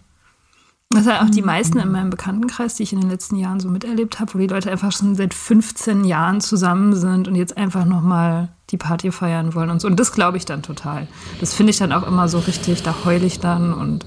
Das 0.91 1.05
sind 1.05 1.21
auch 1.21 1.29
die 1.29 1.41
mhm. 1.41 1.47
meisten 1.47 1.79
in 1.81 1.91
meinem 1.91 2.11
Bekanntenkreis, 2.11 2.77
die 2.77 2.85
ich 2.85 2.93
in 2.93 3.01
den 3.01 3.11
letzten 3.11 3.35
Jahren 3.35 3.59
so 3.59 3.69
miterlebt 3.69 4.21
habe, 4.21 4.33
wo 4.35 4.39
die 4.39 4.47
Leute 4.47 4.71
einfach 4.71 4.93
schon 4.93 5.17
seit 5.17 5.35
15 5.35 6.05
Jahren 6.05 6.41
zusammen 6.41 6.95
sind 6.95 7.27
und 7.27 7.35
jetzt 7.35 7.57
einfach 7.57 7.85
nochmal 7.85 8.51
die 8.71 8.77
Party 8.77 9.11
feiern 9.11 9.55
wollen 9.55 9.71
und 9.71 9.81
so. 9.81 9.89
Und 9.89 9.99
das 9.99 10.13
glaube 10.13 10.37
ich 10.37 10.45
dann 10.45 10.63
total. 10.63 11.09
Das 11.41 11.53
finde 11.55 11.71
ich 11.71 11.79
dann 11.79 11.93
auch 11.93 12.07
immer 12.07 12.29
so 12.29 12.39
richtig, 12.39 12.85
da 12.85 12.95
heule 13.05 13.27
ich 13.27 13.41
dann 13.41 13.75
und, 13.75 14.07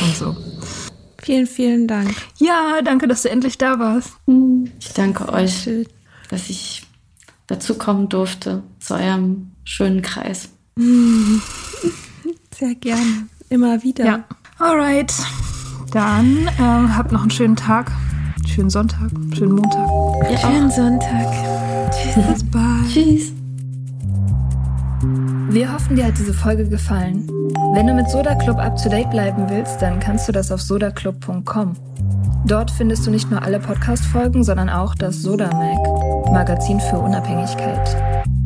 und 0.00 0.14
so. 0.14 0.36
Vielen, 1.20 1.48
vielen 1.48 1.88
Dank. 1.88 2.14
Ja, 2.36 2.80
danke, 2.84 3.08
dass 3.08 3.22
du 3.22 3.30
endlich 3.30 3.58
da 3.58 3.80
warst. 3.80 4.12
Ich 4.78 4.92
danke 4.94 5.28
euch, 5.32 5.68
dass 6.30 6.48
ich 6.48 6.86
dazu 7.48 7.74
kommen 7.74 8.08
durfte 8.08 8.62
zu 8.78 8.94
eurem 8.94 9.50
schönen 9.68 10.02
Kreis. 10.02 10.48
Sehr 12.58 12.74
gerne. 12.76 13.28
Immer 13.50 13.82
wieder. 13.82 14.04
Ja. 14.04 14.24
Alright. 14.58 15.12
Dann 15.92 16.46
äh, 16.46 16.88
habt 16.96 17.12
noch 17.12 17.22
einen 17.22 17.30
schönen 17.30 17.56
Tag. 17.56 17.92
Schönen 18.46 18.70
Sonntag. 18.70 19.10
Schönen 19.36 19.52
Montag. 19.52 19.88
Ja, 20.30 20.38
schönen 20.38 20.70
Sonntag. 20.70 21.90
Tschüss. 21.92 22.26
Bis 22.26 22.50
bald. 22.50 22.88
Tschüss. 22.92 23.32
Wir 25.50 25.72
hoffen, 25.72 25.96
dir 25.96 26.06
hat 26.06 26.18
diese 26.18 26.34
Folge 26.34 26.68
gefallen. 26.68 27.26
Wenn 27.74 27.86
du 27.86 27.94
mit 27.94 28.10
Soda 28.10 28.34
Club 28.34 28.58
up 28.58 28.76
to 28.82 28.88
date 28.88 29.10
bleiben 29.10 29.48
willst, 29.48 29.80
dann 29.80 30.00
kannst 30.00 30.28
du 30.28 30.32
das 30.32 30.50
auf 30.50 30.60
sodaclub.com. 30.60 31.74
Dort 32.46 32.70
findest 32.70 33.06
du 33.06 33.10
nicht 33.10 33.30
nur 33.30 33.42
alle 33.42 33.60
Podcast-Folgen, 33.60 34.42
sondern 34.42 34.68
auch 34.68 34.94
das 34.94 35.22
Soda 35.22 35.50
Mag, 35.52 36.32
Magazin 36.32 36.80
für 36.80 36.98
Unabhängigkeit. 36.98 37.96